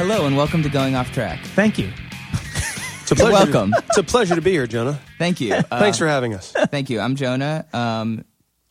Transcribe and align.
Hello 0.00 0.24
and 0.24 0.34
welcome 0.34 0.62
to 0.62 0.70
Going 0.70 0.94
Off 0.94 1.12
Track. 1.12 1.44
Thank 1.48 1.76
you. 1.76 1.92
It's 2.32 3.10
a 3.10 3.14
pleasure. 3.14 3.32
welcome. 3.52 3.74
it's 3.76 3.98
a 3.98 4.02
pleasure 4.02 4.34
to 4.34 4.40
be 4.40 4.50
here, 4.50 4.66
Jonah. 4.66 4.98
Thank 5.18 5.42
you. 5.42 5.52
Uh, 5.52 5.62
Thanks 5.78 5.98
for 5.98 6.08
having 6.08 6.32
us. 6.32 6.52
Thank 6.52 6.88
you. 6.88 7.00
I'm 7.00 7.16
Jonah. 7.16 7.66
Um, 7.74 8.24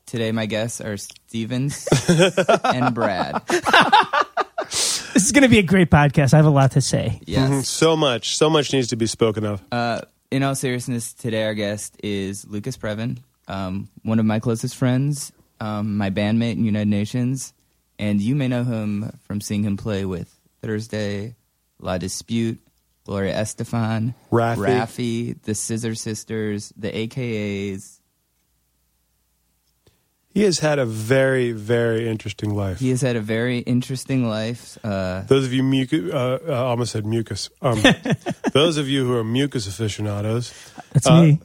today 0.07 0.31
my 0.31 0.47
guests 0.47 0.81
are 0.81 0.97
Stevens 0.97 1.87
and 2.63 2.95
Brad. 2.95 3.43
This 3.45 5.15
is 5.17 5.31
going 5.31 5.43
to 5.43 5.49
be 5.49 5.59
a 5.59 5.63
great 5.63 5.91
podcast. 5.91 6.33
I 6.33 6.37
have 6.37 6.47
a 6.47 6.49
lot 6.49 6.71
to 6.71 6.81
say. 6.81 7.21
Yes. 7.27 7.69
So 7.69 7.95
much, 7.95 8.35
so 8.35 8.49
much 8.49 8.73
needs 8.73 8.87
to 8.87 8.95
be 8.95 9.05
spoken 9.05 9.45
of. 9.45 9.61
Uh, 9.71 10.01
in 10.31 10.41
all 10.41 10.55
seriousness, 10.55 11.13
today 11.13 11.45
our 11.45 11.53
guest 11.53 11.95
is 12.03 12.43
Lucas 12.47 12.75
Previn, 12.75 13.19
um, 13.47 13.87
one 14.01 14.17
of 14.17 14.25
my 14.25 14.39
closest 14.39 14.75
friends, 14.75 15.31
um, 15.61 15.95
my 15.95 16.09
bandmate 16.09 16.53
in 16.53 16.65
United 16.65 16.89
Nations, 16.89 17.53
and 17.99 18.19
you 18.19 18.33
may 18.33 18.47
know 18.47 18.63
him 18.63 19.15
from 19.27 19.41
seeing 19.41 19.61
him 19.61 19.77
play 19.77 20.05
with 20.05 20.38
Thursday, 20.61 21.35
La 21.79 21.97
Dispute, 21.97 22.59
Gloria 23.05 23.33
Estefan, 23.33 24.13
Raffi. 24.31 24.57
Raffi, 24.57 25.41
the 25.43 25.55
Scissor 25.55 25.95
Sisters, 25.95 26.71
the 26.77 26.91
AKAs. 26.91 27.99
he 30.31 30.43
has 30.43 30.59
had 30.59 30.77
a 30.79 30.85
very, 30.85 31.51
very 31.51 32.07
interesting 32.07 32.53
life. 32.55 32.79
He 32.79 32.89
has 32.91 33.01
had 33.01 33.15
a 33.15 33.21
very 33.21 33.59
interesting 33.59 34.27
life. 34.29 34.77
Uh, 34.83 35.21
Those 35.21 35.45
of 35.45 35.53
you 35.53 35.63
mucus, 35.63 36.11
uh, 36.13 36.39
uh, 36.47 36.51
I 36.51 36.57
almost 36.57 36.91
said 36.91 37.05
mucus. 37.05 37.49
Um, 37.61 37.81
those 38.53 38.77
of 38.77 38.87
you 38.87 39.05
who 39.05 39.15
are 39.17 39.23
mucus 39.23 39.67
aficionados, 39.67 40.53
That's 40.93 41.07
Uh, 41.07 41.21
me. 41.23 41.39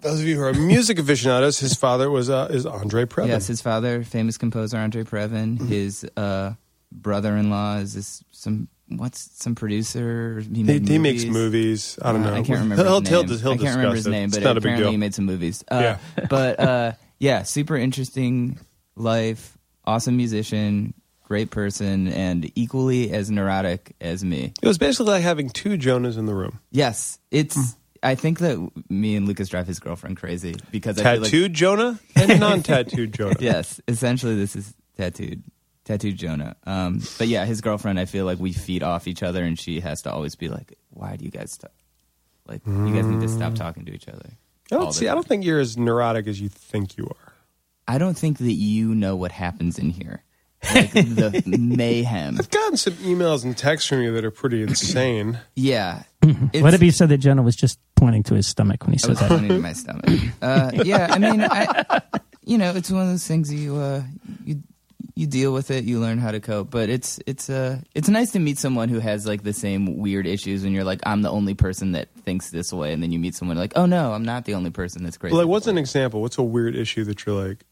those 0.00 0.20
of 0.20 0.26
you 0.26 0.36
who 0.36 0.42
are 0.44 0.54
music 0.54 0.98
aficionados, 1.00 1.58
his 1.58 1.74
father 1.74 2.08
was 2.08 2.30
uh, 2.30 2.46
is 2.50 2.66
Andre 2.66 3.04
Previn. 3.04 3.28
Yes, 3.28 3.48
his 3.48 3.60
father, 3.60 4.04
famous 4.04 4.38
composer 4.38 4.76
Andre 4.78 5.02
Previn. 5.02 5.56
Mm-hmm. 5.58 5.66
His 5.66 6.06
uh, 6.16 6.52
brother-in-law 6.92 7.78
is 7.78 7.94
this, 7.94 8.22
some 8.44 8.68
what's 8.88 9.30
some 9.42 9.54
producer. 9.54 10.40
He, 10.40 10.56
he, 10.56 10.62
made 10.62 10.88
he 10.88 10.98
makes 10.98 11.24
movies. 11.24 11.98
I 12.02 12.12
don't 12.12 12.22
Uh, 12.22 12.30
know. 12.30 12.36
I 12.36 12.42
can't 12.42 12.60
remember. 12.60 12.84
He'll, 12.84 13.00
his 13.00 13.08
he'll, 13.08 13.22
name. 13.24 13.38
he'll 13.40 13.52
I 13.52 13.56
can't 13.56 13.76
remember 13.76 13.96
his 13.96 14.06
it. 14.06 14.10
name, 14.10 14.28
It's 14.28 14.36
but 14.36 14.44
not 14.44 14.50
a 14.56 14.60
big 14.60 14.64
apparently 14.64 14.84
deal. 14.84 14.90
he 14.92 14.96
made 14.98 15.14
some 15.14 15.24
movies. 15.24 15.64
Uh, 15.70 15.96
Yeah. 16.16 16.26
but 16.30 16.60
uh, 16.60 16.92
yeah, 17.18 17.42
super 17.42 17.76
interesting 17.76 18.58
life. 18.96 19.56
Awesome 19.86 20.16
musician, 20.16 20.94
great 21.24 21.50
person, 21.50 22.08
and 22.08 22.50
equally 22.54 23.10
as 23.12 23.30
neurotic 23.30 23.94
as 24.00 24.24
me. 24.24 24.52
It 24.62 24.66
was 24.66 24.78
basically 24.78 25.12
like 25.12 25.22
having 25.22 25.50
two 25.50 25.76
Jonahs 25.76 26.16
in 26.16 26.26
the 26.26 26.34
room. 26.34 26.60
Yes, 26.70 27.18
it's. 27.30 27.56
Hmm. 27.56 27.62
I 28.02 28.16
think 28.16 28.38
that 28.40 28.70
me 28.90 29.16
and 29.16 29.26
Lucas 29.26 29.48
drive 29.48 29.66
his 29.66 29.78
girlfriend 29.80 30.18
crazy 30.18 30.54
because 30.70 30.98
I 30.98 31.02
feel 31.14 31.22
like 31.22 31.30
Tattooed 31.30 31.54
Jonah 31.54 31.98
and 32.14 32.38
non-tattooed 32.38 33.14
Jonah. 33.18 33.36
yes, 33.40 33.80
essentially 33.88 34.36
this 34.36 34.54
is 34.56 34.74
tattooed, 34.98 35.42
tattooed 35.84 36.16
Jonah. 36.16 36.56
Um, 36.64 37.00
but 37.18 37.28
yeah, 37.28 37.44
his 37.44 37.60
girlfriend. 37.60 37.98
I 38.00 38.04
feel 38.06 38.24
like 38.24 38.38
we 38.38 38.52
feed 38.52 38.82
off 38.82 39.06
each 39.06 39.22
other, 39.22 39.42
and 39.44 39.58
she 39.58 39.80
has 39.80 40.02
to 40.02 40.12
always 40.12 40.34
be 40.34 40.48
like, 40.48 40.74
"Why 40.90 41.16
do 41.16 41.24
you 41.24 41.30
guys 41.30 41.52
stop? 41.52 41.72
Like, 42.46 42.60
you 42.66 42.94
guys 42.94 43.06
need 43.06 43.20
to 43.20 43.28
stop 43.28 43.54
talking 43.54 43.84
to 43.86 43.92
each 43.94 44.08
other." 44.08 44.30
I 44.72 44.76
all 44.76 44.80
don't 44.82 44.86
the 44.88 44.94
see. 44.94 45.06
I 45.06 45.10
time." 45.10 45.16
don't 45.18 45.26
think 45.28 45.44
you're 45.44 45.60
as 45.60 45.76
neurotic 45.76 46.26
as 46.26 46.40
you 46.40 46.48
think 46.48 46.96
you 46.96 47.04
are. 47.06 47.32
I 47.86 47.98
don't 47.98 48.16
think 48.16 48.38
that 48.38 48.52
you 48.52 48.94
know 48.94 49.14
what 49.14 49.30
happens 49.32 49.78
in 49.78 49.90
here, 49.90 50.22
like 50.74 50.90
the 50.92 51.42
mayhem. 51.58 52.36
I've 52.38 52.48
gotten 52.50 52.78
some 52.78 52.94
emails 52.94 53.44
and 53.44 53.54
texts 53.56 53.88
from 53.88 54.00
you 54.02 54.12
that 54.14 54.24
are 54.24 54.30
pretty 54.30 54.62
insane. 54.62 55.38
Yeah, 55.54 56.04
What 56.54 56.72
if 56.74 56.82
you 56.82 56.90
said 56.90 57.10
that 57.10 57.18
Jonah 57.18 57.42
was 57.42 57.56
just 57.56 57.78
pointing 57.94 58.22
to 58.24 58.34
his 58.34 58.46
stomach 58.46 58.84
when 58.84 58.92
he 58.94 58.96
I 58.96 58.98
said 59.00 59.10
was 59.10 59.18
that? 59.20 59.28
pointing 59.28 59.48
to 59.50 59.58
my 59.58 59.72
stomach. 59.74 60.04
Uh, 60.40 60.70
yeah, 60.84 61.08
I 61.10 61.18
mean, 61.18 61.40
I, 61.42 62.00
you 62.44 62.56
know, 62.58 62.70
it's 62.74 62.90
one 62.90 63.02
of 63.02 63.08
those 63.08 63.26
things 63.26 63.50
that 63.50 63.56
you 63.56 63.76
uh, 63.76 64.02
you 64.46 64.62
you 65.16 65.26
deal 65.26 65.52
with 65.52 65.70
it, 65.70 65.84
you 65.84 66.00
learn 66.00 66.18
how 66.18 66.32
to 66.32 66.40
cope. 66.40 66.70
But 66.70 66.88
it's 66.88 67.20
it's 67.26 67.48
uh 67.48 67.80
it's 67.94 68.08
nice 68.08 68.32
to 68.32 68.38
meet 68.38 68.58
someone 68.58 68.88
who 68.88 68.98
has 68.98 69.26
like 69.26 69.42
the 69.42 69.52
same 69.52 69.98
weird 69.98 70.26
issues, 70.26 70.64
and 70.64 70.72
you're 70.72 70.84
like, 70.84 71.00
I'm 71.04 71.22
the 71.22 71.30
only 71.30 71.54
person 71.54 71.92
that 71.92 72.08
thinks 72.24 72.50
this 72.50 72.72
way, 72.72 72.92
and 72.92 73.02
then 73.02 73.12
you 73.12 73.18
meet 73.18 73.34
someone 73.34 73.56
like, 73.56 73.72
oh 73.76 73.86
no, 73.86 74.12
I'm 74.12 74.24
not 74.24 74.44
the 74.44 74.54
only 74.54 74.70
person 74.70 75.04
that's 75.04 75.16
crazy. 75.16 75.36
Like, 75.36 75.46
what's 75.46 75.66
an 75.66 75.78
example? 75.78 76.20
What's 76.20 76.38
a 76.38 76.42
weird 76.42 76.74
issue 76.76 77.04
that 77.04 77.24
you're 77.24 77.48
like? 77.48 77.64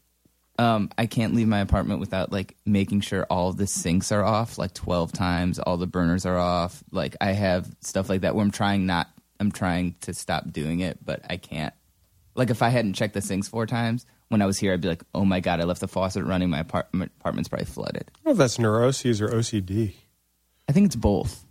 um, 0.59 0.89
I 0.97 1.07
can't 1.07 1.33
leave 1.33 1.47
my 1.47 1.59
apartment 1.59 1.99
without 1.99 2.31
like 2.31 2.55
making 2.65 3.01
sure 3.01 3.25
all 3.29 3.53
the 3.53 3.65
sinks 3.65 4.11
are 4.11 4.23
off 4.23 4.57
like 4.57 4.73
12 4.73 5.11
times, 5.11 5.59
all 5.59 5.77
the 5.77 5.87
burners 5.87 6.25
are 6.25 6.37
off. 6.37 6.83
Like 6.91 7.15
I 7.19 7.31
have 7.31 7.67
stuff 7.81 8.09
like 8.09 8.21
that 8.21 8.35
where 8.35 8.45
I'm 8.45 8.51
trying 8.51 8.85
not, 8.85 9.07
I'm 9.39 9.51
trying 9.51 9.95
to 10.01 10.13
stop 10.13 10.51
doing 10.51 10.81
it, 10.81 11.03
but 11.03 11.21
I 11.29 11.37
can't. 11.37 11.73
Like 12.35 12.49
if 12.49 12.61
I 12.61 12.69
hadn't 12.69 12.93
checked 12.93 13.13
the 13.13 13.21
sinks 13.21 13.47
four 13.47 13.65
times 13.65 14.05
when 14.29 14.41
I 14.41 14.45
was 14.45 14.57
here, 14.57 14.73
I'd 14.73 14.81
be 14.81 14.87
like, 14.87 15.03
oh 15.13 15.25
my 15.25 15.39
God, 15.39 15.59
I 15.61 15.63
left 15.65 15.81
the 15.81 15.87
faucet 15.87 16.23
running. 16.23 16.49
My 16.49 16.59
apartment, 16.59 17.11
apartment's 17.19 17.49
probably 17.49 17.65
flooded. 17.65 18.09
I 18.09 18.17
don't 18.17 18.25
know 18.25 18.31
if 18.31 18.37
that's 18.37 18.59
neuroses 18.59 19.21
or 19.21 19.29
OCD. 19.29 19.93
I 20.67 20.71
think 20.71 20.87
it's 20.87 20.95
both. 20.95 21.45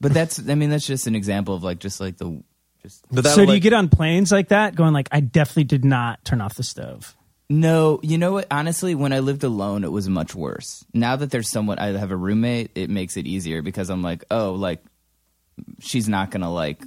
But 0.00 0.12
that's, 0.12 0.38
I 0.48 0.54
mean, 0.54 0.70
that's 0.70 0.86
just 0.86 1.06
an 1.06 1.14
example 1.14 1.54
of 1.54 1.62
like, 1.62 1.78
just 1.78 2.00
like 2.00 2.18
the, 2.18 2.42
just 2.82 3.04
But 3.10 3.24
so 3.26 3.40
would, 3.40 3.46
do 3.46 3.54
you 3.54 3.60
get 3.60 3.72
on 3.72 3.88
planes 3.88 4.30
like 4.30 4.48
that, 4.48 4.74
going 4.74 4.92
like, 4.92 5.08
I 5.10 5.20
definitely 5.20 5.64
did 5.64 5.84
not 5.84 6.24
turn 6.24 6.40
off 6.40 6.54
the 6.54 6.62
stove? 6.62 7.16
No, 7.48 8.00
you 8.02 8.18
know 8.18 8.32
what? 8.32 8.46
Honestly, 8.50 8.94
when 8.94 9.12
I 9.12 9.20
lived 9.20 9.44
alone, 9.44 9.84
it 9.84 9.92
was 9.92 10.08
much 10.08 10.34
worse. 10.34 10.84
Now 10.92 11.16
that 11.16 11.30
there's 11.30 11.48
someone, 11.48 11.78
I 11.78 11.96
have 11.96 12.10
a 12.10 12.16
roommate, 12.16 12.70
it 12.74 12.90
makes 12.90 13.16
it 13.16 13.26
easier 13.26 13.62
because 13.62 13.90
I'm 13.90 14.02
like, 14.02 14.24
oh, 14.30 14.52
like, 14.52 14.82
she's 15.80 16.08
not 16.08 16.30
gonna 16.30 16.52
like, 16.52 16.82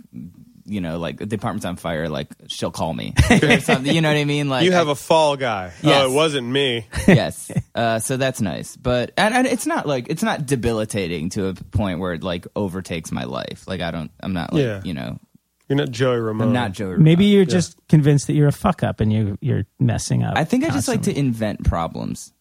you 0.68 0.82
know, 0.82 1.00
like 1.00 1.18
the 1.18 1.36
apartment's 1.36 1.66
on 1.66 1.76
fire, 1.78 2.10
like 2.10 2.28
she'll 2.48 2.72
call 2.72 2.94
me 2.94 3.14
or 3.32 3.60
something. 3.60 3.94
You 3.96 4.02
know 4.02 4.10
what 4.10 4.18
I 4.18 4.26
mean? 4.26 4.50
Like, 4.50 4.66
you 4.66 4.72
have 4.74 4.90
I- 4.90 4.92
a 4.92 4.96
fall 4.96 5.36
guy. 5.38 5.72
Yes. 5.82 6.04
Oh, 6.04 6.12
it 6.12 6.14
wasn't 6.14 6.48
me. 6.48 6.86
yes. 7.08 7.52
Uh, 7.74 8.00
so 8.00 8.18
that's 8.18 8.42
nice, 8.42 8.76
but 8.76 9.12
and, 9.18 9.34
and 9.34 9.48
it's 9.48 9.66
not 9.66 9.86
like 9.88 10.08
it's 10.10 10.24
not 10.24 10.46
debilitating 10.46 11.30
to 11.30 11.48
a 11.48 11.54
point 11.54 12.00
where 12.00 12.14
it 12.14 12.24
like 12.24 12.46
overtakes 12.56 13.12
my 13.12 13.24
life. 13.24 13.68
Like 13.68 13.82
I 13.82 13.92
don't, 13.92 14.12
I'm 14.22 14.34
not 14.34 14.54
like 14.54 14.62
Yeah. 14.64 14.82
you 14.84 14.94
know, 14.94 15.20
You're 15.70 15.78
not 15.78 15.92
Joey 15.92 16.18
Ramone. 16.18 16.48
I'm 16.50 16.54
not 16.54 16.72
Joe. 16.74 16.96
Maybe 16.98 17.26
you're 17.26 17.46
just 17.46 17.78
convinced 17.88 18.28
that 18.28 18.34
you're 18.34 18.48
a 18.48 18.52
fuck 18.54 18.84
up 18.84 19.00
and 19.00 19.12
you 19.14 19.38
you're 19.42 19.66
messing 19.80 20.24
up. 20.24 20.38
I 20.38 20.44
think 20.44 20.64
I 20.64 20.70
just 20.70 20.88
like 20.88 21.04
to 21.04 21.18
invent 21.18 21.64
problems. 21.64 22.34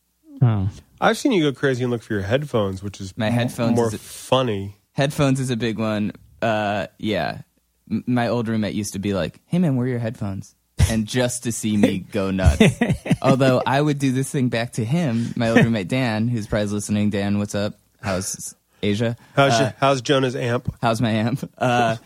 Oh. 0.42 0.68
I've 1.00 1.18
seen 1.18 1.32
you 1.32 1.42
go 1.50 1.58
crazy 1.58 1.82
and 1.84 1.90
look 1.90 2.02
for 2.02 2.14
your 2.14 2.22
headphones, 2.22 2.82
which 2.82 3.00
is 3.00 3.16
My 3.16 3.30
headphones 3.30 3.76
more 3.76 3.94
is- 3.94 4.00
funny. 4.00 4.76
Headphones 4.92 5.40
is 5.40 5.50
a 5.50 5.56
big 5.56 5.78
one. 5.78 6.12
Uh, 6.40 6.86
yeah. 6.98 7.42
M- 7.90 8.04
my 8.06 8.28
old 8.28 8.48
roommate 8.48 8.74
used 8.74 8.92
to 8.94 8.98
be 8.98 9.14
like, 9.14 9.40
"Hey 9.46 9.58
man, 9.58 9.76
where 9.76 9.86
are 9.86 9.90
your 9.90 9.98
headphones?" 9.98 10.54
And 10.90 11.06
just 11.06 11.44
to 11.44 11.52
see 11.52 11.76
me 11.76 11.98
go 11.98 12.30
nuts. 12.30 12.62
Although 13.22 13.62
I 13.66 13.80
would 13.80 13.98
do 13.98 14.12
this 14.12 14.30
thing 14.30 14.48
back 14.50 14.72
to 14.74 14.84
him, 14.84 15.32
my 15.36 15.48
old 15.50 15.64
roommate 15.64 15.88
Dan, 15.88 16.28
who's 16.28 16.46
probably 16.46 16.68
listening. 16.68 17.10
Dan, 17.10 17.38
what's 17.38 17.54
up? 17.54 17.74
How's 18.02 18.54
Asia? 18.82 19.16
How's 19.34 19.54
Uh, 19.54 19.58
your, 19.62 19.74
how's 19.80 20.00
Jonah's 20.02 20.36
amp? 20.36 20.72
how's 20.82 21.00
my 21.00 21.10
amp? 21.10 21.50
Uh, 21.58 21.96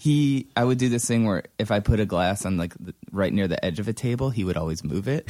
he, 0.00 0.48
I 0.56 0.64
would 0.64 0.78
do 0.78 0.88
this 0.88 1.04
thing 1.04 1.26
where 1.26 1.42
if 1.58 1.70
I 1.70 1.80
put 1.80 2.00
a 2.00 2.06
glass 2.06 2.46
on 2.46 2.56
like 2.56 2.72
the, 2.78 2.94
right 3.12 3.30
near 3.30 3.46
the 3.46 3.62
edge 3.62 3.78
of 3.80 3.86
a 3.86 3.92
table, 3.92 4.30
he 4.30 4.44
would 4.44 4.56
always 4.56 4.82
move 4.82 5.08
it. 5.08 5.28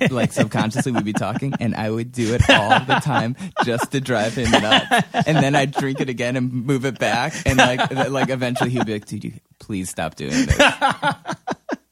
like 0.12 0.32
subconsciously, 0.32 0.92
we'd 0.92 1.04
be 1.04 1.12
talking, 1.12 1.52
and 1.58 1.74
I 1.74 1.90
would 1.90 2.12
do 2.12 2.32
it 2.32 2.48
all 2.48 2.78
the 2.84 3.00
time 3.02 3.34
just 3.64 3.90
to 3.90 4.00
drive 4.00 4.36
him 4.36 4.48
nuts. 4.52 5.08
And 5.26 5.38
then 5.38 5.56
I'd 5.56 5.72
drink 5.72 6.00
it 6.00 6.08
again 6.08 6.36
and 6.36 6.52
move 6.52 6.84
it 6.84 7.00
back, 7.00 7.34
and 7.46 7.58
like, 7.58 7.90
like 8.10 8.30
eventually 8.30 8.70
he'd 8.70 8.86
be 8.86 8.92
like, 8.92 9.06
"Dude, 9.06 9.24
you, 9.24 9.32
please 9.58 9.90
stop 9.90 10.14
doing 10.14 10.30
this." 10.30 10.56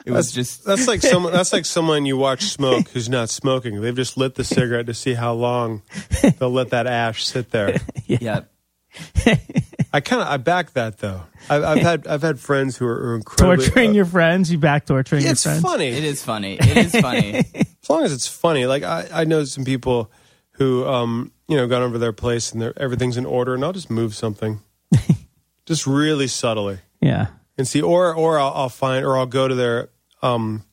It 0.06 0.12
was 0.12 0.32
just 0.32 0.64
That's 0.64 0.88
like 0.88 1.02
someone. 1.02 1.32
That's 1.32 1.52
like 1.52 1.66
someone 1.66 2.06
you 2.06 2.16
watch 2.16 2.44
smoke 2.44 2.88
who's 2.88 3.10
not 3.10 3.28
smoking. 3.28 3.82
They've 3.82 3.94
just 3.94 4.16
lit 4.16 4.34
the 4.34 4.44
cigarette 4.44 4.86
to 4.86 4.94
see 4.94 5.12
how 5.12 5.34
long 5.34 5.82
they'll 6.38 6.50
let 6.50 6.70
that 6.70 6.86
ash 6.86 7.26
sit 7.26 7.50
there. 7.50 7.76
yeah. 8.06 8.40
I 9.92 10.00
kind 10.00 10.22
of 10.22 10.28
I 10.28 10.36
back 10.36 10.72
that 10.74 10.98
though. 10.98 11.22
I've, 11.48 11.64
I've 11.64 11.78
had 11.82 12.06
I've 12.06 12.22
had 12.22 12.38
friends 12.38 12.76
who 12.76 12.86
are, 12.86 13.10
are 13.12 13.16
incredibly 13.16 13.64
torturing 13.66 13.90
uh, 13.90 13.94
your 13.94 14.04
friends. 14.04 14.50
You 14.52 14.58
back 14.58 14.86
torturing 14.86 15.22
your 15.22 15.28
friends. 15.34 15.38
It's 15.40 15.42
friends. 15.44 15.62
funny. 15.62 15.88
It 15.88 16.04
is 16.04 16.22
funny. 16.24 16.54
It 16.60 16.76
is 16.76 16.92
funny. 17.00 17.34
as 17.82 17.90
long 17.90 18.04
as 18.04 18.12
it's 18.12 18.28
funny. 18.28 18.66
Like 18.66 18.82
I, 18.84 19.08
I 19.12 19.24
know 19.24 19.42
some 19.44 19.64
people 19.64 20.10
who, 20.52 20.86
um, 20.86 21.32
you 21.48 21.56
know, 21.56 21.66
got 21.66 21.82
over 21.82 21.98
their 21.98 22.12
place 22.12 22.52
and 22.52 22.60
they're- 22.62 22.74
everything's 22.76 23.16
in 23.16 23.24
order, 23.26 23.54
and 23.54 23.64
I'll 23.64 23.72
just 23.72 23.90
move 23.90 24.14
something, 24.14 24.60
just 25.66 25.86
really 25.86 26.26
subtly, 26.26 26.78
Yeah. 27.00 27.28
and 27.56 27.66
see, 27.66 27.80
or 27.80 28.14
or 28.14 28.38
I'll, 28.38 28.52
I'll 28.54 28.68
find, 28.68 29.04
or 29.04 29.16
I'll 29.16 29.24
go 29.26 29.48
to 29.48 29.54
their, 29.54 29.88
um, 30.22 30.64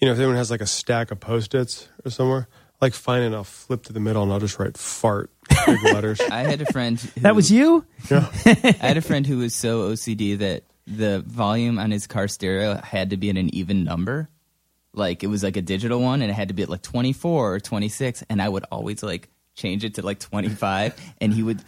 you 0.00 0.06
know, 0.06 0.12
if 0.12 0.18
anyone 0.18 0.36
has 0.36 0.50
like 0.50 0.62
a 0.62 0.66
stack 0.66 1.10
of 1.10 1.20
post 1.20 1.54
its 1.54 1.88
or 2.04 2.10
somewhere, 2.10 2.48
like 2.80 2.94
find 2.94 3.22
it, 3.22 3.26
and 3.26 3.34
I'll 3.34 3.44
flip 3.44 3.82
to 3.84 3.92
the 3.92 4.00
middle, 4.00 4.22
and 4.22 4.32
I'll 4.32 4.40
just 4.40 4.58
write 4.58 4.76
fart 4.78 5.30
big 5.48 5.82
letters. 5.82 6.20
I 6.20 6.44
had 6.44 6.60
a 6.62 6.66
friend. 6.72 7.00
Who, 7.00 7.20
That 7.20 7.34
was 7.34 7.50
you? 7.50 7.84
I 8.10 8.76
had 8.80 8.96
a 8.96 9.02
friend 9.02 9.26
who 9.26 9.38
was 9.38 9.54
so 9.54 9.90
OCD 9.90 10.38
that 10.38 10.64
the 10.86 11.20
volume 11.26 11.78
on 11.78 11.90
his 11.90 12.06
car 12.06 12.28
stereo 12.28 12.76
had 12.76 13.10
to 13.10 13.16
be 13.16 13.30
at 13.30 13.36
an 13.36 13.54
even 13.54 13.84
number. 13.84 14.28
Like 14.92 15.22
it 15.22 15.26
was 15.26 15.42
like 15.42 15.56
a 15.56 15.62
digital 15.62 16.00
one, 16.00 16.22
and 16.22 16.30
it 16.30 16.34
had 16.34 16.48
to 16.48 16.54
be 16.54 16.62
at 16.62 16.68
like 16.68 16.82
twenty 16.82 17.12
four 17.12 17.54
or 17.54 17.60
twenty 17.60 17.88
six, 17.88 18.22
and 18.30 18.40
I 18.40 18.48
would 18.48 18.64
always 18.70 19.02
like 19.02 19.28
change 19.54 19.84
it 19.84 19.94
to 19.94 20.02
like 20.02 20.18
twenty 20.18 20.48
five, 20.48 20.94
and 21.20 21.32
he 21.32 21.42
would. 21.42 21.62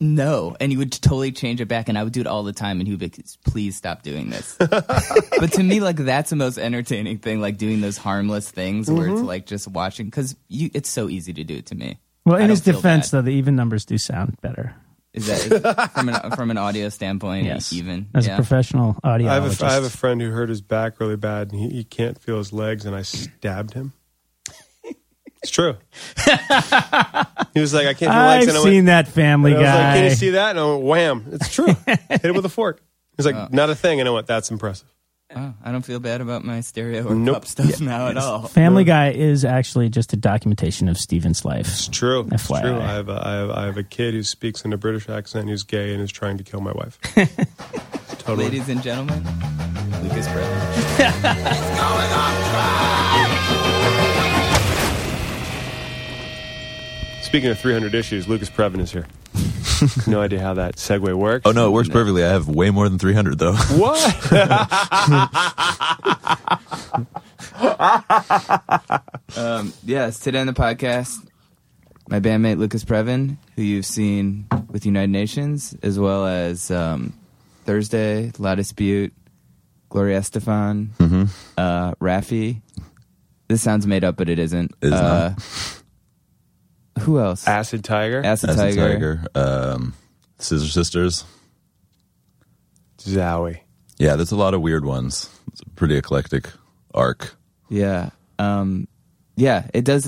No, 0.00 0.56
and 0.60 0.70
he 0.70 0.78
would 0.78 0.92
totally 0.92 1.32
change 1.32 1.60
it 1.60 1.66
back, 1.66 1.88
and 1.88 1.98
I 1.98 2.04
would 2.04 2.12
do 2.12 2.20
it 2.20 2.28
all 2.28 2.44
the 2.44 2.52
time, 2.52 2.78
and 2.78 2.86
he 2.86 2.92
would 2.92 3.00
be 3.00 3.06
like, 3.06 3.18
"Please 3.44 3.74
stop 3.74 4.02
doing 4.02 4.30
this." 4.30 4.54
but 4.58 5.52
to 5.54 5.62
me, 5.64 5.80
like 5.80 5.96
that's 5.96 6.30
the 6.30 6.36
most 6.36 6.56
entertaining 6.56 7.18
thing, 7.18 7.40
like 7.40 7.56
doing 7.56 7.80
those 7.80 7.96
harmless 7.96 8.48
things 8.48 8.88
where 8.88 9.08
it's 9.08 9.16
mm-hmm. 9.16 9.26
like 9.26 9.46
just 9.46 9.66
watching, 9.66 10.06
because 10.06 10.36
you, 10.46 10.70
it's 10.72 10.88
so 10.88 11.08
easy 11.08 11.32
to 11.32 11.42
do 11.42 11.56
it 11.56 11.66
to 11.66 11.74
me. 11.74 11.98
Well, 12.28 12.38
in 12.38 12.50
his 12.50 12.60
defense, 12.60 13.10
bad. 13.10 13.18
though, 13.18 13.22
the 13.22 13.34
even 13.34 13.56
numbers 13.56 13.84
do 13.84 13.98
sound 13.98 14.40
better. 14.40 14.74
Is 15.14 15.26
that 15.26 15.92
from 15.92 16.08
an 16.08 16.30
from 16.36 16.50
an 16.50 16.58
audio 16.58 16.88
standpoint? 16.90 17.46
Yes. 17.46 17.72
even 17.72 18.08
As 18.14 18.26
yeah. 18.26 18.34
a 18.34 18.36
professional 18.36 18.96
audio. 19.02 19.28
I 19.28 19.34
have 19.34 19.60
a, 19.60 19.66
I 19.66 19.72
have 19.72 19.84
a 19.84 19.90
friend 19.90 20.20
who 20.20 20.30
hurt 20.30 20.48
his 20.48 20.60
back 20.60 21.00
really 21.00 21.16
bad, 21.16 21.52
and 21.52 21.60
he, 21.60 21.68
he 21.70 21.84
can't 21.84 22.20
feel 22.20 22.38
his 22.38 22.52
legs, 22.52 22.84
and 22.84 22.94
I 22.94 23.02
stabbed 23.02 23.74
him. 23.74 23.92
It's 25.40 25.52
true. 25.52 25.76
he 27.54 27.60
was 27.60 27.72
like, 27.72 27.86
"I 27.86 27.94
can't 27.94 28.10
feel 28.10 28.10
legs," 28.10 28.42
I've 28.42 28.48
and 28.48 28.58
I 28.58 28.60
seen 28.60 28.74
went, 28.74 28.86
that 28.86 29.06
Family 29.06 29.52
and 29.52 29.60
I 29.60 29.62
was 29.62 29.70
like, 29.72 29.82
Guy. 29.82 29.94
"Can 29.94 30.04
you 30.10 30.16
see 30.16 30.30
that?" 30.30 30.50
And 30.50 30.58
I 30.58 30.64
went, 30.64 30.82
"Wham!" 30.82 31.24
It's 31.30 31.54
true. 31.54 31.76
Hit 31.86 32.24
it 32.24 32.34
with 32.34 32.44
a 32.44 32.48
fork. 32.48 32.82
He's 33.16 33.24
like, 33.24 33.36
oh. 33.36 33.46
"Not 33.52 33.70
a 33.70 33.76
thing." 33.76 34.00
And 34.00 34.08
I 34.08 34.12
went, 34.12 34.26
"That's 34.26 34.50
impressive." 34.50 34.88
Oh, 35.36 35.52
I 35.62 35.72
don't 35.72 35.84
feel 35.84 36.00
bad 36.00 36.22
about 36.22 36.42
my 36.42 36.62
stereo 36.62 37.06
or 37.06 37.14
Nope. 37.14 37.34
cup 37.36 37.44
stuff 37.46 37.80
now 37.82 38.08
at 38.08 38.16
all. 38.16 38.48
Family 38.48 38.84
Guy 38.84 39.10
is 39.10 39.44
actually 39.44 39.90
just 39.90 40.14
a 40.14 40.16
documentation 40.16 40.88
of 40.88 40.96
Steven's 40.96 41.44
life. 41.44 41.68
It's 41.68 41.86
true. 41.86 42.26
It's 42.32 42.46
true. 42.46 42.56
I 42.56 42.92
have, 42.94 43.10
a, 43.10 43.22
I, 43.22 43.32
have, 43.34 43.50
I 43.50 43.64
have 43.66 43.76
a 43.76 43.82
kid 43.82 44.14
who 44.14 44.22
speaks 44.22 44.62
in 44.64 44.72
a 44.72 44.78
British 44.78 45.06
accent 45.06 45.50
who's 45.50 45.64
gay 45.64 45.92
and 45.92 46.02
is 46.02 46.10
trying 46.10 46.38
to 46.38 46.44
kill 46.44 46.60
my 46.62 46.72
wife. 46.72 46.98
totally. 48.20 48.44
Ladies 48.48 48.70
and 48.70 48.82
gentlemen, 48.82 49.22
Lucas 50.02 50.26
Brennan. 50.28 50.58
Speaking 57.28 57.50
of 57.50 57.58
300 57.58 57.94
issues, 57.94 58.26
Lucas 58.26 58.48
Previn 58.48 58.80
is 58.80 58.90
here. 58.90 59.06
no 60.06 60.22
idea 60.22 60.40
how 60.40 60.54
that 60.54 60.76
segue 60.76 61.12
works. 61.12 61.42
Oh 61.44 61.52
no, 61.52 61.68
it 61.68 61.72
works 61.72 61.90
perfectly. 61.90 62.24
I 62.24 62.28
have 62.28 62.48
way 62.48 62.70
more 62.70 62.88
than 62.88 62.98
300 62.98 63.38
though. 63.38 63.52
What? 63.76 64.00
Um, 69.36 69.74
yes, 69.84 70.20
today 70.20 70.40
on 70.40 70.46
the 70.46 70.54
podcast, 70.54 71.16
my 72.08 72.18
bandmate 72.18 72.56
Lucas 72.56 72.82
Previn, 72.82 73.36
who 73.56 73.62
you've 73.62 73.84
seen 73.84 74.46
with 74.70 74.86
United 74.86 75.10
Nations, 75.10 75.76
as 75.82 75.98
well 75.98 76.26
as 76.26 76.70
um, 76.70 77.12
Thursday, 77.66 78.32
La 78.38 78.54
Dispute, 78.54 79.12
Gloria 79.90 80.20
Estefan, 80.20 81.28
uh, 81.58 81.94
Raffi. 81.96 82.62
This 83.48 83.60
sounds 83.60 83.86
made 83.86 84.02
up, 84.02 84.16
but 84.16 84.30
it 84.30 84.38
isn't. 84.38 84.72
It 84.80 84.86
is 84.86 84.92
uh, 84.94 85.34
Who 87.00 87.18
else? 87.20 87.46
Acid 87.46 87.84
Tiger? 87.84 88.22
Acid 88.24 88.50
Acid 88.50 88.76
Tiger. 88.76 89.16
Tiger, 89.16 89.26
um, 89.34 89.94
Scissor 90.38 90.66
Sisters. 90.68 91.24
Zowie. 92.98 93.60
Yeah, 93.98 94.16
there's 94.16 94.32
a 94.32 94.36
lot 94.36 94.54
of 94.54 94.60
weird 94.60 94.84
ones. 94.84 95.28
It's 95.52 95.60
a 95.62 95.70
pretty 95.70 95.96
eclectic 95.96 96.50
arc. 96.94 97.34
Yeah. 97.68 98.10
Um, 98.38 98.86
yeah, 99.36 99.66
it 99.74 99.84
does. 99.84 100.04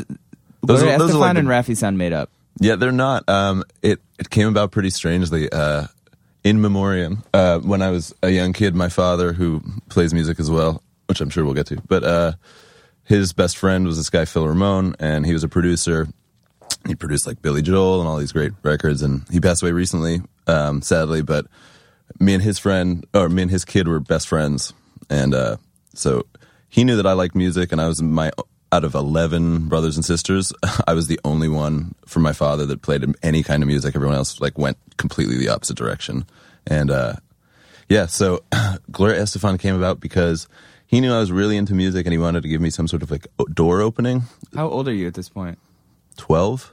Those 0.62 0.80
Gloria 0.80 0.94
are- 0.94 0.98
those 0.98 1.10
are 1.10 1.14
Estefan 1.14 1.20
like 1.20 1.36
and 1.38 1.48
the- 1.48 1.52
Raffi 1.52 1.76
sound 1.76 1.98
made 1.98 2.12
up. 2.12 2.30
Yeah, 2.60 2.76
they're 2.76 2.92
not. 2.92 3.28
Um, 3.28 3.64
it 3.82 4.00
it 4.18 4.28
came 4.30 4.48
about 4.48 4.70
pretty 4.70 4.90
strangely. 4.90 5.50
Uh, 5.50 5.86
in 6.44 6.60
memoriam, 6.60 7.22
uh, 7.34 7.58
when 7.58 7.82
I 7.82 7.90
was 7.90 8.14
a 8.22 8.30
young 8.30 8.52
kid, 8.52 8.74
my 8.74 8.88
father, 8.88 9.32
who 9.32 9.62
plays 9.88 10.12
music 10.14 10.40
as 10.40 10.50
well, 10.50 10.82
which 11.06 11.20
I'm 11.20 11.28
sure 11.30 11.44
we'll 11.44 11.54
get 11.54 11.66
to, 11.66 11.80
but 11.86 12.02
uh, 12.02 12.32
his 13.04 13.32
best 13.32 13.56
friend 13.58 13.86
was 13.86 13.96
this 13.98 14.08
guy 14.10 14.24
Phil 14.24 14.46
Ramone, 14.48 14.94
and 14.98 15.26
he 15.26 15.32
was 15.32 15.44
a 15.44 15.48
producer. 15.48 16.08
He 16.86 16.94
produced 16.94 17.26
like 17.26 17.42
Billy 17.42 17.62
Joel 17.62 18.00
and 18.00 18.08
all 18.08 18.16
these 18.16 18.32
great 18.32 18.52
records, 18.62 19.02
and 19.02 19.24
he 19.30 19.40
passed 19.40 19.62
away 19.62 19.72
recently, 19.72 20.22
um, 20.46 20.82
sadly. 20.82 21.22
But 21.22 21.46
me 22.18 22.34
and 22.34 22.42
his 22.42 22.58
friend, 22.58 23.06
or 23.14 23.28
me 23.28 23.42
and 23.42 23.50
his 23.50 23.64
kid, 23.64 23.86
were 23.86 24.00
best 24.00 24.28
friends, 24.28 24.72
and 25.08 25.34
uh, 25.34 25.56
so 25.94 26.26
he 26.68 26.84
knew 26.84 26.96
that 26.96 27.06
I 27.06 27.12
liked 27.12 27.34
music, 27.34 27.72
and 27.72 27.80
I 27.80 27.88
was 27.88 28.02
my 28.02 28.30
out 28.72 28.84
of 28.84 28.94
eleven 28.94 29.68
brothers 29.68 29.96
and 29.96 30.04
sisters, 30.04 30.52
I 30.86 30.94
was 30.94 31.08
the 31.08 31.20
only 31.24 31.48
one 31.48 31.94
from 32.06 32.22
my 32.22 32.32
father 32.32 32.66
that 32.66 32.82
played 32.82 33.04
any 33.22 33.42
kind 33.42 33.62
of 33.62 33.66
music. 33.66 33.94
Everyone 33.94 34.16
else 34.16 34.40
like 34.40 34.56
went 34.58 34.78
completely 34.96 35.36
the 35.36 35.48
opposite 35.48 35.76
direction, 35.76 36.24
and 36.66 36.90
uh, 36.90 37.14
yeah, 37.88 38.06
so 38.06 38.42
Gloria 38.90 39.20
Estefan 39.20 39.58
came 39.58 39.74
about 39.74 40.00
because 40.00 40.48
he 40.86 41.00
knew 41.00 41.12
I 41.12 41.20
was 41.20 41.30
really 41.30 41.56
into 41.56 41.74
music, 41.74 42.06
and 42.06 42.12
he 42.12 42.18
wanted 42.18 42.42
to 42.42 42.48
give 42.48 42.60
me 42.60 42.70
some 42.70 42.88
sort 42.88 43.02
of 43.02 43.10
like 43.10 43.26
door 43.52 43.80
opening. 43.80 44.22
How 44.54 44.68
old 44.68 44.88
are 44.88 44.94
you 44.94 45.06
at 45.06 45.14
this 45.14 45.28
point? 45.28 45.58
12 46.20 46.72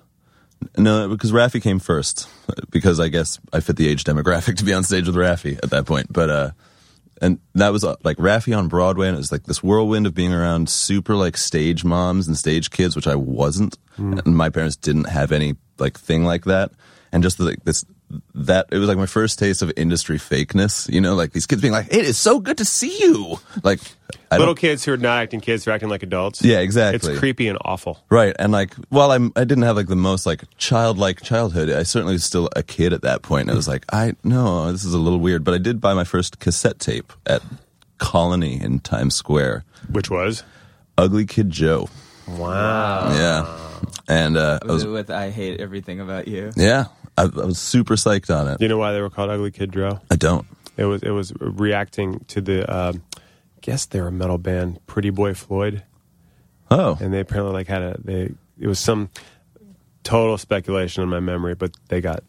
no 0.77 1.07
because 1.07 1.31
Raffi 1.31 1.61
came 1.61 1.79
first 1.79 2.27
because 2.69 2.99
i 2.99 3.07
guess 3.07 3.39
i 3.53 3.59
fit 3.59 3.75
the 3.77 3.87
age 3.87 4.03
demographic 4.03 4.57
to 4.57 4.65
be 4.65 4.73
on 4.73 4.83
stage 4.83 5.07
with 5.07 5.15
Raffi 5.15 5.57
at 5.63 5.69
that 5.69 5.85
point. 5.85 6.11
But 6.11 6.29
uh 6.29 6.51
and 7.19 7.39
that 7.55 7.69
was 7.69 7.83
uh, 7.83 7.95
like 8.03 8.17
Raffi 8.17 8.55
on 8.55 8.67
broadway 8.67 9.07
and 9.07 9.15
it 9.15 9.17
was 9.17 9.31
like 9.31 9.45
this 9.45 9.63
whirlwind 9.63 10.05
of 10.05 10.13
being 10.13 10.33
around 10.33 10.69
super 10.69 11.15
like 11.15 11.35
stage 11.37 11.83
moms 11.83 12.27
and 12.27 12.37
stage 12.37 12.69
kids 12.69 12.95
which 12.95 13.07
i 13.07 13.15
wasn't. 13.15 13.77
And 14.25 14.37
my 14.37 14.49
parents 14.49 14.75
didn't 14.75 15.09
have 15.09 15.31
any 15.31 15.55
like 15.79 15.97
thing 15.97 16.25
like 16.25 16.45
that. 16.45 16.71
And 17.11 17.23
just 17.23 17.39
like 17.39 17.63
this 17.63 17.85
that 18.33 18.67
it 18.71 18.77
was 18.77 18.87
like 18.87 18.97
my 18.97 19.05
first 19.05 19.37
taste 19.37 19.61
of 19.61 19.69
industry 19.75 20.17
fakeness 20.17 20.87
you 20.93 21.01
know 21.01 21.13
like 21.13 21.33
these 21.33 21.45
kids 21.45 21.61
being 21.61 21.73
like 21.73 21.87
it 21.93 22.05
is 22.05 22.17
so 22.17 22.39
good 22.39 22.57
to 22.57 22.63
see 22.63 22.97
you 22.99 23.37
like 23.63 23.79
I 24.31 24.37
Little 24.37 24.53
don't- 24.53 24.59
kids 24.59 24.85
who 24.85 24.91
are 24.93 24.97
not 24.97 25.21
acting 25.21 25.39
kids, 25.41 25.63
who 25.65 25.71
are 25.71 25.73
acting 25.73 25.87
like 25.89 26.03
adults. 26.03 26.41
Yeah, 26.43 26.59
exactly. 26.59 27.11
It's 27.11 27.19
creepy 27.19 27.47
and 27.47 27.57
awful. 27.63 28.03
Right, 28.09 28.35
and 28.37 28.51
like, 28.51 28.73
while 28.89 29.11
I'm, 29.11 29.31
I 29.37 29.45
didn't 29.45 29.63
have 29.63 29.77
like 29.77 29.87
the 29.87 29.95
most 29.95 30.25
like 30.25 30.43
childlike 30.57 31.21
childhood. 31.21 31.69
I 31.69 31.83
certainly 31.83 32.13
was 32.13 32.25
still 32.25 32.49
a 32.53 32.61
kid 32.63 32.91
at 32.91 33.01
that 33.03 33.21
point. 33.21 33.43
And 33.43 33.51
I 33.51 33.55
was 33.55 33.67
like, 33.69 33.85
I 33.91 34.15
no, 34.25 34.69
this 34.71 34.83
is 34.83 34.93
a 34.93 34.97
little 34.97 35.19
weird. 35.19 35.43
But 35.45 35.53
I 35.53 35.57
did 35.59 35.79
buy 35.79 35.93
my 35.93 36.03
first 36.03 36.39
cassette 36.39 36.77
tape 36.79 37.11
at 37.25 37.41
Colony 37.99 38.61
in 38.61 38.79
Times 38.81 39.15
Square. 39.15 39.63
Which 39.89 40.09
was? 40.09 40.43
Ugly 40.97 41.25
Kid 41.25 41.49
Joe. 41.49 41.87
Wow. 42.27 43.11
Yeah, 43.13 43.81
and 44.09 44.35
uh, 44.37 44.59
I 44.61 44.65
Was 44.65 44.85
was, 44.85 44.93
with 44.93 45.09
I 45.09 45.29
Hate 45.29 45.59
Everything 45.61 45.99
About 46.01 46.27
You? 46.27 46.51
yeah, 46.57 46.85
I, 47.17 47.23
I 47.23 47.45
was 47.45 47.57
super 47.59 47.95
psyched 47.95 48.33
on 48.35 48.47
it. 48.47 48.59
Do 48.59 48.65
you 48.65 48.69
know 48.69 48.77
why 48.77 48.93
they 48.93 49.01
were 49.01 49.09
called 49.09 49.29
Ugly 49.29 49.51
Kid 49.51 49.71
Joe? 49.73 49.99
I 50.11 50.15
don't. 50.15 50.45
It 50.77 50.85
was 50.85 51.01
it 51.03 51.09
was 51.11 51.33
reacting 51.39 52.19
to 52.27 52.41
the 52.41 52.71
um, 52.71 53.03
guess 53.61 53.85
they're 53.85 54.07
a 54.07 54.11
metal 54.11 54.37
band, 54.37 54.79
Pretty 54.85 55.09
Boy 55.09 55.33
Floyd, 55.33 55.83
Oh, 56.69 56.97
and 57.01 57.13
they 57.13 57.19
apparently 57.21 57.53
like 57.53 57.67
had 57.67 57.81
a 57.81 57.97
they 58.03 58.33
it 58.59 58.67
was 58.67 58.79
some 58.79 59.09
total 60.03 60.37
speculation 60.37 61.03
in 61.03 61.09
my 61.09 61.19
memory, 61.19 61.55
but 61.55 61.71
they 61.89 62.01
got 62.01 62.23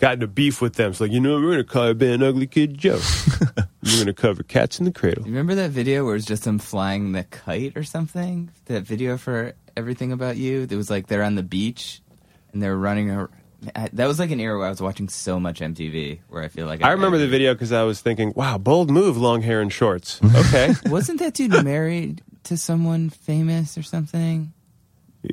got 0.00 0.14
into 0.14 0.26
beef 0.26 0.60
with 0.60 0.74
them. 0.74 0.92
So 0.94 1.04
like, 1.04 1.12
you 1.12 1.20
know, 1.20 1.40
we're 1.40 1.50
gonna 1.52 1.64
call 1.64 1.84
our 1.86 1.94
band 1.94 2.22
Ugly 2.22 2.48
Kid 2.48 2.76
Joe. 2.76 3.00
we're 3.82 3.98
gonna 3.98 4.12
cover 4.12 4.42
Cats 4.42 4.78
in 4.80 4.84
the 4.86 4.92
Cradle. 4.92 5.24
You 5.24 5.30
remember 5.30 5.54
that 5.56 5.70
video 5.70 6.04
where 6.04 6.16
it's 6.16 6.26
just 6.26 6.44
them 6.44 6.58
flying 6.58 7.12
the 7.12 7.24
kite 7.24 7.76
or 7.76 7.84
something? 7.84 8.50
That 8.66 8.82
video 8.82 9.16
for 9.16 9.54
Everything 9.76 10.10
About 10.12 10.36
You? 10.36 10.62
It 10.68 10.76
was 10.76 10.90
like 10.90 11.06
they're 11.06 11.22
on 11.22 11.34
the 11.36 11.42
beach 11.44 12.02
and 12.52 12.60
they're 12.62 12.76
running. 12.76 13.10
ar- 13.12 13.30
I- 13.74 13.90
That 13.92 14.06
was 14.06 14.18
like 14.18 14.30
an 14.30 14.40
era 14.40 14.56
where 14.58 14.66
I 14.66 14.70
was 14.70 14.80
watching 14.80 15.08
so 15.08 15.38
much 15.40 15.60
MTV. 15.60 16.20
Where 16.28 16.42
I 16.42 16.48
feel 16.48 16.66
like 16.66 16.82
I 16.82 16.92
remember 16.92 17.18
the 17.18 17.28
video 17.28 17.54
because 17.54 17.72
I 17.72 17.82
was 17.84 18.00
thinking, 18.00 18.32
wow, 18.36 18.58
bold 18.58 18.90
move, 18.90 19.16
long 19.16 19.42
hair 19.42 19.60
and 19.60 19.72
shorts. 19.72 20.20
Okay, 20.34 20.74
Wasn't 20.86 21.18
that 21.20 21.34
dude 21.34 21.62
married 21.64 22.22
to 22.44 22.56
someone 22.56 23.10
famous 23.10 23.76
or 23.78 23.82
something? 23.82 24.52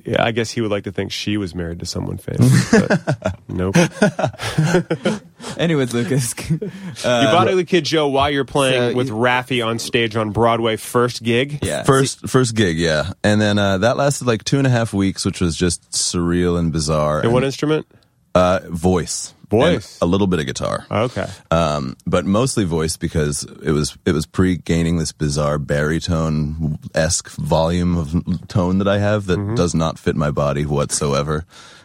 yeah, 0.06 0.24
I 0.24 0.32
guess 0.32 0.50
he 0.52 0.62
would 0.62 0.72
like 0.72 0.86
to 0.86 0.92
think 0.94 1.12
she 1.12 1.36
was 1.36 1.54
married 1.54 1.80
to 1.82 1.86
someone 1.86 2.18
famous. 2.18 2.72
But 2.72 3.36
nope. 3.50 3.76
Anyways, 5.58 5.94
Lucas, 5.94 6.34
you 6.50 6.58
bought 7.04 7.48
Ugly 7.50 7.66
Kid 7.66 7.84
Joe 7.84 8.08
while 8.08 8.30
you're 8.30 8.46
playing 8.46 8.92
So 8.94 8.96
with 8.98 9.08
you- 9.10 9.14
Raffi 9.16 9.66
on 9.66 9.80
stage 9.80 10.16
on 10.16 10.32
Broadway, 10.32 10.78
first 10.78 11.24
gig. 11.24 11.60
yeah, 11.62 11.84
first 11.84 12.30
first 12.30 12.56
gig, 12.56 12.78
yeah, 12.78 13.12
and 13.24 13.42
then 13.42 13.58
uh, 13.58 13.80
that 13.80 13.98
lasted 13.98 14.28
like 14.28 14.44
two 14.46 14.58
and 14.60 14.66
a 14.66 14.70
half 14.70 14.94
weeks, 14.94 15.26
which 15.26 15.42
was 15.42 15.56
just 15.58 15.92
surreal 15.92 16.58
and 16.58 16.72
bizarre. 16.72 17.20
And 17.22 17.34
what 17.34 17.44
instrument? 17.44 17.86
Uh, 18.34 18.60
voice. 18.70 19.34
Voice. 19.50 19.96
and 20.02 20.08
a 20.08 20.10
little 20.10 20.28
bit 20.28 20.40
of 20.40 20.46
guitar. 20.46 20.86
Okay. 20.90 21.28
um, 21.52 21.98
but 22.08 22.26
mostly 22.26 22.64
voice 22.64 22.96
because 22.96 23.44
it 23.62 23.72
was 23.72 23.98
it 24.06 24.14
was 24.14 24.26
pre 24.26 24.56
gaining 24.56 24.98
this 24.98 25.12
bizarre 25.12 25.60
baritone 25.60 26.80
esque 26.96 27.30
volume 27.32 27.98
of 27.98 28.48
tone 28.48 28.78
that 28.78 28.88
I 28.88 29.00
have 29.00 29.26
that 29.26 29.38
Mm-hmm. 29.40 29.56
does 29.56 29.76
not 29.76 30.00
fit 30.00 30.16
my 30.16 30.32
body 30.32 30.66
whatsoever. 30.66 31.44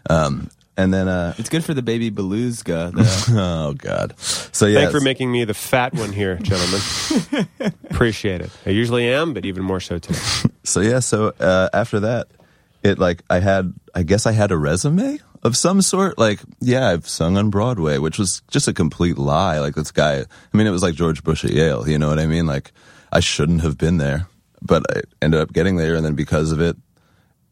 Um, 0.08 0.48
and 0.76 0.92
then, 0.94 1.08
uh, 1.08 1.34
It's 1.38 1.48
good 1.48 1.64
for 1.64 1.74
the 1.74 1.82
baby 1.82 2.10
beluga. 2.10 2.92
oh 3.30 3.74
god, 3.76 4.14
so 4.20 4.66
yeah, 4.66 4.80
Thank 4.80 4.92
for 4.92 5.00
making 5.00 5.32
me 5.32 5.44
the 5.44 5.54
fat 5.54 5.92
one 5.94 6.12
here, 6.12 6.36
gentlemen. 6.36 6.80
Appreciate 7.90 8.42
it. 8.42 8.50
I 8.66 8.70
usually 8.70 9.08
am, 9.12 9.32
but 9.34 9.44
even 9.44 9.62
more 9.64 9.80
so 9.80 9.98
today. 9.98 10.20
so 10.64 10.80
yeah, 10.80 11.00
so 11.00 11.32
uh, 11.40 11.68
after 11.72 12.00
that, 12.00 12.28
it 12.82 12.98
like 12.98 13.22
I 13.30 13.40
had, 13.40 13.72
I 13.94 14.02
guess 14.04 14.26
I 14.26 14.32
had 14.32 14.52
a 14.52 14.56
resume 14.56 15.18
of 15.46 15.56
some 15.56 15.80
sort. 15.80 16.18
Like, 16.18 16.40
yeah, 16.60 16.88
I've 16.88 17.08
sung 17.08 17.36
on 17.38 17.50
Broadway, 17.50 17.98
which 17.98 18.18
was 18.18 18.42
just 18.50 18.68
a 18.68 18.74
complete 18.74 19.16
lie. 19.16 19.60
Like 19.60 19.74
this 19.76 19.92
guy, 19.92 20.20
I 20.20 20.56
mean, 20.56 20.66
it 20.66 20.70
was 20.70 20.82
like 20.82 20.94
George 20.94 21.22
Bush 21.22 21.44
at 21.44 21.52
Yale. 21.52 21.88
You 21.88 21.98
know 21.98 22.08
what 22.08 22.18
I 22.18 22.26
mean? 22.26 22.46
Like, 22.46 22.72
I 23.12 23.20
shouldn't 23.20 23.62
have 23.62 23.78
been 23.78 23.98
there, 23.98 24.26
but 24.60 24.82
I 24.94 25.02
ended 25.22 25.40
up 25.40 25.52
getting 25.52 25.76
there, 25.76 25.94
and 25.94 26.04
then 26.04 26.14
because 26.14 26.52
of 26.52 26.60
it, 26.60 26.76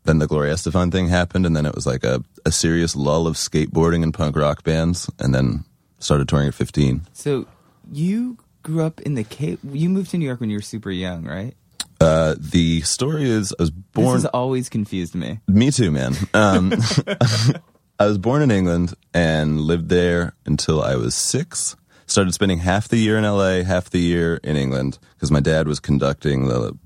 then 0.05 0.19
the 0.19 0.27
Gloria 0.27 0.55
Estefan 0.55 0.93
thing 0.93 1.09
happened, 1.09 1.47
and 1.47 1.57
then 1.57 1.65
it 1.65 1.75
was 1.75 1.87
like 1.87 2.05
a, 2.05 2.23
a 2.45 2.53
serious 2.53 2.95
lull 2.95 3.27
of 3.27 3.37
skateboarding 3.37 4.03
and 4.03 4.13
punk 4.13 4.37
rock 4.37 4.65
bands, 4.65 5.09
and 5.19 5.35
then 5.35 5.65
started 6.01 6.29
touring 6.29 6.49
at 6.49 6.55
15. 6.55 7.03
so 7.13 7.47
you 7.93 8.37
grew 8.63 8.83
up 8.83 9.01
in 9.03 9.15
the 9.15 9.25
Cape. 9.25 9.61
You 9.63 9.89
moved 9.89 10.11
to 10.11 10.19
New 10.19 10.25
York 10.25 10.41
when 10.41 10.51
you 10.51 10.57
were 10.57 10.63
super 10.63 10.91
young, 10.91 11.25
right? 11.25 11.55
Uh, 12.01 12.35
the 12.39 12.81
story 12.81 13.25
is 13.31 13.55
I 13.59 13.63
was 13.63 13.71
born. 13.71 14.07
This 14.07 14.23
has 14.25 14.27
always 14.27 14.69
confused 14.69 15.15
me. 15.15 15.41
Me 15.47 15.71
too, 15.71 15.91
man. 15.91 16.15
Um, 16.35 16.73
I 17.99 18.07
was 18.07 18.19
born 18.19 18.43
in 18.43 18.51
England 18.51 18.95
and 19.13 19.61
lived 19.61 19.89
there 19.89 20.35
until 20.47 20.83
I 20.83 20.97
was 20.97 21.15
six. 21.15 21.77
Started 22.07 22.33
spending 22.35 22.59
half 22.59 22.89
the 22.89 22.97
year 22.99 23.17
in 23.17 23.25
LA, 23.25 23.63
half 23.63 23.89
the 23.91 24.01
year 24.01 24.41
in 24.45 24.57
England 24.57 24.99
because 25.15 25.31
my 25.31 25.41
dad 25.41 25.67
was 25.69 25.81
conducting 25.81 26.49
the 26.49 26.77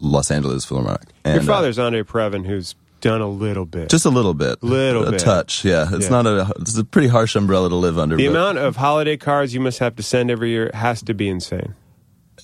Los 0.00 0.30
Angeles 0.30 0.64
Philharmonic. 0.64 1.08
And, 1.24 1.34
Your 1.34 1.42
uh, 1.42 1.56
father's 1.56 1.78
Andre 1.78 2.02
Previn, 2.02 2.44
who's 2.44 2.74
done 3.00 3.20
a 3.20 3.28
little 3.28 3.64
bit. 3.66 3.90
just 3.90 4.04
a 4.04 4.10
little 4.10 4.34
bit, 4.34 4.62
Little 4.62 5.06
a 5.06 5.10
bit. 5.12 5.20
touch. 5.20 5.64
Yeah, 5.64 5.88
it's 5.92 6.04
Yeah. 6.06 6.22
not 6.22 6.26
a. 6.26 6.52
It's 6.60 6.76
a 6.78 6.84
pretty 6.84 7.08
harsh 7.08 7.36
umbrella 7.36 7.68
to 7.68 7.76
live 7.76 7.98
under. 7.98 8.16
the 8.16 8.26
amount 8.26 8.58
of 8.58 8.76
holiday 8.76 9.16
cards 9.16 9.54
you 9.54 9.60
must 9.60 9.78
have 9.78 9.94
to 9.96 10.02
send 10.02 10.30
every 10.30 10.50
year 10.50 10.70
has 10.74 11.02
to 11.02 11.14
be 11.14 11.28
insane. 11.28 11.74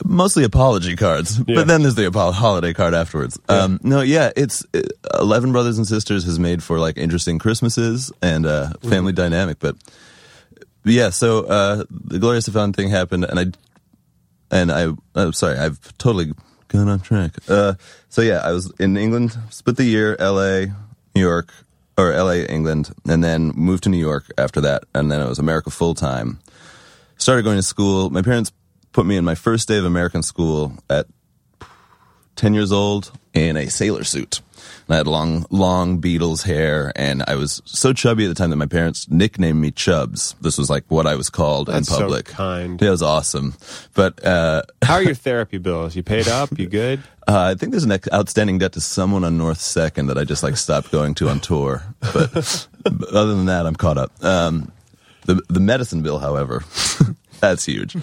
Mostly 0.05 0.45
apology 0.45 0.97
cards, 0.97 1.39
Yeah. 1.47 1.57
but 1.57 1.67
then 1.67 1.83
there's 1.83 1.95
the 1.95 2.11
holiday 2.11 2.73
card 2.73 2.95
afterwards. 2.95 3.39
Um, 3.49 3.81
no, 3.83 4.01
yeah, 4.01 4.31
it's 4.37 4.65
uh, 4.75 4.81
Eleven 5.19 5.53
Brothers 5.53 5.79
and 5.79 5.87
Sisters 5.87 6.25
has 6.25 6.39
made 6.39 6.63
for 6.63 6.79
like 6.79 6.97
interesting 6.97 7.39
Christmases 7.39 8.13
and 8.23 8.47
uh, 8.47 8.71
family 8.89 9.13
dynamic, 9.13 9.59
but 9.59 9.77
but 10.85 10.93
yeah. 10.93 11.11
So 11.11 11.45
uh, 11.45 11.85
the 11.91 12.19
Gloria 12.19 12.41
Estefan 12.41 12.75
thing 12.75 12.91
happened, 12.91 13.25
and 13.25 13.39
I 13.41 13.47
and 14.51 14.71
I 14.73 14.89
I'm 15.15 15.33
sorry, 15.33 15.59
I've 15.59 15.81
totally 15.99 16.33
gone 16.69 16.89
off 16.89 17.03
track. 17.03 17.33
Uh, 17.49 17.75
so 18.09 18.23
yeah, 18.23 18.39
I 18.45 18.53
was 18.53 18.73
in 18.79 18.97
England, 18.97 19.37
split 19.51 19.77
the 19.77 19.85
year, 19.85 20.17
L.A., 20.19 20.67
New 21.15 21.21
York, 21.21 21.53
or 21.97 22.13
L.A., 22.13 22.45
England, 22.47 22.91
and 23.09 23.25
then 23.25 23.49
moved 23.55 23.85
to 23.85 23.89
New 23.89 23.99
York 23.99 24.27
after 24.39 24.61
that, 24.61 24.85
and 24.95 25.11
then 25.11 25.21
it 25.21 25.29
was 25.29 25.39
America 25.39 25.71
full 25.71 25.95
time 25.95 26.39
started 27.17 27.43
going 27.43 27.57
to 27.57 27.63
school. 27.65 28.11
My 28.11 28.23
parents 28.23 28.53
put 28.93 29.07
me 29.07 29.17
in 29.17 29.25
my 29.25 29.35
first 29.35 29.69
day 29.69 29.79
of 29.79 29.85
American 29.85 30.23
school 30.23 30.73
at 30.91 31.07
10 32.37 32.55
years 32.55 32.73
old 32.73 33.11
in 33.35 33.57
a 33.57 33.69
sailor 33.69 34.05
suit. 34.05 34.41
And 34.87 34.95
I 34.95 34.97
had 34.99 35.07
long, 35.07 35.45
long 35.51 36.01
Beatles 36.01 36.45
hair, 36.45 36.93
and 36.97 37.23
I 37.27 37.35
was 37.37 37.61
so 37.65 37.93
chubby 37.93 38.25
at 38.25 38.29
the 38.29 38.35
time 38.35 38.51
that 38.51 38.57
my 38.57 38.67
parents 38.67 39.09
nicknamed 39.09 39.61
me 39.61 39.71
Chubs. 39.71 40.35
This 40.41 40.57
was 40.59 40.71
like 40.71 40.85
what 40.89 41.07
I 41.07 41.15
was 41.15 41.31
called 41.31 41.67
That's 41.69 41.79
in 41.79 41.85
so 41.85 42.01
public. 42.01 42.27
kind. 42.27 42.81
Yeah, 42.81 42.89
it 42.89 42.91
was 42.93 43.03
awesome. 43.03 43.55
But 43.95 44.25
uh, 44.25 44.63
How 44.83 44.95
are 44.95 45.03
your 45.03 45.15
therapy 45.27 45.59
bills? 45.59 45.95
You 45.95 46.03
paid 46.03 46.27
up? 46.29 46.59
You 46.59 46.67
good? 46.69 47.01
uh, 47.29 47.53
I 47.53 47.55
think 47.55 47.73
there's 47.73 47.85
an 47.85 47.99
outstanding 48.13 48.59
debt 48.59 48.73
to 48.73 48.81
someone 48.81 49.25
on 49.25 49.37
North 49.37 49.61
Second 49.61 50.07
that 50.07 50.17
I 50.19 50.25
just 50.25 50.43
like 50.43 50.57
stopped 50.57 50.91
going 50.91 51.15
to 51.15 51.29
on 51.29 51.41
tour. 51.41 51.83
But, 52.01 52.33
but 52.83 53.09
other 53.11 53.35
than 53.35 53.47
that, 53.47 53.67
I'm 53.67 53.77
caught 53.77 53.99
up. 53.99 54.13
Um, 54.25 54.73
the 55.27 55.43
the 55.49 55.61
medicine 55.61 56.03
bill, 56.03 56.19
however, 56.19 56.65
that's 57.41 57.67
huge. 57.67 57.97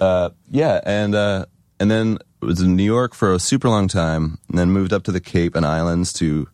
Uh, 0.00 0.30
yeah, 0.50 0.80
and 0.84 1.14
uh, 1.14 1.46
and 1.80 1.90
then 1.90 2.18
was 2.40 2.60
in 2.60 2.76
New 2.76 2.84
York 2.84 3.14
for 3.14 3.32
a 3.32 3.38
super 3.38 3.68
long 3.68 3.88
time, 3.88 4.38
and 4.48 4.58
then 4.58 4.70
moved 4.70 4.92
up 4.92 5.02
to 5.04 5.12
the 5.12 5.20
Cape 5.20 5.54
and 5.54 5.66
Islands 5.66 6.12
to 6.14 6.48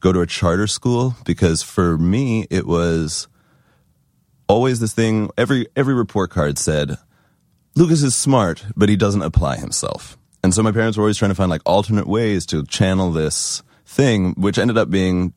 go 0.00 0.12
to 0.12 0.20
a 0.20 0.26
charter 0.26 0.66
school 0.66 1.16
because 1.24 1.62
for 1.62 1.96
me 1.96 2.46
it 2.50 2.66
was 2.66 3.28
always 4.48 4.80
this 4.80 4.92
thing. 4.92 5.30
Every 5.36 5.66
every 5.74 5.94
report 5.94 6.30
card 6.30 6.58
said 6.58 6.98
Lucas 7.74 8.02
is 8.02 8.14
smart, 8.14 8.64
but 8.76 8.88
he 8.88 8.96
doesn't 8.96 9.22
apply 9.22 9.56
himself. 9.56 10.16
And 10.42 10.54
so 10.54 10.62
my 10.62 10.72
parents 10.72 10.96
were 10.96 11.02
always 11.02 11.18
trying 11.18 11.30
to 11.30 11.34
find 11.34 11.50
like 11.50 11.62
alternate 11.66 12.06
ways 12.06 12.46
to 12.46 12.64
channel 12.64 13.10
this 13.10 13.62
thing, 13.84 14.34
which 14.34 14.58
ended 14.58 14.78
up 14.78 14.90
being 14.90 15.34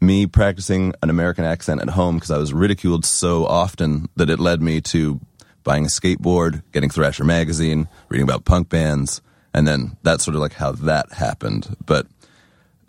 me 0.00 0.26
practicing 0.26 0.94
an 1.02 1.10
American 1.10 1.44
accent 1.44 1.80
at 1.80 1.90
home 1.90 2.16
because 2.16 2.30
I 2.30 2.38
was 2.38 2.52
ridiculed 2.52 3.04
so 3.04 3.46
often 3.46 4.08
that 4.16 4.30
it 4.30 4.38
led 4.38 4.62
me 4.62 4.80
to 4.82 5.20
buying 5.66 5.84
a 5.84 5.88
skateboard, 5.88 6.62
getting 6.72 6.88
Thrasher 6.88 7.24
magazine, 7.24 7.88
reading 8.08 8.22
about 8.22 8.44
punk 8.44 8.68
bands, 8.70 9.20
and 9.52 9.66
then 9.66 9.96
that's 10.04 10.24
sort 10.24 10.36
of 10.36 10.40
like 10.40 10.54
how 10.54 10.72
that 10.72 11.12
happened. 11.12 11.76
But 11.84 12.06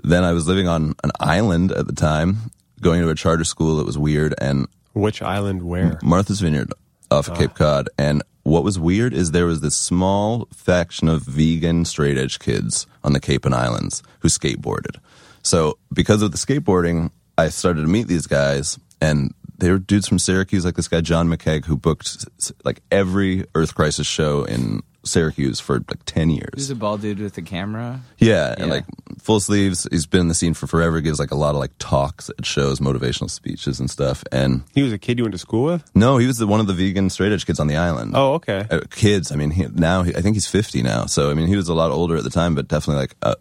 then 0.03 0.23
I 0.23 0.31
was 0.31 0.47
living 0.47 0.67
on 0.67 0.93
an 1.03 1.11
island 1.19 1.71
at 1.71 1.87
the 1.87 1.93
time, 1.93 2.51
going 2.79 3.01
to 3.01 3.09
a 3.09 3.15
charter 3.15 3.43
school. 3.43 3.79
It 3.81 3.85
was 3.85 3.97
weird, 3.97 4.35
and 4.39 4.67
Which 4.93 5.21
island 5.21 5.63
where? 5.63 5.99
Martha's 6.03 6.39
Vineyard 6.39 6.71
off 7.09 7.29
of 7.29 7.37
Cape 7.37 7.55
Cod. 7.55 7.89
And 7.97 8.21
what 8.43 8.63
was 8.63 8.79
weird 8.79 9.13
is 9.13 9.31
there 9.31 9.47
was 9.47 9.61
this 9.61 9.75
small 9.75 10.47
faction 10.53 11.09
of 11.09 11.23
vegan 11.23 11.83
straight 11.83 12.17
edge 12.17 12.37
kids 12.39 12.85
on 13.03 13.13
the 13.13 13.19
Cape 13.19 13.45
and 13.45 13.55
Islands 13.55 14.03
who 14.19 14.27
skateboarded. 14.27 14.97
So 15.41 15.79
because 15.91 16.21
of 16.21 16.31
the 16.31 16.37
skateboarding, 16.37 17.09
I 17.37 17.49
started 17.49 17.81
to 17.81 17.87
meet 17.87 18.07
these 18.07 18.27
guys 18.27 18.77
and 19.01 19.33
they 19.57 19.71
were 19.71 19.79
dudes 19.79 20.07
from 20.07 20.19
Syracuse, 20.19 20.65
like 20.65 20.75
this 20.75 20.87
guy 20.87 21.01
John 21.01 21.27
McKeag, 21.29 21.65
who 21.65 21.77
booked 21.77 22.07
s- 22.07 22.25
s- 22.39 22.51
like 22.63 22.81
every 22.91 23.45
Earth 23.55 23.73
Crisis 23.75 24.05
show 24.07 24.43
in 24.43 24.81
Syracuse 25.03 25.59
for 25.59 25.75
like 25.77 26.03
ten 26.05 26.29
years. 26.29 26.53
He's 26.55 26.69
a 26.69 26.75
bald 26.75 27.01
dude 27.01 27.19
with 27.19 27.37
a 27.37 27.41
camera. 27.41 28.01
Yeah, 28.17 28.53
and 28.57 28.69
like 28.69 28.83
full 29.21 29.39
sleeves. 29.39 29.87
He's 29.89 30.05
been 30.05 30.21
in 30.21 30.27
the 30.27 30.35
scene 30.35 30.53
for 30.53 30.67
forever. 30.67 30.99
Gives 30.99 31.17
like 31.19 31.31
a 31.31 31.35
lot 31.35 31.51
of 31.55 31.59
like 31.59 31.71
talks 31.79 32.29
at 32.37 32.45
shows, 32.45 32.79
motivational 32.81 33.29
speeches 33.29 33.79
and 33.79 33.89
stuff. 33.89 34.23
And 34.33 34.63
He 34.75 34.83
was 34.83 34.91
a 34.91 34.97
kid 34.97 35.17
you 35.17 35.23
went 35.23 35.33
to 35.33 35.37
school 35.39 35.63
with? 35.63 35.89
no, 35.95 36.17
he 36.17 36.27
was 36.27 36.37
the, 36.37 36.47
one 36.47 36.59
of 36.59 36.67
the 36.67 36.73
vegan 36.73 37.09
straight 37.09 37.31
edge 37.31 37.45
kids 37.45 37.59
on 37.59 37.67
the 37.67 37.77
island. 37.77 38.13
Oh, 38.15 38.33
okay. 38.33 38.65
Uh, 38.69 38.81
kids. 38.91 39.31
I 39.31 39.35
mean, 39.37 39.51
he, 39.51 39.65
now 39.73 40.03
he, 40.03 40.13
I 40.13 40.21
think 40.21 40.35
he's 40.35 40.47
50 40.47 40.83
now. 40.83 41.05
So 41.05 41.31
I 41.31 41.33
mean, 41.35 41.47
he 41.47 41.55
was 41.55 41.69
a 41.69 41.73
lot 41.73 41.91
older 41.91 42.17
at 42.17 42.23
the 42.25 42.29
time, 42.29 42.53
but 42.53 42.67
definitely 42.67 43.01
like 43.03 43.15
uh, 43.21 43.35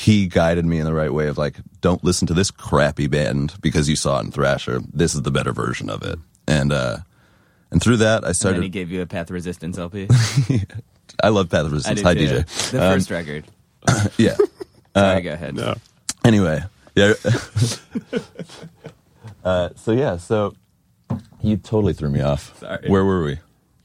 he 0.00 0.28
guided 0.28 0.64
me 0.64 0.78
in 0.78 0.86
the 0.86 0.94
right 0.94 1.12
way 1.12 1.26
of 1.26 1.36
like, 1.36 1.56
don't 1.82 2.02
listen 2.02 2.26
to 2.28 2.32
this 2.32 2.50
crappy 2.50 3.06
band 3.06 3.52
because 3.60 3.86
you 3.86 3.96
saw 3.96 4.18
it 4.18 4.24
in 4.24 4.30
Thrasher. 4.30 4.80
This 4.94 5.14
is 5.14 5.20
the 5.20 5.30
better 5.30 5.52
version 5.52 5.90
of 5.90 6.02
it. 6.02 6.18
And 6.48 6.72
uh, 6.72 7.00
and 7.70 7.82
through 7.82 7.98
that, 7.98 8.12
I 8.12 8.16
And 8.16 8.24
then 8.24 8.34
started. 8.34 8.62
he 8.62 8.70
gave 8.70 8.90
you 8.90 9.02
a 9.02 9.06
Path 9.06 9.26
of 9.28 9.34
Resistance 9.34 9.76
LP. 9.76 10.08
I 11.22 11.28
love 11.28 11.50
Path 11.50 11.66
of 11.66 11.72
Resistance. 11.72 12.00
Hi, 12.00 12.14
too. 12.14 12.20
DJ. 12.26 12.70
The 12.70 12.82
Um, 12.82 12.94
first 12.94 13.10
record. 13.10 13.44
yeah. 14.16 14.36
Sorry, 14.96 15.20
go 15.20 15.34
ahead. 15.34 15.54
No. 15.54 15.74
Anyway, 16.24 16.62
yeah. 16.96 17.12
uh, 19.44 19.68
so 19.76 19.92
yeah, 19.92 20.16
so 20.16 20.54
you 21.42 21.58
totally 21.58 21.92
threw 21.92 22.08
me 22.10 22.22
off. 22.22 22.58
Sorry. 22.58 22.88
Where 22.88 23.04
were 23.04 23.22
we? 23.22 23.38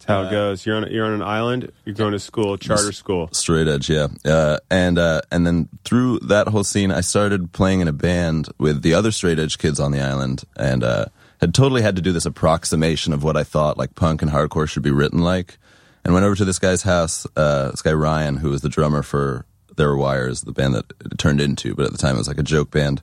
How 0.07 0.23
it 0.23 0.31
goes. 0.31 0.65
You're 0.65 0.77
on 0.77 0.91
you're 0.91 1.05
on 1.05 1.13
an 1.13 1.21
island. 1.21 1.71
You're 1.83 1.95
going 1.95 2.11
to 2.11 2.19
school, 2.19 2.57
charter 2.57 2.91
school. 2.91 3.29
Straight 3.31 3.67
edge, 3.67 3.89
yeah. 3.89 4.07
Uh, 4.23 4.57
and 4.69 4.99
uh, 4.99 5.21
and 5.31 5.47
then 5.47 5.69
through 5.83 6.19
that 6.19 6.47
whole 6.47 6.63
scene, 6.63 6.91
I 6.91 7.01
started 7.01 7.51
playing 7.53 7.79
in 7.79 7.87
a 7.87 7.93
band 7.93 8.49
with 8.59 8.83
the 8.83 8.93
other 8.93 9.11
straight 9.11 9.39
edge 9.39 9.57
kids 9.57 9.79
on 9.79 9.91
the 9.91 10.01
island, 10.01 10.43
and 10.55 10.83
uh, 10.83 11.05
had 11.41 11.55
totally 11.55 11.81
had 11.81 11.95
to 11.95 12.01
do 12.01 12.11
this 12.11 12.25
approximation 12.25 13.13
of 13.13 13.23
what 13.23 13.35
I 13.35 13.43
thought 13.43 13.77
like 13.77 13.95
punk 13.95 14.21
and 14.21 14.31
hardcore 14.31 14.69
should 14.69 14.83
be 14.83 14.91
written 14.91 15.19
like. 15.19 15.57
And 16.03 16.13
went 16.13 16.23
over 16.23 16.35
to 16.35 16.45
this 16.45 16.59
guy's 16.59 16.83
house, 16.83 17.25
uh, 17.35 17.71
this 17.71 17.81
guy 17.81 17.93
Ryan, 17.93 18.37
who 18.37 18.51
was 18.51 18.61
the 18.61 18.69
drummer 18.69 19.01
for 19.01 19.43
There 19.75 19.89
Were 19.89 19.97
Wires, 19.97 20.41
the 20.41 20.51
band 20.51 20.75
that 20.75 20.85
it 21.03 21.17
turned 21.17 21.41
into, 21.41 21.73
but 21.73 21.87
at 21.87 21.91
the 21.91 21.97
time 21.97 22.13
it 22.13 22.19
was 22.19 22.27
like 22.27 22.37
a 22.37 22.43
joke 22.43 22.69
band. 22.69 23.01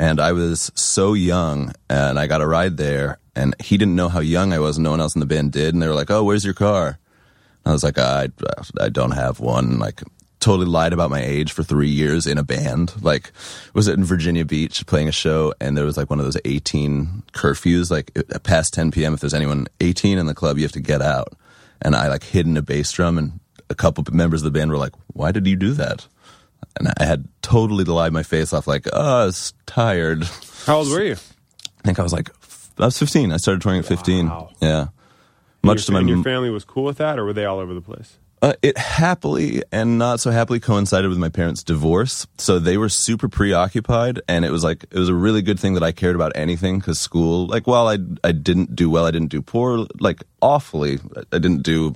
And 0.00 0.18
I 0.18 0.32
was 0.32 0.72
so 0.74 1.12
young, 1.12 1.74
and 1.90 2.18
I 2.18 2.26
got 2.26 2.40
a 2.40 2.46
ride 2.46 2.78
there, 2.78 3.18
and 3.36 3.54
he 3.60 3.76
didn't 3.76 3.96
know 3.96 4.08
how 4.08 4.20
young 4.20 4.54
I 4.54 4.58
was, 4.58 4.78
and 4.78 4.84
no 4.84 4.92
one 4.92 5.00
else 5.00 5.14
in 5.14 5.20
the 5.20 5.26
band 5.26 5.52
did. 5.52 5.74
And 5.74 5.82
they 5.82 5.88
were 5.88 5.94
like, 5.94 6.10
"Oh, 6.10 6.24
where's 6.24 6.42
your 6.42 6.54
car?" 6.54 6.98
I 7.66 7.72
was 7.72 7.84
like, 7.84 7.98
I, 7.98 8.28
I 8.80 8.88
don't 8.88 9.10
have 9.10 9.40
one. 9.40 9.78
Like, 9.78 10.02
totally 10.40 10.66
lied 10.66 10.94
about 10.94 11.10
my 11.10 11.22
age 11.22 11.52
for 11.52 11.62
three 11.62 11.90
years 11.90 12.26
in 12.26 12.38
a 12.38 12.42
band. 12.42 12.94
Like, 13.02 13.30
was 13.74 13.88
it 13.88 13.98
in 13.98 14.04
Virginia 14.04 14.46
Beach 14.46 14.86
playing 14.86 15.08
a 15.08 15.12
show, 15.12 15.52
and 15.60 15.76
there 15.76 15.84
was 15.84 15.98
like 15.98 16.08
one 16.08 16.18
of 16.18 16.24
those 16.24 16.40
18 16.46 17.24
curfews. 17.34 17.90
Like, 17.90 18.10
past 18.42 18.72
10 18.72 18.92
p.m., 18.92 19.12
if 19.12 19.20
there's 19.20 19.34
anyone 19.34 19.66
18 19.80 20.16
in 20.16 20.24
the 20.24 20.34
club, 20.34 20.56
you 20.56 20.64
have 20.64 20.72
to 20.72 20.80
get 20.80 21.02
out. 21.02 21.34
And 21.82 21.94
I 21.94 22.08
like 22.08 22.24
hid 22.24 22.46
in 22.46 22.56
a 22.56 22.62
bass 22.62 22.90
drum, 22.90 23.18
and 23.18 23.38
a 23.68 23.74
couple 23.74 24.02
members 24.10 24.40
of 24.40 24.50
the 24.50 24.58
band 24.58 24.70
were 24.70 24.78
like, 24.78 24.94
Why 25.08 25.30
did 25.30 25.46
you 25.46 25.56
do 25.56 25.74
that? 25.74 26.06
And 26.78 26.88
I 26.98 27.04
had 27.04 27.28
totally 27.42 27.84
lied 27.84 28.12
my 28.12 28.22
face 28.22 28.52
off, 28.52 28.66
like, 28.66 28.86
Oh, 28.92 29.22
I 29.22 29.24
was 29.26 29.52
tired. 29.66 30.24
How 30.66 30.78
old 30.78 30.90
were 30.90 31.02
you? 31.02 31.12
I 31.14 31.82
think 31.84 31.98
I 31.98 32.02
was 32.02 32.12
like 32.12 32.30
I 32.78 32.86
was 32.86 32.98
15. 32.98 33.32
I 33.32 33.36
started 33.36 33.62
touring 33.62 33.80
at 33.80 33.86
15. 33.86 34.28
Wow. 34.28 34.50
Yeah. 34.60 34.88
Much 35.62 35.86
to 35.86 35.92
my 35.92 36.00
and 36.00 36.08
your 36.08 36.22
family 36.22 36.50
was 36.50 36.64
cool 36.64 36.84
with 36.84 36.98
that, 36.98 37.18
or 37.18 37.24
were 37.24 37.32
they 37.34 37.44
all 37.44 37.58
over 37.58 37.74
the 37.74 37.82
place? 37.82 38.16
Uh, 38.42 38.54
it 38.62 38.78
happily 38.78 39.62
and 39.70 39.98
not 39.98 40.18
so 40.18 40.30
happily 40.30 40.58
coincided 40.58 41.10
with 41.10 41.18
my 41.18 41.28
parents' 41.28 41.62
divorce. 41.62 42.26
So 42.38 42.58
they 42.58 42.78
were 42.78 42.88
super 42.88 43.28
preoccupied, 43.28 44.22
and 44.26 44.46
it 44.46 44.50
was 44.50 44.64
like 44.64 44.84
it 44.84 44.98
was 44.98 45.10
a 45.10 45.14
really 45.14 45.42
good 45.42 45.60
thing 45.60 45.74
that 45.74 45.82
I 45.82 45.92
cared 45.92 46.16
about 46.16 46.32
anything 46.34 46.78
because 46.78 46.98
school. 46.98 47.46
Like, 47.46 47.66
while 47.66 47.86
I 47.88 47.98
I 48.24 48.32
didn't 48.32 48.74
do 48.74 48.88
well, 48.88 49.04
I 49.04 49.10
didn't 49.10 49.28
do 49.28 49.42
poor, 49.42 49.86
like 49.98 50.22
awfully. 50.40 50.98
I 51.30 51.38
didn't 51.38 51.62
do 51.62 51.94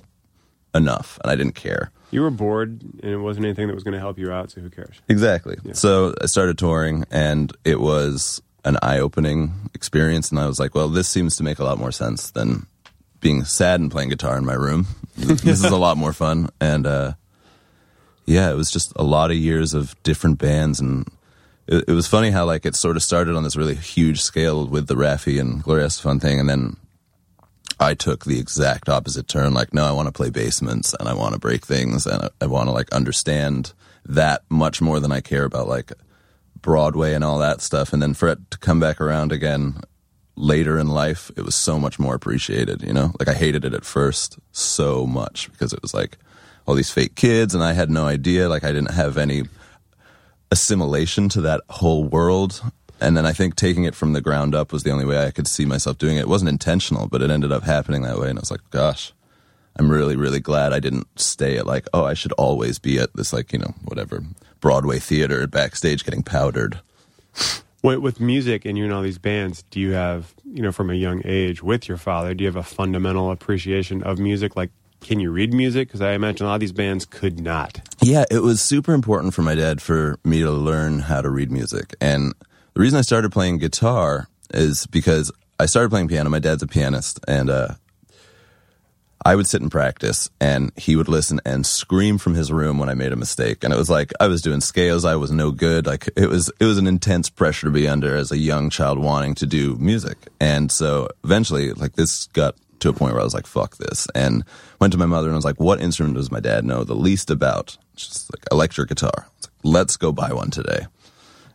enough, 0.75 1.17
and 1.23 1.31
I 1.31 1.35
didn't 1.35 1.55
care. 1.55 1.89
You 2.15 2.21
were 2.21 2.31
bored, 2.31 2.81
and 3.03 3.11
it 3.11 3.17
wasn't 3.17 3.45
anything 3.45 3.67
that 3.67 3.73
was 3.73 3.83
going 3.83 3.93
to 3.93 3.99
help 3.99 4.17
you 4.17 4.31
out. 4.31 4.49
So 4.49 4.61
who 4.61 4.69
cares? 4.69 5.01
Exactly. 5.09 5.57
So 5.73 6.15
I 6.21 6.27
started 6.27 6.57
touring, 6.57 7.03
and 7.11 7.51
it 7.65 7.81
was 7.81 8.41
an 8.63 8.77
eye-opening 8.81 9.51
experience. 9.73 10.29
And 10.29 10.39
I 10.39 10.47
was 10.47 10.57
like, 10.57 10.73
well, 10.73 10.87
this 10.87 11.09
seems 11.09 11.35
to 11.35 11.43
make 11.43 11.59
a 11.59 11.65
lot 11.65 11.77
more 11.77 11.91
sense 11.91 12.31
than 12.31 12.67
being 13.19 13.43
sad 13.43 13.81
and 13.81 13.91
playing 13.91 14.07
guitar 14.07 14.37
in 14.37 14.45
my 14.45 14.53
room. 14.53 14.87
this 15.17 15.43
is 15.43 15.65
a 15.65 15.75
lot 15.75 15.97
more 15.97 16.13
fun. 16.13 16.47
And 16.61 16.87
uh, 16.87 17.15
yeah, 18.25 18.49
it 18.49 18.55
was 18.55 18.71
just 18.71 18.93
a 18.95 19.03
lot 19.03 19.29
of 19.29 19.35
years 19.35 19.73
of 19.73 20.01
different 20.03 20.39
bands, 20.39 20.79
and 20.79 21.11
it, 21.67 21.83
it 21.89 21.91
was 21.91 22.07
funny 22.07 22.31
how 22.31 22.45
like 22.45 22.65
it 22.65 22.77
sort 22.77 22.95
of 22.95 23.03
started 23.03 23.35
on 23.35 23.43
this 23.43 23.57
really 23.57 23.75
huge 23.75 24.21
scale 24.21 24.65
with 24.65 24.87
the 24.87 24.95
Raffi 24.95 25.37
and 25.37 25.61
Gloria 25.61 25.87
Estefan 25.87 26.21
thing, 26.21 26.39
and 26.39 26.47
then 26.47 26.77
I 27.79 27.93
took 27.93 28.25
the 28.25 28.39
exact 28.39 28.89
opposite 28.89 29.27
turn. 29.27 29.53
Like, 29.53 29.73
no, 29.73 29.85
I 29.85 29.91
want 29.91 30.07
to 30.07 30.13
play 30.13 30.29
basements 30.29 30.93
and 30.93 31.09
I 31.09 31.13
want 31.13 31.33
to 31.33 31.39
break 31.39 31.65
things 31.65 32.05
and 32.05 32.23
I, 32.23 32.29
I 32.41 32.45
want 32.47 32.67
to 32.67 32.73
like 32.73 32.91
understand 32.91 33.73
that 34.05 34.43
much 34.49 34.81
more 34.81 34.99
than 34.99 35.11
I 35.11 35.21
care 35.21 35.43
about 35.43 35.67
like 35.67 35.91
Broadway 36.61 37.13
and 37.13 37.23
all 37.23 37.39
that 37.39 37.61
stuff. 37.61 37.93
And 37.93 38.01
then 38.01 38.13
for 38.13 38.29
it 38.29 38.51
to 38.51 38.57
come 38.57 38.79
back 38.79 39.01
around 39.01 39.31
again 39.31 39.81
later 40.35 40.77
in 40.79 40.87
life, 40.87 41.31
it 41.37 41.43
was 41.43 41.55
so 41.55 41.79
much 41.79 41.99
more 41.99 42.15
appreciated, 42.15 42.81
you 42.81 42.93
know? 42.93 43.13
Like 43.19 43.27
I 43.27 43.33
hated 43.33 43.65
it 43.65 43.73
at 43.73 43.85
first 43.85 44.37
so 44.51 45.05
much 45.05 45.51
because 45.51 45.73
it 45.73 45.81
was 45.81 45.93
like 45.93 46.17
all 46.65 46.75
these 46.75 46.91
fake 46.91 47.15
kids 47.15 47.53
and 47.53 47.63
I 47.63 47.73
had 47.73 47.89
no 47.89 48.05
idea. 48.05 48.49
Like 48.49 48.63
I 48.63 48.71
didn't 48.71 48.91
have 48.91 49.17
any 49.17 49.43
assimilation 50.51 51.29
to 51.29 51.41
that 51.41 51.61
whole 51.69 52.03
world. 52.03 52.61
And 53.01 53.17
then 53.17 53.25
I 53.25 53.33
think 53.33 53.55
taking 53.55 53.83
it 53.83 53.95
from 53.95 54.13
the 54.13 54.21
ground 54.21 54.55
up 54.55 54.71
was 54.71 54.83
the 54.83 54.91
only 54.91 55.05
way 55.05 55.25
I 55.25 55.31
could 55.31 55.47
see 55.47 55.65
myself 55.65 55.97
doing 55.97 56.17
it. 56.17 56.21
It 56.21 56.29
wasn't 56.29 56.49
intentional, 56.49 57.07
but 57.07 57.21
it 57.21 57.29
ended 57.29 57.51
up 57.51 57.63
happening 57.63 58.03
that 58.03 58.19
way. 58.19 58.29
And 58.29 58.39
I 58.39 58.41
was 58.41 58.51
like, 58.51 58.61
gosh, 58.71 59.13
I'm 59.77 59.89
really, 59.89 60.15
really 60.15 60.39
glad 60.39 60.71
I 60.71 60.79
didn't 60.79 61.07
stay 61.19 61.57
at 61.57 61.67
like, 61.67 61.87
oh, 61.93 62.05
I 62.05 62.13
should 62.13 62.31
always 62.33 62.79
be 62.79 62.97
at 62.97 63.13
this, 63.13 63.33
like, 63.33 63.51
you 63.51 63.59
know, 63.59 63.73
whatever, 63.83 64.23
Broadway 64.61 64.99
theater 64.99 65.45
backstage 65.47 66.05
getting 66.05 66.23
powdered. 66.23 66.79
With, 67.83 67.99
with 67.99 68.19
music 68.19 68.65
and 68.65 68.77
you 68.77 68.85
and 68.85 68.93
all 68.93 69.01
these 69.01 69.17
bands, 69.17 69.63
do 69.69 69.79
you 69.79 69.91
have, 69.91 70.33
you 70.45 70.61
know, 70.61 70.71
from 70.71 70.89
a 70.89 70.95
young 70.95 71.21
age 71.25 71.61
with 71.61 71.87
your 71.87 71.97
father, 71.97 72.33
do 72.33 72.43
you 72.43 72.47
have 72.47 72.55
a 72.55 72.63
fundamental 72.63 73.29
appreciation 73.29 74.01
of 74.01 74.17
music? 74.17 74.55
Like, 74.55 74.71
can 75.01 75.19
you 75.19 75.29
read 75.29 75.53
music? 75.53 75.89
Because 75.89 76.01
I 76.01 76.13
imagine 76.13 76.45
a 76.45 76.49
lot 76.49 76.55
of 76.55 76.61
these 76.61 76.71
bands 76.71 77.05
could 77.05 77.39
not. 77.39 77.81
Yeah, 78.01 78.23
it 78.31 78.39
was 78.39 78.61
super 78.61 78.93
important 78.93 79.33
for 79.33 79.41
my 79.41 79.53
dad 79.53 79.81
for 79.81 80.17
me 80.23 80.39
to 80.39 80.51
learn 80.51 80.99
how 80.99 81.21
to 81.21 81.29
read 81.29 81.51
music. 81.51 81.95
And 81.99 82.33
the 82.75 82.81
reason 82.81 82.99
I 82.99 83.03
started 83.03 83.31
playing 83.31 83.57
guitar 83.57 84.27
is 84.53 84.85
because 84.87 85.31
I 85.59 85.65
started 85.65 85.89
playing 85.89 86.09
piano. 86.09 86.29
My 86.29 86.39
dad's 86.39 86.61
a 86.61 86.67
pianist, 86.67 87.21
and 87.25 87.49
uh, 87.49 87.75
I 89.23 89.35
would 89.35 89.47
sit 89.47 89.61
and 89.61 89.71
practice, 89.71 90.29
and 90.41 90.73
he 90.75 90.97
would 90.97 91.07
listen 91.07 91.39
and 91.45 91.65
scream 91.65 92.17
from 92.17 92.33
his 92.33 92.51
room 92.51 92.77
when 92.77 92.89
I 92.89 92.93
made 92.93 93.13
a 93.13 93.15
mistake. 93.15 93.63
And 93.63 93.73
it 93.73 93.77
was 93.77 93.89
like 93.89 94.11
I 94.19 94.27
was 94.27 94.41
doing 94.41 94.59
scales, 94.59 95.05
I 95.05 95.15
was 95.15 95.31
no 95.31 95.51
good. 95.51 95.87
Like 95.87 96.09
it 96.17 96.27
was, 96.27 96.51
it 96.59 96.65
was 96.65 96.77
an 96.77 96.85
intense 96.85 97.29
pressure 97.29 97.67
to 97.67 97.71
be 97.71 97.87
under 97.87 98.13
as 98.13 98.33
a 98.33 98.37
young 98.37 98.69
child 98.69 98.99
wanting 98.99 99.35
to 99.35 99.45
do 99.45 99.77
music. 99.77 100.17
And 100.41 100.69
so 100.69 101.07
eventually, 101.23 101.71
like 101.71 101.93
this 101.93 102.27
got 102.27 102.55
to 102.79 102.89
a 102.89 102.93
point 102.93 103.13
where 103.13 103.21
I 103.21 103.25
was 103.25 103.33
like, 103.33 103.47
"Fuck 103.47 103.77
this," 103.77 104.05
and 104.13 104.43
went 104.81 104.91
to 104.91 104.99
my 104.99 105.05
mother 105.05 105.27
and 105.27 105.35
I 105.35 105.37
was 105.37 105.45
like, 105.45 105.61
"What 105.61 105.79
instrument 105.79 106.15
does 106.15 106.29
my 106.29 106.41
dad 106.41 106.65
know 106.65 106.83
the 106.83 106.93
least 106.93 107.31
about?" 107.31 107.77
She's 107.95 108.29
like, 108.35 108.43
"Electric 108.51 108.89
guitar." 108.89 109.27
Like, 109.41 109.51
"Let's 109.63 109.95
go 109.95 110.11
buy 110.11 110.33
one 110.33 110.51
today." 110.51 110.87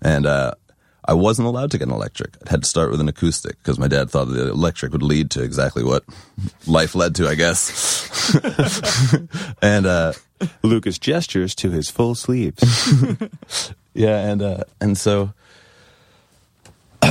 And 0.02 0.24
uh, 0.24 0.54
I 1.04 1.14
wasn't 1.14 1.48
allowed 1.48 1.70
to 1.72 1.78
get 1.78 1.88
an 1.88 1.94
electric. 1.94 2.36
I 2.46 2.50
had 2.50 2.62
to 2.62 2.68
start 2.68 2.90
with 2.90 3.00
an 3.00 3.08
acoustic 3.08 3.58
because 3.58 3.78
my 3.78 3.88
dad 3.88 4.10
thought 4.10 4.26
the 4.26 4.50
electric 4.50 4.92
would 4.92 5.02
lead 5.02 5.30
to 5.32 5.42
exactly 5.42 5.82
what 5.82 6.04
life 6.66 6.94
led 6.94 7.14
to, 7.16 7.28
I 7.28 7.34
guess. 7.34 8.34
and 9.62 9.86
uh, 9.86 10.12
Lucas 10.62 10.98
gestures 10.98 11.54
to 11.56 11.70
his 11.70 11.90
full 11.90 12.14
sleeves. 12.14 12.92
yeah, 13.94 14.18
and 14.30 14.42
uh, 14.42 14.64
and 14.80 14.96
so 14.96 15.32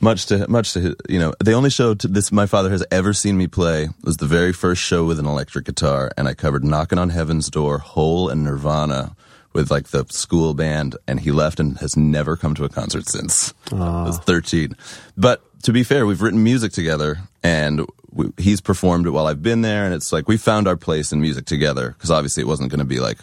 much 0.00 0.26
to 0.26 0.48
much 0.50 0.72
to 0.72 0.96
you 1.08 1.18
know, 1.18 1.34
the 1.40 1.52
only 1.52 1.70
show 1.70 1.94
this 1.94 2.32
my 2.32 2.46
father 2.46 2.70
has 2.70 2.84
ever 2.90 3.12
seen 3.12 3.36
me 3.36 3.46
play 3.46 3.88
was 4.04 4.16
the 4.16 4.26
very 4.26 4.52
first 4.52 4.82
show 4.82 5.04
with 5.04 5.18
an 5.18 5.26
electric 5.26 5.66
guitar, 5.66 6.10
and 6.16 6.28
I 6.28 6.34
covered 6.34 6.64
"Knocking 6.64 6.98
on 6.98 7.10
Heaven's 7.10 7.50
Door," 7.50 7.78
"Hole," 7.78 8.28
and 8.28 8.42
Nirvana 8.42 9.14
with 9.56 9.70
like 9.70 9.88
the 9.88 10.04
school 10.10 10.54
band, 10.54 10.96
and 11.08 11.18
he 11.18 11.32
left 11.32 11.58
and 11.58 11.78
has 11.78 11.96
never 11.96 12.36
come 12.36 12.54
to 12.54 12.64
a 12.64 12.68
concert 12.68 13.08
since. 13.08 13.52
I 13.72 14.04
was 14.04 14.18
thirteen, 14.18 14.76
but 15.16 15.42
to 15.62 15.72
be 15.72 15.82
fair, 15.82 16.06
we've 16.06 16.22
written 16.22 16.44
music 16.44 16.70
together, 16.72 17.18
and 17.42 17.84
we, 18.12 18.30
he's 18.38 18.60
performed 18.60 19.06
it 19.06 19.10
while 19.10 19.26
I've 19.26 19.42
been 19.42 19.62
there, 19.62 19.84
and 19.84 19.92
it's 19.94 20.12
like 20.12 20.28
we 20.28 20.36
found 20.36 20.68
our 20.68 20.76
place 20.76 21.10
in 21.12 21.20
music 21.20 21.46
together 21.46 21.90
because 21.96 22.10
obviously 22.10 22.42
it 22.42 22.46
wasn't 22.46 22.70
going 22.70 22.78
to 22.78 22.84
be 22.86 23.00
like 23.00 23.18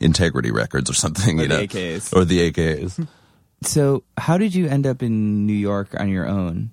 Integrity 0.00 0.50
Records 0.50 0.90
or 0.90 0.94
something, 0.94 1.38
Or 1.38 1.42
you 1.44 1.48
the 1.48 1.56
know, 1.56 1.62
AKs. 1.62 2.14
or 2.14 2.24
the 2.26 2.50
AKs. 2.52 3.08
So, 3.62 4.02
how 4.18 4.36
did 4.36 4.54
you 4.54 4.68
end 4.68 4.86
up 4.86 5.02
in 5.02 5.46
New 5.46 5.54
York 5.54 5.98
on 5.98 6.10
your 6.10 6.26
own? 6.28 6.70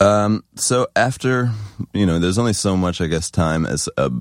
Um, 0.00 0.44
so 0.54 0.86
after 0.94 1.50
you 1.92 2.06
know 2.06 2.20
there's 2.20 2.38
only 2.38 2.52
so 2.52 2.76
much 2.76 3.00
i 3.00 3.08
guess 3.08 3.30
time 3.32 3.66
as 3.66 3.88
a 3.96 4.12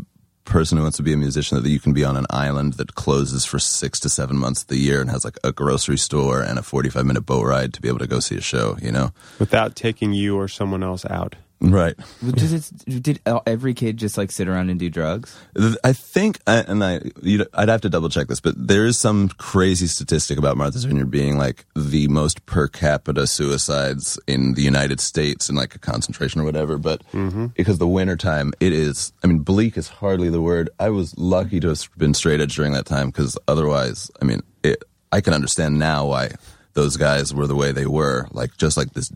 person 0.47 0.77
who 0.77 0.83
wants 0.83 0.97
to 0.97 1.03
be 1.03 1.13
a 1.13 1.17
musician 1.17 1.62
that 1.62 1.69
you 1.69 1.79
can 1.79 1.93
be 1.93 2.03
on 2.03 2.17
an 2.17 2.25
island 2.29 2.73
that 2.73 2.95
closes 2.95 3.45
for 3.45 3.60
six 3.60 3.99
to 3.99 4.10
seven 4.10 4.38
months 4.38 4.63
of 4.63 4.67
the 4.69 4.77
year 4.77 5.01
and 5.01 5.10
has 5.10 5.23
like 5.23 5.38
a 5.43 5.51
grocery 5.51 5.97
store 5.97 6.41
and 6.41 6.57
a 6.57 6.63
45 6.63 7.05
minute 7.05 7.25
boat 7.25 7.45
ride 7.45 7.73
to 7.73 7.81
be 7.81 7.88
able 7.88 7.99
to 7.99 8.07
go 8.07 8.19
see 8.19 8.36
a 8.36 8.41
show 8.41 8.77
you 8.81 8.91
know 8.91 9.12
without 9.39 9.75
taking 9.75 10.13
you 10.13 10.38
or 10.38 10.47
someone 10.47 10.83
else 10.83 11.05
out. 11.05 11.36
Right. 11.60 11.96
Did, 12.24 12.54
it, 12.54 13.04
did 13.04 13.20
uh, 13.26 13.39
every 13.46 13.74
kid 13.74 13.98
just 13.98 14.17
like 14.17 14.32
sit 14.32 14.48
around 14.48 14.70
and 14.70 14.80
do 14.80 14.89
drugs? 14.89 15.38
i 15.84 15.93
think 15.93 16.39
and 16.46 16.84
i 16.84 17.00
you 17.22 17.39
know, 17.39 17.46
i'd 17.56 17.70
have 17.70 17.82
to 17.82 17.89
double 17.89 18.10
check 18.10 18.28
this 18.28 18.39
but 18.39 18.54
there 18.56 18.86
is 18.86 18.98
some 18.98 19.30
crazy 19.30 19.88
statistic 19.88 20.38
about 20.38 20.56
martha's 20.58 20.84
vineyard 20.84 21.10
being 21.10 21.38
like 21.38 21.65
the 21.76 22.08
most 22.08 22.46
per 22.46 22.67
capita 22.67 23.26
suicides 23.26 24.20
in 24.28 24.54
the 24.54 24.62
united 24.62 25.00
states 25.00 25.50
in 25.50 25.56
like 25.56 25.76
a 25.76 25.80
concentration 25.80 26.41
or 26.41 26.43
whatever 26.43 26.78
but 26.78 27.02
mm-hmm. 27.12 27.48
because 27.48 27.78
the 27.78 27.88
winter 27.88 28.15
time 28.15 28.54
it 28.60 28.72
is 28.72 29.12
i 29.24 29.28
mean 29.28 29.39
bleak 29.39 29.78
is 29.78 29.88
hardly 29.88 30.30
the 30.30 30.41
word. 30.41 30.70
I 30.80 30.89
was 30.89 31.17
lucky 31.17 31.60
to 31.60 31.70
have 31.70 31.89
been 31.98 32.13
straight 32.13 32.41
edge 32.41 32.56
during 32.56 32.74
that 32.74 32.86
time 32.86 33.08
because 33.08 33.38
otherwise 33.48 34.12
i 34.22 34.26
mean 34.26 34.41
it, 34.63 34.84
i 35.12 35.22
can 35.22 35.34
understand 35.34 35.80
now 35.80 36.06
why 36.06 36.32
those 36.74 36.98
guys 36.98 37.34
were 37.34 37.48
the 37.48 37.56
way 37.56 37.72
they 37.72 37.88
were 37.88 38.28
like 38.32 38.56
just 38.58 38.78
like 38.78 38.93
this 38.93 39.12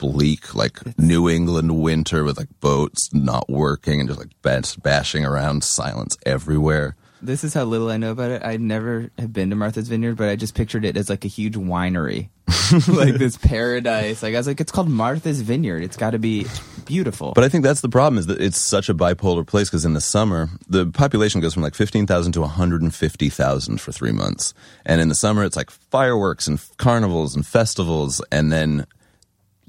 bleak 0.00 0.54
like 0.54 0.80
new 0.98 1.28
england 1.28 1.80
winter 1.80 2.24
with 2.24 2.38
like 2.38 2.48
boats 2.60 3.10
not 3.12 3.48
working 3.50 4.00
and 4.00 4.08
just 4.08 4.18
like 4.18 4.30
bash, 4.42 4.74
bashing 4.76 5.24
around 5.24 5.62
silence 5.62 6.16
everywhere 6.24 6.96
This 7.22 7.44
is 7.44 7.52
how 7.52 7.64
little 7.64 7.90
I 7.90 7.98
know 7.98 8.12
about 8.12 8.30
it. 8.30 8.40
I 8.42 8.56
never 8.56 9.10
have 9.18 9.30
been 9.30 9.50
to 9.50 9.56
Martha's 9.56 9.88
Vineyard, 9.88 10.16
but 10.16 10.30
I 10.30 10.36
just 10.36 10.54
pictured 10.54 10.86
it 10.86 10.96
as 10.96 11.10
like 11.10 11.26
a 11.26 11.28
huge 11.28 11.54
winery, 11.54 12.30
like 12.88 13.16
this 13.16 13.36
paradise. 13.36 14.22
Like 14.22 14.32
I 14.32 14.38
was 14.38 14.46
like, 14.46 14.58
it's 14.58 14.72
called 14.72 14.88
Martha's 14.88 15.42
Vineyard. 15.42 15.82
It's 15.82 15.98
got 15.98 16.12
to 16.12 16.18
be 16.18 16.46
beautiful. 16.86 17.32
But 17.34 17.44
I 17.44 17.50
think 17.50 17.62
that's 17.62 17.82
the 17.82 17.90
problem 17.90 18.18
is 18.18 18.24
that 18.28 18.40
it's 18.40 18.56
such 18.56 18.88
a 18.88 18.94
bipolar 18.94 19.46
place 19.46 19.68
because 19.68 19.84
in 19.84 19.92
the 19.92 20.00
summer 20.00 20.48
the 20.66 20.86
population 20.86 21.42
goes 21.42 21.52
from 21.52 21.62
like 21.62 21.74
fifteen 21.74 22.06
thousand 22.06 22.32
to 22.32 22.40
one 22.40 22.48
hundred 22.56 22.80
and 22.80 22.94
fifty 22.94 23.28
thousand 23.28 23.82
for 23.82 23.92
three 23.92 24.12
months, 24.12 24.54
and 24.86 25.02
in 25.02 25.10
the 25.10 25.14
summer 25.14 25.44
it's 25.44 25.56
like 25.56 25.70
fireworks 25.70 26.48
and 26.48 26.58
carnivals 26.78 27.36
and 27.36 27.46
festivals, 27.46 28.24
and 28.32 28.50
then 28.50 28.86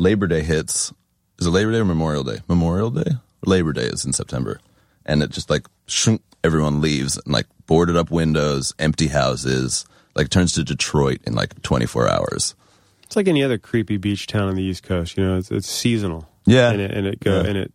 Labor 0.02 0.26
Day 0.26 0.42
hits. 0.42 0.92
Is 1.38 1.46
it 1.46 1.52
Labor 1.52 1.72
Day 1.72 1.78
or 1.78 1.86
Memorial 1.86 2.24
Day? 2.24 2.40
Memorial 2.48 2.90
Day, 2.90 3.12
Labor 3.46 3.72
Day 3.72 3.84
is 3.86 4.04
in 4.04 4.14
September, 4.14 4.60
and 5.06 5.22
it 5.22 5.30
just 5.30 5.50
like 5.50 5.68
shunk, 5.86 6.22
everyone 6.44 6.82
leaves 6.82 7.18
and 7.24 7.32
like 7.34 7.46
boarded 7.68 7.96
up 7.96 8.10
windows, 8.10 8.74
empty 8.80 9.08
houses, 9.08 9.86
like 10.16 10.30
turns 10.30 10.54
to 10.54 10.64
Detroit 10.64 11.20
in 11.26 11.36
like 11.36 11.62
twenty 11.62 11.86
four 11.86 12.10
hours. 12.10 12.56
It's 13.04 13.16
like 13.16 13.28
any 13.28 13.44
other 13.44 13.60
creepy 13.60 13.98
beach 13.98 14.26
town 14.26 14.48
on 14.50 14.56
the 14.56 14.64
East 14.64 14.82
Coast. 14.84 15.18
You 15.18 15.24
know, 15.24 15.38
it's, 15.38 15.52
it's 15.52 15.68
seasonal. 15.68 16.28
Yeah. 16.46 16.72
and 16.72 16.82
it 16.82 16.92
and 16.92 17.06
it 17.06 17.20
go 17.20 17.42
Yeah. 17.42 17.48
and 17.50 17.58
it 17.58 17.72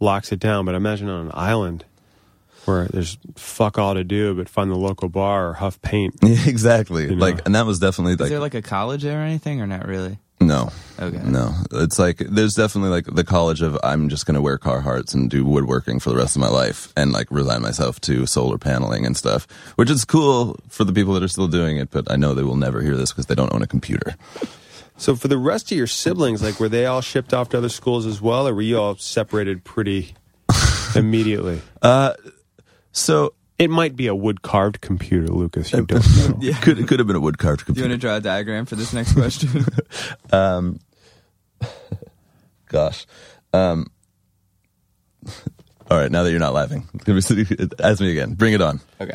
locks 0.00 0.32
it 0.32 0.40
down. 0.40 0.64
But 0.64 0.74
imagine 0.74 1.08
on 1.08 1.26
an 1.26 1.32
island 1.34 1.84
where 2.64 2.86
there's 2.86 3.18
fuck 3.36 3.78
all 3.78 3.94
to 3.94 4.02
do 4.02 4.34
but 4.34 4.48
find 4.48 4.68
the 4.70 4.76
local 4.76 5.08
bar 5.08 5.50
or 5.50 5.52
huff 5.54 5.80
paint. 5.82 6.14
Yeah, 6.22 6.36
exactly. 6.46 7.06
know. 7.06 7.14
Like, 7.14 7.46
and 7.46 7.54
that 7.54 7.66
was 7.66 7.78
definitely 7.78 8.14
like. 8.16 8.22
is 8.26 8.30
there 8.30 8.40
like 8.40 8.54
a 8.54 8.62
college 8.62 9.02
there 9.04 9.20
or 9.20 9.22
anything, 9.22 9.60
or 9.60 9.66
not 9.68 9.86
really? 9.86 10.18
No. 10.40 10.70
Okay. 11.00 11.20
No. 11.24 11.54
It's 11.72 11.98
like 11.98 12.18
there's 12.18 12.54
definitely 12.54 12.90
like 12.90 13.06
the 13.06 13.24
college 13.24 13.62
of 13.62 13.78
I'm 13.82 14.08
just 14.08 14.26
gonna 14.26 14.40
wear 14.40 14.58
Carhartts 14.58 15.14
and 15.14 15.30
do 15.30 15.44
woodworking 15.44 16.00
for 16.00 16.10
the 16.10 16.16
rest 16.16 16.36
of 16.36 16.40
my 16.40 16.48
life 16.48 16.92
and 16.96 17.12
like 17.12 17.28
resign 17.30 17.62
myself 17.62 18.00
to 18.02 18.26
solar 18.26 18.58
paneling 18.58 19.06
and 19.06 19.16
stuff. 19.16 19.46
Which 19.76 19.90
is 19.90 20.04
cool 20.04 20.56
for 20.68 20.84
the 20.84 20.92
people 20.92 21.14
that 21.14 21.22
are 21.22 21.28
still 21.28 21.48
doing 21.48 21.76
it, 21.76 21.90
but 21.90 22.10
I 22.10 22.16
know 22.16 22.34
they 22.34 22.42
will 22.42 22.56
never 22.56 22.82
hear 22.82 22.96
this 22.96 23.12
because 23.12 23.26
they 23.26 23.34
don't 23.34 23.52
own 23.52 23.62
a 23.62 23.66
computer. 23.66 24.16
So 24.96 25.14
for 25.14 25.28
the 25.28 25.38
rest 25.38 25.70
of 25.70 25.78
your 25.78 25.86
siblings, 25.86 26.42
like 26.42 26.58
were 26.58 26.68
they 26.68 26.86
all 26.86 27.00
shipped 27.00 27.32
off 27.32 27.50
to 27.50 27.58
other 27.58 27.68
schools 27.68 28.04
as 28.04 28.20
well, 28.20 28.48
or 28.48 28.54
were 28.54 28.62
you 28.62 28.78
all 28.78 28.96
separated 28.96 29.62
pretty 29.62 30.14
immediately? 30.96 31.62
Uh, 31.80 32.14
so 32.90 33.34
It 33.58 33.70
might 33.70 33.96
be 33.96 34.06
a 34.06 34.14
wood 34.14 34.42
carved 34.42 34.80
computer, 34.80 35.26
Lucas. 35.28 35.72
You 35.72 35.84
don't 35.84 36.00
know. 36.40 36.48
it 36.48 36.62
could 36.62 36.78
it 36.78 36.86
could 36.86 37.00
have 37.00 37.06
been 37.08 37.16
a 37.16 37.20
wood 37.20 37.38
carved 37.38 37.64
computer. 37.64 37.88
Do 37.88 37.88
you 37.88 37.92
want 37.92 38.00
to 38.00 38.06
draw 38.06 38.16
a 38.16 38.20
diagram 38.20 38.66
for 38.66 38.76
this 38.76 38.92
next 38.92 39.14
question? 39.14 39.64
um, 40.32 40.78
Gosh. 42.66 43.06
Um, 43.52 43.86
all 45.90 45.96
right, 45.98 46.10
now 46.10 46.22
that 46.22 46.30
you're 46.30 46.38
not 46.40 46.52
laughing, 46.52 46.86
ask 47.80 48.00
me 48.00 48.10
again. 48.10 48.34
Bring 48.34 48.52
it 48.52 48.60
on. 48.60 48.80
okay. 49.00 49.14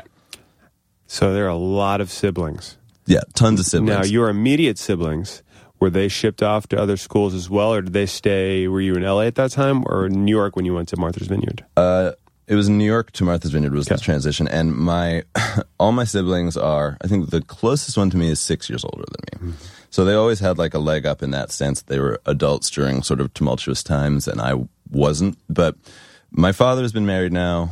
So 1.06 1.34
there 1.34 1.46
are 1.46 1.50
a 1.50 1.56
lot 1.56 2.02
of 2.02 2.10
siblings. 2.10 2.78
Yeah, 3.06 3.20
tons 3.36 3.60
of 3.60 3.68
siblings. 3.68 3.90
Now, 3.90 4.04
your 4.04 4.30
immediate 4.30 4.80
siblings, 4.80 5.44
were 5.80 5.92
they 5.92 6.08
shipped 6.08 6.42
off 6.42 6.68
to 6.70 6.82
other 6.82 6.98
schools 6.98 7.36
as 7.36 7.50
well, 7.50 7.74
or 7.74 7.84
did 7.84 7.94
they 7.94 8.08
stay? 8.08 8.68
Were 8.68 8.82
you 8.82 8.96
in 8.96 9.04
LA 9.04 9.22
at 9.22 9.36
that 9.36 9.52
time, 9.52 9.84
or 9.86 10.10
New 10.10 10.32
York 10.32 10.56
when 10.56 10.66
you 10.66 10.74
went 10.74 10.90
to 10.90 10.98
Martha's 10.98 11.28
Vineyard? 11.28 11.64
Uh, 11.78 12.14
it 12.48 12.56
was 12.56 12.68
New 12.70 12.86
York 12.86 13.12
to 13.14 13.24
Martha's 13.24 13.52
Vineyard 13.52 13.74
was 13.74 13.86
the 13.88 13.96
Okay. 13.96 14.04
transition, 14.04 14.48
and 14.48 14.76
my 14.76 15.24
all 15.80 15.92
my 15.92 16.04
siblings 16.04 16.58
are. 16.58 16.98
I 17.02 17.08
think 17.08 17.30
the 17.30 17.42
closest 17.42 17.98
one 17.98 18.10
to 18.10 18.18
me 18.18 18.30
is 18.30 18.40
six 18.40 18.70
years 18.70 18.84
older 18.84 19.06
than 19.12 19.50
me, 19.50 19.54
so 19.90 20.04
they 20.06 20.14
always 20.14 20.40
had 20.40 20.58
like 20.58 20.74
a 20.74 20.80
leg 20.80 21.06
up 21.06 21.24
in 21.24 21.32
that 21.32 21.52
sense. 21.52 21.82
They 21.82 22.00
were 22.00 22.20
adults 22.26 22.70
during 22.70 23.02
sort 23.04 23.22
of 23.22 23.34
tumultuous 23.34 23.84
times, 23.84 24.28
and 24.28 24.42
I 24.42 24.56
wasn't. 24.92 25.38
But 25.50 25.76
my 26.32 26.52
father 26.52 26.82
has 26.82 26.92
been 26.92 27.06
married 27.06 27.32
now 27.34 27.72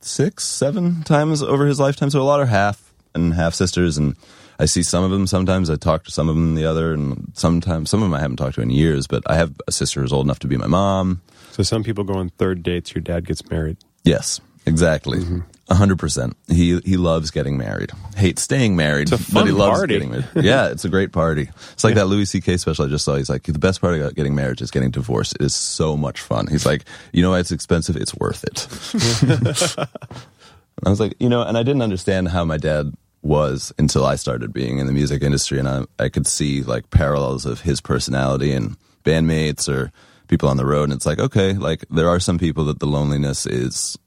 six, 0.00 0.44
seven 0.46 1.02
times 1.02 1.42
over 1.42 1.66
his 1.66 1.80
lifetime, 1.80 2.10
so 2.10 2.20
a 2.20 2.24
lot 2.24 2.40
are 2.40 2.46
half 2.46 2.92
and 3.14 3.34
half 3.34 3.54
sisters, 3.54 3.96
and 3.96 4.16
I 4.58 4.66
see 4.66 4.82
some 4.82 5.02
of 5.04 5.10
them 5.10 5.26
sometimes. 5.26 5.70
I 5.70 5.76
talk 5.76 6.04
to 6.04 6.10
some 6.10 6.28
of 6.28 6.34
them 6.34 6.54
the 6.54 6.64
other, 6.66 6.92
and 6.92 7.32
sometimes 7.34 7.90
some 7.90 8.02
of 8.02 8.06
them 8.08 8.14
I 8.14 8.20
haven't 8.20 8.36
talked 8.36 8.54
to 8.56 8.60
in 8.62 8.70
years. 8.70 9.06
But 9.06 9.22
I 9.26 9.34
have 9.36 9.52
a 9.66 9.72
sister 9.72 10.00
who's 10.00 10.12
old 10.12 10.26
enough 10.26 10.38
to 10.40 10.46
be 10.46 10.56
my 10.56 10.66
mom. 10.66 11.20
So 11.54 11.62
some 11.62 11.84
people 11.84 12.02
go 12.02 12.14
on 12.14 12.30
third 12.30 12.64
dates. 12.64 12.94
Your 12.94 13.02
dad 13.02 13.26
gets 13.26 13.48
married. 13.48 13.76
Yes, 14.02 14.40
exactly. 14.66 15.18
Mm-hmm. 15.20 15.38
A 15.68 15.74
hundred 15.76 16.00
percent. 16.00 16.36
He 16.48 16.80
he 16.80 16.96
loves 16.96 17.30
getting 17.30 17.56
married. 17.56 17.92
Hates 18.16 18.42
staying 18.42 18.74
married, 18.74 19.12
It's 19.12 19.28
a 19.30 19.32
but 19.32 19.44
he 19.44 19.50
fun 19.52 19.58
loves 19.58 19.78
party. 19.78 19.94
getting 19.94 20.10
married. 20.10 20.26
Yeah, 20.34 20.68
it's 20.70 20.84
a 20.84 20.88
great 20.88 21.12
party. 21.12 21.48
It's 21.72 21.84
like 21.84 21.94
that 21.94 22.06
Louis 22.06 22.26
C.K. 22.26 22.56
special 22.56 22.84
I 22.86 22.88
just 22.88 23.04
saw. 23.04 23.14
He's 23.14 23.30
like, 23.30 23.44
the 23.44 23.58
best 23.58 23.80
part 23.80 23.94
about 23.94 24.14
getting 24.16 24.34
married 24.34 24.60
is 24.60 24.70
getting 24.72 24.90
divorced. 24.90 25.36
It 25.36 25.42
is 25.42 25.54
so 25.54 25.96
much 25.96 26.20
fun. 26.20 26.48
He's 26.48 26.66
like, 26.66 26.84
you 27.12 27.22
know, 27.22 27.30
why 27.30 27.38
it's 27.38 27.52
expensive. 27.52 27.96
It's 27.96 28.14
worth 28.16 28.42
it. 28.44 29.78
I 30.84 30.90
was 30.90 30.98
like, 31.00 31.14
you 31.20 31.28
know, 31.28 31.42
and 31.42 31.56
I 31.56 31.62
didn't 31.62 31.82
understand 31.82 32.28
how 32.28 32.44
my 32.44 32.58
dad 32.58 32.92
was 33.22 33.72
until 33.78 34.04
I 34.04 34.16
started 34.16 34.52
being 34.52 34.78
in 34.80 34.86
the 34.86 34.92
music 34.92 35.22
industry, 35.22 35.58
and 35.60 35.68
I, 35.68 35.84
I 35.98 36.08
could 36.10 36.26
see 36.26 36.62
like 36.62 36.90
parallels 36.90 37.46
of 37.46 37.60
his 37.62 37.80
personality 37.80 38.52
and 38.52 38.76
bandmates 39.04 39.68
or 39.68 39.92
people 40.28 40.48
on 40.48 40.56
the 40.56 40.66
road. 40.66 40.84
And 40.84 40.92
it's 40.92 41.06
like, 41.06 41.18
okay, 41.18 41.52
like 41.52 41.84
there 41.90 42.08
are 42.08 42.20
some 42.20 42.38
people 42.38 42.64
that 42.66 42.78
the 42.78 42.86
loneliness 42.86 43.46
is 43.46 43.98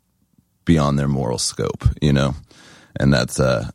beyond 0.66 1.00
their 1.00 1.08
moral 1.08 1.38
scope, 1.38 1.86
you 2.02 2.14
know, 2.14 2.36
and 3.00 3.14
that's 3.14 3.40
uh, 3.40 3.70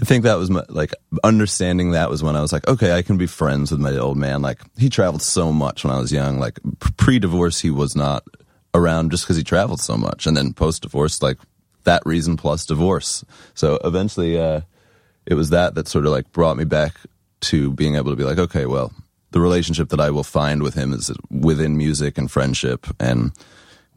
I 0.00 0.04
think 0.04 0.24
that 0.24 0.34
was 0.34 0.50
my, 0.50 0.64
like 0.68 0.92
understanding 1.22 1.92
that 1.92 2.10
was 2.10 2.22
when 2.22 2.34
I 2.34 2.40
was 2.40 2.52
like, 2.52 2.66
okay, 2.66 2.92
I 2.92 3.02
can 3.02 3.16
be 3.16 3.26
friends 3.26 3.70
with 3.70 3.80
my 3.80 3.96
old 3.96 4.16
man. 4.16 4.42
Like 4.42 4.60
he 4.76 4.88
traveled 4.88 5.22
so 5.22 5.52
much 5.52 5.84
when 5.84 5.94
I 5.94 6.00
was 6.00 6.10
young. 6.10 6.38
Like 6.38 6.58
pre 6.96 7.18
divorce, 7.18 7.60
he 7.60 7.70
was 7.70 7.94
not 7.94 8.24
around 8.74 9.12
just 9.12 9.24
because 9.24 9.36
he 9.36 9.44
traveled 9.44 9.80
so 9.80 9.96
much, 9.96 10.26
and 10.26 10.36
then 10.36 10.52
post 10.52 10.82
divorce, 10.82 11.22
like 11.22 11.38
that 11.84 12.02
reason 12.04 12.36
plus 12.36 12.66
divorce. 12.66 13.24
So 13.54 13.78
eventually, 13.84 14.38
uh, 14.38 14.62
it 15.26 15.34
was 15.34 15.50
that 15.50 15.76
that 15.76 15.86
sort 15.86 16.06
of 16.06 16.12
like 16.12 16.32
brought 16.32 16.56
me 16.56 16.64
back 16.64 16.96
to 17.42 17.70
being 17.72 17.94
able 17.94 18.10
to 18.10 18.16
be 18.16 18.24
like, 18.24 18.38
okay, 18.38 18.66
well, 18.66 18.92
the 19.34 19.40
relationship 19.40 19.88
that 19.88 19.98
I 19.98 20.12
will 20.12 20.22
find 20.22 20.62
with 20.62 20.74
him 20.74 20.92
is 20.92 21.10
within 21.28 21.76
music 21.76 22.18
and 22.18 22.30
friendship, 22.30 22.86
and 23.00 23.32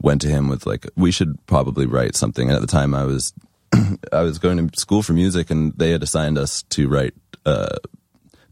went 0.00 0.20
to 0.22 0.28
him 0.28 0.48
with 0.48 0.66
like, 0.66 0.84
we 0.96 1.12
should 1.12 1.38
probably 1.46 1.86
write 1.86 2.16
something. 2.16 2.48
And 2.48 2.56
at 2.56 2.60
the 2.60 2.66
time, 2.66 2.92
I 2.92 3.04
was 3.04 3.32
I 4.12 4.22
was 4.22 4.40
going 4.40 4.56
to 4.56 4.76
school 4.76 5.00
for 5.00 5.12
music, 5.12 5.48
and 5.48 5.72
they 5.76 5.90
had 5.90 6.02
assigned 6.02 6.38
us 6.38 6.64
to 6.70 6.88
write 6.88 7.14
uh, 7.46 7.76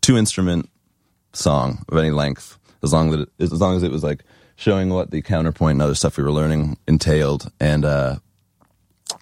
two 0.01 0.17
instrument 0.17 0.71
song 1.33 1.85
of 1.89 1.99
any 1.99 2.13
length, 2.13 2.57
as 2.85 2.93
long 2.93 3.11
that 3.11 3.23
it, 3.23 3.31
as 3.41 3.61
long 3.61 3.77
as 3.77 3.83
it 3.83 3.91
was 3.91 4.05
like 4.05 4.23
showing 4.55 4.89
what 4.89 5.11
the 5.11 5.23
counterpoint 5.23 5.73
and 5.73 5.83
other 5.83 5.97
stuff 5.97 6.17
we 6.17 6.23
were 6.23 6.31
learning 6.31 6.79
entailed. 6.87 7.51
And 7.59 7.85
uh, 7.85 8.19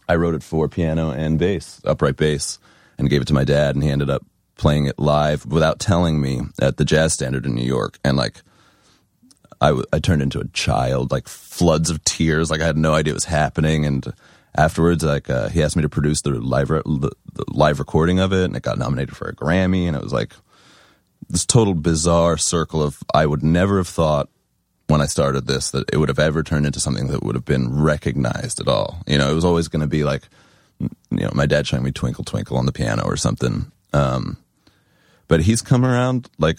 I 0.06 0.16
wrote 0.16 0.34
it 0.34 0.42
for 0.42 0.68
piano 0.68 1.12
and 1.12 1.38
bass, 1.38 1.80
upright 1.86 2.18
bass, 2.18 2.58
and 2.98 3.08
gave 3.08 3.22
it 3.22 3.28
to 3.28 3.34
my 3.34 3.44
dad, 3.44 3.74
and 3.74 3.82
he 3.82 3.88
ended 3.88 4.10
up 4.10 4.22
playing 4.56 4.86
it 4.86 4.98
live 4.98 5.46
without 5.46 5.78
telling 5.78 6.20
me 6.20 6.42
at 6.60 6.76
the 6.76 6.84
Jazz 6.84 7.12
Standard 7.12 7.46
in 7.46 7.54
New 7.54 7.64
York, 7.66 7.98
and 8.04 8.16
like. 8.16 8.42
I, 9.60 9.68
w- 9.68 9.86
I 9.94 9.98
turned 9.98 10.20
into 10.20 10.40
a 10.40 10.48
child, 10.48 11.10
like 11.10 11.26
floods 11.26 11.88
of 11.88 12.04
tears, 12.04 12.50
like 12.50 12.60
I 12.60 12.66
had 12.66 12.76
no 12.76 12.92
idea 12.92 13.12
it 13.12 13.14
was 13.14 13.24
happening. 13.24 13.86
And 13.86 14.12
afterwards, 14.54 15.02
like 15.02 15.30
uh, 15.30 15.48
he 15.48 15.62
asked 15.62 15.76
me 15.76 15.82
to 15.82 15.88
produce 15.88 16.20
the 16.20 16.32
live 16.32 16.68
re- 16.68 16.82
the, 16.84 17.12
the 17.32 17.44
live 17.48 17.78
recording 17.78 18.18
of 18.18 18.32
it, 18.32 18.44
and 18.44 18.56
it 18.56 18.62
got 18.62 18.78
nominated 18.78 19.16
for 19.16 19.28
a 19.28 19.34
Grammy. 19.34 19.86
And 19.86 19.96
it 19.96 20.02
was 20.02 20.12
like 20.12 20.34
this 21.30 21.46
total 21.46 21.72
bizarre 21.72 22.36
circle 22.36 22.82
of 22.82 22.98
I 23.14 23.24
would 23.24 23.42
never 23.42 23.78
have 23.78 23.88
thought 23.88 24.28
when 24.88 25.00
I 25.00 25.06
started 25.06 25.46
this 25.46 25.70
that 25.70 25.88
it 25.92 25.96
would 25.96 26.08
have 26.10 26.18
ever 26.18 26.42
turned 26.42 26.66
into 26.66 26.80
something 26.80 27.06
that 27.08 27.22
would 27.22 27.34
have 27.34 27.46
been 27.46 27.80
recognized 27.80 28.60
at 28.60 28.68
all. 28.68 29.02
You 29.06 29.16
know, 29.16 29.30
it 29.30 29.34
was 29.34 29.44
always 29.44 29.68
going 29.68 29.80
to 29.80 29.86
be 29.88 30.04
like, 30.04 30.28
you 30.78 30.90
know, 31.10 31.30
my 31.32 31.46
dad 31.46 31.66
showing 31.66 31.84
me 31.84 31.92
Twinkle 31.92 32.24
Twinkle 32.24 32.58
on 32.58 32.66
the 32.66 32.72
piano 32.72 33.02
or 33.04 33.16
something. 33.16 33.70
Um, 33.94 34.36
but 35.28 35.40
he's 35.40 35.62
come 35.62 35.84
around 35.84 36.28
like 36.38 36.58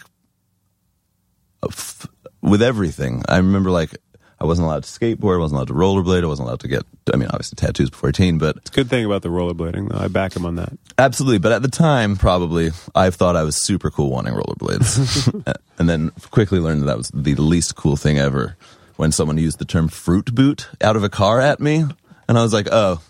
f- 1.68 2.08
with 2.42 2.62
everything. 2.62 3.24
I 3.28 3.38
remember 3.38 3.72
like 3.72 3.92
I 4.40 4.46
wasn't 4.46 4.66
allowed 4.68 4.84
to 4.84 4.90
skateboard, 4.90 5.36
I 5.36 5.40
wasn't 5.40 5.58
allowed 5.58 5.68
to 5.70 5.74
rollerblade, 5.74 6.24
I 6.24 6.28
wasn't 6.28 6.48
allowed 6.48 6.60
to 6.62 6.68
get. 6.68 6.84
I 7.14 7.18
mean, 7.18 7.30
obviously 7.30 7.56
tattoos 7.56 7.90
before 7.90 8.10
eighteen, 8.10 8.38
but 8.38 8.58
It's 8.58 8.70
a 8.70 8.74
Good 8.74 8.90
thing 8.90 9.06
about 9.06 9.22
the 9.22 9.30
rollerblading, 9.30 9.90
though. 9.90 9.98
I 9.98 10.08
back 10.08 10.36
him 10.36 10.46
on 10.46 10.56
that. 10.56 10.74
absolutely. 10.98 11.40
But 11.40 11.52
at 11.54 11.62
the 11.62 11.68
time, 11.70 12.16
probably 12.18 12.72
I 12.94 13.10
thought 13.12 13.36
I 13.36 13.44
was 13.44 13.56
super 13.56 13.90
cool 13.90 14.10
wanting 14.12 14.34
rollerblades, 14.34 15.56
and 15.80 15.88
then 15.90 16.12
quickly 16.32 16.60
learned 16.60 16.82
that 16.82 16.86
that 16.88 16.98
was 16.98 17.10
the 17.14 17.36
least 17.36 17.76
cool 17.76 17.96
thing 17.96 18.18
ever. 18.18 18.58
When 18.98 19.12
someone 19.12 19.38
used 19.38 19.60
the 19.60 19.66
term 19.66 19.88
"fruit 19.90 20.34
boot" 20.34 20.68
out 20.82 20.96
of 20.96 21.04
a 21.04 21.10
car 21.10 21.40
at 21.42 21.60
me, 21.60 21.84
and 22.30 22.38
I 22.38 22.44
was 22.44 22.54
like, 22.54 22.68
"Oh, 22.72 23.02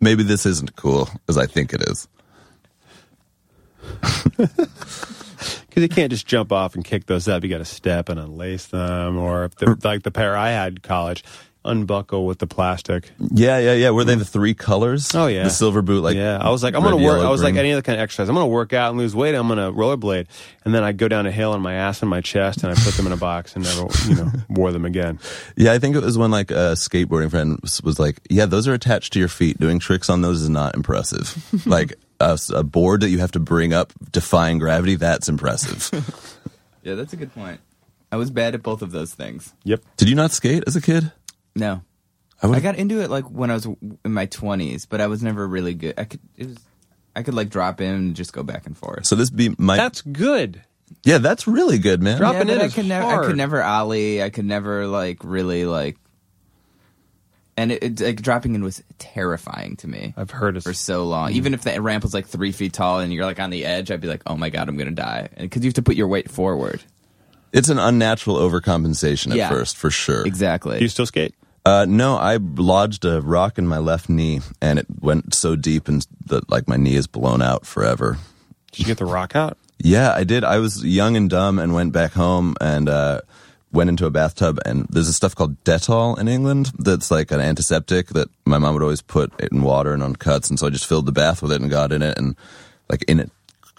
maybe 0.00 0.22
this 0.24 0.44
isn't 0.44 0.74
cool 0.76 1.08
as 1.28 1.38
I 1.38 1.46
think 1.46 1.72
it 1.72 1.82
is." 1.88 2.08
Because 4.36 5.82
you 5.82 5.88
can't 5.88 6.10
just 6.10 6.26
jump 6.26 6.52
off 6.52 6.74
and 6.74 6.84
kick 6.84 7.06
those 7.06 7.28
up. 7.28 7.42
You 7.42 7.48
got 7.48 7.58
to 7.58 7.64
step 7.64 8.08
and 8.08 8.18
unlace 8.18 8.68
them, 8.68 9.16
or 9.16 9.44
if 9.44 9.84
like 9.84 10.02
the 10.02 10.10
pair 10.10 10.36
I 10.36 10.50
had 10.50 10.72
in 10.72 10.78
college, 10.78 11.24
unbuckle 11.64 12.26
with 12.26 12.38
the 12.38 12.46
plastic. 12.46 13.10
Yeah, 13.18 13.58
yeah, 13.58 13.74
yeah. 13.74 13.90
Were 13.90 14.04
they 14.04 14.14
the 14.14 14.24
three 14.24 14.54
colors? 14.54 15.14
Oh 15.14 15.26
yeah, 15.26 15.44
the 15.44 15.50
silver 15.50 15.82
boot. 15.82 16.02
Like 16.02 16.16
yeah. 16.16 16.38
I 16.40 16.50
was 16.50 16.62
like, 16.62 16.74
I'm 16.74 16.82
gonna 16.82 16.96
work. 16.96 17.16
yellow, 17.16 17.26
I 17.26 17.30
was 17.30 17.42
like 17.42 17.56
any 17.56 17.72
other 17.72 17.82
kind 17.82 17.98
of 17.98 18.02
exercise. 18.02 18.28
I'm 18.28 18.34
gonna 18.34 18.46
work 18.46 18.72
out 18.72 18.90
and 18.90 18.98
lose 18.98 19.14
weight. 19.14 19.34
I'm 19.34 19.48
gonna 19.48 19.72
rollerblade, 19.72 20.26
and 20.64 20.74
then 20.74 20.82
I 20.82 20.92
go 20.92 21.08
down 21.08 21.26
a 21.26 21.32
hill 21.32 21.52
on 21.52 21.60
my 21.60 21.74
ass 21.74 22.02
and 22.02 22.10
my 22.10 22.20
chest, 22.20 22.62
and 22.62 22.72
I 22.72 22.74
put 22.74 22.94
them 22.94 23.06
in 23.06 23.12
a 23.12 23.16
box 23.16 23.54
and 23.54 23.64
never, 23.64 23.86
you 24.08 24.14
know, 24.16 24.30
wore 24.48 24.72
them 24.72 24.84
again. 24.84 25.18
Yeah, 25.56 25.72
I 25.72 25.78
think 25.78 25.96
it 25.96 26.02
was 26.02 26.16
when 26.16 26.30
like 26.30 26.50
a 26.50 26.74
skateboarding 26.74 27.30
friend 27.30 27.58
was, 27.62 27.82
was 27.82 27.98
like, 27.98 28.20
"Yeah, 28.30 28.46
those 28.46 28.66
are 28.66 28.74
attached 28.74 29.12
to 29.14 29.18
your 29.18 29.28
feet. 29.28 29.58
Doing 29.58 29.78
tricks 29.78 30.08
on 30.08 30.22
those 30.22 30.42
is 30.42 30.48
not 30.48 30.74
impressive. 30.74 31.36
like 31.66 31.94
a, 32.20 32.38
a 32.54 32.62
board 32.62 33.00
that 33.00 33.08
you 33.08 33.18
have 33.18 33.32
to 33.32 33.40
bring 33.40 33.72
up 33.72 33.92
defying 34.12 34.58
gravity, 34.58 34.96
that's 34.96 35.28
impressive." 35.28 35.90
Yeah, 36.82 36.94
that's 36.94 37.12
a 37.12 37.16
good 37.16 37.34
point. 37.34 37.60
I 38.10 38.16
was 38.16 38.30
bad 38.30 38.54
at 38.54 38.62
both 38.62 38.82
of 38.82 38.90
those 38.90 39.12
things. 39.12 39.52
Yep. 39.64 39.82
Did 39.96 40.08
you 40.08 40.14
not 40.14 40.32
skate 40.32 40.64
as 40.66 40.76
a 40.76 40.80
kid? 40.80 41.12
No. 41.54 41.82
I 42.42 42.48
I 42.48 42.60
got 42.60 42.76
into 42.76 43.00
it 43.02 43.10
like 43.10 43.24
when 43.24 43.50
I 43.50 43.54
was 43.54 43.66
in 43.66 43.98
my 44.04 44.26
20s, 44.26 44.86
but 44.88 45.00
I 45.00 45.06
was 45.06 45.22
never 45.22 45.46
really 45.46 45.74
good. 45.74 45.94
I 45.98 46.04
could 46.04 46.20
it 46.36 46.46
was 46.46 46.56
I 47.14 47.22
could 47.22 47.34
like 47.34 47.50
drop 47.50 47.80
in 47.80 47.92
and 47.92 48.16
just 48.16 48.32
go 48.32 48.42
back 48.42 48.66
and 48.66 48.76
forth. 48.76 49.04
So 49.06 49.14
this 49.14 49.28
be 49.30 49.54
my 49.58 49.76
That's 49.76 50.00
good. 50.00 50.62
yeah, 51.04 51.18
that's 51.18 51.46
really 51.46 51.78
good, 51.78 52.02
man. 52.02 52.16
Drop- 52.16 52.32
yeah, 52.32 52.44
dropping 52.44 52.48
but 52.48 52.54
in 52.54 52.60
I 52.62 52.64
is 52.64 52.74
could 52.74 52.86
never 52.86 53.06
I 53.06 53.26
could 53.26 53.36
never 53.36 53.62
ollie. 53.62 54.22
I 54.22 54.30
could 54.30 54.46
never 54.46 54.86
like 54.86 55.18
really 55.22 55.66
like 55.66 55.98
and 57.60 57.72
it, 57.72 57.82
it 57.82 58.00
like 58.00 58.22
dropping 58.22 58.54
in 58.54 58.62
was 58.64 58.82
terrifying 58.98 59.76
to 59.76 59.88
me 59.88 60.14
I've 60.16 60.30
heard 60.30 60.56
of 60.56 60.62
for 60.64 60.72
so 60.72 61.04
long. 61.04 61.32
Even 61.32 61.54
if 61.54 61.62
the 61.62 61.80
ramp 61.80 62.02
was 62.04 62.14
like 62.14 62.26
three 62.26 62.52
feet 62.52 62.72
tall 62.72 63.00
and 63.00 63.12
you're 63.12 63.24
like 63.24 63.38
on 63.40 63.50
the 63.50 63.64
edge, 63.64 63.90
I'd 63.90 64.00
be 64.00 64.08
like, 64.08 64.22
"Oh 64.26 64.36
my 64.36 64.50
god, 64.50 64.68
I'm 64.68 64.76
gonna 64.76 64.90
die!" 64.90 65.28
Because 65.38 65.62
you 65.62 65.68
have 65.68 65.74
to 65.74 65.82
put 65.82 65.96
your 65.96 66.08
weight 66.08 66.30
forward. 66.30 66.82
It's 67.52 67.68
an 67.68 67.78
unnatural 67.78 68.36
overcompensation 68.36 69.30
at 69.32 69.36
Yeah. 69.36 69.48
first, 69.48 69.76
for 69.76 69.90
sure. 69.90 70.24
Exactly. 70.26 70.78
Do 70.78 70.84
you 70.84 70.88
still 70.88 71.06
skate? 71.06 71.34
Uh, 71.66 71.84
no, 71.88 72.16
I 72.16 72.36
lodged 72.36 73.04
a 73.04 73.20
rock 73.20 73.58
in 73.58 73.66
my 73.66 73.78
left 73.78 74.08
knee, 74.08 74.40
and 74.62 74.78
it 74.78 74.86
went 75.00 75.34
so 75.34 75.56
deep, 75.56 75.88
and 75.88 76.06
that 76.26 76.48
like 76.50 76.68
my 76.68 76.76
knee 76.76 76.94
is 76.94 77.06
blown 77.06 77.42
out 77.42 77.66
forever. 77.66 78.16
Did 78.72 78.78
you 78.80 78.84
get 78.86 78.98
the 78.98 79.04
rock 79.04 79.34
out? 79.36 79.58
Yeah, 79.82 80.12
I 80.14 80.24
did. 80.24 80.44
I 80.44 80.58
was 80.58 80.84
young 80.84 81.16
and 81.16 81.28
dumb 81.28 81.58
and 81.58 81.74
went 81.74 81.92
back 81.92 82.12
home 82.12 82.54
and 82.60 82.88
uh, 82.88 83.20
went 83.72 83.90
into 83.90 84.06
a 84.06 84.10
bathtub. 84.10 84.58
And 84.64 84.86
there's 84.90 85.08
a 85.08 85.12
stuff 85.12 85.34
called 85.34 85.62
Dettol 85.64 86.18
in 86.18 86.28
England 86.28 86.72
that's 86.78 87.10
like 87.10 87.30
an 87.30 87.40
antiseptic 87.40 88.08
that 88.08 88.28
my 88.44 88.58
mom 88.58 88.74
would 88.74 88.82
always 88.82 89.02
put 89.02 89.32
in 89.40 89.62
water 89.62 89.92
and 89.92 90.02
on 90.02 90.16
cuts. 90.16 90.50
And 90.50 90.58
so 90.58 90.66
I 90.66 90.70
just 90.70 90.86
filled 90.86 91.06
the 91.06 91.12
bath 91.12 91.42
with 91.42 91.52
it 91.52 91.60
and 91.60 91.70
got 91.70 91.92
in 91.92 92.02
it 92.02 92.18
and 92.18 92.36
like 92.88 93.04
in 93.04 93.20
it 93.20 93.30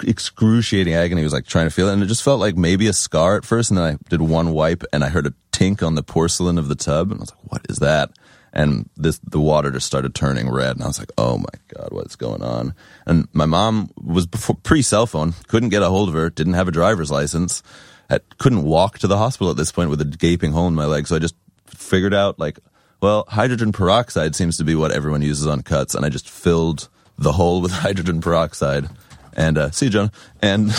excruciating 0.03 0.93
agony. 0.93 1.23
Was 1.23 1.33
like 1.33 1.45
trying 1.45 1.67
to 1.67 1.71
feel 1.71 1.89
it, 1.89 1.93
and 1.93 2.03
it 2.03 2.07
just 2.07 2.23
felt 2.23 2.39
like 2.39 2.55
maybe 2.55 2.87
a 2.87 2.93
scar 2.93 3.37
at 3.37 3.45
first. 3.45 3.71
And 3.71 3.77
then 3.77 3.93
I 3.93 3.97
did 4.09 4.21
one 4.21 4.51
wipe, 4.51 4.83
and 4.91 5.03
I 5.03 5.09
heard 5.09 5.27
a 5.27 5.33
tink 5.51 5.85
on 5.85 5.95
the 5.95 6.03
porcelain 6.03 6.57
of 6.57 6.67
the 6.67 6.75
tub, 6.75 7.11
and 7.11 7.19
I 7.19 7.21
was 7.21 7.31
like, 7.31 7.51
"What 7.51 7.65
is 7.69 7.77
that?" 7.77 8.11
And 8.53 8.89
this 8.97 9.19
the 9.19 9.39
water 9.39 9.71
just 9.71 9.85
started 9.85 10.13
turning 10.15 10.49
red, 10.49 10.75
and 10.75 10.83
I 10.83 10.87
was 10.87 10.99
like, 10.99 11.11
"Oh 11.17 11.37
my 11.37 11.75
god, 11.75 11.89
what's 11.91 12.15
going 12.15 12.41
on?" 12.41 12.73
And 13.05 13.27
my 13.33 13.45
mom 13.45 13.91
was 14.01 14.27
pre 14.27 14.81
cell 14.81 15.05
phone, 15.05 15.33
couldn't 15.47 15.69
get 15.69 15.83
a 15.83 15.89
hold 15.89 16.09
of 16.09 16.15
her, 16.15 16.29
didn't 16.29 16.53
have 16.53 16.67
a 16.67 16.71
driver's 16.71 17.11
license, 17.11 17.63
had, 18.11 18.37
couldn't 18.37 18.63
walk 18.63 18.99
to 18.99 19.07
the 19.07 19.17
hospital 19.17 19.49
at 19.51 19.57
this 19.57 19.71
point 19.71 19.89
with 19.89 20.01
a 20.01 20.05
gaping 20.05 20.51
hole 20.51 20.67
in 20.67 20.75
my 20.75 20.85
leg. 20.85 21.07
So 21.07 21.15
I 21.15 21.19
just 21.19 21.35
figured 21.65 22.13
out 22.13 22.37
like, 22.39 22.59
well, 23.01 23.25
hydrogen 23.29 23.71
peroxide 23.71 24.35
seems 24.35 24.57
to 24.57 24.63
be 24.63 24.75
what 24.75 24.91
everyone 24.91 25.21
uses 25.21 25.47
on 25.47 25.63
cuts, 25.63 25.95
and 25.95 26.05
I 26.05 26.09
just 26.09 26.29
filled 26.29 26.89
the 27.17 27.31
hole 27.31 27.61
with 27.61 27.71
hydrogen 27.85 28.21
peroxide. 28.21 28.89
And 29.33 29.57
uh, 29.57 29.71
see 29.71 29.85
you, 29.87 29.91
John, 29.91 30.11
And 30.43 30.71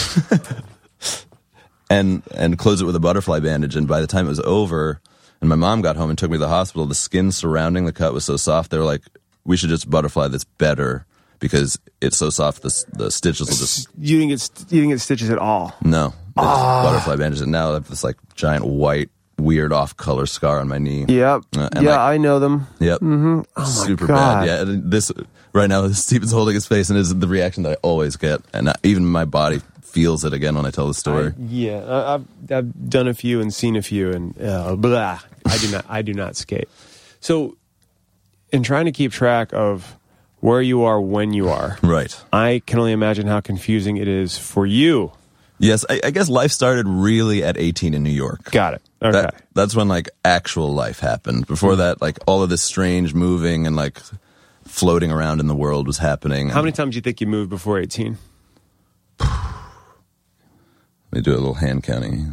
and 1.91 2.23
and 2.35 2.59
close 2.59 2.81
it 2.81 2.85
with 2.85 2.97
a 2.97 3.01
butterfly 3.01 3.41
bandage. 3.41 3.77
And 3.77 3.89
by 3.89 4.01
the 4.01 4.07
time 4.07 4.27
it 4.27 4.31
was 4.31 4.41
over, 4.41 5.01
and 5.41 5.49
my 5.49 5.57
mom 5.57 5.81
got 5.83 5.97
home 5.97 6.11
and 6.11 6.19
took 6.19 6.31
me 6.31 6.37
to 6.37 6.41
the 6.41 6.49
hospital, 6.49 6.87
the 6.87 6.95
skin 6.95 7.33
surrounding 7.33 7.85
the 7.87 7.93
cut 7.93 8.13
was 8.13 8.25
so 8.25 8.37
soft. 8.37 8.71
They 8.71 8.79
were 8.79 8.85
like, 8.85 9.03
"We 9.45 9.57
should 9.57 9.71
just 9.71 9.89
butterfly 9.91 10.29
this 10.29 10.45
better 10.45 11.07
because 11.39 11.79
it's 12.01 12.17
so 12.17 12.31
soft. 12.31 12.63
The 12.63 12.85
the 12.93 13.11
stitches 13.11 13.49
will 13.49 13.57
just 13.57 13.89
You 13.99 14.19
didn't 14.19 14.31
get 14.31 14.41
st- 14.41 14.73
you 14.73 14.81
didn't 14.81 14.91
get 14.93 15.01
stitches 15.01 15.31
at 15.31 15.39
all. 15.39 15.75
no 15.83 16.13
it's 16.37 16.45
butterfly 16.45 17.17
bandages, 17.17 17.43
And 17.43 17.53
now 17.53 17.71
I 17.71 17.75
have 17.75 17.89
this 17.89 18.03
like 18.05 18.17
giant 18.35 18.65
white, 18.65 19.11
weird 19.39 19.73
off 19.73 19.97
color 19.97 20.27
scar 20.27 20.61
on 20.61 20.69
my 20.69 20.79
knee. 20.79 21.05
Yep. 21.09 21.43
Uh, 21.57 21.69
yeah, 21.81 21.97
I- 21.97 22.15
I 22.15 22.17
know 22.19 22.39
them. 22.39 22.67
Yep. 22.81 23.01
Mm-hmm. 23.01 23.41
Oh 23.57 23.65
Super 23.65 24.07
God. 24.07 24.41
bad. 24.41 24.47
Yeah. 24.47 24.61
and 24.63 24.91
This 24.91 25.11
right 25.53 25.69
now, 25.69 25.89
Steven's 25.93 26.33
holding 26.33 26.55
his 26.55 26.67
face, 26.67 26.91
and 26.91 26.99
is 26.99 27.15
the 27.17 27.27
reaction 27.29 27.63
that 27.65 27.73
I 27.73 27.77
always 27.83 28.17
get, 28.17 28.41
and 28.53 28.69
I, 28.69 28.75
even 28.83 29.05
my 29.07 29.25
body 29.25 29.61
feels 29.83 30.25
it 30.25 30.33
again 30.33 30.55
when 30.55 30.65
I 30.65 30.71
tell 30.71 30.89
the 30.89 30.95
story. 30.95 31.35
Yeah, 31.39 31.79
I, 31.85 32.15
I've 32.15 32.25
I've 32.51 32.89
done 32.91 33.09
a 33.09 33.15
few 33.15 33.41
and 33.41 33.53
seen 33.53 33.77
a 33.77 33.83
few, 33.83 34.11
and 34.11 34.41
uh, 34.41 34.75
blah. 34.77 35.21
I 35.45 35.59
do 35.59 35.71
not 35.71 35.85
I 35.89 36.03
do 36.03 36.15
not 36.15 36.37
skate. 36.37 36.69
So, 37.21 37.57
in 38.53 38.63
trying 38.63 38.87
to 38.87 38.93
keep 38.93 39.13
track 39.13 39.53
of 39.53 39.97
where 40.41 40.63
you 40.63 40.83
are 40.85 41.01
when 41.01 41.33
you 41.33 41.49
are, 41.51 41.79
right. 41.83 42.17
I 42.33 42.63
can 42.67 42.79
only 42.79 42.93
imagine 42.93 43.27
how 43.27 43.41
confusing 43.41 43.97
it 43.97 44.09
is 44.09 44.39
for 44.39 44.67
you. 44.67 45.13
Yes. 45.63 45.85
I, 45.89 46.01
I 46.05 46.11
guess 46.11 46.29
life 46.29 46.51
started 46.51 46.87
really 46.89 47.45
at 47.45 47.57
18 47.57 47.95
in 47.95 48.03
New 48.03 48.11
York. 48.11 48.51
Got 48.51 48.75
it. 48.75 48.83
Okay. 49.01 49.13
That, 49.13 49.43
that's 49.55 49.75
when 49.75 49.89
like 49.89 50.11
actual 50.25 50.75
life 50.75 50.99
happened. 51.01 51.47
Before 51.47 51.77
that, 51.77 52.03
like 52.03 52.19
all 52.27 52.43
of 52.43 52.51
this 52.51 52.63
strange 52.63 53.15
moving 53.15 53.67
and 53.67 53.77
like 53.77 54.01
floating 54.65 55.13
around 55.13 55.41
in 55.41 55.47
the 55.47 55.55
world 55.55 55.87
was 55.87 55.99
happening. 55.99 56.49
How 56.49 56.63
many 56.63 56.73
times 56.73 56.93
do 56.95 56.97
you 56.97 57.03
think 57.03 57.21
you 57.21 57.27
moved 57.27 57.51
before 57.51 57.79
eighteen? 57.79 58.19
Let 59.21 59.31
me 61.13 61.21
do 61.21 61.33
a 61.33 61.35
little 61.35 61.55
hand 61.55 61.83
counting. 61.83 62.33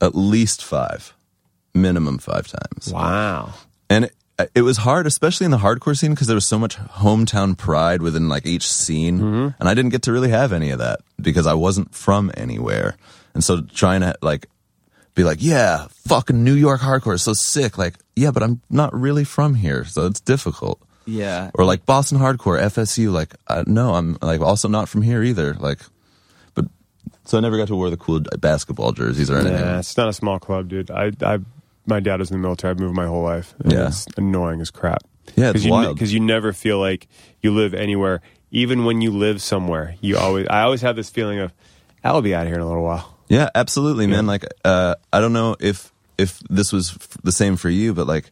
At 0.00 0.14
least 0.14 0.62
five, 0.62 1.14
minimum 1.74 2.18
five 2.18 2.46
times. 2.46 2.92
Wow. 2.92 3.54
And 3.88 4.06
it, 4.06 4.14
it 4.54 4.62
was 4.62 4.76
hard, 4.78 5.06
especially 5.06 5.44
in 5.46 5.50
the 5.50 5.58
hardcore 5.58 5.96
scene, 5.96 6.10
because 6.12 6.26
there 6.26 6.34
was 6.36 6.46
so 6.46 6.58
much 6.58 6.76
hometown 6.76 7.56
pride 7.56 8.02
within 8.02 8.28
like 8.28 8.46
each 8.46 8.70
scene, 8.70 9.18
Mm-hmm. 9.18 9.48
and 9.60 9.68
I 9.68 9.74
didn't 9.74 9.90
get 9.92 10.02
to 10.02 10.12
really 10.12 10.28
have 10.30 10.52
any 10.52 10.70
of 10.70 10.78
that 10.78 11.00
because 11.20 11.46
I 11.46 11.54
wasn't 11.54 11.94
from 11.94 12.30
anywhere. 12.36 12.96
And 13.34 13.42
so 13.42 13.62
trying 13.62 14.00
to 14.02 14.14
like 14.22 14.46
be 15.14 15.24
like, 15.24 15.38
yeah, 15.40 15.86
fucking 16.06 16.44
New 16.44 16.54
York 16.54 16.80
hardcore 16.82 17.14
is 17.14 17.22
so 17.22 17.32
sick. 17.32 17.78
Like, 17.78 17.94
yeah, 18.14 18.30
but 18.30 18.42
I'm 18.42 18.60
not 18.68 18.92
really 18.94 19.24
from 19.24 19.54
here, 19.54 19.84
so 19.84 20.06
it's 20.06 20.20
difficult. 20.20 20.80
Yeah. 21.06 21.50
Or 21.54 21.64
like 21.64 21.86
Boston 21.86 22.18
hardcore, 22.18 22.60
FSU. 22.60 23.12
Like, 23.12 23.34
uh, 23.46 23.64
no, 23.66 23.94
I'm 23.94 24.18
like 24.20 24.40
also 24.40 24.68
not 24.68 24.88
from 24.88 25.02
here 25.02 25.22
either. 25.22 25.54
Like, 25.54 25.78
but 26.54 26.66
so 27.24 27.38
I 27.38 27.40
never 27.40 27.56
got 27.56 27.68
to 27.68 27.76
wear 27.76 27.88
the 27.90 27.96
cool 27.96 28.20
basketball 28.38 28.92
jerseys 28.92 29.30
or 29.30 29.36
anything. 29.36 29.58
Yeah, 29.60 29.78
it's 29.78 29.96
not 29.96 30.08
a 30.08 30.12
small 30.12 30.38
club, 30.38 30.68
dude. 30.68 30.90
I, 30.90 31.12
I, 31.22 31.38
my 31.86 32.00
dad 32.00 32.20
was 32.20 32.30
in 32.30 32.36
the 32.36 32.42
military. 32.42 32.70
I've 32.72 32.80
moved 32.80 32.94
my 32.94 33.06
whole 33.06 33.22
life. 33.22 33.54
Yeah. 33.64 33.88
it's 33.88 34.06
annoying 34.16 34.60
as 34.60 34.70
crap. 34.70 35.02
Yeah, 35.34 35.50
it's 35.50 35.64
you, 35.64 35.70
wild. 35.70 35.96
because 35.96 36.12
you 36.12 36.20
never 36.20 36.52
feel 36.52 36.78
like 36.78 37.08
you 37.42 37.52
live 37.52 37.74
anywhere. 37.74 38.20
Even 38.50 38.84
when 38.84 39.00
you 39.00 39.10
live 39.10 39.42
somewhere, 39.42 39.96
you 40.00 40.16
always. 40.16 40.46
I 40.48 40.62
always 40.62 40.82
have 40.82 40.96
this 40.96 41.10
feeling 41.10 41.40
of, 41.40 41.52
I'll 42.04 42.22
be 42.22 42.34
out 42.34 42.42
of 42.42 42.48
here 42.48 42.56
in 42.56 42.62
a 42.62 42.68
little 42.68 42.84
while. 42.84 43.18
Yeah, 43.28 43.50
absolutely, 43.54 44.06
man. 44.06 44.26
Like, 44.26 44.44
uh, 44.64 44.94
I 45.12 45.20
don't 45.20 45.32
know 45.32 45.56
if 45.58 45.92
if 46.16 46.38
this 46.48 46.72
was 46.72 46.92
f- 46.92 47.18
the 47.22 47.32
same 47.32 47.56
for 47.56 47.68
you, 47.68 47.92
but 47.92 48.06
like, 48.06 48.30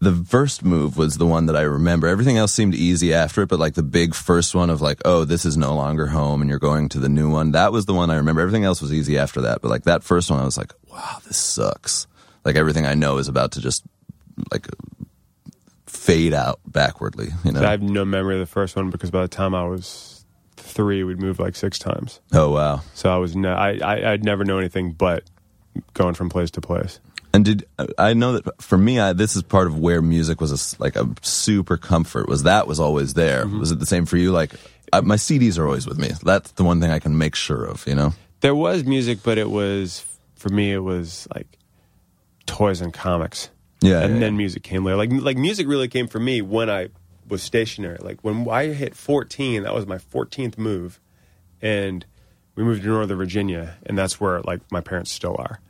the 0.00 0.14
first 0.14 0.64
move 0.64 0.96
was 0.96 1.18
the 1.18 1.26
one 1.26 1.46
that 1.46 1.56
I 1.56 1.62
remember. 1.62 2.06
Everything 2.06 2.38
else 2.38 2.54
seemed 2.54 2.74
easy 2.74 3.12
after 3.12 3.42
it, 3.42 3.48
but 3.48 3.58
like 3.58 3.74
the 3.74 3.82
big 3.82 4.14
first 4.14 4.54
one 4.54 4.70
of 4.70 4.80
like, 4.80 5.00
oh, 5.04 5.24
this 5.24 5.44
is 5.44 5.56
no 5.56 5.74
longer 5.74 6.06
home, 6.06 6.40
and 6.40 6.48
you're 6.48 6.58
going 6.58 6.88
to 6.90 6.98
the 7.00 7.08
new 7.08 7.28
one. 7.30 7.52
That 7.52 7.72
was 7.72 7.84
the 7.84 7.92
one 7.94 8.10
I 8.10 8.16
remember. 8.16 8.40
Everything 8.40 8.64
else 8.64 8.80
was 8.80 8.94
easy 8.94 9.18
after 9.18 9.42
that, 9.42 9.60
but 9.60 9.70
like 9.70 9.82
that 9.84 10.02
first 10.02 10.30
one, 10.30 10.40
I 10.40 10.44
was 10.44 10.56
like, 10.56 10.72
wow, 10.90 11.18
this 11.26 11.36
sucks. 11.36 12.06
Like 12.44 12.56
everything 12.56 12.86
I 12.86 12.94
know 12.94 13.18
is 13.18 13.28
about 13.28 13.52
to 13.52 13.60
just 13.60 13.84
like 14.52 14.68
fade 15.86 16.32
out 16.32 16.60
backwardly. 16.66 17.28
You 17.44 17.52
know? 17.52 17.62
I 17.62 17.70
have 17.70 17.82
no 17.82 18.04
memory 18.04 18.34
of 18.34 18.40
the 18.40 18.46
first 18.46 18.76
one 18.76 18.90
because 18.90 19.10
by 19.10 19.22
the 19.22 19.28
time 19.28 19.54
I 19.54 19.64
was 19.64 20.24
three, 20.56 21.04
we'd 21.04 21.20
moved 21.20 21.40
like 21.40 21.56
six 21.56 21.78
times. 21.78 22.20
oh 22.32 22.50
wow. 22.50 22.82
So 22.94 23.12
I 23.12 23.18
was 23.18 23.36
ne- 23.36 23.48
I, 23.48 23.78
I 23.78 24.12
I'd 24.12 24.24
never 24.24 24.44
know 24.44 24.58
anything 24.58 24.92
but 24.92 25.24
going 25.94 26.14
from 26.14 26.28
place 26.28 26.50
to 26.52 26.60
place. 26.60 27.00
And 27.32 27.44
did 27.44 27.66
I 27.96 28.14
know 28.14 28.38
that 28.38 28.62
for 28.62 28.76
me, 28.76 28.98
I, 28.98 29.12
this 29.12 29.36
is 29.36 29.42
part 29.42 29.68
of 29.68 29.78
where 29.78 30.02
music 30.02 30.40
was 30.40 30.50
a 30.50 30.82
like 30.82 30.96
a 30.96 31.08
super 31.22 31.76
comfort. 31.76 32.28
Was 32.28 32.42
that 32.44 32.66
was 32.66 32.80
always 32.80 33.14
there? 33.14 33.44
Mm-hmm. 33.44 33.60
Was 33.60 33.70
it 33.70 33.78
the 33.78 33.86
same 33.86 34.04
for 34.04 34.16
you? 34.16 34.32
Like 34.32 34.52
I, 34.92 35.00
my 35.00 35.16
CDs 35.16 35.58
are 35.58 35.64
always 35.64 35.86
with 35.86 35.98
me. 35.98 36.10
That's 36.22 36.50
the 36.52 36.64
one 36.64 36.80
thing 36.80 36.90
I 36.90 36.98
can 36.98 37.16
make 37.16 37.36
sure 37.36 37.64
of. 37.64 37.86
You 37.86 37.94
know? 37.94 38.14
There 38.40 38.54
was 38.54 38.84
music, 38.84 39.20
but 39.22 39.38
it 39.38 39.48
was 39.48 40.04
for 40.36 40.48
me. 40.48 40.72
It 40.72 40.80
was 40.80 41.28
like 41.34 41.46
toys 42.50 42.80
and 42.80 42.92
comics. 42.92 43.48
Yeah, 43.80 44.00
and 44.02 44.14
yeah, 44.14 44.20
then 44.20 44.32
yeah. 44.32 44.38
music 44.38 44.62
came 44.62 44.84
later. 44.84 44.96
Like 44.96 45.10
like 45.12 45.38
music 45.38 45.66
really 45.66 45.88
came 45.88 46.08
for 46.08 46.20
me 46.20 46.42
when 46.42 46.68
I 46.68 46.88
was 47.28 47.42
stationary. 47.42 47.98
Like 48.00 48.18
when 48.22 48.48
I 48.48 48.66
hit 48.66 48.94
fourteen, 48.94 49.62
that 49.62 49.74
was 49.74 49.86
my 49.86 49.98
fourteenth 49.98 50.58
move, 50.58 51.00
and 51.62 52.04
we 52.56 52.64
moved 52.64 52.82
to 52.82 52.88
Northern 52.88 53.16
Virginia, 53.16 53.76
and 53.86 53.96
that's 53.96 54.20
where 54.20 54.42
like 54.42 54.60
my 54.70 54.80
parents 54.80 55.12
still 55.12 55.36
are, 55.38 55.60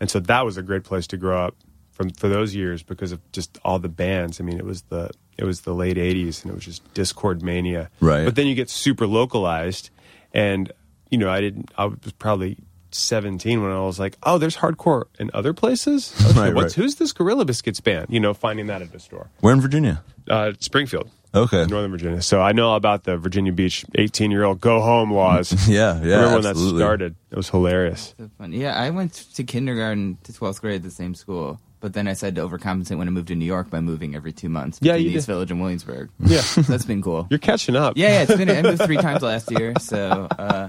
and 0.00 0.10
so 0.10 0.18
that 0.18 0.44
was 0.44 0.56
a 0.56 0.62
great 0.62 0.82
place 0.82 1.06
to 1.08 1.16
grow 1.16 1.46
up 1.46 1.54
from 1.92 2.10
for 2.10 2.28
those 2.28 2.54
years 2.54 2.82
because 2.82 3.12
of 3.12 3.20
just 3.32 3.58
all 3.64 3.78
the 3.78 3.88
bands. 3.88 4.40
I 4.40 4.44
mean, 4.44 4.58
it 4.58 4.64
was 4.64 4.82
the 4.82 5.10
it 5.38 5.44
was 5.44 5.60
the 5.60 5.74
late 5.74 5.96
'80s, 5.96 6.42
and 6.42 6.50
it 6.50 6.54
was 6.54 6.64
just 6.64 6.92
Dischord 6.94 7.42
mania. 7.42 7.90
Right. 8.00 8.24
But 8.24 8.34
then 8.34 8.46
you 8.46 8.54
get 8.54 8.70
super 8.70 9.06
localized, 9.06 9.90
and 10.32 10.72
you 11.10 11.18
know, 11.18 11.30
I 11.30 11.40
didn't. 11.40 11.70
I 11.76 11.84
was 11.84 12.12
probably. 12.18 12.56
17 12.94 13.62
when 13.62 13.70
I 13.72 13.80
was 13.80 13.98
like, 13.98 14.16
oh, 14.22 14.38
there's 14.38 14.56
hardcore 14.56 15.04
in 15.18 15.30
other 15.34 15.52
places. 15.52 16.14
I 16.20 16.26
was 16.26 16.36
like, 16.36 16.44
Right, 16.46 16.54
What's 16.54 16.76
right. 16.76 16.82
who's 16.82 16.96
this 16.96 17.12
Gorilla 17.12 17.44
Biscuits 17.44 17.80
band? 17.80 18.06
You 18.10 18.20
know, 18.20 18.34
finding 18.34 18.66
that 18.68 18.82
at 18.82 18.92
the 18.92 18.98
store. 19.00 19.28
We're 19.42 19.52
in 19.52 19.60
Virginia. 19.60 20.02
Uh, 20.28 20.52
Springfield, 20.60 21.10
Okay. 21.34 21.64
Northern 21.66 21.90
Virginia. 21.92 22.22
So 22.22 22.40
I 22.40 22.52
know 22.52 22.74
about 22.74 23.04
the 23.04 23.16
Virginia 23.16 23.52
Beach 23.52 23.84
18 23.96 24.30
year 24.30 24.44
old 24.44 24.60
go 24.60 24.80
home 24.80 25.12
laws. 25.12 25.52
Yeah, 25.68 26.00
yeah. 26.02 26.16
I 26.16 26.16
remember 26.18 26.36
when 26.38 26.46
absolutely. 26.46 26.78
that 26.78 26.84
started. 26.84 27.14
It 27.30 27.36
was 27.36 27.48
hilarious. 27.50 28.14
So 28.18 28.30
fun. 28.38 28.52
Yeah, 28.52 28.74
I 28.74 28.90
went 28.90 29.12
to 29.34 29.44
kindergarten 29.44 30.18
to 30.24 30.32
12th 30.32 30.60
grade 30.60 30.76
at 30.76 30.82
the 30.82 30.90
same 30.90 31.14
school, 31.14 31.60
but 31.80 31.92
then 31.94 32.06
I 32.08 32.12
decided 32.12 32.34
to 32.36 32.46
overcompensate 32.48 32.98
when 32.98 33.06
I 33.08 33.10
moved 33.12 33.28
to 33.28 33.34
New 33.36 33.44
York 33.44 33.70
by 33.70 33.80
moving 33.80 34.14
every 34.16 34.32
two 34.32 34.48
months 34.48 34.78
Yeah, 34.82 34.92
between 34.94 35.12
you 35.12 35.16
East 35.18 35.26
did. 35.26 35.32
Village 35.32 35.50
and 35.52 35.60
Williamsburg. 35.60 36.10
Yeah. 36.18 36.42
That's 36.56 36.84
been 36.84 37.02
cool. 37.02 37.26
You're 37.30 37.38
catching 37.38 37.76
up. 37.76 37.96
Yeah, 37.96 38.08
yeah, 38.08 38.22
it's 38.22 38.36
been. 38.36 38.50
I 38.50 38.62
moved 38.62 38.82
three 38.82 38.96
times 39.08 39.22
last 39.22 39.50
year. 39.52 39.74
So, 39.80 40.26
uh, 40.36 40.68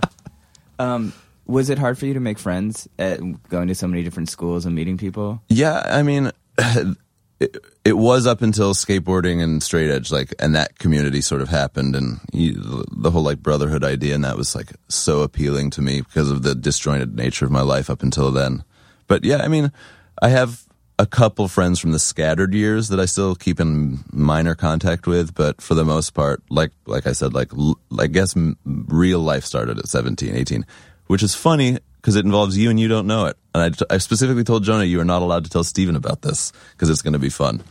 um, 0.79 1.13
was 1.51 1.69
it 1.69 1.77
hard 1.77 1.97
for 1.97 2.05
you 2.05 2.13
to 2.13 2.19
make 2.19 2.39
friends 2.39 2.87
at 2.97 3.19
going 3.49 3.67
to 3.67 3.75
so 3.75 3.87
many 3.87 4.03
different 4.03 4.29
schools 4.29 4.65
and 4.65 4.73
meeting 4.73 4.97
people? 4.97 5.41
Yeah, 5.49 5.81
I 5.85 6.01
mean, 6.01 6.31
it, 7.39 7.57
it 7.83 7.97
was 7.97 8.25
up 8.25 8.41
until 8.41 8.73
skateboarding 8.73 9.43
and 9.43 9.61
straight 9.61 9.89
edge, 9.89 10.11
like, 10.11 10.33
and 10.39 10.55
that 10.55 10.79
community 10.79 11.21
sort 11.21 11.41
of 11.41 11.49
happened, 11.49 11.95
and 11.95 12.19
you, 12.31 12.85
the 12.91 13.11
whole 13.11 13.23
like 13.23 13.39
brotherhood 13.39 13.83
idea, 13.83 14.15
and 14.15 14.23
that 14.23 14.37
was 14.37 14.55
like 14.55 14.71
so 14.87 15.21
appealing 15.21 15.69
to 15.71 15.81
me 15.81 16.01
because 16.01 16.31
of 16.31 16.43
the 16.43 16.55
disjointed 16.55 17.15
nature 17.15 17.45
of 17.45 17.51
my 17.51 17.61
life 17.61 17.89
up 17.89 18.01
until 18.01 18.31
then. 18.31 18.63
But 19.07 19.25
yeah, 19.25 19.37
I 19.37 19.47
mean, 19.47 19.71
I 20.21 20.29
have 20.29 20.63
a 20.99 21.05
couple 21.07 21.47
friends 21.47 21.79
from 21.79 21.91
the 21.91 21.99
scattered 21.99 22.53
years 22.53 22.89
that 22.89 22.99
I 22.99 23.05
still 23.05 23.33
keep 23.33 23.59
in 23.59 24.03
minor 24.11 24.53
contact 24.53 25.07
with, 25.07 25.33
but 25.33 25.59
for 25.59 25.73
the 25.73 25.83
most 25.83 26.11
part, 26.11 26.43
like 26.49 26.71
like 26.85 27.07
I 27.07 27.13
said, 27.13 27.33
like 27.33 27.51
I 27.99 28.07
guess 28.07 28.35
real 28.63 29.19
life 29.19 29.43
started 29.43 29.79
at 29.79 29.87
17, 29.87 30.35
18, 30.35 30.65
which 31.11 31.21
is 31.23 31.35
funny 31.35 31.77
because 31.97 32.15
it 32.15 32.23
involves 32.25 32.57
you 32.57 32.69
and 32.69 32.79
you 32.79 32.87
don't 32.87 33.05
know 33.05 33.25
it. 33.25 33.35
And 33.53 33.75
I, 33.89 33.95
I 33.95 33.97
specifically 33.97 34.45
told 34.45 34.63
Jonah 34.63 34.85
you 34.85 34.99
are 35.01 35.05
not 35.05 35.21
allowed 35.21 35.43
to 35.43 35.49
tell 35.49 35.63
Steven 35.65 35.97
about 35.97 36.21
this 36.21 36.53
because 36.71 36.89
it's 36.89 37.01
going 37.01 37.13
to 37.13 37.19
be 37.19 37.29
fun. 37.29 37.61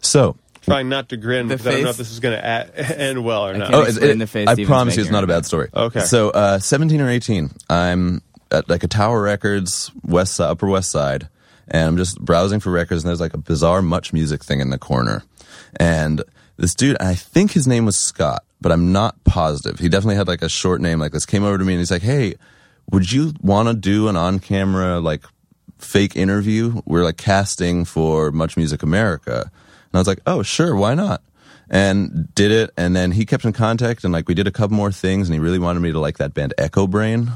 So, 0.00 0.36
Trying 0.62 0.88
not 0.88 1.08
to 1.08 1.16
grin 1.16 1.48
The 1.48 1.56
because 1.56 1.66
I 1.66 1.70
don't 1.72 1.80
know 1.82 1.86
face? 1.88 1.94
if 1.94 1.98
this 1.98 2.10
is 2.12 2.20
going 2.20 2.36
to 2.40 2.98
end 3.00 3.24
well 3.24 3.46
or 3.48 3.54
not. 3.56 3.70
can't 3.70 3.74
oh, 3.74 3.82
explain 3.82 4.10
it- 4.12 4.18
the 4.18 4.26
face 4.28 4.46
I 4.48 4.52
Steven's 4.52 4.68
promise 4.68 4.96
you, 4.96 5.02
it's 5.02 5.10
making 5.10 5.12
not 5.12 5.24
a 5.24 5.26
bad 5.26 5.44
story. 5.46 5.68
Okay. 5.74 6.00
So, 6.00 6.30
uh, 6.30 6.58
17 6.60 7.00
or 7.00 7.08
18, 7.10 7.50
I'm 7.68 8.22
at 8.52 8.68
like 8.70 8.84
a 8.84 8.88
Tower 8.88 9.20
Records, 9.22 9.90
West 10.04 10.34
Side, 10.36 10.50
Upper 10.50 10.68
West 10.68 10.90
Side, 10.90 11.28
and 11.68 11.88
I'm 11.88 11.96
just 11.96 12.20
browsing 12.20 12.60
for 12.60 12.70
records, 12.70 13.02
and 13.02 13.08
there's 13.08 13.20
like 13.20 13.34
a 13.34 13.38
bizarre 13.38 13.82
Much 13.82 14.12
Music 14.12 14.44
thing 14.44 14.60
in 14.60 14.70
the 14.70 14.78
corner, 14.78 15.24
and 15.76 16.22
this 16.56 16.74
dude, 16.74 16.96
I 17.00 17.14
think 17.14 17.52
his 17.52 17.66
name 17.66 17.84
was 17.84 17.96
Scott. 17.98 18.44
but 18.60 18.72
I'm 18.72 18.90
not 18.92 19.22
positive. 19.24 19.78
He 19.78 19.88
definitely 19.88 20.16
had 20.16 20.28
like 20.28 20.42
a 20.42 20.48
short 20.48 20.80
name 20.80 20.98
like 20.98 21.12
this. 21.12 21.24
Came 21.26 21.44
over 21.44 21.58
to 21.58 21.64
me 21.64 21.74
and 21.74 21.80
he's 21.80 21.90
like, 21.92 22.02
"Hey, 22.02 22.34
would 22.90 23.10
you 23.12 23.32
want 23.42 23.68
to 23.68 23.74
do 23.74 24.08
an 24.08 24.16
on-camera 24.16 25.00
like 25.00 25.24
fake 25.78 26.16
interview? 26.16 26.80
We're 26.84 27.04
like 27.04 27.16
casting 27.16 27.84
for 27.84 28.30
Much 28.32 28.56
Music 28.56 28.82
America." 28.82 29.42
And 29.42 29.94
I 29.94 29.98
was 29.98 30.08
like, 30.08 30.20
"Oh, 30.26 30.42
sure, 30.42 30.74
why 30.76 30.94
not?" 30.94 31.22
And 31.70 32.34
did 32.34 32.50
it, 32.50 32.70
and 32.78 32.96
then 32.96 33.12
he 33.12 33.26
kept 33.26 33.44
in 33.44 33.52
contact, 33.52 34.02
and 34.02 34.10
like 34.10 34.26
we 34.26 34.32
did 34.32 34.46
a 34.46 34.50
couple 34.50 34.74
more 34.74 34.90
things, 34.90 35.28
and 35.28 35.34
he 35.34 35.38
really 35.38 35.58
wanted 35.58 35.80
me 35.80 35.92
to 35.92 35.98
like 36.00 36.16
that 36.16 36.32
band 36.32 36.54
Echo 36.56 36.86
Brain. 36.86 37.30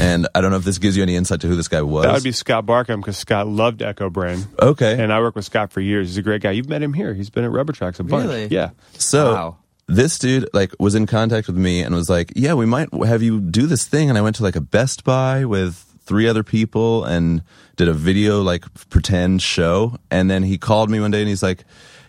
And 0.00 0.28
I 0.36 0.40
don't 0.40 0.52
know 0.52 0.56
if 0.56 0.62
this 0.62 0.78
gives 0.78 0.96
you 0.96 1.02
any 1.02 1.16
insight 1.16 1.40
to 1.40 1.48
who 1.48 1.56
this 1.56 1.66
guy 1.66 1.82
was. 1.82 2.04
That 2.04 2.14
would 2.14 2.22
be 2.22 2.30
Scott 2.30 2.64
Barkham 2.64 3.00
because 3.00 3.16
Scott 3.18 3.48
loved 3.48 3.82
Echo 3.82 4.08
Brain. 4.08 4.46
okay. 4.60 5.02
And 5.02 5.12
I 5.12 5.18
worked 5.18 5.34
with 5.34 5.44
Scott 5.46 5.72
for 5.72 5.80
years. 5.80 6.06
He's 6.10 6.16
a 6.18 6.22
great 6.22 6.42
guy. 6.42 6.52
You've 6.52 6.68
met 6.68 6.80
him 6.80 6.92
here. 6.92 7.12
He's 7.12 7.28
been 7.28 7.42
at 7.42 7.50
Rubber 7.50 7.72
Tracks 7.72 7.98
a 7.98 8.04
bunch. 8.04 8.28
Really? 8.28 8.46
Yeah. 8.52 8.70
So 8.98 9.32
Wow. 9.34 9.56
This 9.88 10.18
dude 10.18 10.48
like 10.52 10.72
was 10.78 10.94
in 10.94 11.06
contact 11.06 11.46
with 11.46 11.56
me 11.56 11.82
and 11.82 11.94
was 11.94 12.08
like, 12.08 12.32
"Yeah, 12.36 12.54
we 12.54 12.66
might 12.66 12.88
have 13.04 13.22
you 13.22 13.40
do 13.40 13.66
this 13.66 13.84
thing." 13.86 14.08
And 14.08 14.16
I 14.18 14.22
went 14.22 14.36
to 14.36 14.42
like 14.42 14.56
a 14.56 14.60
Best 14.60 15.04
Buy 15.04 15.44
with 15.44 15.84
three 16.04 16.26
other 16.28 16.42
people 16.42 17.04
and 17.04 17.42
did 17.76 17.88
a 17.88 17.92
video 17.92 18.42
like 18.42 18.64
pretend 18.90 19.42
show. 19.42 19.96
And 20.10 20.30
then 20.30 20.42
he 20.44 20.58
called 20.58 20.90
me 20.90 21.00
one 21.00 21.10
day 21.10 21.20
and 21.20 21.28
he's 21.28 21.42
like, 21.42 21.64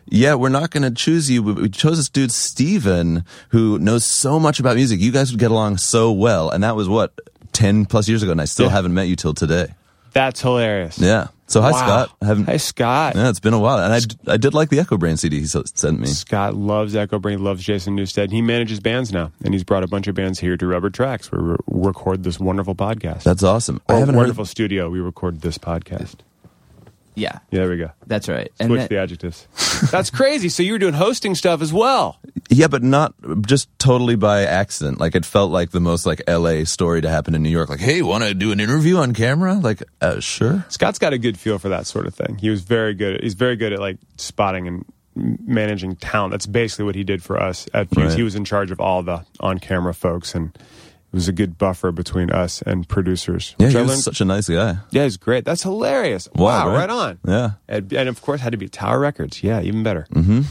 "Yeah, 0.05 0.35
we're 0.35 0.49
not 0.49 0.71
going 0.71 0.83
to 0.83 0.91
choose 0.91 1.29
you. 1.29 1.41
We 1.43 1.69
chose 1.69 1.97
this 1.97 2.09
dude 2.09 2.31
Steven 2.31 3.23
who 3.49 3.77
knows 3.79 4.05
so 4.05 4.39
much 4.39 4.59
about 4.59 4.75
music. 4.75 4.99
You 4.99 5.11
guys 5.11 5.31
would 5.31 5.39
get 5.39 5.51
along 5.51 5.77
so 5.77 6.11
well." 6.11 6.49
And 6.49 6.63
that 6.63 6.75
was 6.75 6.87
what 6.87 7.13
10 7.53 7.85
plus 7.85 8.07
years 8.09 8.23
ago 8.23 8.31
and 8.31 8.41
I 8.41 8.45
still 8.45 8.65
Yeah. 8.67 8.71
haven't 8.71 8.93
met 8.95 9.07
you 9.07 9.15
till 9.15 9.33
today. 9.33 9.67
That's 10.13 10.41
hilarious. 10.41 10.97
Yeah. 10.99 11.27
So 11.53 11.61
hi 11.61 11.69
Wow. 11.69 11.77
Scott. 11.77 12.17
I 12.19 12.25
haven't 12.25 12.45
Hey, 12.45 12.57
Scott. 12.57 13.13
Yeah, 13.15 13.29
it's 13.29 13.39
been 13.39 13.53
a 13.53 13.59
while. 13.59 13.77
And 13.77 13.93
I 13.93 14.33
I 14.33 14.37
did 14.37 14.55
like 14.55 14.69
the 14.69 14.77
Echobrain 14.77 15.19
CD 15.19 15.39
he 15.39 15.45
sent 15.45 15.99
me. 15.99 16.07
Scott 16.07 16.55
loves 16.55 16.95
Echobrain, 16.95 17.41
loves 17.41 17.63
Jason 17.63 17.95
Newsted. 17.95 18.31
He 18.31 18.41
manages 18.41 18.79
bands 18.79 19.13
now, 19.13 19.31
and 19.43 19.53
he's 19.53 19.63
brought 19.63 19.83
a 19.83 19.87
bunch 19.87 20.07
of 20.07 20.15
bands 20.15 20.39
here 20.39 20.57
to 20.57 20.65
Rubber 20.65 20.89
Tracks 20.89 21.31
where 21.31 21.43
we 21.43 21.55
record 21.67 22.23
this 22.23 22.39
wonderful 22.39 22.73
podcast. 22.73 23.21
That's 23.21 23.43
awesome. 23.43 23.81
I 23.87 23.99
haven't 23.99 24.15
wonderful 24.15 24.45
heard 24.45 24.49
studio. 24.49 24.89
We 24.89 24.99
record 24.99 25.41
this 25.41 25.59
podcast. 25.59 26.15
Yeah, 27.15 27.39
Yeah, 27.51 27.59
there 27.59 27.69
we 27.69 27.77
go. 27.77 27.91
that's 28.07 28.27
right. 28.27 28.51
And 28.59 28.69
Switch 28.69 28.79
that- 28.81 28.89
the 28.89 28.97
adjectives. 28.97 29.47
That's 29.91 30.09
crazy. 30.09 30.47
So 30.49 30.63
you 30.63 30.71
were 30.73 30.77
doing 30.79 30.93
hosting 30.93 31.35
stuff 31.35 31.61
as 31.61 31.73
well. 31.73 32.17
Yeah, 32.49 32.67
but 32.67 32.83
not 32.83 33.13
just 33.45 33.67
totally 33.79 34.15
by 34.15 34.43
accident. 34.43 34.97
Like 34.99 35.13
it 35.13 35.25
felt 35.25 35.51
like 35.51 35.71
the 35.71 35.81
most 35.81 36.05
like 36.05 36.21
LA 36.27 36.63
story 36.63 37.01
to 37.01 37.09
happen 37.09 37.35
in 37.35 37.43
New 37.43 37.49
York. 37.49 37.69
Like, 37.69 37.81
hey, 37.81 38.01
want 38.01 38.23
to 38.23 38.33
do 38.33 38.51
an 38.53 38.59
interview 38.61 38.95
on 38.97 39.13
camera? 39.13 39.55
Like, 39.55 39.83
uh, 39.99 40.19
sure. 40.21 40.63
Scott's 40.69 40.99
got 40.99 41.11
a 41.11 41.17
good 41.17 41.37
feel 41.37 41.59
for 41.59 41.69
that 41.69 41.85
sort 41.85 42.07
of 42.07 42.15
thing. 42.15 42.37
He 42.37 42.49
was 42.49 42.61
very 42.61 42.93
good. 42.93 43.15
At, 43.15 43.23
he's 43.23 43.33
very 43.33 43.57
good 43.57 43.73
at 43.73 43.79
like 43.79 43.97
spotting 44.17 44.67
and 44.67 44.85
managing 45.15 45.95
talent. 45.97 46.31
That's 46.31 46.45
basically 46.47 46.85
what 46.85 46.95
he 46.95 47.03
did 47.03 47.21
for 47.21 47.39
us 47.41 47.67
at 47.73 47.89
Fuse. 47.89 48.05
Right. 48.07 48.15
He 48.15 48.23
was 48.23 48.35
in 48.35 48.45
charge 48.45 48.71
of 48.71 48.79
all 48.79 49.03
the 49.03 49.25
on-camera 49.39 49.93
folks, 49.93 50.33
and 50.33 50.47
it 50.55 50.61
was 51.13 51.27
a 51.27 51.31
good 51.31 51.57
buffer 51.57 51.91
between 51.91 52.31
us 52.31 52.61
and 52.63 52.87
producers. 52.87 53.55
Yeah, 53.57 53.67
which 53.67 53.75
he 53.75 53.79
was 53.81 53.89
learned- 53.89 54.01
such 54.01 54.21
a 54.21 54.25
nice 54.25 54.49
guy. 54.49 54.77
yeah, 54.89 55.03
he's 55.03 55.17
great. 55.17 55.45
That's 55.45 55.63
hilarious. 55.63 56.27
Wow, 56.35 56.43
wow, 56.43 56.67
right? 56.69 56.77
right, 56.79 56.89
on. 56.89 57.19
Yeah. 57.25 57.51
And, 57.67 57.93
and 57.93 58.09
of 58.09 58.21
course, 58.21 58.41
had 58.41 58.51
to 58.51 58.57
be 58.57 58.67
Tower 58.67 58.99
Records. 58.99 59.43
Yeah, 59.43 59.61
even 59.61 59.83
better. 59.83 60.07
Mm-hmm. 60.11 60.41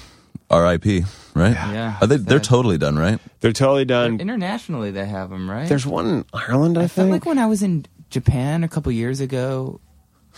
R.I.P. 0.51 1.05
Right? 1.35 1.53
Yeah. 1.53 1.96
Are 2.01 2.07
they, 2.07 2.18
they're 2.18 2.38
totally 2.38 2.77
done, 2.77 2.98
right? 2.98 3.18
They're 3.40 3.53
totally 3.53 3.87
done. 3.87 4.20
internationally 4.20 4.90
they 4.90 5.07
have 5.07 5.31
them, 5.31 5.51
right? 5.51 5.66
There's 5.66 5.87
one 5.87 6.07
in 6.07 6.25
Ireland, 6.33 6.77
I, 6.77 6.83
I 6.83 6.87
felt 6.88 7.07
think. 7.07 7.12
like 7.12 7.27
when 7.27 7.38
I 7.38 7.46
was 7.46 7.62
in 7.62 7.87
Japan 8.11 8.62
a 8.62 8.68
couple 8.68 8.92
years 8.92 9.20
ago, 9.20 9.81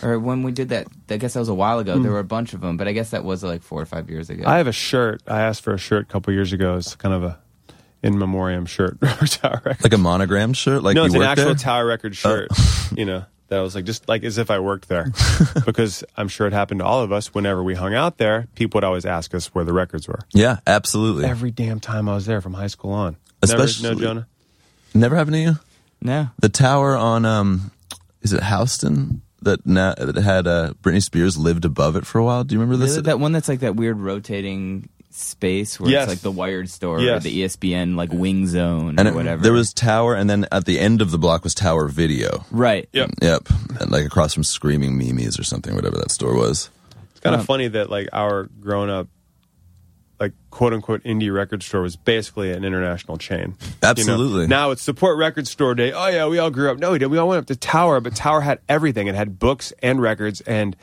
or 0.01 0.19
when 0.19 0.43
we 0.43 0.51
did 0.51 0.69
that. 0.69 0.87
I 1.09 1.17
guess 1.17 1.33
that 1.33 1.39
was 1.39 1.49
a 1.49 1.53
while 1.53 1.79
ago. 1.79 1.93
There 1.99 2.11
mm. 2.11 2.13
were 2.13 2.19
a 2.19 2.23
bunch 2.23 2.53
of 2.53 2.61
them, 2.61 2.77
but 2.77 2.87
I 2.87 2.91
guess 2.91 3.11
that 3.11 3.23
was 3.23 3.43
like 3.43 3.61
four 3.61 3.81
or 3.81 3.85
five 3.85 4.09
years 4.09 4.29
ago. 4.29 4.43
I 4.45 4.57
have 4.57 4.67
a 4.67 4.73
shirt. 4.73 5.21
I 5.27 5.41
asked 5.41 5.61
for 5.63 5.73
a 5.73 5.77
shirt 5.77 6.03
a 6.03 6.11
couple 6.11 6.33
years 6.33 6.51
ago. 6.53 6.75
It's 6.75 6.95
kind 6.95 7.13
of 7.13 7.23
a 7.23 7.39
in 8.05 8.17
memoriam 8.17 8.65
shirt 8.65 8.99
for 9.17 9.25
Tower 9.27 9.61
Records. 9.65 9.83
Like 9.83 9.93
a 9.93 9.97
monogram 9.97 10.53
shirt? 10.53 10.83
Like 10.83 10.95
no, 10.95 11.01
you 11.01 11.07
it's 11.07 11.15
an 11.15 11.21
actual 11.23 11.45
there? 11.45 11.55
Tower 11.55 11.85
Record 11.85 12.15
shirt. 12.15 12.49
you 12.95 13.05
know, 13.05 13.25
that 13.49 13.59
was 13.59 13.75
like 13.75 13.85
just 13.85 14.07
like 14.07 14.23
as 14.23 14.37
if 14.37 14.49
I 14.51 14.59
worked 14.59 14.87
there, 14.87 15.11
because 15.65 16.03
I'm 16.15 16.27
sure 16.27 16.47
it 16.47 16.53
happened 16.53 16.79
to 16.79 16.85
all 16.85 17.01
of 17.01 17.11
us. 17.11 17.33
Whenever 17.33 17.63
we 17.63 17.73
hung 17.75 17.93
out 17.93 18.17
there, 18.17 18.47
people 18.55 18.77
would 18.77 18.83
always 18.83 19.05
ask 19.05 19.33
us 19.35 19.47
where 19.53 19.65
the 19.65 19.73
records 19.73 20.07
were. 20.07 20.19
yeah, 20.33 20.59
absolutely. 20.67 21.25
Every 21.25 21.51
damn 21.51 21.79
time 21.79 22.07
I 22.09 22.15
was 22.15 22.25
there, 22.25 22.41
from 22.41 22.53
high 22.53 22.67
school 22.67 22.91
on. 22.91 23.17
Especially- 23.41 23.83
Never, 23.89 23.95
no, 23.95 24.01
Jonah. 24.07 24.27
Never 24.93 25.15
happened 25.15 25.33
to 25.35 25.39
you? 25.41 25.55
no, 26.01 26.29
The 26.39 26.49
tower 26.49 26.95
on, 26.95 27.25
um, 27.25 27.71
is 28.21 28.33
it 28.33 28.43
Houston? 28.43 29.21
That, 29.41 29.63
now, 29.65 29.93
that 29.93 30.15
had 30.15 30.47
uh, 30.47 30.73
Britney 30.81 31.03
Spears 31.03 31.37
lived 31.37 31.65
above 31.65 31.95
it 31.95 32.05
for 32.07 32.17
a 32.17 32.23
while. 32.23 32.43
Do 32.43 32.55
you 32.55 32.59
remember 32.61 32.77
this? 32.83 32.91
Really? 32.93 33.03
that 33.03 33.19
one 33.19 33.31
that's 33.31 33.47
like 33.47 33.59
that 33.59 33.75
weird 33.75 33.99
rotating 33.99 34.89
space 35.17 35.79
where 35.79 35.89
Yes. 35.89 36.03
it's 36.03 36.11
like 36.13 36.19
the 36.21 36.31
Wired 36.31 36.69
store 36.69 36.99
or 36.99 37.19
the 37.19 37.41
ESPN 37.43 37.95
like 37.95 38.11
wing 38.11 38.47
zone 38.47 38.95
and 38.97 39.07
or 39.07 39.11
it- 39.11 39.15
whatever. 39.15 39.41
there 39.43 39.53
was 39.53 39.73
Tower, 39.73 40.13
and 40.15 40.29
then 40.29 40.45
at 40.51 40.65
the 40.65 40.79
end 40.79 41.01
of 41.01 41.11
the 41.11 41.17
block 41.17 41.43
was 41.43 41.53
Tower 41.55 41.87
Video. 41.87 42.45
right. 42.51 42.87
Yep. 42.93 43.11
Yep, 43.21 43.49
and 43.79 43.91
like 43.91 44.05
across 44.05 44.33
from 44.33 44.43
Screaming 44.43 44.97
Mimi's 44.97 45.39
or 45.39 45.43
something, 45.43 45.73
whatever 45.75 45.97
that 45.97 46.11
store 46.11 46.35
was. 46.35 46.69
It's 47.11 47.19
kind 47.21 47.33
Um, 47.35 47.39
of 47.41 47.45
funny 47.45 47.67
that 47.69 47.89
like 47.89 48.09
our 48.13 48.49
grown 48.59 48.89
up, 48.89 49.07
like 50.19 50.31
quote 50.49 50.71
unquote 50.73 51.03
indie 51.03 51.33
record 51.33 51.61
store 51.61 51.81
was 51.81 51.95
basically 51.97 52.51
an 52.51 52.63
international 52.63 53.17
chain. 53.17 53.55
You 53.61 53.67
know? 53.81 53.89
Absolutely. 53.89 54.47
Now 54.47 54.71
it's 54.71 54.81
support 54.81 55.17
record 55.17 55.47
store 55.47 55.75
day. 55.75 55.91
Oh 55.91 56.07
yeah, 56.07 56.27
we 56.27 56.39
all 56.39 56.49
grew 56.51 56.71
up. 56.71 56.77
No, 56.77 56.91
we 56.91 56.99
did. 56.99 57.07
We 57.07 57.17
all 57.17 57.27
went 57.27 57.39
up 57.39 57.47
to 57.47 57.55
Tower, 57.55 57.99
but 57.99 58.15
Tower 58.15 58.41
had 58.41 58.59
everything. 58.69 59.07
It 59.07 59.15
had 59.15 59.39
books 59.39 59.73
and 59.81 60.01
records 60.01 60.39
and 60.41 60.75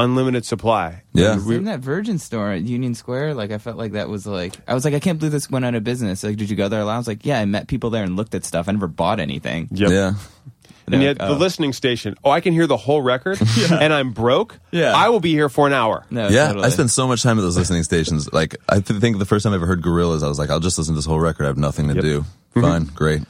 unlimited 0.00 0.44
supply. 0.44 1.02
Yeah. 1.12 1.32
And 1.34 1.46
we- 1.46 1.54
Same 1.54 1.64
that 1.64 1.80
Virgin 1.80 2.18
store 2.18 2.50
at 2.52 2.62
Union 2.62 2.94
Square. 2.94 3.34
Like 3.34 3.50
I 3.52 3.58
felt 3.58 3.76
like 3.76 3.92
that 3.92 4.08
was 4.08 4.26
like 4.26 4.54
I 4.66 4.74
was 4.74 4.84
like 4.84 4.94
I 4.94 5.00
can't 5.00 5.18
believe 5.18 5.32
this 5.32 5.50
went 5.50 5.64
out 5.64 5.74
of 5.74 5.84
business. 5.84 6.24
Like 6.24 6.36
did 6.36 6.50
you 6.50 6.56
go 6.56 6.68
there? 6.68 6.80
I 6.82 6.96
was 6.98 7.06
like 7.06 7.24
yeah, 7.24 7.38
I 7.38 7.44
met 7.44 7.68
people 7.68 7.90
there 7.90 8.02
and 8.04 8.16
looked 8.16 8.34
at 8.34 8.44
stuff. 8.44 8.68
I 8.68 8.72
never 8.72 8.88
bought 8.88 9.20
anything. 9.20 9.68
Yep. 9.70 9.90
Yeah, 9.90 10.06
And 10.86 10.94
They're 10.94 11.02
yet 11.02 11.18
like, 11.20 11.28
the 11.28 11.34
oh. 11.34 11.38
listening 11.38 11.72
station. 11.72 12.16
Oh, 12.24 12.30
I 12.30 12.40
can 12.40 12.52
hear 12.52 12.66
the 12.66 12.76
whole 12.76 13.00
record, 13.02 13.38
and 13.70 13.92
I'm 13.92 14.10
broke. 14.12 14.58
Yeah. 14.72 14.92
I 14.96 15.08
will 15.10 15.20
be 15.20 15.30
here 15.32 15.48
for 15.48 15.66
an 15.68 15.72
hour. 15.72 16.04
No, 16.10 16.28
yeah. 16.28 16.48
totally. 16.48 16.64
I 16.66 16.68
spent 16.70 16.90
so 16.90 17.06
much 17.06 17.22
time 17.22 17.38
at 17.38 17.42
those 17.42 17.56
listening 17.56 17.82
stations. 17.84 18.32
Like, 18.32 18.56
I 18.68 18.80
think 18.80 19.18
the 19.18 19.24
first 19.26 19.44
time 19.44 19.52
I 19.52 19.56
ever 19.56 19.66
heard 19.66 19.82
Gorillaz, 19.82 20.24
I 20.24 20.28
was 20.28 20.38
like, 20.38 20.50
I'll 20.50 20.58
just 20.60 20.78
listen 20.78 20.94
to 20.94 20.98
this 20.98 21.06
whole 21.06 21.20
record. 21.20 21.44
I 21.44 21.46
have 21.48 21.58
nothing 21.58 21.86
to 21.88 21.94
Yep. 21.94 22.02
do. 22.02 22.20
Mm-hmm. 22.22 22.60
Fine, 22.62 22.84
great. 22.96 23.22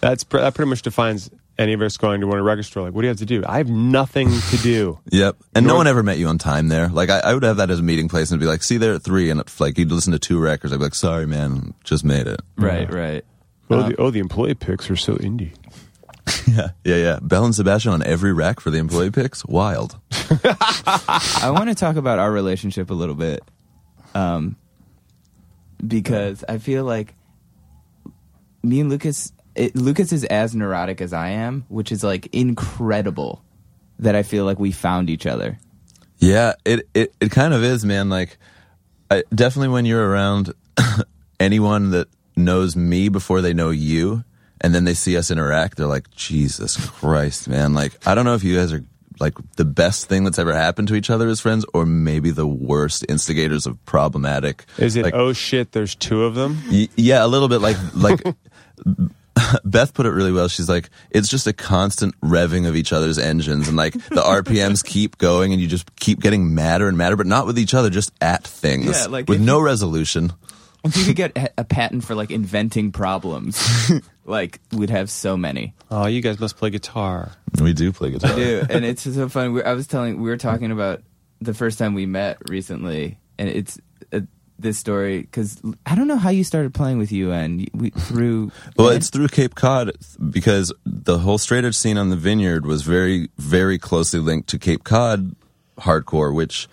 That's 0.00 0.24
pr- 0.24 0.38
that 0.38 0.54
pretty 0.54 0.70
much 0.70 0.80
defines 0.82 1.30
any 1.58 1.72
of 1.72 1.80
us 1.82 1.96
going 1.96 2.20
to 2.20 2.26
one 2.26 2.40
record 2.42 2.64
store. 2.64 2.82
Like, 2.84 2.94
what 2.94 3.02
do 3.02 3.06
you 3.06 3.10
have 3.10 3.18
to 3.18 3.26
do? 3.26 3.42
I 3.46 3.58
have 3.58 3.68
nothing 3.70 4.28
to 4.30 4.56
do. 4.58 4.98
Yep. 5.10 5.36
And 5.54 5.64
no 5.66 5.70
Nor- 5.70 5.78
one 5.78 5.86
ever 5.86 6.02
met 6.02 6.18
you 6.18 6.26
on 6.28 6.36
time 6.38 6.68
there. 6.68 6.88
Like, 6.88 7.08
I, 7.10 7.20
I 7.20 7.34
would 7.34 7.42
have 7.42 7.56
that 7.56 7.70
as 7.70 7.78
a 7.80 7.82
meeting 7.82 8.08
place 8.08 8.30
and 8.30 8.38
be 8.40 8.46
like, 8.46 8.62
see 8.62 8.76
there 8.76 8.94
at 8.94 9.02
three. 9.02 9.30
And 9.30 9.40
if, 9.40 9.60
like, 9.60 9.78
you'd 9.78 9.90
listen 9.90 10.12
to 10.12 10.18
two 10.18 10.38
records. 10.38 10.72
I'd 10.72 10.78
be 10.78 10.84
like, 10.84 10.94
sorry, 10.94 11.26
man, 11.26 11.72
just 11.84 12.04
made 12.04 12.26
it. 12.26 12.40
right, 12.56 12.92
right. 12.92 13.24
Oh, 13.70 13.88
the, 13.88 13.96
oh, 13.96 14.10
the 14.10 14.18
employee 14.20 14.54
picks 14.54 14.90
are 14.90 14.96
so 14.96 15.16
indie. 15.16 15.52
Yeah. 16.48 16.68
Yeah, 16.84 16.96
yeah. 16.96 17.18
Belle 17.22 17.44
and 17.44 17.54
Sebastian 17.54 17.92
on 17.92 18.02
every 18.02 18.32
rack 18.32 18.60
for 18.60 18.70
the 18.70 18.78
employee 18.78 19.10
picks. 19.10 19.44
Wild. 19.46 19.96
I 20.12 21.50
want 21.52 21.68
to 21.70 21.74
talk 21.74 21.96
about 21.96 22.18
our 22.18 22.30
relationship 22.30 22.90
a 22.90 22.94
little 22.94 23.14
bit, 23.14 23.42
um, 24.14 24.56
because 25.84 26.44
I 26.48 26.58
feel 26.58 26.84
like 26.84 27.14
me 28.62 28.80
and 28.80 28.90
Lucas, 28.90 29.32
it, 29.56 29.74
Lucas 29.74 30.12
is 30.12 30.24
as 30.24 30.54
neurotic 30.54 31.00
as 31.00 31.12
I 31.12 31.30
am, 31.30 31.64
which 31.68 31.90
is 31.90 32.04
like 32.04 32.28
incredible. 32.34 33.42
That 33.98 34.14
I 34.14 34.22
feel 34.24 34.44
like 34.44 34.58
we 34.58 34.72
found 34.72 35.08
each 35.08 35.24
other. 35.24 35.58
Yeah, 36.18 36.52
it, 36.66 36.86
it, 36.92 37.14
it 37.18 37.30
kind 37.30 37.54
of 37.54 37.64
is, 37.64 37.82
man. 37.82 38.10
Like, 38.10 38.36
I, 39.10 39.22
definitely 39.34 39.68
when 39.68 39.86
you're 39.86 40.06
around 40.06 40.52
anyone 41.40 41.90
that 41.92 42.08
knows 42.36 42.76
me 42.76 43.08
before 43.08 43.40
they 43.40 43.54
know 43.54 43.70
you, 43.70 44.22
and 44.60 44.74
then 44.74 44.84
they 44.84 44.92
see 44.92 45.16
us 45.16 45.30
interact, 45.30 45.78
they're 45.78 45.86
like, 45.86 46.10
Jesus 46.10 46.76
Christ, 46.76 47.48
man. 47.48 47.72
Like, 47.72 48.06
I 48.06 48.14
don't 48.14 48.26
know 48.26 48.34
if 48.34 48.44
you 48.44 48.56
guys 48.56 48.70
are 48.72 48.84
like 49.18 49.34
the 49.56 49.64
best 49.64 50.06
thing 50.06 50.24
that's 50.24 50.38
ever 50.38 50.52
happened 50.52 50.88
to 50.88 50.94
each 50.94 51.08
other 51.08 51.28
as 51.28 51.40
friends, 51.40 51.64
or 51.72 51.86
maybe 51.86 52.30
the 52.30 52.46
worst 52.46 53.04
instigators 53.08 53.66
of 53.66 53.82
problematic. 53.86 54.64
Is 54.78 54.96
it? 54.96 55.04
Like, 55.04 55.14
oh 55.14 55.32
shit! 55.32 55.72
There's 55.72 55.94
two 55.94 56.24
of 56.24 56.34
them. 56.34 56.62
Y- 56.70 56.88
yeah, 56.96 57.24
a 57.24 57.28
little 57.28 57.48
bit 57.48 57.60
like 57.60 57.76
like 57.94 58.22
Beth 59.64 59.92
put 59.94 60.06
it 60.06 60.10
really 60.10 60.32
well. 60.32 60.48
She's 60.48 60.68
like, 60.68 60.90
it's 61.10 61.28
just 61.28 61.46
a 61.46 61.52
constant 61.52 62.18
revving 62.20 62.66
of 62.68 62.74
each 62.76 62.92
other's 62.92 63.18
engines, 63.18 63.68
and 63.68 63.76
like 63.76 63.92
the 63.92 64.00
RPMs 64.22 64.84
keep 64.84 65.18
going, 65.18 65.52
and 65.52 65.60
you 65.60 65.68
just 65.68 65.94
keep 65.96 66.20
getting 66.20 66.54
madder 66.54 66.88
and 66.88 66.96
madder, 66.96 67.16
but 67.16 67.26
not 67.26 67.46
with 67.46 67.58
each 67.58 67.74
other, 67.74 67.90
just 67.90 68.12
at 68.20 68.44
things 68.44 68.86
Yeah, 68.86 69.06
like 69.06 69.28
with 69.28 69.40
if 69.40 69.44
no 69.46 69.58
you- 69.58 69.66
resolution. 69.66 70.32
If 70.84 70.96
you 70.96 71.04
could 71.06 71.16
get 71.16 71.32
a- 71.36 71.50
a 71.58 71.64
patent 71.64 72.04
for 72.04 72.14
like 72.14 72.30
inventing 72.30 72.92
problems, 72.92 73.60
like 74.24 74.60
we'd 74.72 74.90
have 74.90 75.10
so 75.10 75.36
many. 75.36 75.74
Oh, 75.90 76.06
you 76.06 76.20
guys 76.22 76.38
must 76.38 76.56
play 76.56 76.70
guitar. 76.70 77.32
We 77.60 77.72
do 77.72 77.92
play 77.92 78.10
guitar. 78.12 78.36
do, 78.36 78.64
and 78.70 78.84
it's 78.84 79.02
so 79.02 79.28
fun. 79.28 79.52
We, 79.52 79.62
I 79.64 79.72
was 79.72 79.86
telling, 79.86 80.20
we 80.22 80.28
were 80.30 80.36
talking 80.36 80.70
about 80.70 81.02
the 81.40 81.54
first 81.54 81.78
time 81.78 81.94
we 81.94 82.06
met 82.06 82.38
recently, 82.48 83.18
and 83.38 83.48
it's 83.48 83.78
this 84.58 84.78
story 84.78 85.20
because 85.20 85.60
I 85.84 85.94
don't 85.94 86.06
know 86.08 86.16
how 86.16 86.30
you 86.30 86.44
started 86.44 86.72
playing 86.74 86.98
with 86.98 87.12
UN. 87.12 87.66
We 87.74 87.90
through 87.90 88.50
Well, 88.76 88.88
it's 88.88 89.10
through 89.10 89.28
Cape 89.28 89.54
Cod 89.54 89.92
because 90.30 90.72
the 90.84 91.18
whole 91.18 91.38
straight 91.38 91.64
edge 91.64 91.76
scene 91.76 91.98
on 91.98 92.10
the 92.10 92.16
Vineyard 92.16 92.64
was 92.66 92.82
very, 92.82 93.28
very 93.38 93.78
closely 93.78 94.20
linked 94.20 94.48
to 94.50 94.58
Cape 94.58 94.84
Cod 94.84 95.34
hardcore, 95.78 96.34
which 96.34 96.68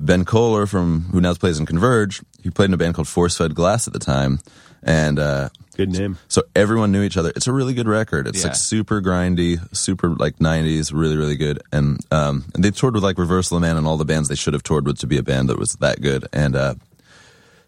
Ben 0.00 0.24
Koller 0.24 0.66
from 0.66 1.02
who 1.12 1.20
now 1.20 1.34
plays 1.34 1.58
in 1.58 1.66
Converge, 1.66 2.22
he 2.42 2.50
played 2.50 2.66
in 2.70 2.74
a 2.74 2.78
band 2.78 2.94
called 2.94 3.08
Force 3.08 3.36
Fed 3.36 3.54
Glass 3.54 3.86
at 3.86 3.92
the 3.92 3.98
time, 3.98 4.40
and 4.82 5.18
uh, 5.18 5.48
Good 5.76 5.90
name. 5.90 6.18
so 6.28 6.42
everyone 6.54 6.92
knew 6.92 7.02
each 7.02 7.16
other. 7.16 7.32
It's 7.34 7.46
a 7.46 7.52
really 7.52 7.74
good 7.74 7.88
record. 7.88 8.26
It's 8.26 8.40
Yeah. 8.40 8.48
like 8.48 8.56
super 8.56 9.00
grindy, 9.02 9.58
super 9.76 10.10
like 10.10 10.36
'90s, 10.38 10.92
really 10.92 11.16
really 11.16 11.36
good. 11.36 11.62
And 11.72 11.98
um, 12.10 12.44
and 12.54 12.62
they 12.64 12.70
toured 12.70 12.94
with 12.94 13.02
like 13.04 13.18
Reversal 13.18 13.56
of 13.58 13.60
Man 13.62 13.76
and 13.76 13.86
all 13.86 13.96
the 13.96 14.04
bands 14.04 14.28
they 14.28 14.34
should 14.36 14.52
have 14.54 14.62
toured 14.62 14.86
with 14.86 14.98
to 14.98 15.06
be 15.06 15.16
a 15.18 15.22
band 15.22 15.48
that 15.48 15.58
was 15.58 15.72
that 15.80 16.00
good. 16.02 16.26
And 16.32 16.54
uh, 16.56 16.74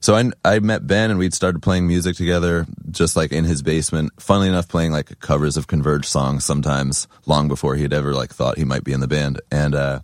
so 0.01 0.15
I 0.15 0.31
I 0.45 0.59
met 0.61 0.87
Ben 0.87 1.11
and 1.11 1.19
we'd 1.19 1.35
started 1.35 1.63
playing 1.63 1.87
music 1.87 2.17
together, 2.17 2.67
just 2.91 3.17
like 3.17 3.33
in 3.33 3.45
his 3.45 3.63
basement. 3.63 4.13
Funnily 4.21 4.49
enough, 4.49 4.69
playing 4.69 4.93
like 4.93 5.19
covers 5.21 5.57
of 5.57 5.67
Converge 5.67 6.07
songs 6.07 6.45
sometimes, 6.45 7.09
long 7.27 7.49
before 7.49 7.75
he 7.75 7.83
had 7.83 7.93
ever 7.93 8.15
like 8.15 8.33
thought 8.33 8.59
he 8.59 8.65
might 8.65 8.85
be 8.85 8.93
in 8.93 9.01
the 9.01 9.09
band. 9.09 9.41
And 9.51 9.75
uh, 9.75 10.01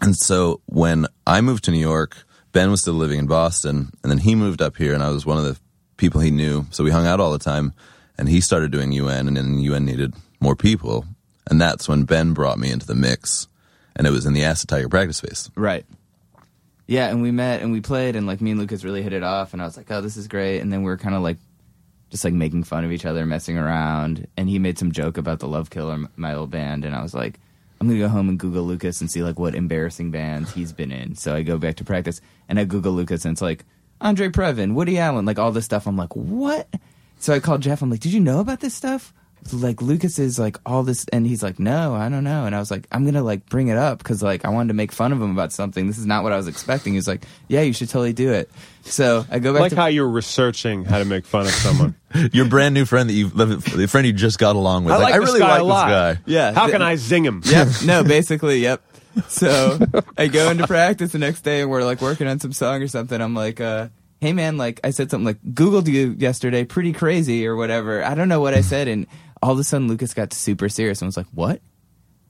and 0.00 0.16
so 0.16 0.60
when 0.66 1.06
I 1.26 1.40
moved 1.40 1.64
to 1.64 1.70
New 1.70 1.78
York, 1.78 2.16
Ben 2.52 2.70
was 2.70 2.80
still 2.80 2.94
living 2.94 3.18
in 3.18 3.26
Boston, 3.26 3.90
and 4.02 4.10
then 4.10 4.18
he 4.18 4.34
moved 4.34 4.62
up 4.62 4.76
here, 4.76 4.94
and 4.94 5.02
I 5.02 5.10
was 5.10 5.26
one 5.26 5.38
of 5.38 5.44
the 5.44 5.58
people 5.96 6.20
he 6.20 6.30
knew. 6.30 6.66
So 6.70 6.84
we 6.84 6.90
hung 6.90 7.06
out 7.06 7.20
all 7.20 7.32
the 7.32 7.38
time, 7.38 7.74
and 8.16 8.28
he 8.28 8.40
started 8.40 8.70
doing 8.70 8.92
UN, 8.92 9.28
and 9.28 9.36
then 9.36 9.58
UN 9.58 9.84
needed 9.84 10.14
more 10.40 10.56
people, 10.56 11.04
and 11.50 11.60
that's 11.60 11.88
when 11.88 12.04
Ben 12.04 12.32
brought 12.32 12.58
me 12.58 12.70
into 12.70 12.86
the 12.86 12.94
mix, 12.94 13.48
and 13.96 14.06
it 14.06 14.10
was 14.10 14.26
in 14.26 14.32
the 14.32 14.44
Acid 14.44 14.68
Tiger 14.68 14.88
practice 14.88 15.18
space. 15.18 15.50
Right. 15.54 15.84
Yeah, 16.86 17.08
and 17.08 17.22
we 17.22 17.30
met 17.30 17.62
and 17.62 17.72
we 17.72 17.80
played, 17.80 18.14
and 18.14 18.26
like 18.26 18.40
me 18.40 18.50
and 18.50 18.60
Lucas 18.60 18.84
really 18.84 19.02
hit 19.02 19.12
it 19.12 19.22
off, 19.22 19.52
and 19.52 19.62
I 19.62 19.64
was 19.64 19.76
like, 19.76 19.90
"Oh, 19.90 20.00
this 20.00 20.16
is 20.16 20.28
great." 20.28 20.60
And 20.60 20.72
then 20.72 20.80
we 20.80 20.86
were 20.90 20.98
kind 20.98 21.14
of 21.14 21.22
like, 21.22 21.38
just 22.10 22.24
like 22.24 22.34
making 22.34 22.64
fun 22.64 22.84
of 22.84 22.92
each 22.92 23.06
other, 23.06 23.24
messing 23.24 23.56
around, 23.56 24.26
and 24.36 24.48
he 24.48 24.58
made 24.58 24.78
some 24.78 24.92
joke 24.92 25.16
about 25.16 25.38
the 25.40 25.48
Love 25.48 25.70
Killer, 25.70 25.98
my 26.16 26.34
old 26.34 26.50
band, 26.50 26.84
and 26.84 26.94
I 26.94 27.02
was 27.02 27.14
like, 27.14 27.40
"I'm 27.80 27.88
gonna 27.88 27.98
go 27.98 28.08
home 28.08 28.28
and 28.28 28.38
Google 28.38 28.64
Lucas 28.64 29.00
and 29.00 29.10
see 29.10 29.22
like 29.22 29.38
what 29.38 29.54
embarrassing 29.54 30.10
bands 30.10 30.52
he's 30.52 30.72
been 30.72 30.92
in." 30.92 31.14
So 31.14 31.34
I 31.34 31.42
go 31.42 31.56
back 31.56 31.76
to 31.76 31.84
practice, 31.84 32.20
and 32.48 32.58
I 32.58 32.64
Google 32.64 32.92
Lucas, 32.92 33.24
and 33.24 33.32
it's 33.32 33.42
like 33.42 33.64
Andre 34.02 34.28
Previn, 34.28 34.74
Woody 34.74 34.98
Allen, 34.98 35.24
like 35.24 35.38
all 35.38 35.52
this 35.52 35.64
stuff. 35.64 35.86
I'm 35.86 35.96
like, 35.96 36.14
"What?" 36.14 36.68
So 37.18 37.32
I 37.32 37.40
called 37.40 37.62
Jeff. 37.62 37.80
I'm 37.80 37.90
like, 37.90 38.00
"Did 38.00 38.12
you 38.12 38.20
know 38.20 38.40
about 38.40 38.60
this 38.60 38.74
stuff?" 38.74 39.14
Like 39.52 39.82
Lucas 39.82 40.18
is 40.18 40.38
like 40.38 40.56
all 40.64 40.82
this, 40.82 41.04
and 41.12 41.26
he's 41.26 41.42
like, 41.42 41.58
"No, 41.58 41.94
I 41.94 42.08
don't 42.08 42.24
know." 42.24 42.46
And 42.46 42.54
I 42.54 42.58
was 42.58 42.70
like, 42.70 42.86
"I'm 42.90 43.04
gonna 43.04 43.22
like 43.22 43.46
bring 43.46 43.68
it 43.68 43.76
up 43.76 43.98
because 43.98 44.22
like 44.22 44.44
I 44.44 44.48
wanted 44.48 44.68
to 44.68 44.74
make 44.74 44.90
fun 44.92 45.12
of 45.12 45.20
him 45.20 45.30
about 45.30 45.52
something. 45.52 45.86
This 45.86 45.98
is 45.98 46.06
not 46.06 46.22
what 46.22 46.32
I 46.32 46.36
was 46.36 46.48
expecting." 46.48 46.94
He's 46.94 47.06
like, 47.08 47.24
"Yeah, 47.48 47.60
you 47.60 47.72
should 47.72 47.88
totally 47.90 48.12
do 48.14 48.32
it." 48.32 48.50
So 48.84 49.24
I 49.30 49.38
go 49.38 49.52
back 49.52 49.60
like 49.60 49.70
to 49.70 49.76
how 49.76 49.86
you're 49.86 50.08
researching 50.08 50.84
how 50.84 50.98
to 50.98 51.04
make 51.04 51.26
fun 51.26 51.42
of 51.46 51.52
someone. 51.52 51.94
Your 52.32 52.46
brand 52.46 52.74
new 52.74 52.84
friend 52.84 53.08
that 53.08 53.14
you, 53.14 53.28
the 53.28 53.88
friend 53.88 54.06
you 54.06 54.12
just 54.12 54.38
got 54.38 54.56
along 54.56 54.84
with. 54.84 54.94
I 54.94 54.98
like 54.98 55.14
I 55.14 55.16
really 55.16 55.40
like 55.40 55.60
a 55.60 55.64
this 55.64 55.72
guy. 55.72 56.18
yeah. 56.26 56.52
How 56.52 56.66
th- 56.66 56.72
can 56.72 56.82
I 56.82 56.96
zing 56.96 57.24
him? 57.24 57.42
Yep. 57.44 57.68
No, 57.84 58.04
basically, 58.04 58.58
yep. 58.58 58.82
So 59.28 59.78
I 60.16 60.26
go 60.28 60.50
into 60.50 60.66
practice 60.66 61.12
the 61.12 61.18
next 61.18 61.42
day 61.42 61.60
and 61.62 61.70
we're 61.70 61.84
like 61.84 62.00
working 62.00 62.26
on 62.26 62.40
some 62.40 62.52
song 62.52 62.82
or 62.82 62.88
something. 62.88 63.20
I'm 63.20 63.34
like, 63.34 63.60
uh, 63.60 63.88
hey 64.20 64.32
man, 64.32 64.56
like 64.56 64.80
I 64.84 64.90
said 64.90 65.10
something 65.10 65.24
like 65.24 65.42
Googled 65.42 65.86
you 65.86 66.14
yesterday, 66.18 66.64
pretty 66.64 66.92
crazy 66.92 67.46
or 67.46 67.56
whatever. 67.56 68.02
I 68.04 68.14
don't 68.14 68.28
know 68.28 68.40
what 68.40 68.54
I 68.54 68.60
said. 68.60 68.88
And 68.88 69.06
all 69.44 69.52
of 69.52 69.58
a 69.58 69.64
sudden 69.64 69.88
Lucas 69.88 70.14
got 70.14 70.32
super 70.32 70.70
serious 70.70 71.02
and 71.02 71.06
was 71.06 71.18
like, 71.18 71.26
what? 71.34 71.60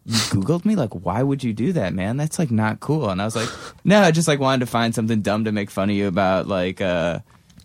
You 0.04 0.16
Googled 0.16 0.64
me? 0.64 0.74
Like, 0.74 0.90
why 0.90 1.22
would 1.22 1.44
you 1.44 1.52
do 1.52 1.72
that, 1.74 1.94
man? 1.94 2.16
That's 2.16 2.40
like 2.40 2.50
not 2.50 2.80
cool. 2.80 3.08
And 3.08 3.22
I 3.22 3.24
was 3.24 3.36
like, 3.36 3.48
no, 3.84 4.00
I 4.00 4.10
just 4.10 4.26
like 4.26 4.40
wanted 4.40 4.60
to 4.60 4.66
find 4.66 4.92
something 4.92 5.22
dumb 5.22 5.44
to 5.44 5.52
make 5.52 5.70
fun 5.70 5.90
of 5.90 5.94
you 5.94 6.08
about, 6.08 6.48
like, 6.48 6.80
uh, 6.80 7.20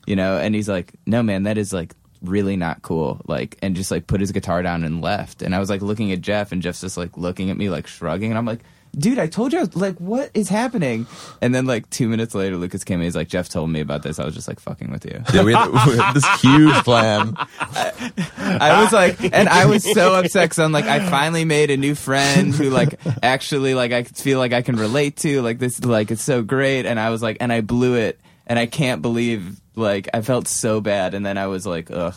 you 0.06 0.16
know, 0.16 0.38
and 0.38 0.54
he's 0.54 0.70
like, 0.70 0.94
no, 1.08 1.24
man, 1.24 1.44
that 1.44 1.58
is 1.58 1.74
like 1.74 1.96
really 2.22 2.58
not 2.58 2.84
cool. 2.84 3.22
Like, 3.26 3.58
and 3.64 3.76
just 3.76 3.90
like 3.90 4.06
put 4.06 4.22
his 4.22 4.32
guitar 4.32 4.62
down 4.62 4.84
and 4.84 5.02
left. 5.02 5.42
And 5.42 5.56
I 5.56 5.60
was 5.60 5.72
like 5.72 5.82
looking 5.82 6.12
at 6.12 6.22
Jeff 6.22 6.52
and 6.52 6.62
Jeff's 6.62 6.82
just 6.82 6.96
like 6.96 7.18
looking 7.18 7.50
at 7.50 7.58
me, 7.58 7.72
like 7.72 7.88
shrugging. 7.88 8.30
And 8.30 8.38
I'm 8.38 8.46
like, 8.46 8.62
dude, 8.98 9.20
I 9.20 9.28
told 9.28 9.54
you, 9.54 9.60
I 9.60 9.62
was, 9.64 9.76
like, 9.76 9.98
what 9.98 10.32
is 10.34 10.50
happening? 10.50 11.08
And 11.42 11.54
then 11.54 11.66
like 11.66 11.90
two 11.90 12.08
minutes 12.08 12.36
later, 12.36 12.58
Lucas 12.58 12.84
came 12.84 13.00
in. 13.00 13.06
He's 13.06 13.16
like, 13.16 13.28
Jeff 13.28 13.50
told 13.50 13.70
me 13.70 13.80
about 13.82 14.04
this. 14.04 14.20
I 14.20 14.26
was 14.26 14.36
just 14.36 14.48
like 14.48 14.60
fucking 14.60 14.92
with 14.92 15.06
you. 15.06 15.24
Yeah, 15.34 15.44
we 15.44 15.54
had, 15.54 15.70
we 15.70 15.98
had 15.98 16.14
this 16.14 16.42
huge 16.42 16.76
plan. 16.84 17.36
I 17.60 18.82
was 18.84 18.94
like, 18.94 19.22
and 19.34 19.50
I 19.50 19.66
was 19.66 19.84
so 19.84 20.16
upset 20.16 20.46
because 20.46 20.60
I'm 20.60 20.72
like, 20.72 20.86
I 20.86 21.10
finally 21.10 21.46
made 21.46 21.72
a 21.72 21.78
new 21.78 21.96
friend 21.96 22.54
who 22.54 22.70
like 22.70 23.00
actually 23.24 23.74
like 23.74 23.92
I 23.92 24.04
feel 24.04 24.40
like 24.40 24.54
I 24.54 24.62
can 24.62 24.76
relate 24.76 25.18
to. 25.18 25.42
Like 25.42 25.60
this, 25.60 25.84
like 25.84 26.12
it's 26.12 26.24
so 26.24 26.42
great. 26.42 26.86
And 26.86 27.00
I 27.00 27.10
was 27.10 27.22
like, 27.22 27.38
and 27.40 27.52
I 27.52 27.62
blew 27.62 27.96
it, 27.96 28.20
and 28.48 28.58
I 28.58 28.66
can't 28.66 29.02
believe 29.02 29.60
like 29.76 30.10
I 30.14 30.22
felt 30.22 30.48
so 30.48 30.82
bad. 30.82 31.14
And 31.14 31.26
then 31.26 31.38
I 31.38 31.48
was 31.48 31.66
like, 31.66 31.90
ugh, 31.92 32.16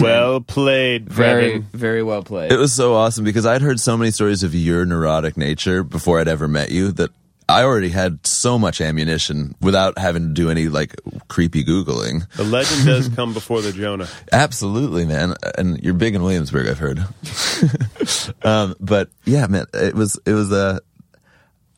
Well 0.00 0.40
played, 0.40 1.08
very 1.08 1.60
Previn. 1.60 1.64
very 1.72 2.02
well 2.02 2.22
played. 2.22 2.52
It 2.52 2.56
was 2.58 2.72
so 2.72 2.94
awesome 2.94 3.24
because 3.24 3.46
I'd 3.46 3.62
heard 3.62 3.80
so 3.80 3.96
many 3.96 4.10
stories 4.10 4.42
of 4.42 4.54
your 4.54 4.84
neurotic 4.86 5.36
nature 5.36 5.82
before 5.82 6.20
I'd 6.20 6.28
ever 6.28 6.48
met 6.48 6.70
you 6.70 6.92
that 6.92 7.10
I 7.48 7.62
already 7.64 7.90
had 7.90 8.26
so 8.26 8.58
much 8.58 8.80
ammunition 8.80 9.54
without 9.60 9.98
having 9.98 10.28
to 10.28 10.32
do 10.32 10.48
any 10.50 10.68
like 10.68 10.94
creepy 11.28 11.62
Googling. 11.64 12.28
The 12.36 12.44
legend 12.44 12.86
does 12.86 13.08
come 13.08 13.34
before 13.34 13.60
the 13.60 13.72
Jonah. 13.72 14.08
Absolutely, 14.32 15.04
man. 15.04 15.34
And 15.58 15.78
you're 15.82 15.94
big 15.94 16.14
in 16.14 16.22
Williamsburg, 16.22 16.68
I've 16.68 16.78
heard. 16.78 17.04
um, 18.42 18.74
but 18.80 19.10
yeah, 19.26 19.46
man, 19.46 19.66
it 19.74 19.94
was, 19.94 20.18
it 20.24 20.32
was, 20.32 20.52
uh, 20.52 20.78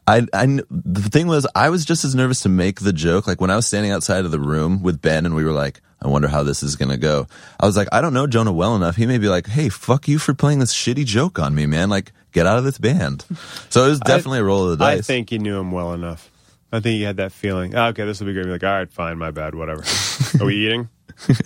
I, 0.07 0.25
I, 0.33 0.47
the 0.71 1.09
thing 1.11 1.27
was, 1.27 1.49
I 1.57 1.71
was 1.71 1.85
just 1.85 2.05
as 2.05 2.15
nervous 2.15 2.43
to 2.43 2.49
make 2.49 2.81
the 2.81 2.93
joke. 2.93 3.27
Like 3.27 3.41
when 3.41 3.51
I 3.51 3.57
was 3.57 3.67
standing 3.67 3.91
outside 3.91 4.25
of 4.25 4.31
the 4.31 4.39
room 4.39 4.85
with 4.85 5.03
Ben 5.03 5.27
and 5.27 5.35
we 5.35 5.43
were 5.43 5.53
like, 5.53 5.81
I 6.03 6.09
wonder 6.09 6.29
how 6.29 6.43
this 6.43 6.63
is 6.63 6.77
going 6.77 6.91
to 6.91 6.97
go. 6.99 7.27
I 7.59 7.67
was 7.67 7.77
like, 7.77 7.89
I 7.91 8.01
don't 8.01 8.13
know 8.15 8.27
Jonah 8.27 8.53
well 8.53 8.77
enough. 8.77 8.97
He 8.97 9.07
may 9.07 9.19
be 9.19 9.29
like, 9.29 9.47
Hey, 9.47 9.69
fuck 9.71 10.07
you 10.09 10.19
for 10.19 10.35
playing 10.35 10.59
this 10.59 10.75
shitty 10.75 11.05
joke 11.07 11.39
on 11.39 11.55
me, 11.55 11.67
man. 11.67 11.89
Like, 11.89 12.13
get 12.33 12.47
out 12.47 12.59
of 12.59 12.65
this 12.65 12.79
band. 12.79 13.25
So 13.71 13.85
it 13.85 13.89
was 13.89 14.01
definitely 14.01 14.39
a 14.41 14.45
roll 14.45 14.65
of 14.71 14.79
the 14.79 14.85
dice. 14.85 14.99
I 14.99 15.03
think 15.03 15.33
you 15.33 15.39
knew 15.39 15.59
him 15.59 15.71
well 15.73 15.93
enough. 15.93 16.31
I 16.73 16.81
think 16.81 16.99
you 17.01 17.07
had 17.07 17.17
that 17.19 17.33
feeling. 17.33 17.75
"Ah, 17.77 17.89
okay, 17.89 18.05
this 18.05 18.21
will 18.21 18.27
be 18.27 18.33
great. 18.33 18.45
You're 18.47 18.55
like, 18.55 18.65
all 18.65 18.71
right, 18.73 18.91
fine, 18.91 19.19
my 19.19 19.31
bad, 19.31 19.55
whatever. 19.55 19.83
Are 20.41 20.47
we 20.47 20.67
eating? 20.67 20.89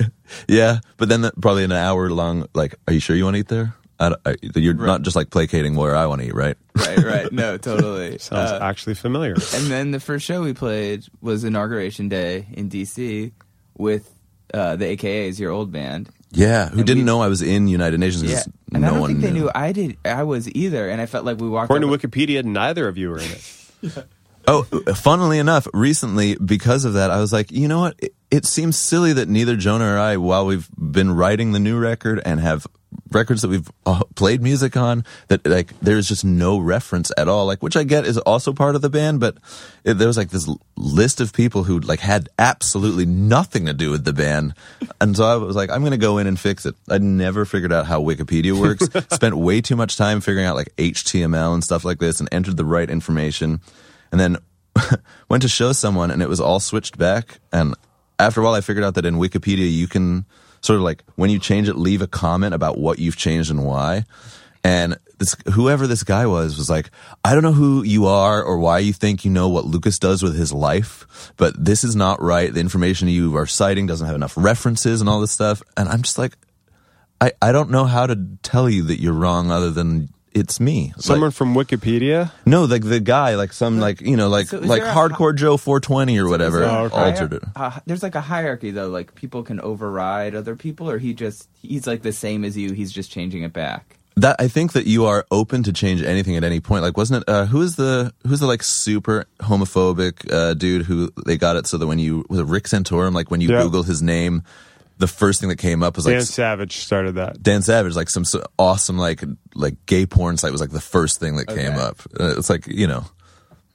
Yeah, 0.48 0.78
but 0.96 1.09
then 1.09 1.22
the, 1.22 1.32
probably 1.40 1.64
an 1.64 1.72
hour 1.72 2.09
long. 2.11 2.46
Like, 2.55 2.76
are 2.86 2.92
you 2.94 3.01
sure 3.01 3.16
you 3.16 3.24
want 3.24 3.34
to 3.34 3.40
eat 3.40 3.48
there? 3.48 3.74
I, 3.98 4.09
don't- 4.11 4.20
I, 4.24 4.36
you're 4.55 4.74
not 4.74 5.03
just 5.03 5.16
like 5.16 5.30
placating 5.30 5.74
where 5.76 5.94
I 5.96 6.07
want 6.07 6.20
to 6.22 6.28
eat, 6.28 6.34
right? 6.34 6.57
right, 6.76 6.98
right. 6.98 7.32
No, 7.32 7.57
totally. 7.59 8.18
Sounds 8.18 8.53
Uh, 8.53 8.59
actually 8.62 8.94
familiar. 8.94 9.32
and 9.34 9.66
then 9.66 9.90
the 9.90 10.01
first 10.01 10.24
show 10.24 10.42
we 10.42 10.55
played 10.55 11.05
was 11.20 11.42
inauguration 11.44 12.09
day 12.09 12.46
in 12.53 12.68
DC 12.70 13.32
with 13.76 14.11
uh, 14.55 14.76
the 14.76 14.96
AKAs, 14.96 15.38
your 15.38 15.51
old 15.53 15.70
band. 15.72 16.09
Yeah, 16.32 16.68
who 16.68 16.78
And 16.78 16.86
didn't 16.86 17.03
we- 17.03 17.07
know 17.07 17.20
I 17.22 17.28
was 17.28 17.42
in 17.42 17.66
United 17.68 17.98
Nations? 17.98 18.22
Yeah, 18.24 18.42
and 18.72 18.82
no 18.82 18.88
I 18.88 18.90
don't 18.92 19.01
one 19.01 19.11
think 19.11 19.20
they 19.22 19.30
knew. 19.32 19.40
knew 19.44 19.51
I 19.55 19.72
did. 19.72 19.96
I 20.05 20.22
was 20.22 20.48
either, 20.51 20.88
and 20.88 21.01
I 21.01 21.07
felt 21.07 21.24
like 21.24 21.38
we 21.40 21.48
walked. 21.48 21.64
According 21.66 21.92
up- 21.92 22.01
to 22.01 22.09
Wikipedia, 22.09 22.44
neither 22.44 22.86
of 22.86 22.96
you 22.98 23.11
were 23.11 23.18
in 23.18 23.30
it. 23.30 24.05
Oh, 24.48 24.62
funnily 24.94 25.38
enough, 25.38 25.68
recently 25.74 26.34
because 26.34 26.84
of 26.84 26.94
that, 26.94 27.11
I 27.11 27.20
was 27.20 27.32
like, 27.32 27.53
you 27.53 27.68
know 27.68 27.80
what? 27.80 27.94
It, 27.98 28.14
it 28.32 28.46
seems 28.46 28.76
silly 28.76 29.12
that 29.12 29.28
neither 29.28 29.55
Jonah 29.55 29.84
or 29.92 29.98
I, 29.98 30.16
while 30.16 30.44
we've 30.46 30.68
been 30.76 31.14
writing 31.14 31.53
the 31.53 31.61
new 31.61 31.78
record 31.78 32.20
and 32.24 32.40
have 32.40 32.66
records 33.11 33.42
that 33.42 33.48
we've 33.48 33.68
uh, 33.86 34.02
played 34.14 34.42
music 34.42 34.76
on, 34.76 35.04
that 35.28 35.46
like 35.46 35.78
there's 35.80 36.08
just 36.08 36.24
no 36.24 36.58
reference 36.58 37.11
at 37.16 37.28
all. 37.28 37.46
Like, 37.46 37.62
which 37.62 37.76
I 37.76 37.84
get 37.84 38.04
is 38.06 38.18
also 38.18 38.52
part 38.52 38.74
of 38.74 38.82
the 38.82 38.90
band, 38.90 39.20
but 39.20 39.36
it, 39.84 39.94
there 39.94 40.08
was 40.08 40.16
like 40.16 40.30
this 40.30 40.48
list 40.76 41.20
of 41.20 41.32
people 41.32 41.64
who 41.64 41.80
like 41.80 42.00
had 42.00 42.28
absolutely 42.38 43.06
nothing 43.06 43.66
to 43.66 43.72
do 43.72 43.90
with 43.90 44.04
the 44.04 44.12
band, 44.12 44.54
and 45.00 45.16
so 45.16 45.24
I 45.24 45.36
was 45.36 45.56
like, 45.56 45.70
I'm 45.70 45.82
gonna 45.82 45.96
go 45.96 46.18
in 46.18 46.26
and 46.26 46.38
fix 46.38 46.66
it. 46.66 46.74
I'd 46.88 47.02
never 47.02 47.44
figured 47.44 47.72
out 47.72 47.86
how 47.86 48.00
Wikipedia 48.02 48.58
works. 48.58 48.88
Spent 49.14 49.36
way 49.36 49.61
too 49.61 49.76
much 49.76 49.96
time 49.96 50.20
figuring 50.20 50.46
out 50.46 50.56
like 50.56 50.74
HTML 50.76 51.54
and 51.54 51.64
stuff 51.64 51.84
like 51.84 51.98
this, 51.98 52.20
and 52.20 52.28
entered 52.32 52.56
the 52.56 52.64
right 52.64 52.88
information 52.88 53.61
and 54.12 54.20
then 54.20 54.36
went 55.28 55.42
to 55.42 55.48
show 55.48 55.72
someone 55.72 56.11
and 56.11 56.22
it 56.22 56.28
was 56.28 56.40
all 56.40 56.61
switched 56.61 56.98
back 56.98 57.40
and 57.52 57.74
after 58.18 58.40
a 58.40 58.44
while 58.44 58.54
i 58.54 58.61
figured 58.61 58.84
out 58.84 58.94
that 58.94 59.04
in 59.04 59.16
wikipedia 59.16 59.70
you 59.70 59.88
can 59.88 60.24
sort 60.61 60.76
of 60.76 60.82
like 60.82 61.04
when 61.16 61.30
you 61.30 61.38
change 61.38 61.68
it 61.68 61.76
leave 61.76 62.02
a 62.02 62.06
comment 62.06 62.54
about 62.54 62.78
what 62.78 62.98
you've 62.98 63.16
changed 63.16 63.50
and 63.50 63.64
why. 63.64 64.04
And 64.62 64.98
this 65.20 65.36
whoever 65.52 65.86
this 65.86 66.02
guy 66.02 66.26
was 66.26 66.56
was 66.56 66.68
like 66.68 66.90
i 67.24 67.34
don't 67.34 67.42
know 67.42 67.52
who 67.52 67.84
you 67.84 68.06
are 68.06 68.42
or 68.42 68.58
why 68.58 68.78
you 68.78 68.92
think 68.92 69.24
you 69.24 69.30
know 69.30 69.48
what 69.48 69.66
lucas 69.66 69.98
does 69.98 70.22
with 70.22 70.34
his 70.34 70.52
life 70.52 71.32
but 71.36 71.62
this 71.62 71.84
is 71.84 71.94
not 71.94 72.20
right. 72.20 72.52
The 72.52 72.61
information 72.61 73.06
you 73.08 73.36
are 73.36 73.46
citing 73.46 73.86
doesn't 73.86 74.06
have 74.06 74.16
enough 74.16 74.34
references 74.36 75.00
and 75.00 75.08
all 75.08 75.20
this 75.20 75.30
stuff. 75.30 75.62
And 75.76 75.88
i'm 75.88 76.02
just 76.02 76.18
like 76.18 76.36
i, 77.20 77.32
I 77.40 77.52
don't 77.52 77.70
know 77.70 77.84
how 77.84 78.06
to 78.06 78.16
tell 78.42 78.68
you 78.68 78.82
that 78.84 79.00
you're 79.00 79.12
wrong 79.12 79.50
other 79.50 79.70
than 79.70 80.08
it's 80.32 80.60
me 80.60 80.92
Like- 80.96 81.02
Someone 81.04 81.30
from 81.32 81.54
Wikipedia? 81.54 82.30
no, 82.46 82.64
like 82.64 82.82
the 82.84 83.00
guy, 83.00 83.34
like 83.34 83.52
some, 83.52 83.80
like 83.80 84.00
you 84.00 84.16
know, 84.16 84.28
like 84.28 84.46
So 84.48 84.58
like 84.58 84.82
there 84.82 84.90
a 84.90 84.94
hardcore 84.94 85.34
Joe 85.34 85.56
420 85.56 86.18
or 86.18 86.28
whatever, 86.28 86.60
there 86.60 86.68
altered 86.92 87.32
it. 87.34 87.42
uh, 87.56 87.80
there's 87.86 88.02
like 88.02 88.14
a 88.14 88.20
hierarchy 88.20 88.70
though. 88.70 88.88
Like 88.88 89.14
people 89.14 89.42
can 89.42 89.60
override 89.60 90.34
other 90.34 90.54
people, 90.56 90.88
or 90.90 90.98
he 90.98 91.14
just 91.14 91.48
he's 91.62 91.86
like 91.86 92.02
the 92.02 92.12
same 92.12 92.44
as 92.44 92.56
you. 92.56 92.72
He's 92.72 92.92
just 92.92 93.10
changing 93.10 93.42
it 93.42 93.52
back. 93.52 93.96
That 94.16 94.36
I 94.38 94.48
think 94.48 94.72
that 94.72 94.86
you 94.86 95.06
are 95.06 95.24
open 95.30 95.62
to 95.62 95.72
change 95.72 96.02
anything 96.02 96.36
at 96.36 96.44
any 96.44 96.60
point. 96.60 96.82
Like, 96.82 96.96
wasn't 96.96 97.22
it? 97.22 97.28
Uh, 97.28 97.46
who 97.46 97.62
is 97.62 97.76
the 97.76 98.12
who's 98.26 98.40
the 98.40 98.46
like 98.46 98.62
super 98.62 99.24
homophobic 99.40 100.30
uh, 100.32 100.54
dude 100.54 100.86
who 100.86 101.10
they 101.26 101.36
got 101.38 101.56
it 101.56 101.66
so 101.66 101.78
that 101.78 101.86
when 101.86 101.98
you 101.98 102.24
was 102.28 102.40
it 102.40 102.46
Rick 102.46 102.64
Santorum? 102.64 103.14
Like 103.14 103.30
when 103.30 103.40
you 103.40 103.48
Yeah. 103.50 103.62
Google 103.62 103.82
his 103.84 104.02
name, 104.02 104.42
the 105.01 105.09
first 105.09 105.40
thing 105.40 105.48
that 105.48 105.57
came 105.57 105.82
up 105.82 105.96
was 105.96 106.07
like 106.07 106.14
Dan 106.14 106.22
Savage 106.22 106.76
started 106.76 107.16
that. 107.16 107.42
Dan 107.42 107.62
Savage, 107.62 107.96
like 107.96 108.09
some 108.11 108.24
so 108.24 108.44
awesome 108.59 108.96
like 108.98 109.24
like 109.55 109.74
gay 109.86 110.07
porn 110.07 110.36
site 110.36 110.53
was 110.53 110.61
like 110.61 110.70
the 110.70 110.80
first 110.80 111.18
thing 111.18 111.36
that 111.36 111.48
came 111.48 111.74
up. 111.74 112.01
Uh, 112.18 112.34
It's 112.38 112.48
like 112.51 112.66
you 112.68 112.86
know, 112.86 113.05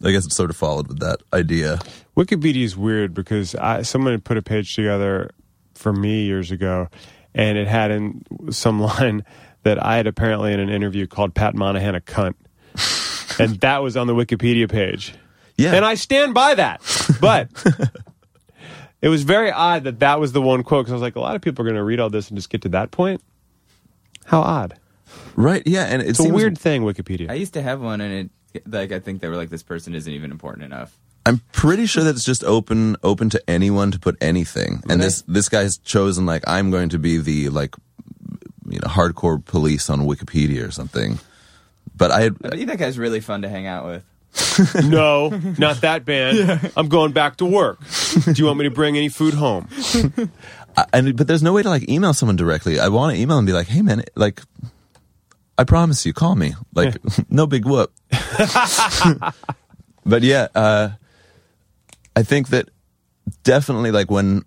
I 0.04 0.12
guess 0.12 0.26
it 0.26 0.32
sort 0.34 0.50
of 0.50 0.56
followed 0.56 0.88
with 0.88 1.00
that 1.00 1.20
idea. 1.34 1.80
Wikipedia 2.16 2.64
is 2.64 2.78
weird 2.78 3.14
because 3.14 3.56
I, 3.56 3.82
someone 3.82 4.14
had 4.14 4.24
put 4.24 4.38
a 4.38 4.42
page 4.42 4.74
together 4.76 5.32
for 5.74 5.92
me 5.92 6.24
years 6.26 6.52
ago, 6.52 6.88
and 7.34 7.58
it 7.58 7.68
had 7.68 7.92
in 7.92 8.24
some 8.52 8.80
line 8.92 9.26
that 9.64 9.84
I 9.84 9.98
had 9.98 10.08
apparently 10.08 10.54
in 10.54 10.60
an 10.60 10.70
interview 10.70 11.08
called 11.08 11.34
Pat 11.34 11.56
Monahan 11.56 11.96
a 11.96 12.00
cunt, 12.02 12.36
and 13.40 13.60
that 13.62 13.82
was 13.84 13.98
on 13.98 14.08
the 14.08 14.14
Wikipedia 14.16 14.70
page. 14.70 15.14
Yeah. 15.58 15.74
and 15.74 15.86
I 15.86 15.96
stand 15.96 16.34
by 16.34 16.56
that. 16.56 16.82
But 17.22 17.48
it 19.06 19.10
was 19.10 19.22
very 19.22 19.52
odd 19.52 19.84
that 19.84 20.00
that 20.00 20.20
was 20.20 20.32
the 20.32 20.42
one 20.42 20.64
quote 20.64 20.84
because 20.86 20.94
I 20.94 20.96
was 20.96 21.02
like, 21.04 21.16
a 21.16 21.20
lot 21.20 21.36
of 21.36 21.42
people 21.44 21.62
are 21.64 21.68
going 21.70 21.78
to 21.78 21.84
read 21.84 22.00
all 22.00 22.10
this 22.10 22.30
and 22.30 22.38
just 22.38 22.50
get 22.50 22.64
to 22.64 22.70
that 22.70 22.90
point. 22.90 23.22
How 24.26 24.42
odd! 24.42 24.80
Right. 25.36 25.62
Yeah. 25.68 25.84
And 25.84 26.02
it 26.02 26.10
It's 26.10 26.20
a 26.20 26.24
seems- 26.24 26.34
weird 26.34 26.58
thing, 26.58 26.82
Wikipedia. 26.82 27.30
I 27.30 27.36
used 27.36 27.54
to 27.54 27.62
have 27.62 27.80
one, 27.82 28.02
and 28.02 28.32
it 28.56 28.64
like 28.68 28.92
I 28.92 29.00
think 29.00 29.22
they 29.22 29.28
were 29.28 29.36
like, 29.36 29.50
this 29.50 29.64
person 29.64 29.94
isn't 29.94 30.12
even 30.12 30.32
important 30.32 30.66
enough. 30.66 30.98
I'm 31.28 31.42
pretty 31.52 31.86
sure 31.86 32.04
that 32.04 32.16
it's 32.16 32.24
just 32.26 32.44
open 32.44 32.96
open 33.04 33.30
to 33.32 33.42
anyone 33.50 33.92
to 33.92 34.00
put 34.00 34.16
anything. 34.22 34.82
And 34.90 35.00
this 35.02 35.22
this 35.28 35.50
guy's 35.50 35.78
chosen 35.78 36.26
like 36.26 36.44
I'm 36.48 36.72
going 36.72 36.90
to 36.90 37.00
be 37.00 37.18
the 37.20 37.50
like 37.50 37.76
you 38.68 38.80
know 38.80 38.88
hardcore 38.88 39.44
police 39.46 39.90
on 39.90 40.02
Wikipedia 40.02 40.68
or 40.68 40.72
something. 40.72 41.20
But 41.96 42.12
I 42.12 42.22
had 42.22 42.36
I 42.44 42.50
think 42.50 42.68
that 42.70 42.78
guy's 42.80 42.98
really 42.98 43.22
fun 43.22 43.42
to 43.44 43.50
hang 43.50 43.68
out 43.68 43.86
with. 43.86 44.04
no, 44.84 45.30
not 45.58 45.82
that 45.82 46.06
band. 46.06 46.72
I'm 46.78 46.88
going 46.88 47.12
back 47.12 47.38
to 47.38 47.46
work. 47.46 47.80
Do 48.26 48.34
you 48.36 48.46
want 48.46 48.60
me 48.60 48.66
to 48.66 48.72
bring 48.72 48.98
any 48.98 49.10
food 49.10 49.34
home? 49.34 49.68
I, 50.78 50.86
and 50.94 51.16
but 51.16 51.28
there's 51.28 51.44
no 51.44 51.54
way 51.54 51.64
to 51.64 51.70
like 51.70 51.90
email 51.90 52.14
someone 52.14 52.36
directly. 52.36 52.80
I 52.80 52.90
want 52.90 53.16
to 53.16 53.22
email 53.22 53.38
and 53.38 53.48
be 53.48 53.54
like, 53.54 53.68
"Hey 53.68 53.82
man, 53.82 54.04
like 54.16 54.42
I 55.58 55.64
promise 55.64 56.06
you, 56.06 56.14
call 56.14 56.36
me." 56.36 56.54
Like 56.74 56.96
no 57.30 57.48
big 57.48 57.66
whoop. 57.66 57.92
but 60.06 60.22
yeah, 60.22 60.48
uh 60.54 60.90
I 62.16 62.24
think 62.24 62.50
that 62.50 62.70
definitely 63.44 63.92
like 63.92 64.10
when 64.10 64.44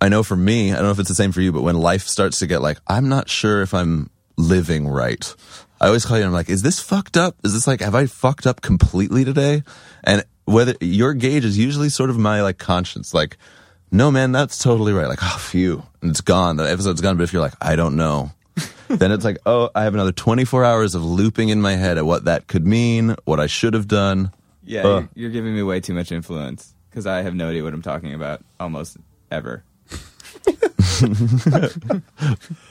I 0.00 0.08
know 0.08 0.22
for 0.22 0.36
me, 0.36 0.72
I 0.72 0.76
don't 0.76 0.84
know 0.84 0.90
if 0.90 0.98
it's 0.98 1.08
the 1.08 1.14
same 1.14 1.32
for 1.32 1.40
you, 1.40 1.52
but 1.52 1.62
when 1.62 1.76
life 1.76 2.06
starts 2.08 2.40
to 2.40 2.46
get 2.46 2.60
like, 2.60 2.78
I'm 2.88 3.08
not 3.08 3.28
sure 3.28 3.62
if 3.62 3.72
I'm 3.72 4.10
living 4.36 4.88
right. 4.88 5.34
I 5.82 5.86
always 5.88 6.04
call 6.06 6.16
you 6.16 6.22
and 6.22 6.28
I'm 6.28 6.32
like, 6.32 6.48
is 6.48 6.62
this 6.62 6.78
fucked 6.78 7.16
up? 7.16 7.34
Is 7.42 7.52
this 7.54 7.66
like, 7.66 7.80
have 7.80 7.96
I 7.96 8.06
fucked 8.06 8.46
up 8.46 8.60
completely 8.60 9.24
today? 9.24 9.64
And 10.04 10.24
whether 10.44 10.74
your 10.80 11.12
gauge 11.12 11.44
is 11.44 11.58
usually 11.58 11.88
sort 11.88 12.08
of 12.08 12.16
my 12.16 12.40
like 12.42 12.56
conscience, 12.58 13.12
like, 13.12 13.36
no 13.90 14.10
man, 14.12 14.30
that's 14.30 14.58
totally 14.58 14.92
right. 14.92 15.08
Like, 15.08 15.18
oh, 15.22 15.38
phew. 15.40 15.82
And 16.00 16.12
it's 16.12 16.20
gone. 16.20 16.56
The 16.56 16.70
episode's 16.70 17.00
gone. 17.00 17.16
But 17.16 17.24
if 17.24 17.32
you're 17.32 17.42
like, 17.42 17.54
I 17.60 17.74
don't 17.74 17.96
know, 17.96 18.30
then 18.88 19.10
it's 19.10 19.24
like, 19.24 19.38
oh, 19.44 19.70
I 19.74 19.82
have 19.82 19.94
another 19.94 20.12
24 20.12 20.64
hours 20.64 20.94
of 20.94 21.04
looping 21.04 21.48
in 21.48 21.60
my 21.60 21.72
head 21.72 21.98
at 21.98 22.06
what 22.06 22.26
that 22.26 22.46
could 22.46 22.64
mean, 22.64 23.16
what 23.24 23.40
I 23.40 23.48
should 23.48 23.74
have 23.74 23.88
done. 23.88 24.30
Yeah, 24.64 24.82
Uh. 24.82 24.88
you're, 24.88 25.08
you're 25.14 25.30
giving 25.30 25.52
me 25.52 25.64
way 25.64 25.80
too 25.80 25.94
much 25.94 26.12
influence 26.12 26.74
because 26.90 27.08
I 27.08 27.22
have 27.22 27.34
no 27.34 27.48
idea 27.48 27.64
what 27.64 27.74
I'm 27.74 27.82
talking 27.82 28.14
about 28.14 28.44
almost 28.60 28.98
ever. 29.32 29.64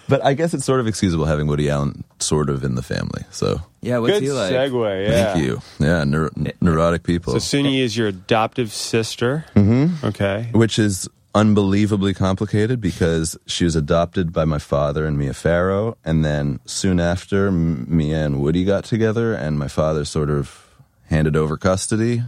But 0.08 0.24
I 0.26 0.34
guess 0.34 0.54
it's 0.54 0.66
sort 0.66 0.80
of 0.82 0.88
excusable 0.88 1.26
having 1.26 1.48
Woody 1.48 1.70
Allen 1.70 2.04
sort 2.20 2.50
of 2.50 2.64
in 2.64 2.76
the 2.76 2.82
family. 2.82 3.24
So 3.32 3.62
Yeah, 3.82 4.00
what's 4.00 4.14
Good 4.14 4.24
he 4.24 4.32
like? 4.32 4.52
segue. 4.54 5.08
Yeah. 5.08 5.34
thank 5.34 5.46
you. 5.46 5.62
Yeah, 5.80 6.04
neur- 6.04 6.54
neurotic 6.62 7.04
people. 7.04 7.34
So 7.34 7.40
Soon-Yi 7.40 7.80
is 7.82 7.96
your 7.96 8.08
adoptive 8.08 8.74
sister. 8.74 9.46
Mm-hmm. 9.56 10.06
Okay. 10.08 10.50
which 10.54 10.78
is 10.78 11.08
unbelievably 11.34 12.14
complicated 12.14 12.82
because 12.82 13.38
she 13.48 13.64
was 13.64 13.74
adopted 13.78 14.34
by 14.34 14.44
my 14.44 14.60
father 14.60 15.06
and 15.06 15.18
Mia 15.18 15.34
Farrow, 15.34 15.96
and 16.04 16.26
then 16.26 16.60
soon 16.66 17.00
after, 17.00 17.48
M- 17.48 17.86
Mia 17.88 18.26
and 18.26 18.42
Woody 18.42 18.66
got 18.66 18.84
together, 18.84 19.34
and 19.34 19.58
my 19.58 19.70
father 19.70 20.04
sort 20.04 20.30
of 20.30 20.68
handed 21.06 21.38
over 21.38 21.56
custody, 21.56 22.22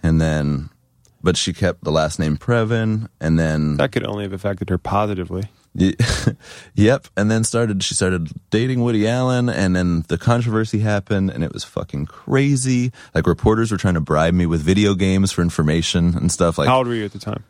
and 0.00 0.20
then, 0.20 0.70
but 1.22 1.36
she 1.36 1.52
kept 1.52 1.84
the 1.84 1.92
last 1.92 2.18
name 2.18 2.36
Previn, 2.36 3.08
and 3.20 3.38
then 3.38 3.76
That 3.76 3.92
could 3.92 4.04
only 4.04 4.24
have 4.24 4.32
affected 4.32 4.70
her 4.70 4.78
positively. 4.78 5.44
Ye- 5.74 5.94
yep. 6.74 7.06
And 7.16 7.30
then 7.30 7.44
started 7.44 7.82
she 7.84 7.94
started 7.94 8.28
dating 8.50 8.82
Woody 8.82 9.06
Allen 9.06 9.48
and 9.48 9.76
then 9.76 10.04
the 10.08 10.18
controversy 10.18 10.80
happened 10.80 11.30
and 11.30 11.44
it 11.44 11.52
was 11.52 11.62
fucking 11.62 12.06
crazy. 12.06 12.90
Like 13.14 13.26
reporters 13.26 13.70
were 13.70 13.78
trying 13.78 13.94
to 13.94 14.00
bribe 14.00 14.34
me 14.34 14.46
with 14.46 14.62
video 14.62 14.94
games 14.94 15.30
for 15.30 15.42
information 15.42 16.16
and 16.16 16.32
stuff 16.32 16.58
like 16.58 16.66
How 16.66 16.78
old 16.78 16.88
were 16.88 16.94
you 16.94 17.04
at 17.04 17.12
the 17.12 17.20
time? 17.20 17.44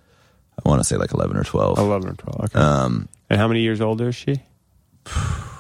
I 0.62 0.68
want 0.68 0.81
to 0.81 0.85
say 0.85 0.97
like 0.99 1.14
11 1.14 1.35
or 1.39 1.45
12. 1.45 1.79
11 1.79 2.09
or 2.11 2.12
12. 2.12 2.41
Okay. 2.45 2.59
Um 2.59 3.09
and 3.31 3.41
how 3.41 3.49
many 3.49 3.61
years 3.61 3.81
older 3.81 4.09
is 4.09 4.16
she? 4.16 4.43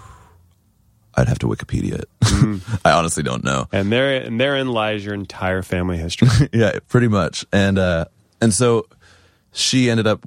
I'd 1.20 1.28
have 1.28 1.38
to 1.40 1.46
Wikipedia 1.46 2.00
it. 2.00 2.08
I 2.84 2.92
honestly 2.92 3.22
don't 3.22 3.44
know. 3.44 3.68
And 3.72 3.92
there, 3.92 4.22
and 4.22 4.40
therein 4.40 4.68
lies 4.68 5.04
your 5.04 5.14
entire 5.14 5.62
family 5.62 5.98
history. 5.98 6.28
yeah, 6.52 6.78
pretty 6.88 7.08
much. 7.08 7.44
And 7.52 7.78
uh 7.78 8.06
and 8.40 8.54
so 8.54 8.86
she 9.52 9.90
ended 9.90 10.06
up 10.06 10.24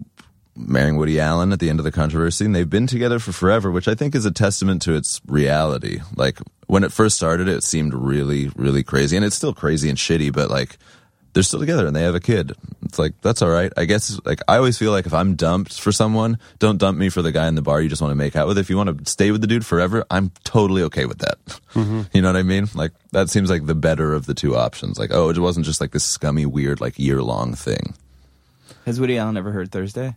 marrying 0.56 0.98
Woody 0.98 1.20
Allen 1.20 1.52
at 1.52 1.60
the 1.60 1.70
end 1.70 1.80
of 1.80 1.84
the 1.84 1.92
controversy 1.92 2.46
and 2.46 2.54
they've 2.54 2.70
been 2.70 2.86
together 2.86 3.18
for 3.18 3.32
forever, 3.32 3.72
which 3.72 3.88
I 3.88 3.96
think 3.96 4.14
is 4.14 4.26
a 4.26 4.32
testament 4.32 4.84
to 4.84 4.94
its 4.94 5.20
reality. 5.26 6.00
Like 6.16 6.40
when 6.68 6.84
it 6.84 6.92
first 6.92 7.16
started 7.16 7.48
it 7.48 7.64
seemed 7.64 7.94
really 7.94 8.50
really 8.56 8.84
crazy 8.84 9.16
and 9.18 9.26
it's 9.26 9.36
still 9.36 9.54
crazy 9.54 9.90
and 9.90 9.98
shitty, 9.98 10.32
but 10.32 10.50
like 10.50 10.78
they're 11.34 11.44
still 11.44 11.60
together 11.60 11.86
and 11.88 11.96
they 11.96 12.04
have 12.04 12.16
a 12.16 12.20
kid. 12.20 12.54
It's 12.86 13.00
like 13.00 13.20
that's 13.22 13.42
all 13.42 13.50
right. 13.50 13.72
I 13.76 13.86
guess 13.86 14.20
like 14.26 14.40
I 14.48 14.58
always 14.58 14.78
feel 14.78 14.92
like 14.92 15.06
if 15.06 15.14
I'm 15.14 15.36
dumped 15.36 15.80
for 15.80 15.92
someone, 15.92 16.38
don't 16.60 16.78
dump 16.78 16.98
me 16.98 17.10
for 17.10 17.22
the 17.22 17.32
guy 17.32 17.48
in 17.48 17.56
the 17.56 17.62
bar 17.62 17.82
you 17.82 17.90
just 17.90 18.02
want 18.02 18.12
to 18.12 18.16
make 18.16 18.36
out 18.36 18.48
with. 18.48 18.58
If 18.58 18.70
you 18.70 18.78
want 18.78 19.06
to 19.06 19.10
stay 19.10 19.32
with 19.32 19.42
the 19.42 19.48
dude 19.48 19.66
forever, 19.66 20.06
I'm 20.12 20.32
totally 20.44 20.84
okay 20.84 21.06
with 21.06 21.20
that. 21.20 21.38
Mm-hmm. 21.74 22.02
You 22.14 22.22
know 22.22 22.30
what 22.30 22.38
I 22.38 22.44
mean? 22.44 22.68
Like 22.76 22.92
that 23.12 23.30
seems 23.30 23.50
like 23.50 23.66
the 23.66 23.76
better 23.76 24.14
of 24.14 24.26
the 24.26 24.34
two 24.34 24.56
options. 24.56 25.00
Like 25.00 25.12
oh, 25.12 25.30
it 25.30 25.38
wasn't 25.40 25.66
just 25.66 25.82
like 25.82 25.92
this 25.92 26.06
scummy 26.06 26.46
weird 26.46 26.82
like 26.82 27.00
year 27.00 27.22
long 27.22 27.56
thing. 27.56 27.96
Has 28.86 29.00
Woody 29.00 29.18
Allen 29.18 29.38
ever 29.38 29.52
heard 29.52 29.72
Thursday? 29.72 30.16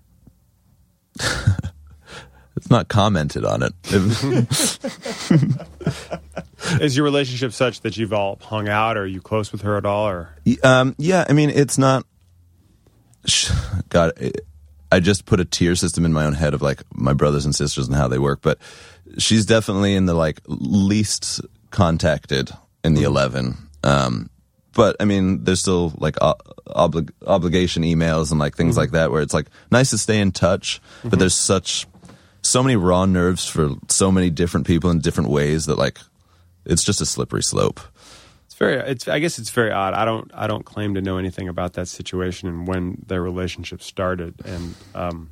It's 2.56 2.70
not 2.70 2.88
commented 2.88 3.44
on 3.44 3.62
it. 3.62 3.74
is 6.80 6.96
your 6.96 7.04
relationship 7.04 7.52
such 7.52 7.80
that 7.82 7.96
you've 7.96 8.12
all 8.12 8.38
hung 8.40 8.68
out? 8.68 8.96
Or 8.96 9.02
are 9.02 9.06
you 9.06 9.20
close 9.20 9.52
with 9.52 9.62
her 9.62 9.76
at 9.76 9.86
all? 9.86 10.08
Or 10.08 10.36
um, 10.62 10.94
yeah, 10.98 11.24
I 11.28 11.32
mean, 11.32 11.50
it's 11.50 11.78
not. 11.78 12.04
God, 13.88 14.12
it, 14.18 14.46
I 14.90 15.00
just 15.00 15.24
put 15.24 15.40
a 15.40 15.44
tier 15.44 15.74
system 15.74 16.04
in 16.04 16.12
my 16.12 16.24
own 16.24 16.34
head 16.34 16.54
of 16.54 16.62
like 16.62 16.82
my 16.94 17.12
brothers 17.12 17.44
and 17.44 17.54
sisters 17.54 17.88
and 17.88 17.96
how 17.96 18.08
they 18.08 18.18
work, 18.18 18.40
but 18.40 18.58
she's 19.18 19.46
definitely 19.46 19.94
in 19.94 20.06
the 20.06 20.14
like 20.14 20.40
least 20.46 21.40
contacted 21.70 22.50
in 22.84 22.94
the 22.94 23.02
eleven. 23.02 23.56
Um, 23.82 24.30
but 24.74 24.96
I 25.00 25.04
mean, 25.04 25.42
there's 25.44 25.60
still 25.60 25.92
like 25.98 26.16
oblig- 26.16 27.10
obligation 27.26 27.82
emails 27.82 28.30
and 28.30 28.38
like 28.38 28.56
things 28.56 28.76
like 28.76 28.90
that 28.92 29.10
where 29.10 29.22
it's 29.22 29.34
like 29.34 29.48
nice 29.70 29.90
to 29.90 29.98
stay 29.98 30.20
in 30.20 30.32
touch, 30.32 30.80
but 31.02 31.18
there's 31.18 31.34
such 31.34 31.86
so 32.46 32.62
many 32.62 32.76
raw 32.76 33.06
nerves 33.06 33.46
for 33.46 33.70
so 33.88 34.10
many 34.10 34.30
different 34.30 34.66
people 34.66 34.90
in 34.90 35.00
different 35.00 35.30
ways 35.30 35.66
that 35.66 35.76
like 35.76 35.98
it's 36.64 36.82
just 36.82 37.00
a 37.00 37.06
slippery 37.06 37.42
slope. 37.42 37.80
it's 38.46 38.54
very, 38.54 38.76
it's, 38.90 39.08
I 39.08 39.18
guess 39.18 39.38
it's 39.38 39.50
very 39.50 39.70
odd. 39.70 39.94
I 39.94 40.04
don't, 40.04 40.30
I 40.34 40.46
don't 40.46 40.64
claim 40.64 40.94
to 40.94 41.02
know 41.02 41.18
anything 41.18 41.48
about 41.48 41.74
that 41.74 41.88
situation 41.88 42.48
and 42.48 42.66
when 42.66 43.02
their 43.06 43.22
relationship 43.22 43.82
started. 43.82 44.34
And, 44.44 44.74
um, 44.94 45.30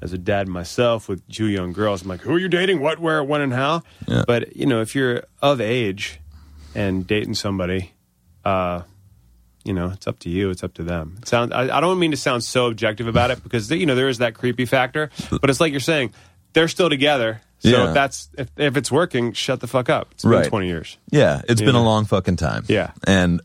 as 0.00 0.12
a 0.12 0.18
dad 0.18 0.48
myself 0.48 1.08
with 1.08 1.26
two 1.28 1.46
young 1.46 1.72
girls, 1.72 2.02
I'm 2.02 2.08
like, 2.08 2.20
who 2.20 2.34
are 2.34 2.38
you 2.38 2.48
dating? 2.48 2.80
What, 2.80 2.98
where, 2.98 3.24
when, 3.24 3.40
and 3.40 3.54
how? 3.54 3.82
Yeah. 4.06 4.24
But, 4.26 4.54
you 4.54 4.66
know, 4.66 4.82
if 4.82 4.94
you're 4.94 5.24
of 5.40 5.60
age 5.62 6.20
and 6.74 7.06
dating 7.06 7.34
somebody, 7.34 7.92
uh, 8.44 8.82
you 9.64 9.72
know, 9.72 9.88
it's 9.88 10.06
up 10.06 10.18
to 10.20 10.28
you. 10.28 10.50
It's 10.50 10.62
up 10.62 10.74
to 10.74 10.82
them. 10.82 11.16
It 11.22 11.28
sound, 11.28 11.54
I, 11.54 11.78
I 11.78 11.80
don't 11.80 11.98
mean 11.98 12.10
to 12.10 12.18
sound 12.18 12.44
so 12.44 12.66
objective 12.66 13.08
about 13.08 13.30
it 13.30 13.42
because, 13.42 13.70
you 13.70 13.86
know, 13.86 13.94
there 13.94 14.10
is 14.10 14.18
that 14.18 14.34
creepy 14.34 14.66
factor. 14.66 15.10
But 15.30 15.48
it's 15.48 15.60
like 15.60 15.72
you're 15.72 15.80
saying, 15.80 16.12
they're 16.54 16.68
still 16.68 16.88
together. 16.88 17.42
So 17.58 17.68
Yeah. 17.68 17.88
if 17.88 17.94
that's, 17.94 18.28
if, 18.38 18.48
if 18.56 18.76
it's 18.76 18.90
working, 18.90 19.32
shut 19.32 19.60
the 19.60 19.66
fuck 19.66 19.88
up. 19.88 20.08
It's 20.12 20.24
Right. 20.24 20.42
been 20.42 20.50
20 20.50 20.66
years. 20.66 20.96
Yeah, 21.10 21.42
it's 21.48 21.60
been 21.60 21.74
Yeah. 21.74 21.80
a 21.80 21.84
long 21.84 22.04
fucking 22.06 22.36
time. 22.36 22.64
Yeah. 22.68 22.92
and 23.06 23.40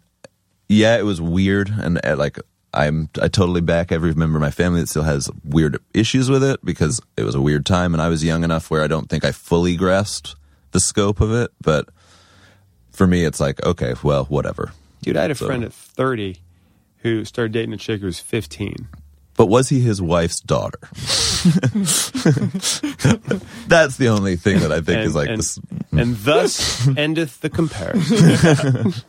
yeah, 0.68 0.98
it 0.98 1.04
was 1.06 1.20
weird, 1.20 1.70
and 1.70 2.00
uh, 2.06 2.16
like 2.16 2.38
I'm, 2.74 3.10
I 3.20 3.28
totally 3.28 3.62
back 3.62 3.92
every 3.92 4.14
member 4.14 4.38
of 4.38 4.42
my 4.42 4.52
family 4.52 4.82
that 4.82 4.88
still 4.90 5.02
has 5.04 5.28
weird 5.44 5.80
issues 5.94 6.30
with 6.30 6.44
it 6.44 6.64
because 6.64 7.02
it 7.18 7.24
was 7.24 7.34
a 7.34 7.42
weird 7.42 7.66
time, 7.66 7.94
and 7.96 8.02
I 8.02 8.08
was 8.10 8.24
young 8.24 8.44
enough 8.44 8.70
where 8.70 8.84
I 8.84 8.88
don't 8.88 9.10
think 9.10 9.26
I 9.26 9.32
fully 9.32 9.76
grasped 9.76 10.36
the 10.72 10.80
scope 10.80 11.20
of 11.22 11.34
it. 11.34 11.50
But 11.62 11.90
for 12.92 13.08
me, 13.08 13.26
it's 13.26 13.40
like 13.40 13.66
okay, 13.66 13.96
well, 14.04 14.26
whatever. 14.26 14.72
Dude, 15.02 15.18
I 15.18 15.24
had 15.24 15.32
a 15.32 15.36
So- 15.36 15.48
friend 15.48 15.64
at 15.64 15.74
30 15.74 16.38
who 17.00 17.26
started 17.26 17.54
dating 17.54 17.74
a 17.74 17.78
chick 17.78 18.02
who 18.02 18.06
was 18.06 18.20
15. 18.20 18.90
But 19.40 19.48
was 19.48 19.70
he 19.70 19.80
his 19.80 20.02
wife's 20.02 20.42
daughter? 20.42 20.80
That's 23.70 23.96
the 23.96 24.10
only 24.10 24.36
thing 24.36 24.60
that 24.60 24.74
I 24.74 24.82
think 24.82 25.06
is 25.06 25.16
like 25.16 25.30
and, 25.30 25.40
this. 25.40 25.58
and 25.94 26.18
thus 26.18 26.86
endeth 26.98 27.40
the 27.40 27.50
comparison. 27.50 28.94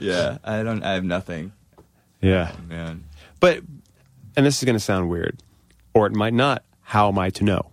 Yeah, 0.00 0.38
I 0.42 0.64
don't. 0.64 0.82
I 0.82 0.94
have 0.94 1.04
nothing, 1.04 1.52
yeah. 2.20 2.50
man. 2.66 3.04
But, 3.38 3.60
and 4.36 4.44
this 4.44 4.58
is 4.58 4.64
going 4.64 4.74
to 4.74 4.80
sound 4.80 5.08
weird, 5.08 5.40
or 5.94 6.08
it 6.08 6.12
might 6.14 6.34
not. 6.34 6.64
How 6.82 7.06
am 7.06 7.16
I 7.16 7.30
to 7.30 7.44
know? 7.44 7.70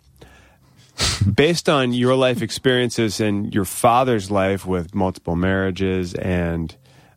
Based 1.33 1.67
on 1.67 1.93
your 1.93 2.13
life 2.13 2.43
experiences 2.43 3.19
and 3.19 3.51
your 3.55 3.65
father's 3.65 4.29
life 4.29 4.67
with 4.67 4.93
multiple 4.93 5.35
marriages 5.35 6.13
and 6.13 6.75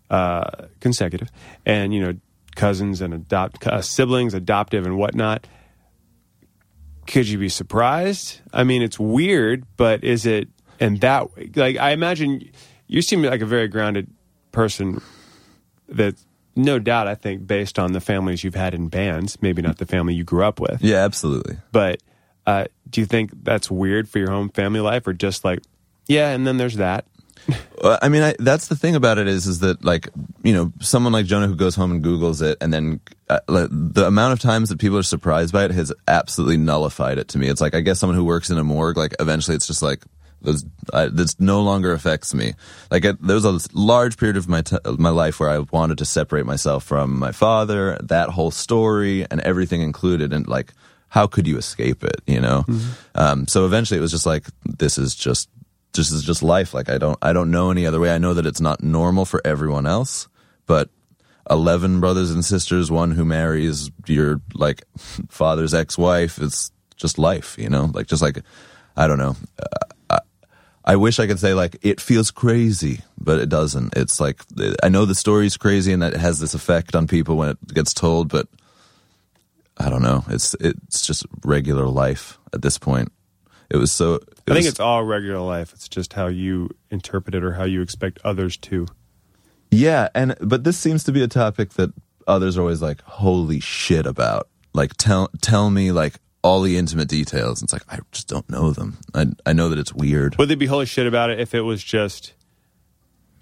uh, 0.09 0.69
consecutive, 0.81 1.31
and 1.67 1.93
you 1.93 2.01
know, 2.01 2.15
cousins 2.59 3.01
and 3.01 3.15
adopt 3.15 3.67
uh, 3.67 3.81
siblings, 3.81 4.35
adoptive 4.35 4.85
and 4.85 4.99
whatnot. 4.99 5.47
Could 7.07 7.27
you 7.29 7.39
be 7.39 7.49
surprised? 7.49 8.41
I 8.53 8.65
mean, 8.65 8.83
it's 8.83 8.99
weird, 8.99 9.65
but 9.79 10.05
is 10.05 10.27
it? 10.27 10.49
And 10.79 11.01
that, 11.01 11.29
like, 11.57 11.77
I 11.79 11.93
imagine 11.93 12.51
you 12.87 13.01
seem 13.01 13.23
like 13.23 13.41
a 13.41 13.47
very 13.47 13.67
grounded 13.69 14.11
person. 14.53 15.01
That, 15.89 16.17
no 16.55 16.79
doubt, 16.79 17.09
I 17.09 17.15
think, 17.15 17.47
based 17.47 17.79
on 17.79 17.93
the 17.93 18.01
families 18.01 18.45
you've 18.45 18.55
had 18.55 18.75
in 18.75 18.89
bands, 18.89 19.41
maybe 19.41 19.63
not 19.63 19.79
the 19.79 19.87
family 19.87 20.13
you 20.15 20.23
grew 20.25 20.45
up 20.45 20.61
with, 20.61 20.83
Yeah, 20.83 20.99
absolutely. 21.05 21.57
but 21.73 22.03
uh, 22.47 22.67
do 22.91 23.01
you 23.01 23.07
think 23.07 23.31
that's 23.43 23.71
weird 23.71 24.07
for 24.09 24.19
your 24.19 24.31
home 24.31 24.51
family 24.51 24.81
life, 24.81 25.07
or 25.07 25.15
just 25.15 25.45
like, 25.47 25.61
yeah, 26.09 26.31
and 26.31 26.47
then 26.47 26.59
there's 26.59 26.77
that? 26.77 27.07
I 27.83 28.09
mean, 28.09 28.23
I, 28.23 28.35
that's 28.39 28.69
the 28.69 28.77
thing 28.77 28.95
about 28.95 29.19
it 29.19 29.29
is, 29.29 29.47
is 29.47 29.61
that 29.61 29.85
like 29.85 30.09
you 30.43 30.53
know, 30.53 30.73
someone 30.81 31.13
like 31.13 31.27
Jonah 31.27 31.47
who 31.47 31.57
goes 31.57 31.75
home 31.75 31.93
and 31.93 32.03
Google's 32.03 32.43
it, 32.43 32.59
and 32.61 32.73
then 32.73 33.01
uh, 33.29 33.41
the 33.49 34.07
amount 34.07 34.33
of 34.33 34.41
times 34.41 34.69
that 34.69 34.79
people 34.79 34.99
are 34.99 35.03
surprised 35.03 35.53
by 35.53 35.65
it 35.65 35.71
has 35.71 35.93
absolutely 36.07 36.57
nullified 36.57 37.19
it 37.19 37.29
to 37.29 37.39
me. 37.39 37.49
It's 37.49 37.61
like 37.61 37.75
I 37.75 37.81
guess 37.81 37.99
someone 37.99 38.17
who 38.17 38.25
works 38.25 38.51
in 38.51 38.59
a 38.59 38.65
morgue, 38.65 38.97
like 38.97 39.15
eventually, 39.21 39.55
it's 39.57 39.67
just 39.67 39.83
like 39.83 40.05
this, 40.43 40.65
I, 40.93 41.07
this 41.07 41.39
no 41.41 41.63
longer 41.63 41.93
affects 41.93 42.35
me. 42.35 42.55
Like 42.91 43.05
it, 43.05 43.23
there 43.23 43.37
was 43.37 43.45
a 43.45 43.59
large 43.73 44.19
period 44.19 44.37
of 44.37 44.49
my 44.49 44.63
t- 44.63 44.77
my 44.99 45.11
life 45.11 45.41
where 45.41 45.51
I 45.51 45.59
wanted 45.59 45.99
to 45.99 46.05
separate 46.05 46.47
myself 46.47 46.85
from 46.85 47.19
my 47.19 47.33
father, 47.33 47.99
that 48.03 48.31
whole 48.31 48.51
story, 48.51 49.27
and 49.31 49.41
everything 49.41 49.83
included, 49.83 50.33
and 50.33 50.47
like. 50.47 50.73
How 51.11 51.27
could 51.27 51.47
you 51.47 51.57
escape 51.57 52.05
it? 52.05 52.21
You 52.27 52.39
know. 52.39 52.67
Um, 53.15 53.47
so 53.49 53.65
eventually, 53.65 53.97
it 53.97 54.03
was 54.03 54.11
just 54.11 54.27
like 54.27 54.45
this 54.67 54.99
is 54.99 55.15
just 55.15 55.49
this 55.95 56.11
is 56.11 56.23
just 56.23 56.43
life. 56.43 56.75
Like 56.75 56.89
I 56.89 56.99
don't 56.99 57.19
I 57.23 57.33
don't 57.33 57.51
know 57.51 57.71
any 57.71 57.87
other 57.87 58.01
way. 58.01 58.15
I 58.15 58.19
know 58.19 58.35
that 58.35 58.47
it's 58.47 58.61
not 58.61 58.83
normal 58.83 59.25
for 59.25 59.41
everyone 59.45 59.87
else, 59.87 60.29
but 60.67 60.91
eleven 61.51 62.01
brothers 62.01 62.31
and 62.31 62.45
sisters, 62.45 62.91
one 62.91 63.13
who 63.13 63.25
marries 63.25 63.91
your 64.07 64.41
like 64.55 64.85
father's 65.29 65.75
ex-wife, 65.75 66.39
it's 66.39 66.71
just 66.97 67.19
life, 67.19 67.57
you 67.59 67.69
know? 67.69 67.91
Like 67.93 68.07
just 68.07 68.23
like 68.23 68.43
I 68.97 69.07
don't 69.07 69.19
know. 69.19 69.37
Uh, 69.59 69.87
I, 70.11 70.19
I 70.85 70.97
wish 70.97 71.19
I 71.19 71.27
could 71.27 71.39
say 71.39 71.55
like 71.55 71.77
it 71.83 72.01
feels 72.01 72.31
crazy, 72.31 73.01
but 73.19 73.39
it 73.39 73.49
doesn't. 73.49 73.97
It's 73.97 74.21
like 74.21 74.41
I 74.83 74.89
know 74.89 75.05
the 75.05 75.15
story's 75.15 75.57
crazy 75.57 75.93
and 75.93 76.03
that 76.03 76.15
it 76.15 76.21
has 76.21 76.41
this 76.41 76.55
effect 76.55 76.95
on 76.95 77.07
people 77.07 77.37
when 77.37 77.51
it 77.51 77.75
gets 77.75 77.95
told, 77.95 78.29
but 78.29 78.49
I 79.79 79.89
don't 79.89 80.03
know. 80.03 80.25
It's 80.29 80.55
it's 80.61 81.07
just 81.07 81.25
regular 81.45 81.87
life 81.87 82.39
at 82.53 82.63
this 82.63 82.79
point. 82.79 83.13
It 83.71 83.77
was 83.77 83.93
so. 83.93 84.21
I 84.51 84.55
think 84.55 84.67
it's 84.67 84.81
all 84.81 85.05
regular 85.05 85.41
life. 85.41 85.73
It's 85.73 85.89
just 85.89 86.13
how 86.13 86.27
you 86.27 86.71
interpret 86.91 87.35
it 87.35 87.45
or 87.45 87.53
how 87.53 87.65
you 87.65 87.83
expect 87.83 88.19
others 88.25 88.57
to. 88.59 88.87
Yeah, 89.71 90.09
and 90.15 90.37
but 90.41 90.65
this 90.65 90.79
seems 90.79 91.05
to 91.05 91.13
be 91.13 91.23
a 91.23 91.29
topic 91.29 91.71
that 91.75 91.93
others 92.27 92.57
are 92.57 92.63
always 92.63 92.83
like, 92.83 93.03
"Holy 93.03 93.61
shit!" 93.61 94.07
About 94.07 94.49
like 94.73 94.95
tell 94.97 95.31
tell 95.41 95.71
me 95.71 95.93
like 95.93 96.15
all 96.43 96.63
the 96.63 96.77
intimate 96.77 97.09
details. 97.09 97.63
It's 97.63 97.73
like 97.73 97.83
I 97.89 97.99
just 98.13 98.29
don't 98.29 98.49
know 98.49 98.71
them. 98.71 98.99
I 99.15 99.27
I 99.45 99.53
know 99.53 99.69
that 99.69 99.79
it's 99.79 99.93
weird. 99.93 100.37
Would 100.39 100.49
they 100.49 100.55
be 100.55 100.67
holy 100.67 100.87
shit 100.87 101.07
about 101.07 101.31
it 101.31 101.41
if 101.41 101.55
it 101.55 101.63
was 101.63 101.83
just 101.83 102.33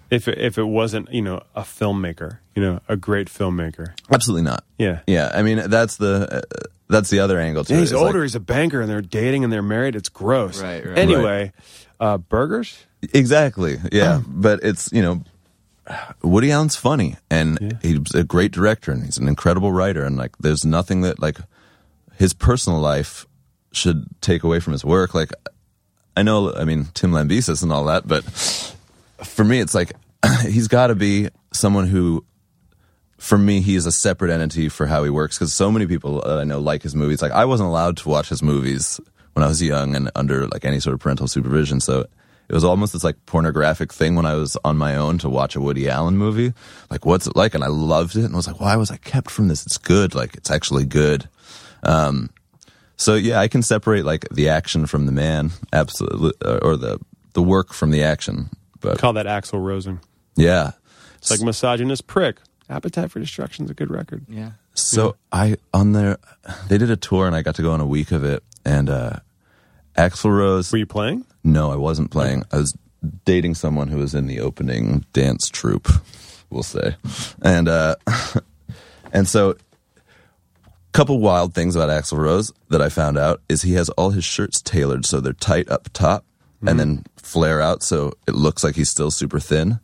if 0.09 0.27
it, 0.27 0.37
if 0.37 0.57
it 0.57 0.63
wasn't 0.65 1.11
you 1.13 1.21
know 1.21 1.41
a 1.55 1.61
filmmaker, 1.61 2.39
you 2.55 2.61
know, 2.61 2.79
a 2.87 2.95
great 2.95 3.27
filmmaker? 3.27 3.93
Absolutely 4.11 4.43
not. 4.43 4.63
Yeah. 4.77 4.99
Yeah, 5.07 5.31
I 5.33 5.41
mean 5.43 5.69
that's 5.69 5.97
the 5.97 6.43
uh, 6.53 6.65
that's 6.89 7.09
the 7.09 7.19
other 7.19 7.39
angle 7.39 7.63
to 7.65 7.73
Yeah, 7.73 7.77
it. 7.77 7.81
he's 7.81 7.91
It's 7.91 7.99
like- 7.99 8.07
older. 8.07 8.23
he's 8.23 8.35
a 8.35 8.39
banker, 8.39 8.79
and 8.81 8.89
they're 8.89 9.01
dating, 9.01 9.43
and 9.43 9.51
they're 9.51 9.61
married. 9.61 9.95
It's 9.95 10.09
gross. 10.09 10.61
Right, 10.61 10.85
right. 10.85 10.97
Anyway, 10.97 11.51
uh, 11.99 12.17
burgers. 12.17 12.77
Exactly. 13.13 13.77
Yeah. 13.91 14.21
but 14.25 14.61
it's, 14.63 14.91
you 14.91 15.01
know, 15.01 15.23
Woody 16.23 16.51
Allen's 16.51 16.75
funny 16.75 17.15
and 17.29 17.77
he's 17.81 18.13
a 18.15 18.23
great 18.23 18.51
director 18.51 18.91
and 18.91 19.05
he's 19.05 19.17
an 19.19 19.27
incredible 19.27 19.71
writer. 19.71 20.03
And 20.03 20.17
like, 20.17 20.35
there's 20.39 20.65
nothing 20.65 21.01
that 21.01 21.19
like 21.21 21.37
his 22.15 22.33
personal 22.33 22.79
life 22.79 23.25
should 23.71 24.05
take 24.21 24.43
away 24.43 24.59
from 24.59 24.73
his 24.73 24.83
work. 24.83 25.13
Like, 25.13 25.31
I 26.17 26.23
know, 26.23 26.53
I 26.53 26.65
mean, 26.65 26.87
Tim 26.93 27.11
Lambesis 27.11 27.61
and 27.63 27.71
all 27.71 27.85
that, 27.85 28.07
but 28.07 28.23
for 29.23 29.43
me, 29.43 29.59
it's 29.59 29.73
like 29.75 29.93
he's 30.43 30.67
got 30.67 30.87
to 30.87 30.95
be 30.95 31.29
someone 31.53 31.87
who, 31.87 32.25
for 33.17 33.37
me, 33.37 33.61
he 33.61 33.75
is 33.75 33.85
a 33.85 33.91
separate 33.91 34.31
entity 34.31 34.69
for 34.69 34.87
how 34.87 35.03
he 35.03 35.09
works 35.09 35.37
because 35.37 35.53
so 35.53 35.71
many 35.71 35.87
people 35.87 36.21
that 36.21 36.37
I 36.37 36.43
know 36.43 36.59
like 36.59 36.83
his 36.83 36.95
movies. 36.95 37.21
Like, 37.21 37.31
I 37.31 37.45
wasn't 37.45 37.69
allowed 37.69 37.97
to 37.97 38.09
watch 38.09 38.29
his 38.29 38.43
movies 38.43 38.99
when 39.33 39.43
I 39.43 39.47
was 39.47 39.61
young 39.61 39.95
and 39.95 40.11
under 40.15 40.47
like 40.47 40.65
any 40.65 40.79
sort 40.79 40.93
of 40.93 40.99
parental 40.99 41.27
supervision. 41.27 41.79
So 41.79 42.01
it 42.49 42.53
was 42.53 42.63
almost 42.63 42.93
this 42.93 43.03
like 43.03 43.25
pornographic 43.25 43.91
thing 43.91 44.15
when 44.15 44.25
I 44.25 44.35
was 44.35 44.57
on 44.63 44.77
my 44.77 44.95
own 44.95 45.17
to 45.19 45.29
watch 45.29 45.55
a 45.55 45.61
Woody 45.61 45.89
Allen 45.89 46.17
movie. 46.17 46.53
Like, 46.89 47.05
what's 47.05 47.27
it 47.27 47.35
like? 47.35 47.53
And 47.53 47.63
I 47.63 47.67
loved 47.67 48.15
it 48.15 48.23
and 48.23 48.33
I 48.33 48.37
was 48.37 48.47
like, 48.47 48.59
why 48.59 48.75
was 48.75 48.91
I 48.91 48.97
kept 48.97 49.29
from 49.29 49.47
this? 49.47 49.65
It's 49.65 49.77
good. 49.77 50.15
Like, 50.15 50.35
it's 50.35 50.51
actually 50.51 50.85
good. 50.85 51.27
Um, 51.83 52.29
so 52.97 53.13
yeah, 53.13 53.39
I 53.39 53.47
can 53.47 53.61
separate 53.61 54.05
like 54.05 54.27
the 54.29 54.49
action 54.49 54.87
from 54.87 55.05
the 55.05 55.11
man, 55.11 55.51
absolutely, 55.71 56.31
or 56.43 56.75
the 56.75 56.99
the 57.33 57.43
work 57.43 57.71
from 57.71 57.91
the 57.91 58.03
action. 58.03 58.49
But 58.79 58.99
Call 58.99 59.13
that 59.13 59.27
Axel 59.27 59.59
Rosen. 59.59 59.99
yeah, 60.35 60.71
It's 61.17 61.31
like 61.31 61.41
misogynist 61.41 62.07
prick. 62.07 62.37
Appetite 62.69 63.09
for 63.11 63.19
Destruction's 63.19 63.69
a 63.71 63.73
good 63.73 63.89
record. 63.89 64.25
Yeah. 64.27 64.51
So 64.73 65.15
I 65.31 65.55
on 65.73 65.93
there, 65.93 66.17
they 66.67 66.77
did 66.77 66.91
a 66.91 66.97
tour 66.97 67.25
and 67.25 67.35
I 67.35 67.41
got 67.41 67.55
to 67.55 67.61
go 67.61 67.71
on 67.71 67.79
a 67.81 67.85
week 67.85 68.11
of 68.11 68.23
it. 68.25 68.43
And 68.65 68.89
uh, 68.89 69.13
Axl 69.97 70.29
Rose, 70.37 70.71
Were 70.71 70.77
you 70.77 70.85
playing? 70.85 71.25
no, 71.43 71.71
I 71.71 71.77
wasn't 71.77 72.11
playing. 72.11 72.43
I 72.51 72.57
was 72.57 72.77
dating 73.25 73.55
someone 73.55 73.87
who 73.87 73.97
was 73.97 74.13
in 74.13 74.27
the 74.27 74.41
opening 74.41 75.05
dance 75.13 75.47
troupe, 75.49 75.87
we'll 76.49 76.61
say. 76.63 76.97
And 77.41 77.69
uh, 77.69 77.95
and 79.13 79.27
so, 79.27 79.51
a 79.51 79.55
couple 80.91 81.19
wild 81.19 81.53
things 81.53 81.75
about 81.75 81.89
Axl 81.89 82.17
Rose 82.17 82.51
that 82.69 82.81
I 82.81 82.89
found 82.89 83.17
out 83.17 83.41
is 83.47 83.61
he 83.61 83.73
has 83.73 83.87
all 83.91 84.09
his 84.09 84.25
shirts 84.25 84.61
tailored 84.61 85.05
so 85.05 85.21
they're 85.21 85.31
tight 85.33 85.69
up 85.69 85.87
top 85.93 86.25
and 86.61 86.69
mm-hmm. 86.69 86.77
then 86.77 87.03
flare 87.17 87.61
out 87.61 87.83
so 87.83 88.13
it 88.27 88.35
looks 88.35 88.63
like 88.63 88.75
he's 88.75 88.89
still 88.89 89.11
super 89.11 89.39
thin. 89.39 89.79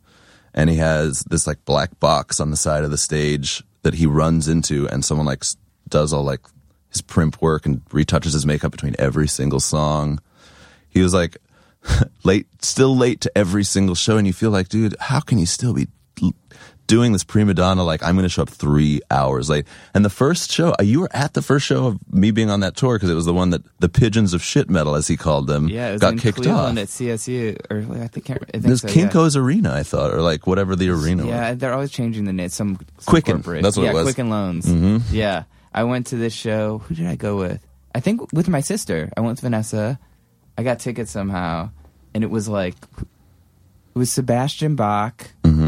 And 0.54 0.70
he 0.70 0.76
has 0.76 1.24
this 1.24 1.46
like 1.46 1.64
black 1.64 1.98
box 1.98 2.38
on 2.38 2.50
the 2.50 2.56
side 2.56 2.84
of 2.84 2.90
the 2.90 2.98
stage 2.98 3.62
that 3.82 3.94
he 3.94 4.06
runs 4.06 4.48
into, 4.48 4.88
and 4.88 5.04
someone 5.04 5.26
like 5.26 5.44
does 5.88 6.12
all 6.12 6.22
like 6.22 6.40
his 6.90 7.02
primp 7.02 7.40
work 7.40 7.66
and 7.66 7.84
retouches 7.86 8.32
his 8.32 8.46
makeup 8.46 8.70
between 8.70 8.94
every 8.98 9.26
single 9.26 9.60
song. 9.60 10.20
He 10.88 11.02
was 11.02 11.12
like 11.12 11.36
late, 12.24 12.46
still 12.62 12.96
late 12.96 13.20
to 13.22 13.36
every 13.36 13.64
single 13.64 13.96
show, 13.96 14.16
and 14.16 14.26
you 14.26 14.32
feel 14.32 14.50
like, 14.50 14.68
dude, 14.68 14.96
how 15.00 15.20
can 15.20 15.38
you 15.38 15.46
still 15.46 15.74
be 15.74 15.88
doing 16.86 17.12
this 17.12 17.24
prima 17.24 17.54
donna? 17.54 17.82
Like, 17.84 18.02
I'm 18.02 18.14
going 18.14 18.24
to 18.24 18.28
show 18.28 18.42
up 18.42 18.48
three 18.50 19.00
hours 19.10 19.48
late. 19.48 19.66
And 19.94 20.04
the 20.04 20.10
first 20.10 20.52
show, 20.52 20.74
uh, 20.78 20.82
you 20.82 21.00
were 21.00 21.08
at 21.12 21.34
the 21.34 21.42
first 21.42 21.66
show 21.66 21.86
of 21.86 22.12
me 22.12 22.30
being 22.30 22.50
on 22.50 22.60
that 22.60 22.76
tour 22.76 22.96
because 22.96 23.10
it 23.10 23.14
was 23.14 23.24
the 23.24 23.34
one 23.34 23.50
that 23.50 23.62
the 23.80 23.88
pigeons 23.88 24.34
of 24.34 24.42
shit 24.42 24.68
metal, 24.68 24.94
as 24.94 25.08
he 25.08 25.16
called 25.16 25.46
them, 25.46 25.68
Yeah, 25.68 25.88
it 25.88 25.92
was 25.92 26.00
got 26.00 26.12
in 26.14 26.18
kicked 26.18 26.36
Cleveland 26.38 26.78
off. 26.78 26.82
at 26.84 26.88
CSU 26.88 27.56
or 27.70 27.78
I 28.02 28.06
think, 28.08 28.30
I 28.30 28.34
think 28.34 28.50
There's 28.64 28.82
so, 28.82 28.88
yeah. 28.88 29.08
Kinko's 29.08 29.36
Arena, 29.36 29.72
I 29.74 29.82
thought, 29.82 30.12
or 30.12 30.20
like 30.22 30.46
whatever 30.46 30.76
the 30.76 30.88
arena 30.90 31.22
was. 31.24 31.30
Yeah, 31.30 31.54
they're 31.54 31.72
always 31.74 31.90
changing 31.90 32.24
the 32.24 32.32
name. 32.32 32.48
Some, 32.50 32.76
some 32.98 33.04
Quicken, 33.06 33.36
corporate- 33.36 33.62
that's 33.62 33.76
what 33.76 33.84
yeah, 33.84 33.90
it 33.90 33.94
was. 33.94 34.04
Quicken 34.04 34.30
Loans. 34.30 34.66
Mm-hmm. 34.66 35.14
Yeah, 35.14 35.44
I 35.72 35.84
went 35.84 36.06
to 36.08 36.16
this 36.16 36.32
show. 36.34 36.78
Who 36.78 36.94
did 36.94 37.06
I 37.06 37.16
go 37.16 37.36
with? 37.36 37.64
I 37.94 38.00
think 38.00 38.32
with 38.32 38.48
my 38.48 38.60
sister. 38.60 39.10
I 39.16 39.20
went 39.20 39.32
with 39.34 39.40
Vanessa. 39.40 39.98
I 40.58 40.62
got 40.62 40.78
tickets 40.80 41.10
somehow, 41.10 41.70
and 42.14 42.22
it 42.22 42.30
was 42.30 42.48
like 42.48 42.74
it 43.00 43.98
was 43.98 44.10
Sebastian 44.12 44.76
Bach 44.76 45.30
Mm-hmm. 45.44 45.63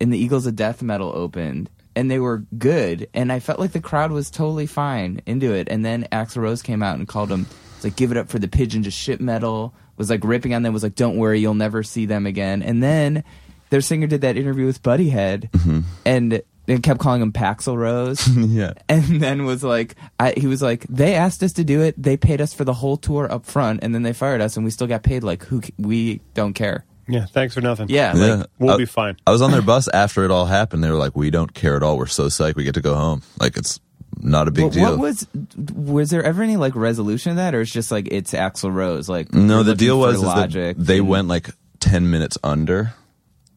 And 0.00 0.12
the 0.12 0.18
Eagles 0.18 0.46
of 0.46 0.56
Death 0.56 0.82
Metal 0.82 1.12
opened, 1.14 1.70
and 1.96 2.10
they 2.10 2.18
were 2.18 2.44
good. 2.56 3.08
And 3.14 3.32
I 3.32 3.40
felt 3.40 3.58
like 3.58 3.72
the 3.72 3.80
crowd 3.80 4.12
was 4.12 4.30
totally 4.30 4.66
fine 4.66 5.20
into 5.26 5.52
it. 5.52 5.68
And 5.68 5.84
then 5.84 6.06
Axl 6.12 6.36
Rose 6.38 6.62
came 6.62 6.82
out 6.82 6.98
and 6.98 7.08
called 7.08 7.28
them. 7.28 7.46
It's 7.76 7.84
like 7.84 7.96
give 7.96 8.10
it 8.10 8.16
up 8.16 8.28
for 8.28 8.38
the 8.38 8.48
pigeon 8.48 8.86
of 8.86 8.92
shit 8.92 9.20
metal. 9.20 9.74
Was 9.96 10.10
like 10.10 10.22
ripping 10.22 10.54
on 10.54 10.62
them. 10.62 10.72
Was 10.72 10.84
like 10.84 10.94
don't 10.94 11.16
worry, 11.16 11.40
you'll 11.40 11.54
never 11.54 11.82
see 11.82 12.06
them 12.06 12.26
again. 12.26 12.62
And 12.62 12.82
then 12.82 13.24
their 13.70 13.80
singer 13.80 14.06
did 14.06 14.20
that 14.22 14.36
interview 14.36 14.66
with 14.66 14.82
Buddyhead, 14.82 15.50
mm-hmm. 15.50 15.80
and 16.04 16.42
they 16.66 16.78
kept 16.78 17.00
calling 17.00 17.22
him 17.22 17.32
Paxel 17.32 17.76
Rose. 17.76 18.28
Yeah. 18.36 18.74
And 18.88 19.20
then 19.20 19.44
was 19.44 19.64
like, 19.64 19.96
I, 20.18 20.34
he 20.36 20.46
was 20.46 20.62
like, 20.62 20.86
they 20.88 21.14
asked 21.14 21.42
us 21.42 21.54
to 21.54 21.64
do 21.64 21.82
it. 21.82 22.00
They 22.00 22.16
paid 22.16 22.40
us 22.40 22.54
for 22.54 22.64
the 22.64 22.72
whole 22.72 22.96
tour 22.96 23.30
up 23.30 23.44
front, 23.44 23.80
and 23.82 23.94
then 23.94 24.02
they 24.02 24.12
fired 24.12 24.40
us, 24.40 24.56
and 24.56 24.64
we 24.64 24.70
still 24.70 24.86
got 24.86 25.02
paid. 25.02 25.22
Like, 25.22 25.44
who? 25.44 25.62
We 25.78 26.20
don't 26.34 26.54
care. 26.54 26.84
Yeah. 27.08 27.24
Thanks 27.26 27.54
for 27.54 27.60
nothing. 27.60 27.88
Yeah, 27.88 28.14
Yeah. 28.14 28.34
like 28.36 28.46
We'll 28.58 28.74
I- 28.74 28.76
be 28.76 28.84
fine. 28.84 29.16
I 29.26 29.30
was 29.30 29.42
on 29.42 29.50
their 29.50 29.62
bus 29.62 29.88
after 29.88 30.24
it 30.24 30.30
all 30.30 30.46
happened. 30.46 30.84
They 30.84 30.90
were 30.90 30.96
like, 30.96 31.16
"We 31.16 31.30
don't 31.30 31.52
care 31.54 31.76
at 31.76 31.82
all. 31.82 31.96
We're 31.98 32.06
so 32.06 32.26
psyched. 32.26 32.56
We 32.56 32.64
get 32.64 32.74
to 32.74 32.80
go 32.80 32.94
home. 32.94 33.22
Like 33.40 33.56
it's 33.56 33.80
not 34.20 34.48
a 34.48 34.50
big 34.50 34.64
But 34.66 34.72
deal." 34.74 34.90
what 34.90 34.98
was 34.98 35.26
was 35.74 36.10
there 36.10 36.22
ever 36.22 36.42
any 36.42 36.56
like 36.56 36.74
resolution 36.76 37.30
of 37.30 37.36
that, 37.36 37.54
or 37.54 37.60
it's 37.62 37.70
just 37.72 37.90
like 37.90 38.08
it's 38.10 38.32
Axl 38.32 38.72
Rose? 38.72 39.08
Like 39.08 39.32
no, 39.32 39.62
the 39.62 39.74
deal 39.74 39.98
was 39.98 40.20
that 40.20 40.26
logic. 40.26 40.76
they 40.78 40.98
and- 40.98 41.08
went 41.08 41.28
like 41.28 41.50
ten 41.80 42.10
minutes 42.10 42.36
under, 42.44 42.92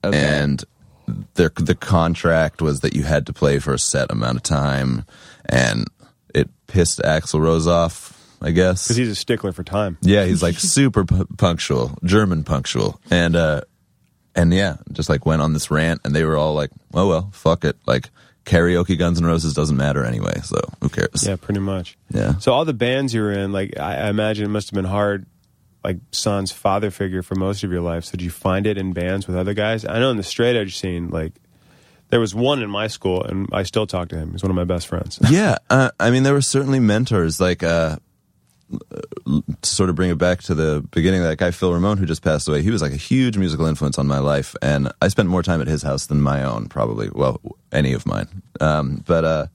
Okay. 0.03 0.17
and 0.17 0.63
their 1.33 1.51
the 1.55 1.75
contract 1.75 2.61
was 2.61 2.79
that 2.81 2.95
you 2.95 3.03
had 3.03 3.25
to 3.25 3.33
play 3.33 3.59
for 3.59 3.73
a 3.73 3.79
set 3.79 4.11
amount 4.11 4.37
of 4.37 4.43
time, 4.43 5.03
and 5.45 5.87
it 6.33 6.49
pissed 6.67 6.99
Axl 6.99 7.41
Rose 7.41 7.67
off. 7.67 8.17
I 8.41 8.51
guess 8.51 8.85
Because 8.85 8.97
he's 8.97 9.09
a 9.09 9.15
stickler 9.15 9.51
for 9.51 9.63
time. 9.63 9.97
Yeah, 10.01 10.25
he's 10.25 10.41
like 10.41 10.55
super 10.57 11.05
pu- 11.05 11.27
punctual, 11.37 11.97
German 12.03 12.43
punctual, 12.43 12.99
and 13.11 13.35
uh, 13.35 13.61
and 14.35 14.53
yeah, 14.53 14.77
just 14.91 15.09
like 15.09 15.25
went 15.25 15.41
on 15.41 15.53
this 15.53 15.69
rant, 15.69 16.01
and 16.03 16.15
they 16.15 16.23
were 16.23 16.37
all 16.37 16.53
like, 16.53 16.71
"Oh 16.93 17.07
well, 17.07 17.29
fuck 17.33 17.63
it." 17.65 17.77
Like 17.85 18.09
karaoke 18.45 18.97
Guns 18.97 19.19
N' 19.19 19.25
Roses 19.25 19.53
doesn't 19.53 19.77
matter 19.77 20.03
anyway, 20.03 20.39
so 20.43 20.57
who 20.81 20.89
cares? 20.89 21.23
Yeah, 21.25 21.35
pretty 21.35 21.59
much. 21.59 21.97
Yeah. 22.09 22.37
So 22.39 22.51
all 22.53 22.65
the 22.65 22.73
bands 22.73 23.13
you 23.13 23.21
were 23.21 23.31
in, 23.31 23.51
like 23.51 23.77
I, 23.79 23.95
I 23.97 24.09
imagine 24.09 24.45
it 24.45 24.49
must 24.49 24.69
have 24.69 24.75
been 24.75 24.85
hard, 24.89 25.27
like 25.83 25.97
son's 26.11 26.51
father 26.51 26.89
figure 26.89 27.21
for 27.21 27.35
most 27.35 27.63
of 27.63 27.71
your 27.71 27.81
life. 27.81 28.05
So 28.05 28.11
did 28.11 28.21
you 28.23 28.31
find 28.31 28.65
it 28.65 28.77
in 28.77 28.93
bands 28.93 29.27
with 29.27 29.35
other 29.37 29.53
guys? 29.53 29.85
I 29.85 29.99
know 29.99 30.09
in 30.09 30.17
the 30.17 30.23
straight 30.23 30.55
edge 30.55 30.77
scene, 30.77 31.09
like 31.09 31.33
there 32.09 32.19
was 32.19 32.33
one 32.35 32.61
in 32.61 32.69
my 32.69 32.87
school, 32.87 33.23
and 33.23 33.47
I 33.53 33.63
still 33.63 33.85
talk 33.87 34.09
to 34.09 34.17
him. 34.17 34.31
He's 34.31 34.43
one 34.43 34.49
of 34.49 34.55
my 34.55 34.63
best 34.65 34.87
friends. 34.87 35.19
yeah, 35.29 35.57
uh, 35.69 35.91
I 35.99 36.09
mean, 36.11 36.23
there 36.23 36.33
were 36.33 36.41
certainly 36.41 36.79
mentors. 36.79 37.39
Like, 37.39 37.63
uh, 37.63 37.97
sort 39.63 39.89
of 39.89 39.95
bring 39.95 40.09
it 40.09 40.17
back 40.17 40.41
to 40.43 40.55
the 40.55 40.85
beginning, 40.91 41.21
that 41.23 41.37
guy 41.37 41.51
Phil 41.51 41.73
Ramone, 41.73 41.97
who 41.97 42.05
just 42.05 42.21
passed 42.21 42.47
away, 42.47 42.61
he 42.61 42.71
was 42.71 42.81
like 42.81 42.93
a 42.93 42.97
huge 42.97 43.37
musical 43.37 43.65
influence 43.65 43.97
on 43.97 44.07
my 44.07 44.19
life, 44.19 44.55
and 44.61 44.91
I 45.01 45.07
spent 45.07 45.29
more 45.29 45.43
time 45.43 45.61
at 45.61 45.67
his 45.67 45.83
house 45.83 46.05
than 46.05 46.21
my 46.21 46.43
own, 46.43 46.67
probably. 46.67 47.09
Well, 47.11 47.39
any 47.71 47.93
of 47.93 48.05
mine. 48.05 48.27
Um, 48.59 49.03
but 49.05 49.25
uh, 49.25 49.47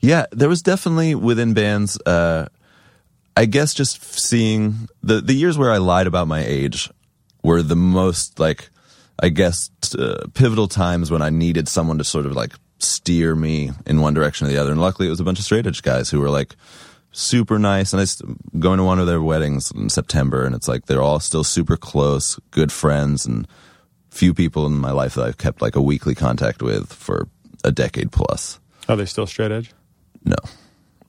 yeah, 0.00 0.26
there 0.32 0.48
was 0.48 0.62
definitely 0.62 1.14
within 1.14 1.54
bands. 1.54 1.98
Uh, 2.04 2.46
I 3.36 3.46
guess 3.46 3.72
just 3.72 4.02
seeing 4.20 4.88
the 5.02 5.20
the 5.20 5.34
years 5.34 5.56
where 5.56 5.72
I 5.72 5.78
lied 5.78 6.06
about 6.06 6.28
my 6.28 6.44
age 6.44 6.90
were 7.42 7.62
the 7.62 7.76
most 7.76 8.38
like 8.38 8.68
I 9.18 9.28
guess 9.28 9.70
uh, 9.98 10.26
pivotal 10.34 10.68
times 10.68 11.10
when 11.10 11.22
I 11.22 11.30
needed 11.30 11.68
someone 11.68 11.98
to 11.98 12.04
sort 12.04 12.26
of 12.26 12.32
like 12.32 12.52
steer 12.78 13.34
me 13.34 13.70
in 13.86 14.00
one 14.00 14.14
direction 14.14 14.46
or 14.46 14.50
the 14.50 14.58
other. 14.58 14.72
And 14.72 14.80
luckily, 14.80 15.06
it 15.06 15.10
was 15.10 15.20
a 15.20 15.24
bunch 15.24 15.38
of 15.38 15.44
straight 15.44 15.66
edge 15.66 15.82
guys 15.82 16.10
who 16.10 16.20
were 16.20 16.30
like 16.30 16.56
super 17.12 17.58
nice. 17.58 17.92
And 17.92 18.00
I 18.00 18.04
st- 18.04 18.60
going 18.60 18.78
to 18.78 18.84
one 18.84 18.98
of 18.98 19.06
their 19.06 19.22
weddings 19.22 19.70
in 19.70 19.88
September, 19.88 20.44
and 20.44 20.54
it's 20.54 20.68
like 20.68 20.86
they're 20.86 21.02
all 21.02 21.20
still 21.20 21.44
super 21.44 21.76
close, 21.76 22.38
good 22.50 22.72
friends, 22.72 23.26
and 23.26 23.46
few 24.10 24.34
people 24.34 24.66
in 24.66 24.72
my 24.74 24.90
life 24.90 25.14
that 25.14 25.24
I've 25.24 25.38
kept 25.38 25.62
like 25.62 25.76
a 25.76 25.82
weekly 25.82 26.14
contact 26.14 26.62
with 26.62 26.92
for 26.92 27.28
a 27.64 27.72
decade 27.72 28.12
plus. 28.12 28.58
Are 28.88 28.96
they 28.96 29.06
still 29.06 29.26
straight 29.26 29.52
edge? 29.52 29.72
No. 30.24 30.36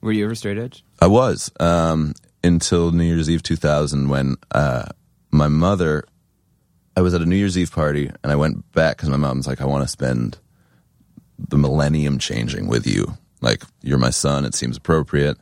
Were 0.01 0.11
you 0.11 0.25
ever 0.25 0.35
straight 0.35 0.57
edge? 0.57 0.83
I 1.01 1.07
was 1.07 1.51
um, 1.59 2.13
until 2.43 2.91
New 2.91 3.05
Year's 3.05 3.29
Eve 3.29 3.43
2000 3.43 4.09
when 4.09 4.35
uh, 4.51 4.85
my 5.31 5.47
mother. 5.47 6.05
I 6.95 7.01
was 7.01 7.15
at 7.15 7.21
a 7.21 7.25
New 7.25 7.35
Year's 7.35 7.57
Eve 7.57 7.71
party 7.71 8.11
and 8.21 8.31
I 8.31 8.35
went 8.35 8.71
back 8.71 8.97
because 8.97 9.09
my 9.09 9.17
mom's 9.17 9.47
like, 9.47 9.61
I 9.61 9.65
want 9.65 9.83
to 9.83 9.87
spend 9.87 10.37
the 11.39 11.57
millennium 11.57 12.19
changing 12.19 12.67
with 12.67 12.85
you. 12.85 13.17
Like, 13.41 13.63
you're 13.81 13.97
my 13.97 14.11
son. 14.11 14.45
It 14.45 14.53
seems 14.53 14.77
appropriate. 14.77 15.37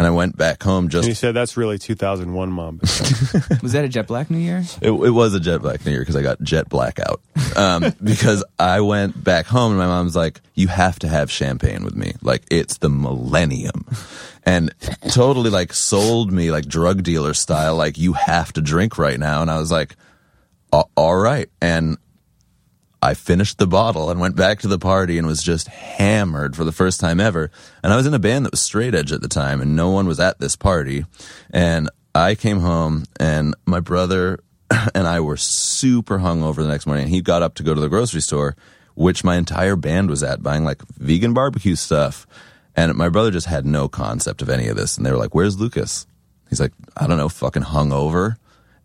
And 0.00 0.06
I 0.06 0.10
went 0.12 0.34
back 0.34 0.62
home 0.62 0.88
just. 0.88 1.04
And 1.04 1.08
you 1.10 1.14
said 1.14 1.34
that's 1.34 1.58
really 1.58 1.76
2001, 1.76 2.50
mom. 2.50 2.78
Was 3.62 3.72
that 3.72 3.84
a 3.84 3.88
Jet 3.88 4.06
Black 4.06 4.30
New 4.30 4.38
Year? 4.38 4.64
It, 4.80 4.92
it 4.92 5.10
was 5.10 5.34
a 5.34 5.40
jet 5.40 5.60
black 5.60 5.84
New 5.84 5.92
Year 5.92 6.00
because 6.00 6.16
I 6.16 6.22
got 6.22 6.40
jet 6.40 6.70
blackout. 6.70 7.20
Um, 7.54 7.94
because 8.02 8.42
I 8.58 8.80
went 8.80 9.22
back 9.22 9.44
home 9.44 9.72
and 9.72 9.78
my 9.78 9.84
mom's 9.84 10.16
like, 10.16 10.40
you 10.54 10.68
have 10.68 10.98
to 11.00 11.08
have 11.08 11.30
champagne 11.30 11.84
with 11.84 11.96
me. 11.96 12.14
Like, 12.22 12.44
it's 12.50 12.78
the 12.78 12.88
millennium. 12.88 13.84
And 14.46 14.74
totally 15.10 15.50
like 15.50 15.74
sold 15.74 16.32
me 16.32 16.50
like 16.50 16.64
drug 16.64 17.02
dealer 17.02 17.34
style, 17.34 17.76
like, 17.76 17.98
you 17.98 18.14
have 18.14 18.54
to 18.54 18.62
drink 18.62 18.96
right 18.96 19.20
now. 19.20 19.42
And 19.42 19.50
I 19.50 19.58
was 19.58 19.70
like, 19.70 19.96
all 20.72 21.16
right. 21.16 21.50
And 21.60 21.98
I 23.02 23.14
finished 23.14 23.58
the 23.58 23.66
bottle 23.66 24.10
and 24.10 24.20
went 24.20 24.36
back 24.36 24.60
to 24.60 24.68
the 24.68 24.78
party 24.78 25.16
and 25.16 25.26
was 25.26 25.42
just 25.42 25.68
hammered 25.68 26.54
for 26.54 26.64
the 26.64 26.72
first 26.72 27.00
time 27.00 27.18
ever. 27.18 27.50
And 27.82 27.92
I 27.92 27.96
was 27.96 28.06
in 28.06 28.12
a 28.12 28.18
band 28.18 28.44
that 28.44 28.52
was 28.52 28.60
straight 28.60 28.94
edge 28.94 29.10
at 29.12 29.22
the 29.22 29.28
time 29.28 29.60
and 29.60 29.74
no 29.74 29.90
one 29.90 30.06
was 30.06 30.20
at 30.20 30.38
this 30.38 30.54
party. 30.54 31.06
And 31.50 31.88
I 32.14 32.34
came 32.34 32.60
home 32.60 33.04
and 33.18 33.54
my 33.64 33.80
brother 33.80 34.40
and 34.94 35.06
I 35.06 35.20
were 35.20 35.38
super 35.38 36.18
hungover 36.18 36.56
the 36.56 36.68
next 36.68 36.86
morning. 36.86 37.04
And 37.04 37.14
He 37.14 37.22
got 37.22 37.42
up 37.42 37.54
to 37.54 37.62
go 37.62 37.74
to 37.74 37.80
the 37.80 37.88
grocery 37.88 38.20
store, 38.20 38.54
which 38.94 39.24
my 39.24 39.36
entire 39.36 39.76
band 39.76 40.10
was 40.10 40.22
at 40.22 40.42
buying 40.42 40.64
like 40.64 40.82
vegan 40.98 41.32
barbecue 41.32 41.76
stuff. 41.76 42.26
And 42.76 42.94
my 42.94 43.08
brother 43.08 43.30
just 43.30 43.46
had 43.46 43.64
no 43.64 43.88
concept 43.88 44.42
of 44.42 44.50
any 44.50 44.68
of 44.68 44.76
this. 44.76 44.96
And 44.96 45.06
they 45.06 45.10
were 45.10 45.18
like, 45.18 45.34
where's 45.34 45.58
Lucas? 45.58 46.06
He's 46.50 46.60
like, 46.60 46.72
I 46.96 47.06
don't 47.06 47.16
know, 47.16 47.28
fucking 47.28 47.62
hungover. 47.62 48.36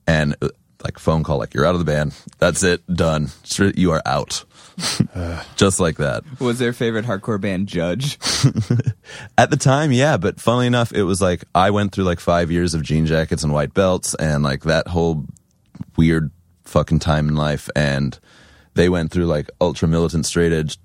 And 0.08 0.36
like 0.84 1.00
phone 1.00 1.24
call, 1.24 1.38
like 1.38 1.54
you're 1.54 1.66
out 1.66 1.76
of 1.76 1.80
the 1.80 1.86
band. 1.86 2.14
That's 2.40 2.64
it, 2.64 2.86
done. 2.88 3.30
You 3.60 3.92
are 3.92 4.02
out. 4.06 4.44
Uh. 5.16 5.42
Just 5.56 5.80
like 5.80 5.96
that. 5.98 6.24
Was 6.42 6.60
their 6.60 6.74
favorite 6.74 7.06
hardcore 7.06 7.40
band 7.40 7.68
Judge? 7.68 8.18
At 9.38 9.50
the 9.50 9.56
time, 9.56 9.94
yeah, 9.94 10.18
but 10.18 10.42
funnily 10.42 10.68
enough, 10.68 10.92
it 10.92 11.04
was 11.04 11.22
like 11.22 11.46
I 11.56 11.72
went 11.72 11.94
through 11.94 12.04
like 12.04 12.20
five 12.20 12.52
years 12.52 12.74
of 12.74 12.84
jean 12.84 13.06
jackets 13.06 13.42
and 13.42 13.54
white 13.54 13.74
belts 13.74 14.16
and 14.16 14.44
like 14.44 14.64
that 14.64 14.90
whole 14.90 15.24
weird 15.96 16.30
fucking 16.66 17.00
time 17.00 17.30
in 17.30 17.36
life. 17.36 17.70
And 17.74 18.20
they 18.74 18.90
went 18.90 19.12
through 19.12 19.28
like 19.28 19.50
ultra 19.62 19.88
militant 19.88 20.26
straight 20.26 20.52
edge, 20.52 20.78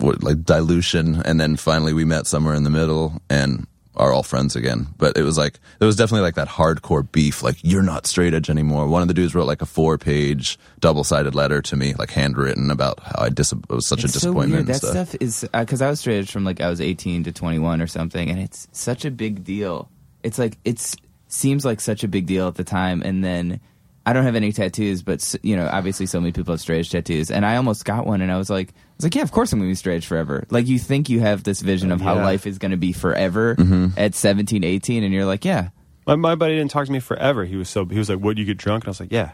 like 0.00 0.42
dilution. 0.42 1.22
And 1.24 1.40
then 1.40 1.54
finally 1.54 1.92
we 1.92 2.04
met 2.04 2.26
somewhere 2.26 2.54
in 2.54 2.64
the 2.64 2.70
middle 2.70 3.22
and 3.30 3.68
are 3.94 4.12
all 4.12 4.22
friends 4.22 4.56
again. 4.56 4.86
But 4.96 5.16
it 5.16 5.22
was 5.22 5.36
like, 5.36 5.58
there 5.78 5.86
was 5.86 5.96
definitely 5.96 6.22
like 6.22 6.34
that 6.36 6.48
hardcore 6.48 7.10
beef. 7.12 7.42
Like, 7.42 7.56
you're 7.62 7.82
not 7.82 8.06
straight 8.06 8.32
edge 8.34 8.48
anymore. 8.48 8.86
One 8.88 9.02
of 9.02 9.08
the 9.08 9.14
dudes 9.14 9.34
wrote 9.34 9.46
like 9.46 9.60
a 9.62 9.66
four 9.66 9.98
page 9.98 10.58
double 10.80 11.04
sided 11.04 11.34
letter 11.34 11.60
to 11.62 11.76
me, 11.76 11.94
like 11.94 12.10
handwritten 12.10 12.70
about 12.70 13.00
how 13.00 13.24
I 13.24 13.28
dis- 13.28 13.52
it 13.52 13.68
was 13.68 13.86
such 13.86 14.02
a 14.02 14.04
It's 14.06 14.14
so 14.14 14.20
disappointment. 14.20 14.66
weird. 14.66 14.66
That 14.68 14.86
stuff. 14.86 15.08
stuff 15.08 15.16
is 15.20 15.48
uh, 15.52 15.60
because 15.60 15.82
I 15.82 15.90
was 15.90 16.00
straight 16.00 16.18
edge 16.18 16.30
from 16.30 16.44
like 16.44 16.60
I 16.60 16.68
was 16.70 16.80
18 16.80 17.24
to 17.24 17.32
21 17.32 17.80
or 17.82 17.86
something, 17.86 18.30
and 18.30 18.40
it's 18.40 18.66
such 18.72 19.04
a 19.04 19.10
big 19.10 19.44
deal. 19.44 19.90
It's 20.22 20.38
like 20.38 20.56
it's 20.64 20.96
seems 21.28 21.64
like 21.64 21.80
such 21.80 22.04
a 22.04 22.08
big 22.08 22.26
deal 22.26 22.48
at 22.48 22.54
the 22.54 22.64
time, 22.64 23.02
and 23.02 23.22
then 23.24 23.60
I 24.04 24.12
don't 24.12 24.24
have 24.24 24.34
any 24.34 24.52
tattoos, 24.52 25.02
but 25.02 25.34
you 25.42 25.54
know, 25.56 25.68
obviously, 25.70 26.06
so 26.06 26.20
many 26.20 26.32
people 26.32 26.52
have 26.52 26.60
straight 26.60 26.80
edge 26.80 26.90
tattoos, 26.90 27.30
and 27.30 27.46
I 27.46 27.56
almost 27.56 27.84
got 27.84 28.06
one, 28.06 28.20
and 28.20 28.32
I 28.32 28.36
was 28.38 28.50
like, 28.50 28.70
I 28.70 28.74
was 28.96 29.04
like, 29.04 29.14
yeah, 29.14 29.22
of 29.22 29.30
course 29.32 29.52
I'm 29.52 29.58
going 29.60 29.68
to 29.68 29.72
be 29.72 29.76
straight 29.76 29.96
edge 29.96 30.06
forever. 30.06 30.44
Like 30.50 30.66
you 30.66 30.78
think 30.78 31.08
you 31.08 31.20
have 31.20 31.44
this 31.44 31.60
vision 31.60 31.92
of 31.92 32.00
how 32.00 32.16
Yeah. 32.16 32.24
life 32.24 32.46
is 32.46 32.58
going 32.58 32.72
to 32.72 32.76
be 32.76 32.92
forever 32.92 33.56
at 33.96 34.14
17, 34.14 34.64
18, 34.64 35.04
and 35.04 35.12
you're 35.14 35.24
like, 35.24 35.44
yeah, 35.44 35.68
my, 36.06 36.16
my 36.16 36.34
buddy 36.34 36.56
didn't 36.56 36.70
talk 36.72 36.86
to 36.86 36.92
me 36.92 36.98
forever. 37.00 37.44
He 37.44 37.56
was 37.56 37.68
so 37.68 37.84
he 37.84 37.98
was 37.98 38.08
like, 38.08 38.18
"What? 38.18 38.36
You 38.38 38.44
get 38.44 38.56
drunk?" 38.58 38.82
And 38.84 38.88
I 38.88 38.90
was 38.90 39.00
like, 39.00 39.12
"Yeah." 39.12 39.32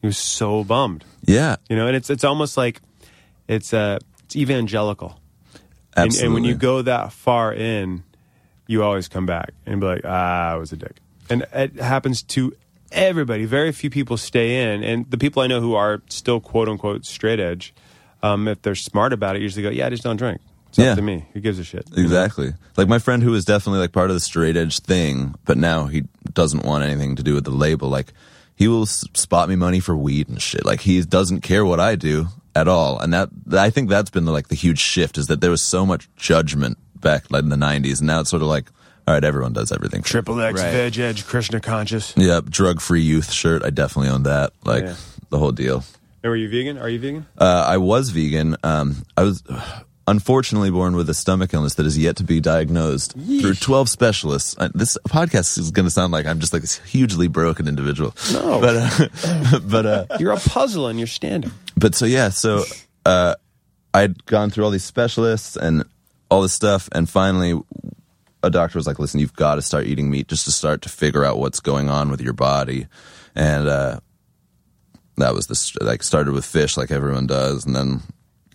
He 0.00 0.06
was 0.06 0.16
so 0.18 0.64
bummed, 0.64 1.04
Yeah. 1.26 1.56
you 1.68 1.76
know. 1.76 1.86
And 1.86 1.96
it's 1.96 2.08
it's 2.10 2.24
almost 2.24 2.56
like 2.56 2.80
it's 3.48 3.74
uh 3.74 3.98
it's 4.24 4.36
evangelical. 4.36 5.20
And, 5.96 6.14
and 6.16 6.34
when 6.34 6.44
you 6.44 6.54
go 6.54 6.82
that 6.82 7.12
far 7.12 7.52
in, 7.54 8.02
you 8.66 8.82
always 8.82 9.08
come 9.08 9.24
back 9.24 9.52
and 9.64 9.80
be 9.80 9.86
like, 9.86 10.02
ah, 10.04 10.52
I 10.52 10.56
was 10.56 10.70
a 10.72 10.76
dick. 10.76 10.96
And 11.30 11.46
it 11.54 11.76
happens 11.76 12.22
to 12.24 12.54
everybody. 12.92 13.44
Very 13.44 13.72
few 13.72 13.90
people 13.90 14.16
stay 14.16 14.72
in. 14.72 14.82
And 14.82 15.10
the 15.10 15.18
people 15.18 15.42
I 15.42 15.46
know 15.46 15.60
who 15.60 15.74
are 15.74 16.02
still 16.08 16.40
quote 16.40 16.68
unquote 16.68 17.04
straight 17.04 17.40
edge, 17.40 17.74
um, 18.22 18.48
if 18.48 18.62
they're 18.62 18.74
smart 18.74 19.12
about 19.12 19.36
it, 19.36 19.42
usually 19.42 19.62
go, 19.62 19.70
yeah, 19.70 19.86
I 19.86 19.90
just 19.90 20.02
don't 20.02 20.16
drink. 20.16 20.40
It's 20.68 20.78
Yeah. 20.78 20.90
up 20.92 20.96
to 20.96 21.02
me. 21.02 21.26
Who 21.32 21.40
gives 21.40 21.58
a 21.58 21.64
shit? 21.64 21.86
Exactly. 21.96 22.52
Like 22.76 22.88
my 22.88 22.98
friend 22.98 23.22
who 23.22 23.30
was 23.30 23.44
definitely 23.44 23.80
like 23.80 23.92
part 23.92 24.10
of 24.10 24.16
the 24.16 24.20
straight 24.20 24.56
edge 24.56 24.80
thing, 24.80 25.34
but 25.44 25.56
now 25.56 25.86
he 25.86 26.04
doesn't 26.32 26.64
want 26.64 26.84
anything 26.84 27.16
to 27.16 27.22
do 27.22 27.34
with 27.34 27.44
the 27.44 27.50
label. 27.50 27.88
Like 27.88 28.12
he 28.56 28.68
will 28.68 28.82
s- 28.82 29.04
spot 29.14 29.48
me 29.48 29.56
money 29.56 29.80
for 29.80 29.96
weed 29.96 30.28
and 30.28 30.40
shit. 30.42 30.64
Like 30.64 30.80
he 30.80 31.00
doesn't 31.02 31.40
care 31.42 31.64
what 31.64 31.80
I 31.80 31.94
do 31.94 32.28
at 32.54 32.68
all. 32.68 32.98
And 32.98 33.12
that 33.14 33.28
I 33.52 33.70
think 33.70 33.88
that's 33.88 34.10
been 34.10 34.26
like 34.26 34.48
the 34.48 34.54
huge 34.54 34.78
shift 34.80 35.18
is 35.18 35.26
that 35.28 35.40
there 35.40 35.50
was 35.50 35.62
so 35.62 35.86
much 35.86 36.08
judgment 36.16 36.78
back 37.00 37.30
like 37.30 37.42
in 37.42 37.50
the 37.50 37.56
90s 37.56 37.98
and 37.98 38.06
now 38.08 38.20
it's 38.20 38.30
sort 38.30 38.42
of 38.42 38.48
like 38.48 38.70
all 39.06 39.14
right, 39.14 39.24
everyone 39.24 39.52
does 39.52 39.72
everything. 39.72 40.02
for- 40.02 40.08
Triple 40.08 40.40
X, 40.40 40.60
Right. 40.60 40.70
Veg 40.72 40.98
Edge, 40.98 41.26
Krishna 41.26 41.60
Conscious. 41.60 42.12
Yep, 42.16 42.46
drug 42.46 42.80
free 42.80 43.02
youth 43.02 43.30
shirt. 43.32 43.62
I 43.64 43.70
definitely 43.70 44.10
own 44.10 44.24
that. 44.24 44.52
Like 44.64 44.84
Yeah. 44.84 44.94
the 45.30 45.38
whole 45.38 45.52
deal. 45.52 45.84
And 46.22 46.30
were 46.30 46.36
you 46.36 46.48
vegan? 46.48 46.78
Are 46.78 46.88
you 46.88 46.98
vegan? 46.98 47.26
Uh, 47.38 47.64
I 47.68 47.76
was 47.76 48.10
vegan. 48.10 48.56
Um, 48.64 49.04
I 49.16 49.22
was 49.22 49.42
unfortunately 50.08 50.70
born 50.70 50.94
with 50.96 51.08
a 51.10 51.14
stomach 51.14 51.52
illness 51.52 51.74
that 51.74 51.86
is 51.86 51.98
yet 51.98 52.16
to 52.16 52.24
be 52.24 52.40
diagnosed 52.40 53.12
through 53.12 53.54
12 53.54 53.88
specialists. 53.88 54.54
Uh, 54.58 54.68
this 54.74 54.96
podcast 55.08 55.58
is 55.58 55.70
going 55.72 55.86
to 55.86 55.90
sound 55.90 56.12
like 56.12 56.26
I'm 56.26 56.38
just 56.40 56.52
like 56.52 56.62
this 56.62 56.78
hugely 56.78 57.28
broken 57.28 57.66
individual. 57.68 58.14
No. 58.32 58.60
But, 58.60 58.76
uh, 58.76 59.58
but, 59.62 59.86
uh, 59.86 60.06
You're 60.18 60.32
a 60.32 60.36
puzzle 60.40 60.86
and 60.88 60.98
you're 60.98 61.06
standing. 61.08 61.50
but 61.76 61.94
so 61.94 62.06
yeah, 62.06 62.28
so, 62.30 62.64
uh, 63.04 63.34
I'd 63.94 64.24
gone 64.26 64.50
through 64.50 64.64
all 64.64 64.70
these 64.70 64.84
specialists 64.84 65.56
and 65.56 65.84
all 66.30 66.42
this 66.42 66.52
stuff. 66.52 66.88
And 66.92 67.08
finally, 67.08 67.60
a 68.46 68.50
doctor 68.50 68.78
was 68.78 68.86
like, 68.86 68.98
listen, 68.98 69.20
you've 69.20 69.36
got 69.36 69.56
to 69.56 69.62
start 69.62 69.86
eating 69.86 70.10
meat 70.10 70.28
just 70.28 70.44
to 70.44 70.52
start 70.52 70.82
to 70.82 70.88
figure 70.88 71.24
out 71.24 71.38
what's 71.38 71.60
going 71.60 71.88
on 71.88 72.10
with 72.10 72.20
your 72.20 72.32
body. 72.32 72.86
And, 73.34 73.68
uh, 73.68 74.00
that 75.18 75.34
was 75.34 75.46
the, 75.46 75.84
like, 75.84 76.02
started 76.02 76.32
with 76.32 76.44
fish 76.44 76.76
like 76.76 76.90
everyone 76.90 77.26
does. 77.26 77.64
And 77.64 77.74
then 77.74 78.02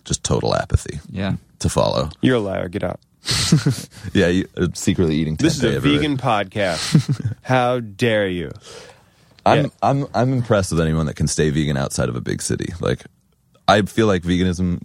just 0.04 0.24
total 0.24 0.54
apathy 0.54 1.00
yeah. 1.10 1.36
to 1.60 1.68
follow. 1.68 2.10
You're 2.20 2.36
a 2.36 2.40
liar. 2.40 2.68
Get 2.68 2.84
out. 2.84 3.00
Yeah, 4.12 4.26
you, 4.26 4.48
uh, 4.56 4.66
secretly 4.74 5.16
eating. 5.16 5.36
This 5.36 5.56
is 5.56 5.64
a 5.64 5.74
everywhere. 5.76 6.00
vegan 6.00 6.16
podcast. 6.18 7.34
How 7.42 7.80
dare 7.80 8.28
you? 8.28 8.50
I'm 9.46 9.64
Yeah. 9.64 9.70
I'm 9.82 10.06
I'm 10.12 10.32
impressed 10.32 10.70
with 10.72 10.80
anyone 10.80 11.06
that 11.06 11.14
can 11.14 11.28
stay 11.28 11.50
vegan 11.50 11.76
outside 11.76 12.08
of 12.08 12.16
a 12.16 12.20
big 12.20 12.42
city. 12.42 12.74
Like, 12.80 13.04
I 13.66 13.82
feel 13.82 14.06
like 14.06 14.22
veganism. 14.22 14.80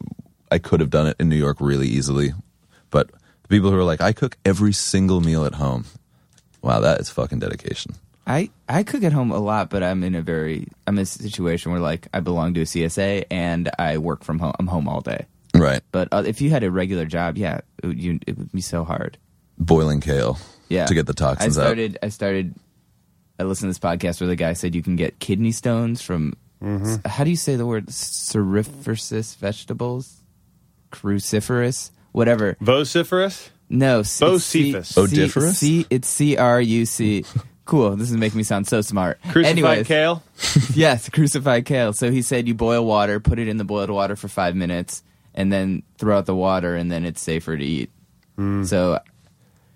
I 0.50 0.60
could 0.60 0.80
have 0.80 0.90
done 0.90 1.08
it 1.08 1.18
in 1.20 1.28
New 1.28 1.36
York 1.36 1.58
really 1.60 1.88
easily, 1.88 2.32
but 2.90 3.10
the 3.48 3.56
people 3.56 3.72
who 3.72 3.78
are 3.78 3.84
like, 3.84 4.02
I 4.02 4.14
cook 4.14 4.38
every 4.46 4.74
single 4.74 5.22
meal 5.22 5.46
at 5.46 5.56
home. 5.56 5.86
Wow, 6.62 6.82
that 6.82 7.00
is 7.00 7.10
fucking 7.10 7.40
dedication. 7.40 7.96
I 8.26 8.50
I 8.68 8.84
cook 8.84 9.04
at 9.04 9.14
home 9.14 9.32
a 9.32 9.40
lot, 9.40 9.70
but 9.70 9.84
I'm 9.84 10.04
in 10.04 10.14
a 10.14 10.22
very 10.22 10.68
I'm 10.86 10.98
in 10.98 11.04
a 11.04 11.06
situation 11.06 11.72
where 11.72 11.80
like 11.80 12.08
I 12.14 12.20
belong 12.20 12.54
to 12.56 12.62
a 12.62 12.66
CSA 12.66 13.24
and 13.32 13.70
I 13.80 14.00
work 14.00 14.24
from 14.24 14.40
home. 14.40 14.54
I'm 14.60 14.68
home 14.68 14.90
all 14.90 15.00
day. 15.00 15.26
Right. 15.56 15.82
But 15.92 16.10
uh, 16.12 16.24
if 16.26 16.42
you 16.42 16.50
had 16.50 16.64
a 16.64 16.72
regular 16.72 17.06
job, 17.06 17.38
yeah, 17.38 17.62
it 17.82 17.88
would, 17.88 18.00
you, 18.02 18.20
it 18.28 18.38
would 18.38 18.52
be 18.52 18.62
so 18.62 18.84
hard. 18.84 19.18
Boiling 19.58 20.02
kale. 20.02 20.38
Yeah, 20.70 20.86
To 20.86 20.94
get 20.94 21.06
the 21.06 21.14
toxins 21.14 21.58
I 21.58 21.72
out. 21.72 21.80
I 22.04 22.10
started. 22.10 22.54
I 23.40 23.44
listened 23.44 23.74
to 23.74 23.80
this 23.80 23.80
podcast 23.80 24.20
where 24.20 24.28
the 24.28 24.36
guy 24.36 24.54
said 24.54 24.76
you 24.76 24.84
can 24.84 24.98
get 24.98 25.20
kidney 25.20 25.54
stones 25.54 26.02
from. 26.02 26.34
Mm-hmm. 26.62 27.08
How 27.08 27.24
do 27.24 27.30
you 27.30 27.38
say 27.38 27.56
the 27.56 27.66
word 27.66 27.88
cruciferous 27.88 29.38
vegetables? 29.38 30.22
Cruciferous, 30.92 31.92
whatever. 32.12 32.56
Vociferous? 32.62 33.50
No, 33.70 34.02
c- 34.04 34.26
Vociferous. 34.26 34.86
C- 34.86 35.02
Odiferous? 35.02 35.54
C, 35.56 35.86
it's 35.90 36.08
C 36.08 36.38
R 36.38 36.62
U 36.62 36.86
C. 36.86 37.26
Cool. 37.66 37.98
This 37.98 38.10
is 38.10 38.16
making 38.16 38.38
me 38.38 38.44
sound 38.44 38.66
so 38.66 38.80
smart. 38.82 39.20
Crucified 39.24 39.46
Anyways, 39.46 39.88
kale? 39.88 40.24
yes, 40.74 41.10
crucified 41.10 41.66
kale. 41.66 41.92
So 41.92 42.10
he 42.12 42.22
said 42.22 42.48
you 42.48 42.54
boil 42.54 42.86
water, 42.86 43.20
put 43.20 43.40
it 43.40 43.50
in 43.50 43.58
the 43.58 43.66
boiled 43.66 43.90
water 43.90 44.16
for 44.16 44.30
five 44.30 44.56
minutes, 44.56 45.04
and 45.36 45.52
then 45.52 45.84
throw 45.98 46.18
out 46.18 46.26
the 46.26 46.36
water, 46.36 46.76
and 46.78 46.90
then 46.90 47.04
it's 47.06 47.22
safer 47.22 47.58
to 47.58 47.64
eat. 47.64 47.90
Hmm. 48.38 48.64
So 48.64 49.00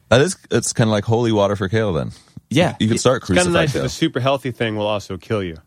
That 0.08 0.22
is, 0.22 0.38
it's 0.50 0.72
kind 0.72 0.90
of 0.90 0.94
like 0.94 1.04
holy 1.04 1.34
water 1.34 1.58
for 1.58 1.68
kale. 1.68 1.92
Then, 1.92 2.12
Yeah. 2.50 2.76
you, 2.80 2.86
you 2.86 2.92
could 2.94 3.00
start 3.02 3.24
It's 3.24 3.28
kind 3.28 3.40
of 3.40 3.44
crucified 3.48 3.62
nice 3.62 3.74
that 3.74 3.80
kale. 3.80 3.84
the 3.84 3.90
super 3.90 4.20
healthy 4.22 4.52
thing 4.52 4.78
will 4.78 4.88
also 4.88 5.18
kill 5.18 5.44
you. 5.44 5.58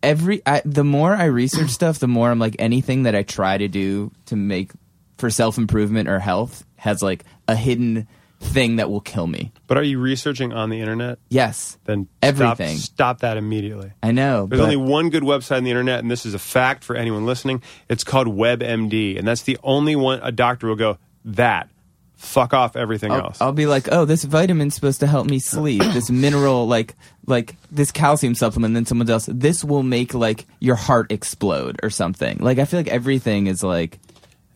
every 0.00 0.42
I, 0.46 0.62
the 0.64 0.84
more 0.84 1.12
I 1.16 1.24
research 1.24 1.70
stuff, 1.70 1.98
the 1.98 2.06
more 2.06 2.30
I'm 2.30 2.38
like 2.38 2.54
anything 2.60 3.02
that 3.02 3.16
I 3.16 3.24
try 3.24 3.58
to 3.58 3.66
do 3.66 4.12
to 4.26 4.36
make 4.36 4.70
for 5.18 5.30
self 5.30 5.58
improvement 5.58 6.08
or 6.08 6.18
health 6.18 6.64
has 6.76 7.02
like 7.02 7.24
a 7.48 7.56
hidden 7.56 8.06
thing 8.40 8.76
that 8.76 8.90
will 8.90 9.00
kill 9.00 9.26
me. 9.26 9.52
But 9.66 9.78
are 9.78 9.82
you 9.82 9.98
researching 9.98 10.52
on 10.52 10.68
the 10.70 10.80
internet? 10.80 11.18
Yes, 11.30 11.78
Then 11.84 12.08
Everything. 12.22 12.76
Stop, 12.76 12.94
stop 12.94 13.20
that 13.20 13.36
immediately. 13.36 13.92
I 14.02 14.12
know. 14.12 14.46
There's 14.46 14.60
but- 14.60 14.64
only 14.64 14.76
one 14.76 15.10
good 15.10 15.22
website 15.22 15.56
on 15.58 15.64
the 15.64 15.70
internet, 15.70 16.00
and 16.00 16.10
this 16.10 16.26
is 16.26 16.34
a 16.34 16.38
fact 16.38 16.84
for 16.84 16.94
anyone 16.94 17.26
listening. 17.26 17.62
It's 17.88 18.04
called 18.04 18.26
WebMD, 18.28 19.18
and 19.18 19.26
that's 19.26 19.42
the 19.42 19.58
only 19.62 19.96
one 19.96 20.20
a 20.22 20.30
doctor 20.32 20.68
will 20.68 20.76
go, 20.76 20.98
that. 21.24 21.68
Fuck 22.16 22.54
off 22.54 22.74
everything 22.74 23.12
I'll, 23.12 23.20
else. 23.24 23.40
I'll 23.40 23.52
be 23.52 23.66
like, 23.66 23.88
oh, 23.92 24.06
this 24.06 24.24
vitamin's 24.24 24.74
supposed 24.74 25.00
to 25.00 25.06
help 25.06 25.26
me 25.26 25.38
sleep. 25.38 25.82
this 25.82 26.10
mineral, 26.10 26.66
like, 26.66 26.94
like 27.26 27.56
this 27.70 27.90
calcium 27.90 28.34
supplement. 28.34 28.72
Then 28.72 28.86
someone 28.86 29.10
else, 29.10 29.28
this 29.30 29.62
will 29.62 29.82
make 29.82 30.14
like 30.14 30.46
your 30.58 30.76
heart 30.76 31.12
explode 31.12 31.78
or 31.82 31.90
something. 31.90 32.38
Like, 32.38 32.58
I 32.58 32.64
feel 32.64 32.80
like 32.80 32.88
everything 32.88 33.46
is 33.46 33.62
like, 33.62 33.98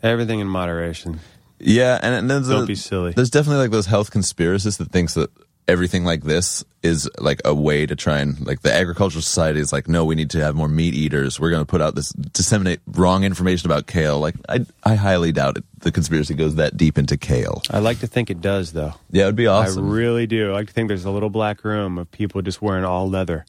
everything 0.03 0.41
in 0.41 0.47
moderation. 0.49 1.21
Yeah, 1.61 1.99
and, 2.01 2.15
and 2.15 2.31
there's 2.31 2.49
Don't 2.49 2.65
a- 2.65 2.67
be 2.67 2.75
silly. 2.75 3.13
There's 3.13 3.31
definitely 3.31 3.63
like 3.63 3.71
those 3.73 3.87
health 3.87 4.11
conspiracists 4.13 4.79
that 4.79 4.91
thinks 4.93 5.15
that 5.15 5.31
everything 5.67 6.03
like 6.03 6.23
this 6.23 6.65
is 6.83 7.11
like 7.19 7.43
a 7.45 7.55
way 7.55 7.85
to 7.85 7.95
try 7.95 8.21
and 8.21 8.47
like 8.47 8.63
the 8.63 8.73
agricultural 8.73 9.21
society 9.21 9.61
is 9.61 9.71
like, 9.73 9.87
no, 9.87 10.03
we 10.05 10.15
need 10.15 10.31
to 10.31 10.39
have 10.43 10.55
more 10.55 10.69
meat 10.69 10.95
eaters. 10.95 11.39
We're 11.39 11.51
going 11.51 11.61
to 11.61 11.67
put 11.67 11.83
out 11.83 11.95
this 11.95 12.11
disseminate 12.11 12.81
wrong 12.87 13.23
information 13.25 13.67
about 13.71 13.87
kale. 13.87 14.19
Like, 14.19 14.37
I 14.49 14.65
I 14.85 14.95
highly 14.95 15.31
doubt 15.33 15.59
it. 15.59 15.65
The 15.81 15.93
conspiracy 15.93 16.33
goes 16.35 16.55
that 16.55 16.77
deep 16.77 16.97
into 16.97 17.17
kale. 17.19 17.63
I 17.71 17.81
like 17.81 17.99
to 18.01 18.07
think 18.07 18.31
it 18.31 18.41
does, 18.41 18.73
though. 18.73 18.95
Yeah, 19.11 19.25
it 19.25 19.27
would 19.27 19.37
be 19.37 19.47
awesome. 19.47 19.87
I 19.87 19.93
really 19.93 20.27
do. 20.27 20.51
I 20.53 20.55
like 20.55 20.69
to 20.69 20.73
think 20.73 20.89
there's 20.89 21.05
a 21.05 21.11
little 21.11 21.29
black 21.31 21.65
room 21.65 21.99
of 21.99 22.11
people 22.13 22.41
just 22.41 22.63
wearing 22.63 22.85
all 22.85 23.11
leather, 23.11 23.45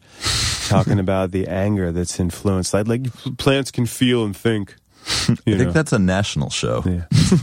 talking 0.67 0.99
about 1.05 1.31
the 1.31 1.47
anger 1.47 1.91
that's 1.93 2.19
influenced. 2.19 2.75
I'd 2.75 2.87
like 2.89 3.05
plants 3.37 3.71
can 3.71 3.85
feel 3.85 4.25
and 4.25 4.35
think. 4.35 4.75
You 5.27 5.35
I 5.55 5.57
think 5.57 5.59
know? 5.59 5.71
that's 5.71 5.93
a 5.93 5.99
national 5.99 6.49
show. 6.49 6.83
Yeah. 6.85 7.05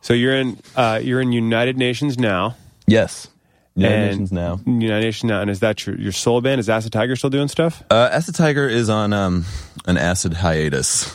so 0.00 0.14
you're 0.14 0.34
in 0.36 0.58
uh, 0.76 1.00
you're 1.02 1.20
in 1.20 1.32
United 1.32 1.76
Nations 1.76 2.18
now. 2.18 2.56
Yes. 2.86 3.28
United 3.76 3.94
and 3.96 4.10
Nations 4.10 4.32
now. 4.32 4.60
United 4.66 5.04
Nations 5.04 5.28
now, 5.28 5.40
and 5.42 5.50
is 5.50 5.60
that 5.60 5.86
your 5.86 5.96
your 5.98 6.12
soul 6.12 6.40
band? 6.40 6.58
Is 6.58 6.68
Acid 6.68 6.92
Tiger 6.92 7.14
still 7.16 7.30
doing 7.30 7.48
stuff? 7.48 7.82
Uh, 7.90 8.08
Acid 8.12 8.34
Tiger 8.34 8.68
is 8.68 8.90
on 8.90 9.12
um, 9.12 9.44
an 9.86 9.96
acid 9.96 10.34
hiatus, 10.34 11.14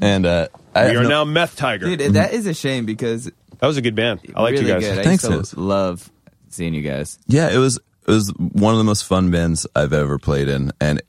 and 0.00 0.26
uh, 0.26 0.48
I 0.74 0.82
we 0.84 0.88
have 0.88 0.96
are 0.98 1.02
no- 1.04 1.08
now 1.08 1.24
Meth 1.24 1.56
Tiger. 1.56 1.96
dude, 1.96 2.14
that 2.14 2.32
is 2.34 2.46
a 2.46 2.54
shame 2.54 2.84
because 2.84 3.24
that 3.58 3.66
was 3.66 3.78
a 3.78 3.82
good 3.82 3.94
band. 3.94 4.20
I 4.36 4.42
liked 4.42 4.58
really 4.58 4.68
you 4.68 4.74
guys. 4.74 4.82
good. 4.84 4.98
I 4.98 5.02
Thanks, 5.02 5.24
used 5.24 5.36
Liz. 5.36 5.50
to 5.50 5.60
love 5.60 6.10
seeing 6.50 6.74
you 6.74 6.82
guys. 6.82 7.18
Yeah, 7.26 7.50
it 7.50 7.58
was 7.58 7.78
it 7.78 8.10
was 8.10 8.30
one 8.36 8.74
of 8.74 8.78
the 8.78 8.84
most 8.84 9.04
fun 9.06 9.30
bands 9.30 9.66
I've 9.74 9.94
ever 9.94 10.18
played 10.18 10.48
in, 10.48 10.72
and 10.80 11.00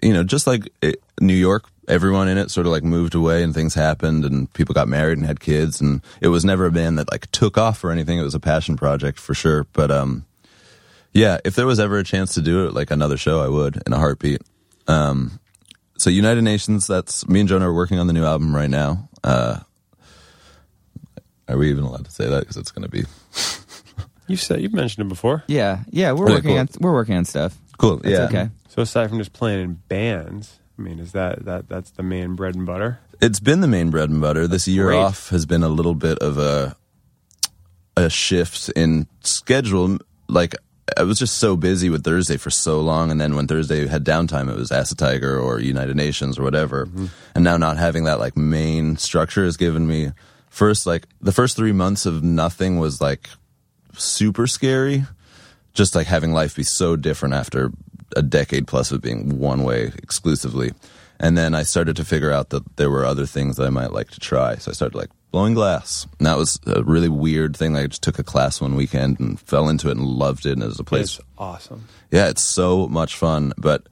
you 0.00 0.12
know, 0.12 0.22
just 0.22 0.46
like 0.46 0.70
it, 0.80 1.02
New 1.20 1.34
York, 1.34 1.64
everyone 1.88 2.28
in 2.28 2.38
it 2.38 2.50
sort 2.50 2.66
of 2.66 2.72
like 2.72 2.84
moved 2.84 3.14
away, 3.14 3.42
and 3.42 3.52
things 3.54 3.74
happened, 3.74 4.24
and 4.24 4.52
people 4.52 4.74
got 4.74 4.86
married 4.88 5.18
and 5.18 5.26
had 5.26 5.40
kids, 5.40 5.80
and 5.80 6.00
it 6.20 6.28
was 6.28 6.44
never 6.44 6.66
a 6.66 6.70
band 6.70 6.98
that 6.98 7.10
like 7.10 7.30
took 7.32 7.58
off 7.58 7.82
or 7.82 7.90
anything. 7.90 8.18
It 8.18 8.22
was 8.22 8.34
a 8.34 8.40
passion 8.40 8.76
project 8.76 9.18
for 9.18 9.34
sure, 9.34 9.64
but 9.72 9.90
um, 9.90 10.24
yeah, 11.12 11.38
if 11.44 11.54
there 11.56 11.66
was 11.66 11.80
ever 11.80 11.98
a 11.98 12.04
chance 12.04 12.34
to 12.34 12.42
do 12.42 12.66
it, 12.66 12.74
like 12.74 12.90
another 12.90 13.16
show, 13.16 13.40
I 13.40 13.48
would 13.48 13.82
in 13.86 13.92
a 13.92 13.98
heartbeat. 13.98 14.42
Um, 14.86 15.40
so 15.96 16.10
United 16.10 16.42
Nations, 16.42 16.86
that's 16.86 17.26
me 17.28 17.40
and 17.40 17.48
Jonah 17.48 17.68
are 17.70 17.74
working 17.74 17.98
on 17.98 18.06
the 18.06 18.12
new 18.12 18.24
album 18.24 18.54
right 18.54 18.70
now. 18.70 19.08
Uh, 19.24 19.58
are 21.48 21.56
we 21.56 21.70
even 21.70 21.84
allowed 21.84 22.04
to 22.04 22.10
say 22.10 22.28
that? 22.28 22.40
Because 22.40 22.56
it's 22.56 22.70
going 22.70 22.82
to 22.84 22.88
be 22.90 23.04
You 24.28 24.36
said 24.36 24.60
you've 24.60 24.74
mentioned 24.74 25.06
it 25.06 25.08
before. 25.08 25.42
Yeah, 25.48 25.84
yeah, 25.90 26.12
we're 26.12 26.26
Really 26.26 26.36
working 26.36 26.50
cool. 26.50 26.58
on 26.58 26.68
we're 26.80 26.92
working 26.92 27.16
on 27.16 27.24
stuff. 27.24 27.56
cool. 27.78 27.98
It's 28.00 28.08
yeah, 28.10 28.24
okay. 28.26 28.50
So 28.68 28.82
aside 28.82 29.08
from 29.08 29.18
just 29.18 29.32
playing 29.32 29.60
in 29.64 29.74
bands, 29.88 30.57
I 30.78 30.82
mean, 30.82 30.98
is 30.98 31.12
that 31.12 31.44
that 31.44 31.68
that's 31.68 31.90
the 31.90 32.02
main 32.02 32.34
bread 32.34 32.54
and 32.54 32.64
butter? 32.64 33.00
It's 33.20 33.40
been 33.40 33.60
the 33.60 33.68
main 33.68 33.90
bread 33.90 34.10
and 34.10 34.20
butter. 34.20 34.46
This 34.46 34.68
year 34.68 34.86
great. 34.86 34.98
off 34.98 35.30
has 35.30 35.44
been 35.44 35.62
a 35.62 35.68
little 35.68 35.94
bit 35.94 36.18
of 36.18 36.38
a 36.38 36.76
a 37.96 38.08
shift 38.08 38.68
in 38.70 39.08
schedule. 39.20 39.98
Like 40.28 40.54
I 40.96 41.02
was 41.02 41.18
just 41.18 41.38
so 41.38 41.56
busy 41.56 41.90
with 41.90 42.04
Thursday 42.04 42.36
for 42.36 42.50
so 42.50 42.80
long, 42.80 43.10
and 43.10 43.20
then 43.20 43.34
when 43.34 43.46
Thursday 43.48 43.86
had 43.86 44.04
downtime, 44.04 44.48
it 44.48 44.56
was 44.56 44.70
Acid 44.70 44.98
Tiger 44.98 45.38
or 45.38 45.58
United 45.58 45.96
Nations 45.96 46.38
or 46.38 46.42
whatever. 46.42 46.86
Mm-hmm. 46.86 47.06
And 47.34 47.44
now 47.44 47.56
not 47.56 47.76
having 47.76 48.04
that 48.04 48.20
like 48.20 48.36
main 48.36 48.96
structure 48.96 49.44
has 49.44 49.56
given 49.56 49.86
me 49.86 50.12
first 50.48 50.86
like 50.86 51.06
the 51.20 51.32
first 51.32 51.56
three 51.56 51.72
months 51.72 52.06
of 52.06 52.22
nothing 52.22 52.78
was 52.78 53.00
like 53.00 53.28
super 53.94 54.46
scary. 54.46 55.04
Just 55.74 55.94
like 55.94 56.06
having 56.06 56.32
life 56.32 56.56
be 56.56 56.62
so 56.62 56.96
different 56.96 57.34
after 57.34 57.70
a 58.16 58.22
decade 58.22 58.66
plus 58.66 58.90
of 58.92 59.00
being 59.00 59.38
one 59.38 59.64
way 59.64 59.92
exclusively. 59.98 60.72
And 61.20 61.36
then 61.36 61.54
I 61.54 61.62
started 61.62 61.96
to 61.96 62.04
figure 62.04 62.30
out 62.30 62.50
that 62.50 62.76
there 62.76 62.90
were 62.90 63.04
other 63.04 63.26
things 63.26 63.56
that 63.56 63.66
I 63.66 63.70
might 63.70 63.92
like 63.92 64.10
to 64.10 64.20
try. 64.20 64.56
So 64.56 64.70
I 64.70 64.74
started 64.74 64.96
like 64.96 65.10
blowing 65.32 65.54
glass. 65.54 66.06
And 66.18 66.26
that 66.26 66.36
was 66.36 66.60
a 66.66 66.82
really 66.84 67.08
weird 67.08 67.56
thing. 67.56 67.76
I 67.76 67.86
just 67.88 68.02
took 68.02 68.18
a 68.18 68.24
class 68.24 68.60
one 68.60 68.76
weekend 68.76 69.18
and 69.18 69.38
fell 69.40 69.68
into 69.68 69.88
it 69.88 69.96
and 69.96 70.06
loved 70.06 70.46
it. 70.46 70.52
And 70.52 70.62
it 70.62 70.66
was 70.66 70.78
a 70.78 70.84
place. 70.84 71.18
It's 71.18 71.28
awesome. 71.36 71.88
Yeah, 72.10 72.28
it's 72.28 72.42
so 72.42 72.86
much 72.88 73.16
fun. 73.16 73.52
But 73.58 73.88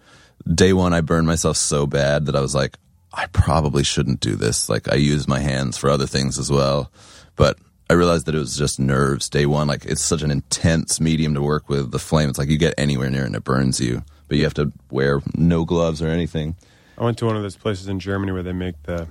day 0.53 0.73
one, 0.73 0.93
I 0.93 1.01
burned 1.01 1.27
myself 1.27 1.57
so 1.57 1.87
bad 1.87 2.27
that 2.27 2.37
I 2.37 2.41
was 2.41 2.55
like, 2.55 2.79
I 3.12 3.27
probably 3.27 3.83
shouldn't 3.83 4.21
do 4.21 4.37
this. 4.37 4.69
Like, 4.69 4.93
I 4.93 4.97
use 4.97 5.27
my 5.27 5.41
hands 5.41 5.79
for 5.79 5.91
other 5.91 6.07
things 6.07 6.39
as 6.39 6.51
well. 6.51 6.93
But 7.35 7.59
I 7.89 7.95
realized 7.95 8.26
that 8.26 8.34
it 8.34 8.39
was 8.39 8.57
just 8.57 8.80
nerves 8.80 9.28
day 9.28 9.47
one. 9.47 9.68
Like, 9.68 9.84
it's 9.84 10.03
such 10.03 10.22
an 10.22 10.30
intense 10.30 11.01
medium 11.01 11.34
to 11.34 11.43
work 11.43 11.68
with. 11.68 11.93
The 11.93 11.99
flame, 11.99 12.28
it's 12.28 12.39
like 12.39 12.49
you 12.49 12.59
get 12.59 12.74
anywhere 12.76 13.09
near 13.11 13.22
it 13.22 13.26
and 13.26 13.37
it 13.37 13.45
burns 13.45 13.80
you. 13.80 14.03
But 14.28 14.39
you 14.39 14.45
have 14.45 14.55
to 14.55 14.72
wear 14.91 15.22
no 15.37 15.64
gloves 15.64 16.03
or 16.03 16.09
anything. 16.09 16.57
I 16.99 17.05
went 17.05 17.18
to 17.18 17.26
one 17.26 17.37
of 17.37 17.43
those 17.43 17.57
places 17.57 17.87
in 17.87 18.01
Germany 18.01 18.32
where 18.32 18.43
they 18.43 18.53
make 18.53 18.82
the, 18.82 19.07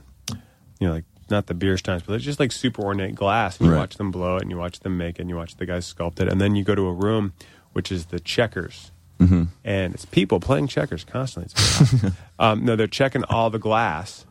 you 0.79 0.87
know, 0.87 0.93
like 0.93 1.05
not 1.29 1.47
the 1.47 1.53
beer 1.53 1.77
steins, 1.77 2.03
but 2.05 2.13
it's 2.15 2.25
just 2.25 2.39
like 2.39 2.51
super 2.51 2.81
ornate 2.81 3.15
glass. 3.15 3.57
And 3.57 3.67
you 3.67 3.71
Right. 3.73 3.79
watch 3.79 3.95
them 3.95 4.11
blow 4.11 4.35
it, 4.35 4.41
and 4.41 4.51
you 4.51 4.57
watch 4.57 4.81
them 4.81 4.97
make 4.97 5.17
it, 5.19 5.21
and 5.21 5.29
you 5.29 5.35
watch 5.37 5.55
the 5.55 5.65
guys 5.65 5.91
sculpt 5.91 6.19
it, 6.19 6.27
and 6.27 6.41
then 6.41 6.55
you 6.55 6.63
go 6.65 6.75
to 6.75 6.87
a 6.87 6.93
room 6.93 7.33
which 7.73 7.91
is 7.91 8.05
the 8.07 8.19
checkers, 8.19 8.91
mm-hmm. 9.19 9.43
and 9.63 9.93
it's 9.93 10.05
people 10.05 10.39
playing 10.39 10.67
checkers 10.67 11.03
constantly. 11.03 12.11
Um, 12.39 12.65
no, 12.65 12.75
they're 12.75 12.87
checking 12.87 13.23
all 13.25 13.49
the 13.49 13.59
glass, 13.59 14.25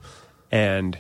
and 0.51 0.99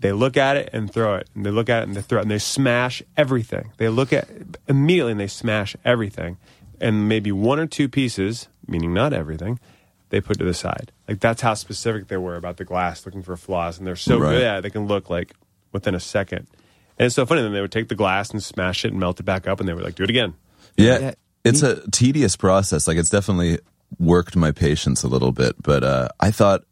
they 0.00 0.12
look 0.12 0.36
at 0.36 0.56
it 0.56 0.70
and 0.72 0.92
throw 0.92 1.16
it, 1.16 1.28
and 1.34 1.44
they 1.46 1.50
look 1.50 1.68
at 1.68 1.82
it 1.82 1.88
and 1.88 1.94
they 1.96 2.02
throw 2.02 2.18
it, 2.18 2.22
and 2.22 2.30
they 2.30 2.38
smash 2.38 3.02
everything. 3.16 3.70
They 3.76 3.88
look 3.88 4.12
at 4.12 4.28
immediately 4.68 5.12
and 5.12 5.20
they 5.20 5.26
smash 5.26 5.76
everything, 5.84 6.38
and 6.80 7.08
maybe 7.08 7.30
one 7.32 7.58
or 7.60 7.66
two 7.66 7.88
pieces, 7.88 8.48
meaning 8.66 8.92
not 8.94 9.12
everything, 9.12 9.60
they 10.08 10.20
put 10.20 10.38
to 10.38 10.44
the 10.44 10.54
side. 10.54 10.90
Like 11.06 11.20
that's 11.20 11.42
how 11.42 11.54
specific 11.54 12.08
they 12.08 12.16
were 12.16 12.36
about 12.36 12.56
the 12.56 12.64
glass, 12.64 13.04
looking 13.06 13.22
for 13.22 13.36
flaws, 13.36 13.78
and 13.78 13.86
they're 13.86 13.94
so 13.96 14.18
Right. 14.18 14.32
good 14.32 14.42
at 14.42 14.58
it, 14.58 14.62
they 14.62 14.70
can 14.70 14.86
look 14.86 15.10
like 15.10 15.34
within 15.72 15.94
a 15.94 16.00
second. 16.00 16.46
And 16.98 17.06
it's 17.06 17.14
so 17.14 17.24
funny. 17.26 17.42
Then 17.42 17.52
they 17.52 17.60
would 17.60 17.72
take 17.72 17.88
the 17.88 17.94
glass 17.94 18.30
and 18.30 18.42
smash 18.42 18.84
it 18.84 18.90
and 18.92 19.00
melt 19.00 19.20
it 19.20 19.22
back 19.24 19.46
up, 19.46 19.60
and 19.60 19.68
they 19.68 19.72
would 19.74 19.84
like 19.84 19.94
do 19.94 20.02
it 20.04 20.10
again. 20.10 20.34
Yeah, 20.76 20.98
Yeah. 20.98 21.10
it's 21.44 21.62
a 21.62 21.88
tedious 21.90 22.36
process. 22.36 22.88
Like 22.88 22.96
it's 22.98 23.08
definitely 23.10 23.58
worked 23.98 24.34
my 24.36 24.50
patience 24.52 25.02
a 25.02 25.08
little 25.08 25.32
bit, 25.32 25.54
but 25.62 25.82
uh, 25.84 26.08
I 26.20 26.30
thought 26.30 26.64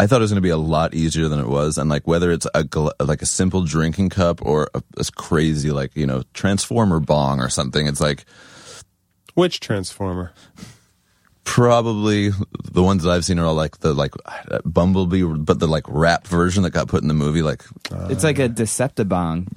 I. 0.00 0.04
I 0.04 0.06
thought 0.06 0.16
it 0.16 0.22
was 0.22 0.30
going 0.30 0.36
to 0.36 0.40
be 0.42 0.48
a 0.50 0.56
lot 0.56 0.94
easier 0.94 1.28
than 1.28 1.38
it 1.40 1.46
was, 1.48 1.78
and 1.78 1.88
like 1.90 2.06
whether 2.06 2.32
it's 2.32 2.46
a 2.54 2.64
gl- 2.64 2.92
like 3.00 3.22
a 3.22 3.26
simple 3.26 3.62
drinking 3.64 4.08
cup 4.08 4.40
or 4.44 4.68
a, 4.74 4.82
a 4.96 5.04
crazy 5.16 5.70
like 5.70 5.94
you 5.96 6.06
know 6.06 6.22
transformer 6.34 7.00
bong 7.00 7.40
or 7.40 7.48
something, 7.48 7.86
it's 7.86 8.00
like 8.00 8.24
Which 9.34 9.60
transformer? 9.60 10.32
probably 11.44 12.30
the 12.70 12.82
ones 12.82 13.02
that 13.02 13.10
I've 13.10 13.24
seen 13.24 13.38
are 13.40 13.46
all 13.46 13.54
like 13.54 13.78
the 13.78 13.92
like 13.92 14.14
uh, 14.24 14.58
Bumblebee, 14.64 15.22
but 15.24 15.58
the 15.58 15.66
like 15.66 15.84
rap 15.88 16.26
version 16.26 16.62
that 16.62 16.70
got 16.70 16.86
put 16.88 17.02
in 17.02 17.08
the 17.08 17.14
movie. 17.14 17.42
Like 17.42 17.64
it's 18.08 18.22
like 18.24 18.38
a 18.38 18.48
Decepticon. 18.48 19.48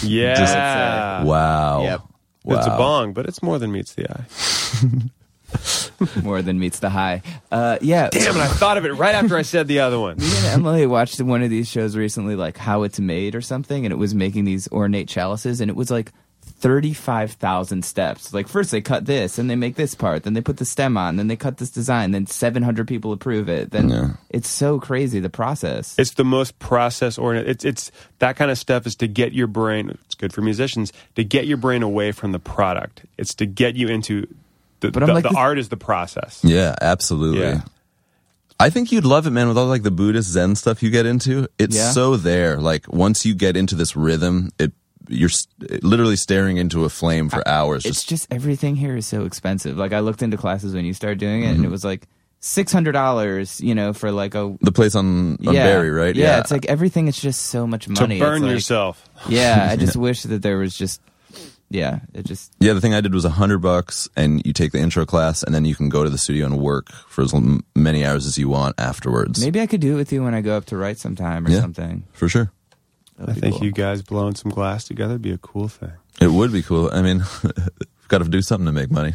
Yeah, 0.02 1.24
wow, 1.24 1.82
Yep. 1.82 2.00
wow. 2.44 2.56
It's 2.58 2.66
a 2.66 2.70
bong, 2.76 3.14
but 3.14 3.24
it's 3.24 3.42
more 3.42 3.58
than 3.58 3.72
meets 3.72 3.94
the 3.94 4.10
eye. 4.10 4.24
more 6.22 6.42
than 6.42 6.58
meets 6.58 6.78
the 6.80 6.90
high. 6.90 7.22
Uh, 7.50 7.78
yeah, 7.80 8.08
Damn 8.10 8.36
it! 8.36 8.40
I 8.40 8.48
thought 8.48 8.76
of 8.78 8.84
it 8.84 8.92
right 8.94 9.14
after 9.14 9.36
I 9.36 9.42
said 9.42 9.68
the 9.68 9.80
other 9.80 9.98
one. 9.98 10.16
Me 10.18 10.26
and 10.26 10.46
Emily 10.46 10.86
watched 10.86 11.20
one 11.20 11.42
of 11.42 11.50
these 11.50 11.68
shows 11.68 11.96
recently, 11.96 12.36
like 12.36 12.56
How 12.56 12.82
It's 12.82 13.00
Made 13.00 13.34
or 13.34 13.40
something, 13.40 13.84
and 13.86 13.92
it 13.92 13.96
was 13.96 14.14
making 14.14 14.44
these 14.44 14.68
ornate 14.72 15.08
chalices, 15.08 15.60
and 15.60 15.70
it 15.70 15.76
was 15.76 15.90
like 15.90 16.12
35,000 16.58 17.84
steps. 17.84 18.32
Like, 18.32 18.48
first 18.48 18.70
they 18.70 18.80
cut 18.80 19.04
this, 19.06 19.38
and 19.38 19.48
they 19.50 19.56
make 19.56 19.74
this 19.76 19.94
part, 19.94 20.22
then 20.22 20.32
they 20.34 20.40
put 20.40 20.56
the 20.58 20.64
stem 20.64 20.96
on, 20.96 21.16
then 21.16 21.26
they 21.26 21.36
cut 21.36 21.58
this 21.58 21.70
design, 21.70 22.12
then 22.12 22.26
700 22.26 22.86
people 22.88 23.12
approve 23.12 23.48
it. 23.48 23.70
Then 23.70 23.88
Yeah. 23.88 24.08
it's 24.30 24.48
so 24.48 24.78
crazy, 24.80 25.20
the 25.20 25.28
process. 25.30 25.94
It's 25.98 26.12
the 26.14 26.24
most 26.24 26.58
process 26.58 27.18
oriented. 27.18 27.50
It's 27.50 27.64
it's 27.64 27.92
that 28.20 28.36
kind 28.36 28.50
of 28.50 28.58
stuff 28.58 28.86
is 28.86 28.96
to 28.96 29.08
get 29.08 29.32
your 29.32 29.46
brain. 29.46 29.90
It's 30.06 30.14
good 30.14 30.32
for 30.32 30.40
musicians 30.40 30.92
to 31.14 31.24
get 31.24 31.46
your 31.46 31.56
brain 31.56 31.82
away 31.82 32.12
from 32.12 32.32
the 32.32 32.38
product. 32.38 33.04
It's 33.18 33.34
to 33.34 33.46
get 33.46 33.76
you 33.76 33.88
into 33.88 34.26
the 34.80 34.90
But 34.90 35.02
I'm 35.02 35.08
the, 35.08 35.14
like 35.14 35.22
the 35.24 35.28
this- 35.30 35.38
art 35.38 35.58
is 35.58 35.68
the 35.68 35.76
process. 35.76 36.40
Yeah, 36.44 36.74
absolutely. 36.80 37.40
Yeah. 37.40 37.60
I 38.58 38.70
think 38.70 38.90
you'd 38.90 39.04
love 39.04 39.26
it, 39.26 39.30
man, 39.30 39.48
with 39.48 39.58
all 39.58 39.66
like 39.66 39.82
the 39.82 39.90
Buddhist 39.90 40.30
Zen 40.30 40.54
stuff 40.56 40.82
you 40.82 40.90
get 40.90 41.04
into. 41.04 41.46
It's 41.58 41.76
Yeah. 41.76 41.90
so 41.90 42.16
there. 42.16 42.58
Like 42.58 42.90
once 42.92 43.26
you 43.26 43.34
get 43.34 43.56
into 43.56 43.74
this 43.74 43.94
rhythm, 43.96 44.50
it 44.58 44.72
you're 45.08 45.30
literally 45.82 46.16
staring 46.16 46.56
into 46.56 46.84
a 46.84 46.88
flame 46.88 47.28
for 47.28 47.46
hours. 47.46 47.84
it's 47.84 47.98
Just 47.98 48.08
just 48.08 48.26
everything 48.32 48.74
here 48.74 48.96
is 48.96 49.06
so 49.06 49.24
expensive. 49.24 49.76
Like, 49.76 49.92
I 49.92 50.00
looked 50.00 50.20
into 50.20 50.36
classes 50.36 50.74
when 50.74 50.84
you 50.84 50.92
started 50.94 51.18
doing 51.20 51.42
it, 51.42 51.46
Mm-hmm. 51.46 51.54
and 51.56 51.64
it 51.64 51.70
was 51.70 51.84
like 51.84 52.08
$600, 52.42 53.60
you 53.60 53.74
know, 53.74 53.92
for 53.92 54.10
like 54.10 54.34
a. 54.34 54.56
the 54.62 54.72
place 54.72 54.94
on, 54.94 55.36
on 55.46 55.54
yeah, 55.54 55.64
Barry, 55.64 55.90
right? 55.90 56.14
Yeah, 56.16 56.40
it's 56.40 56.50
like 56.50 56.66
everything 56.66 57.06
is 57.08 57.16
just 57.20 57.42
so 57.46 57.66
much 57.66 57.88
money. 57.88 57.96
To 57.96 58.02
money. 58.02 58.18
burn 58.18 58.42
like- 58.42 58.50
yourself. 58.52 59.08
Yeah, 59.28 59.68
I 59.70 59.76
just 59.84 59.96
wish 59.96 60.22
that 60.24 60.42
there 60.42 60.58
was 60.58 60.76
just. 60.76 61.00
Yeah, 61.76 62.00
it 62.14 62.24
just. 62.24 62.52
Yeah, 62.58 62.72
the 62.72 62.80
thing 62.80 62.94
I 62.94 63.02
did 63.02 63.12
was 63.12 63.26
a 63.26 63.30
hundred 63.30 63.58
bucks, 63.58 64.08
and 64.16 64.40
you 64.46 64.54
take 64.54 64.72
the 64.72 64.78
intro 64.78 65.04
class, 65.04 65.42
and 65.42 65.54
then 65.54 65.66
you 65.66 65.74
can 65.74 65.90
go 65.90 66.04
to 66.04 66.08
the 66.10 66.16
studio 66.16 66.46
and 66.46 66.58
work 66.58 66.90
for 66.90 67.20
as 67.22 67.34
many 67.74 68.02
hours 68.04 68.24
as 68.26 68.38
you 68.38 68.48
want 68.48 68.74
afterwards. 68.78 69.40
Maybe 69.44 69.60
I 69.60 69.66
could 69.66 69.82
do 69.82 69.92
it 69.92 69.96
with 69.96 70.10
you 70.10 70.22
when 70.24 70.32
I 70.34 70.40
go 70.40 70.56
up 70.56 70.64
to 70.66 70.76
write 70.78 70.98
sometime 70.98 71.46
or 71.46 71.50
Yeah. 71.50 71.60
something. 71.60 72.04
for 72.14 72.28
sure, 72.30 72.50
That 73.18 73.26
would 73.28 73.36
I 73.36 73.40
think 73.40 73.54
cool. 73.56 73.64
you 73.64 73.72
guys 73.72 74.00
blowing 74.00 74.36
some 74.36 74.50
glass 74.52 74.84
together 74.84 75.14
would 75.14 75.22
be 75.22 75.32
a 75.32 75.38
cool 75.38 75.68
thing. 75.68 75.92
it 76.20 76.28
would 76.32 76.50
be 76.50 76.62
cool. 76.62 76.88
I 76.92 77.02
mean, 77.02 77.18
we've 77.44 78.08
got 78.08 78.18
to 78.22 78.24
do 78.28 78.40
something 78.40 78.64
to 78.66 78.72
make 78.72 78.90
money. 78.90 79.12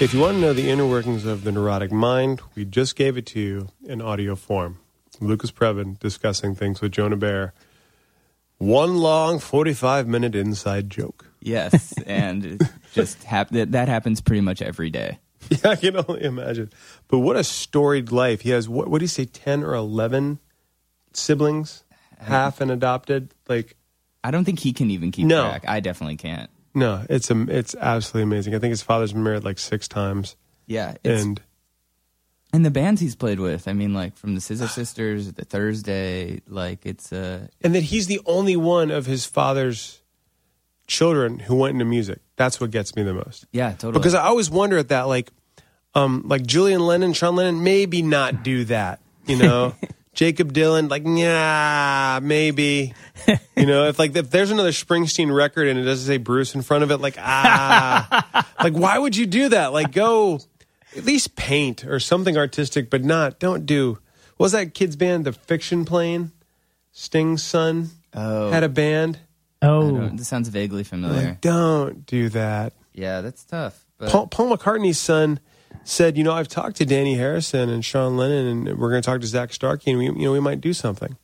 If 0.00 0.14
you 0.14 0.20
want 0.20 0.36
to 0.36 0.40
know 0.40 0.52
the 0.52 0.70
inner 0.70 0.86
workings 0.86 1.24
of 1.26 1.42
the 1.42 1.50
neurotic 1.50 1.90
mind, 1.90 2.40
we 2.54 2.64
just 2.64 2.94
gave 2.94 3.16
it 3.16 3.26
to 3.26 3.40
you 3.40 3.68
in 3.84 4.00
audio 4.00 4.36
form. 4.36 4.78
Lucas 5.20 5.50
Previn 5.50 5.98
discussing 5.98 6.54
things 6.54 6.80
with 6.80 6.92
Jonah 6.92 7.16
Bayer. 7.16 7.52
One 8.58 8.98
long 8.98 9.38
45 9.38 10.08
minute 10.08 10.34
inside 10.34 10.90
joke. 10.90 11.26
Yes, 11.40 11.94
and 12.06 12.58
just 12.92 13.22
hap- 13.24 13.50
that, 13.50 13.72
that 13.72 13.88
happens 13.88 14.20
pretty 14.20 14.40
much 14.40 14.60
every 14.60 14.90
day. 14.90 15.18
Yeah, 15.50 15.58
I 15.70 15.76
can 15.76 15.96
only 15.96 16.24
imagine. 16.24 16.70
But 17.06 17.20
what 17.20 17.36
a 17.36 17.44
storied 17.44 18.10
life. 18.10 18.40
He 18.40 18.50
has, 18.50 18.68
what, 18.68 18.88
what 18.88 18.98
do 18.98 19.04
you 19.04 19.08
say, 19.08 19.24
10 19.26 19.62
or 19.62 19.74
11 19.74 20.40
siblings? 21.12 21.84
Half 22.18 22.60
and 22.60 22.70
adopted? 22.72 23.32
Like, 23.48 23.76
I 24.24 24.32
don't 24.32 24.44
think 24.44 24.58
he 24.58 24.72
can 24.72 24.90
even 24.90 25.12
keep 25.12 25.26
No. 25.26 25.42
track. 25.48 25.64
I 25.68 25.78
definitely 25.78 26.16
can't. 26.16 26.50
no, 26.74 27.04
it's, 27.08 27.30
um, 27.30 27.48
it's 27.48 27.76
absolutely 27.76 28.22
amazing. 28.24 28.54
I 28.56 28.58
think 28.58 28.70
his 28.70 28.82
father's 28.82 29.12
been 29.12 29.22
married 29.22 29.44
like 29.44 29.58
six 29.60 29.86
times. 29.86 30.34
Yeah, 30.66 30.96
it's, 31.04 31.22
And 31.22 31.40
and 32.52 32.64
the 32.64 32.70
bands 32.70 33.00
he's 33.00 33.14
played 33.14 33.40
with. 33.40 33.68
I 33.68 33.72
mean, 33.72 33.94
like 33.94 34.16
from 34.16 34.34
the 34.34 34.40
Scissor 34.40 34.68
Sisters, 34.68 35.32
the 35.32 35.44
Thursday, 35.44 36.40
like 36.46 36.86
it's 36.86 37.12
uh 37.12 37.48
and 37.60 37.74
that 37.74 37.84
he's 37.84 38.06
the 38.06 38.20
only 38.26 38.56
one 38.56 38.90
of 38.90 39.06
his 39.06 39.26
father's 39.26 40.00
children 40.86 41.38
who 41.38 41.54
went 41.56 41.74
into 41.74 41.84
music. 41.84 42.20
That's 42.36 42.60
what 42.60 42.70
gets 42.70 42.96
me 42.96 43.02
the 43.02 43.14
most. 43.14 43.46
yeah, 43.52 43.72
totally. 43.72 43.92
Because 43.92 44.14
I 44.14 44.24
always 44.24 44.50
wonder 44.50 44.78
at 44.78 44.88
that, 44.88 45.02
like, 45.02 45.30
um, 45.94 46.22
like 46.26 46.44
Julian 46.46 46.80
Lennon, 46.80 47.12
Sean 47.12 47.36
Lennon, 47.36 47.62
maybe 47.62 48.02
not 48.02 48.42
do 48.42 48.64
that. 48.64 49.00
You 49.26 49.36
know, 49.36 49.74
Jakob 50.14 50.52
Dylan, 50.52 50.90
like, 50.90 51.02
yeah, 51.04 52.18
maybe. 52.22 52.94
You 53.56 53.66
know, 53.66 53.88
if 53.88 53.98
like 53.98 54.16
if 54.16 54.30
there's 54.30 54.50
another 54.50 54.70
Springsteen 54.70 55.34
record 55.34 55.68
and 55.68 55.78
it 55.78 55.82
doesn't 55.82 56.06
say 56.06 56.16
Bruce 56.16 56.54
in 56.54 56.62
front 56.62 56.84
of 56.84 56.90
it, 56.90 56.98
like, 56.98 57.16
ah, 57.18 58.46
like 58.62 58.72
why 58.72 58.98
would 58.98 59.16
you 59.16 59.26
do 59.26 59.50
that? 59.50 59.72
Like, 59.72 59.92
go 59.92 60.40
at 60.98 61.04
least 61.04 61.36
paint 61.36 61.84
or 61.84 61.98
something 62.00 62.36
artistic, 62.36 62.90
but 62.90 63.02
not. 63.04 63.38
Don't 63.38 63.64
do. 63.64 63.98
What 64.36 64.44
was 64.46 64.52
that 64.52 64.74
kid's 64.74 64.96
band, 64.96 65.24
the 65.24 65.32
Fiction 65.32 65.84
Plane? 65.84 66.32
Sting's 66.92 67.42
son 67.42 67.90
Oh. 68.14 68.50
had 68.50 68.62
a 68.64 68.68
band. 68.68 69.18
Oh, 69.62 70.08
this 70.10 70.28
sounds 70.28 70.48
vaguely 70.48 70.84
familiar. 70.84 71.28
Like, 71.30 71.40
don't 71.40 72.06
do 72.06 72.28
that. 72.30 72.72
yeah, 72.94 73.20
that's 73.20 73.44
tough. 73.44 73.84
But 73.98 74.10
Paul, 74.10 74.26
Paul 74.28 74.56
McCartney's 74.56 74.98
son 75.00 75.40
said, 75.84 76.16
"You 76.16 76.22
know, 76.24 76.32
I've 76.32 76.46
talked 76.48 76.76
to 76.76 76.86
Dhani 76.86 77.16
Harrison 77.16 77.68
and 77.68 77.84
Sean 77.84 78.16
Lennon, 78.16 78.46
and 78.68 78.78
we're 78.78 78.90
going 78.90 79.02
to 79.02 79.06
talk 79.06 79.20
to 79.20 79.26
Zak 79.26 79.52
Starkey, 79.52 79.90
and 79.90 79.98
we, 79.98 80.06
you 80.06 80.12
know, 80.26 80.32
we 80.32 80.38
might 80.40 80.60
do 80.60 80.72
something. 80.72 81.16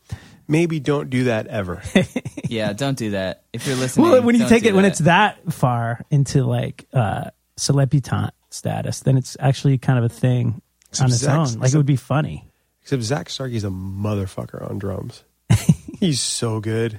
Maybe 0.48 0.80
don't 0.80 1.08
do 1.08 1.24
that 1.24 1.46
ever. 1.46 1.80
yeah, 2.48 2.72
don't 2.72 2.98
do 2.98 3.12
that. 3.12 3.44
If 3.52 3.66
you're 3.66 3.76
listening, 3.76 4.10
well, 4.10 4.22
when 4.22 4.34
you 4.34 4.40
don't 4.40 4.48
take 4.48 4.64
do 4.64 4.70
it 4.70 4.74
when 4.74 4.84
it's 4.84 4.98
that 5.00 5.52
far 5.52 6.04
into 6.10 6.42
like 6.44 6.86
uh 6.92 7.30
celebutant 7.56 8.30
status, 8.54 9.00
then 9.00 9.16
it's 9.16 9.36
actually 9.40 9.78
kind 9.78 9.98
of 9.98 10.04
a 10.04 10.08
thing 10.08 10.62
Except 10.90 11.08
on 11.08 11.12
its 11.12 11.26
own. 11.26 11.60
Like 11.60 11.74
it 11.74 11.76
would 11.76 11.86
be 11.86 11.96
funny. 11.96 12.50
Except 12.82 13.02
Zak 13.02 13.28
Starkey's 13.28 13.64
a 13.64 13.68
motherfucker 13.68 14.68
on 14.68 14.78
drums. 14.78 15.24
He's 16.00 16.20
so 16.20 16.60
good. 16.60 16.98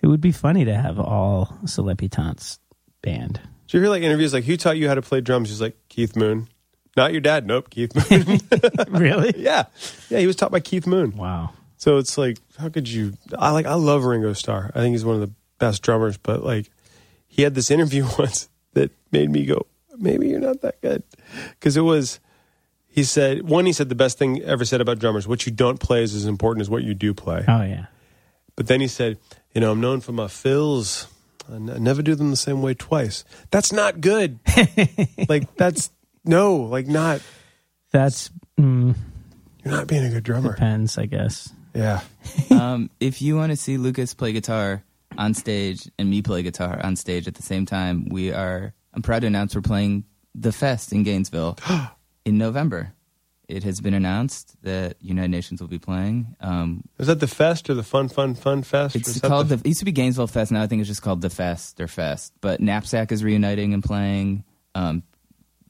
It 0.00 0.06
would 0.06 0.20
be 0.20 0.32
funny 0.32 0.64
to 0.64 0.74
have 0.74 0.98
all 0.98 1.58
celebutants 1.64 2.58
band. 3.02 3.40
Do 3.66 3.78
you 3.78 3.82
hear 3.82 3.90
like 3.90 4.02
interviews 4.02 4.32
like, 4.32 4.44
"Who 4.44 4.56
taught 4.56 4.76
you 4.76 4.88
how 4.88 4.94
to 4.94 5.02
play 5.02 5.20
drums?" 5.20 5.48
He's 5.48 5.60
like, 5.60 5.76
"Keith 5.88 6.16
Moon." 6.16 6.48
Not 6.96 7.12
your 7.12 7.20
dad. 7.20 7.46
Nope, 7.46 7.70
Keith 7.70 7.92
Moon. 7.94 8.38
really? 8.88 9.34
yeah, 9.36 9.64
yeah. 10.08 10.18
He 10.18 10.26
was 10.26 10.36
taught 10.36 10.52
by 10.52 10.60
Keith 10.60 10.86
Moon. 10.86 11.16
Wow. 11.16 11.50
So 11.76 11.98
it's 11.98 12.16
like, 12.16 12.38
how 12.56 12.68
could 12.68 12.88
you? 12.88 13.14
I 13.36 13.50
like, 13.50 13.66
I 13.66 13.74
love 13.74 14.04
Ringo 14.04 14.32
Starr. 14.32 14.70
I 14.74 14.78
think 14.78 14.92
he's 14.92 15.04
one 15.04 15.16
of 15.16 15.20
the 15.20 15.32
best 15.58 15.82
drummers. 15.82 16.16
But 16.16 16.44
like, 16.44 16.70
he 17.26 17.42
had 17.42 17.54
this 17.54 17.70
interview 17.70 18.06
once 18.18 18.48
that 18.74 18.92
made 19.10 19.30
me 19.30 19.44
go, 19.44 19.66
maybe 19.98 20.28
you're 20.28 20.40
not 20.40 20.60
that 20.62 20.80
good, 20.80 21.02
because 21.50 21.76
it 21.76 21.82
was. 21.82 22.20
He 22.86 23.02
said 23.02 23.48
one. 23.48 23.66
He 23.66 23.72
said 23.72 23.88
the 23.88 23.96
best 23.96 24.18
thing 24.18 24.40
ever 24.42 24.64
said 24.64 24.80
about 24.80 24.98
drummers: 25.00 25.26
what 25.26 25.46
you 25.46 25.52
don't 25.52 25.80
play 25.80 26.02
is 26.02 26.14
as 26.14 26.26
important 26.26 26.62
as 26.62 26.70
what 26.70 26.84
you 26.84 26.94
do 26.94 27.12
play. 27.12 27.44
Oh 27.48 27.62
yeah. 27.62 27.86
But 28.56 28.68
then 28.68 28.80
he 28.80 28.86
said, 28.86 29.18
you 29.52 29.60
know, 29.60 29.72
I'm 29.72 29.80
known 29.80 30.00
for 30.00 30.12
my 30.12 30.28
fills. 30.28 31.08
I 31.50 31.56
n- 31.56 31.70
I 31.70 31.78
never 31.78 32.02
do 32.02 32.14
them 32.14 32.30
the 32.30 32.36
same 32.36 32.62
way 32.62 32.74
twice. 32.74 33.24
That's 33.50 33.72
not 33.72 34.00
good. 34.00 34.38
like 35.28 35.56
that's 35.56 35.90
no, 36.24 36.56
like 36.56 36.86
not. 36.86 37.20
That's 37.90 38.30
mm, 38.58 38.94
You're 39.64 39.74
not 39.74 39.86
being 39.86 40.04
a 40.04 40.10
good 40.10 40.22
drummer. 40.24 40.52
depends, 40.52 40.96
I 40.96 41.06
guess. 41.06 41.52
Yeah. 41.74 42.00
um, 42.50 42.90
if 43.00 43.20
you 43.20 43.36
want 43.36 43.50
to 43.50 43.56
see 43.56 43.76
Lucas 43.76 44.14
play 44.14 44.32
guitar 44.32 44.84
on 45.18 45.34
stage 45.34 45.90
and 45.98 46.08
me 46.08 46.22
play 46.22 46.42
guitar 46.42 46.80
on 46.82 46.94
stage 46.96 47.26
at 47.26 47.34
the 47.34 47.42
same 47.42 47.66
time, 47.66 48.08
we 48.08 48.32
are. 48.32 48.72
I'm 48.94 49.02
proud 49.02 49.20
to 49.20 49.26
announce 49.26 49.54
we're 49.54 49.60
playing 49.62 50.04
the 50.34 50.52
Fest 50.52 50.92
in 50.92 51.02
Gainesville 51.02 51.58
in 52.24 52.38
November. 52.38 52.92
It 53.46 53.62
has 53.64 53.80
been 53.80 53.92
announced 53.92 54.56
that 54.62 54.96
United 55.02 55.28
Nations 55.30 55.60
will 55.60 55.68
be 55.68 55.78
playing. 55.78 56.34
Um, 56.40 56.82
Is 56.98 57.08
that 57.08 57.20
the 57.20 57.26
fest 57.26 57.68
or 57.68 57.74
the 57.74 57.82
fun, 57.82 58.08
fun, 58.08 58.34
fun 58.34 58.62
fest? 58.62 58.96
It's 58.96 59.20
called 59.20 59.48
the, 59.50 59.56
It 59.56 59.66
used 59.66 59.80
to 59.80 59.84
be 59.84 59.92
Gainesville 59.92 60.28
Fest. 60.28 60.50
Now 60.50 60.62
I 60.62 60.66
think 60.66 60.80
it's 60.80 60.88
just 60.88 61.02
called 61.02 61.20
the 61.20 61.28
Fest 61.28 61.78
or 61.78 61.86
Fest. 61.86 62.32
But 62.40 62.60
Knapsack 62.60 63.12
is 63.12 63.22
reuniting 63.22 63.74
and 63.74 63.82
playing. 63.84 64.44
Um, 64.74 65.02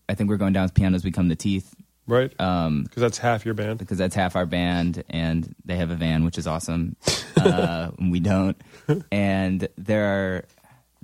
I 0.09 0.15
think 0.15 0.31
we're 0.31 0.37
going 0.37 0.53
down 0.53 0.63
with 0.65 0.75
Pianos 0.75 1.03
Become 1.03 1.29
the 1.29 1.35
Teeth 1.37 1.75
right? 2.07 2.33
um, 2.41 2.85
Because 2.85 3.01
that's 3.01 3.19
half 3.19 3.45
your 3.45 3.55
band. 3.55 3.79
because 3.79 3.99
that's 3.99 4.15
half 4.15 4.37
our 4.37 4.47
band, 4.47 5.03
and 5.11 5.55
they 5.65 5.77
have 5.77 5.91
a 5.91 5.97
van, 5.97 6.25
which 6.25 6.39
is 6.39 6.47
awesome. 6.47 6.97
Uh, 7.37 7.91
we 7.99 8.21
don't, 8.21 8.57
and 9.13 9.69
there 9.77 10.07
are 10.07 10.45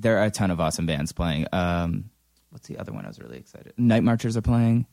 there 0.01 0.19
are 0.19 0.25
a 0.25 0.31
ton 0.31 0.51
of 0.51 0.61
awesome 0.61 0.87
bands 0.87 1.13
playing. 1.13 1.47
Um, 1.53 2.11
what's 2.51 2.69
the 2.69 2.79
other 2.79 2.93
one? 2.93 3.05
I 3.05 3.09
was 3.09 3.19
really 3.19 3.39
excited. 3.39 3.73
Night 3.77 4.03
Marchers 4.03 4.37
are 4.37 4.43
playing. 4.43 4.87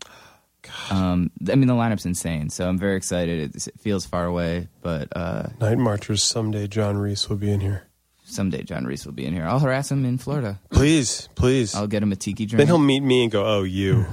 Um, 0.90 1.32
I 1.50 1.56
mean, 1.56 1.68
the 1.68 1.74
lineup's 1.76 2.06
insane, 2.06 2.50
so 2.50 2.68
I'm 2.68 2.78
very 2.78 2.98
excited. 2.98 3.56
It, 3.56 3.68
it 3.68 3.80
feels 3.80 4.06
far 4.06 4.26
away, 4.26 4.68
but 4.82 5.08
uh, 5.16 5.50
Night 5.62 5.78
Marchers. 5.78 6.22
Someday 6.24 6.68
John 6.68 6.98
Reis 6.98 7.30
will 7.30 7.38
be 7.38 7.52
in 7.52 7.62
here. 7.62 7.84
someday 8.26 8.64
John 8.64 8.86
Reis 8.86 9.06
will 9.06 9.14
be 9.14 9.26
in 9.26 9.34
here. 9.34 9.46
I'll 9.46 9.60
harass 9.60 9.90
him 9.92 10.04
in 10.04 10.18
Florida. 10.18 10.60
Please, 10.72 11.30
please. 11.36 11.74
I'll 11.74 11.88
get 11.88 12.04
him 12.04 12.12
a 12.12 12.16
tiki 12.18 12.46
drink. 12.46 12.58
then 12.58 12.68
he'll 12.68 12.80
meet 12.80 13.00
me 13.02 13.24
and 13.24 13.32
go, 13.32 13.46
"Oh, 13.46 13.64
you, 13.64 14.06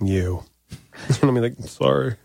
you." 0.00 0.42
and 1.08 1.18
I'll 1.22 1.32
be 1.32 1.40
like, 1.40 1.58
"Sorry, 1.60 2.16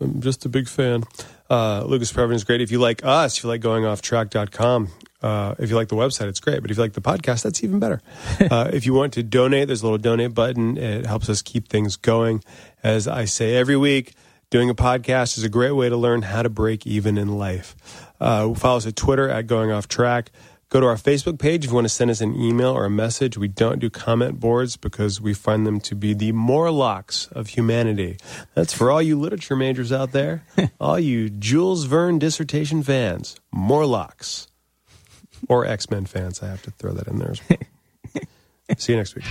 I'm 0.00 0.20
just 0.22 0.46
a 0.46 0.48
big 0.48 0.66
fan." 0.68 1.04
Uh, 1.50 1.84
Lucas 1.86 2.12
Previn 2.12 2.34
is 2.34 2.44
great. 2.44 2.60
If 2.62 2.70
you 2.70 2.78
like 2.78 3.04
us, 3.04 3.36
if 3.36 3.44
you 3.44 3.50
like 3.50 3.60
going 3.60 3.84
off 3.84 4.00
track.com, 4.00 4.88
uh, 5.26 5.56
if 5.58 5.70
you 5.70 5.74
like 5.74 5.88
the 5.88 5.96
website, 5.96 6.28
it's 6.28 6.38
great. 6.38 6.62
But 6.62 6.70
if 6.70 6.76
you 6.76 6.82
like 6.84 6.92
the 6.92 7.00
podcast, 7.00 7.42
that's 7.42 7.64
even 7.64 7.80
better. 7.80 8.00
uh, 8.48 8.70
if 8.72 8.86
you 8.86 8.94
want 8.94 9.12
to 9.14 9.24
donate, 9.24 9.66
there's 9.66 9.82
a 9.82 9.84
little 9.84 9.98
donate 9.98 10.34
button. 10.34 10.78
It 10.78 11.04
helps 11.04 11.28
us 11.28 11.42
keep 11.42 11.68
things 11.68 11.96
going. 11.96 12.44
As 12.84 13.08
I 13.08 13.24
say 13.24 13.56
every 13.56 13.76
week, 13.76 14.14
doing 14.50 14.70
a 14.70 14.74
podcast 14.74 15.36
is 15.36 15.42
a 15.42 15.48
great 15.48 15.72
way 15.72 15.88
to 15.88 15.96
learn 15.96 16.22
how 16.22 16.42
to 16.42 16.48
break 16.48 16.86
even 16.86 17.18
in 17.18 17.38
life. 17.38 17.74
Uh, 18.20 18.54
follow 18.54 18.76
us 18.76 18.86
at 18.86 18.94
Twitter 18.94 19.28
at 19.28 19.48
Going 19.48 19.72
Off 19.72 19.88
Track. 19.88 20.30
Go 20.68 20.78
to 20.78 20.86
our 20.86 20.96
Facebook 20.96 21.40
page 21.40 21.64
if 21.64 21.70
you 21.70 21.74
want 21.74 21.86
to 21.86 21.92
send 21.92 22.12
us 22.12 22.20
an 22.20 22.40
email 22.40 22.70
or 22.70 22.84
a 22.84 22.90
message. 22.90 23.36
We 23.36 23.48
don't 23.48 23.80
do 23.80 23.90
comment 23.90 24.38
boards 24.38 24.76
because 24.76 25.20
we 25.20 25.34
find 25.34 25.66
them 25.66 25.80
to 25.80 25.96
be 25.96 26.14
the 26.14 26.30
Morlocks 26.30 27.26
of 27.32 27.48
humanity. 27.48 28.16
That's 28.54 28.72
for 28.72 28.92
all 28.92 29.02
you 29.02 29.18
literature 29.18 29.56
majors 29.56 29.92
out 29.92 30.12
there, 30.12 30.44
all 30.80 31.00
you 31.00 31.30
Jules 31.30 31.84
Verne 31.84 32.20
dissertation 32.20 32.84
fans, 32.84 33.40
Morlocks 33.52 34.46
or 35.48 35.66
X 35.66 35.90
Men 35.90 36.06
fans. 36.06 36.42
I 36.42 36.46
have 36.48 36.62
to 36.62 36.70
throw 36.72 36.92
that 36.92 37.06
in 37.06 37.18
there 37.18 37.30
as 37.30 37.40
well. 37.48 37.58
See 38.78 38.92
you 38.92 38.98
next 38.98 39.14
week. 39.14 39.24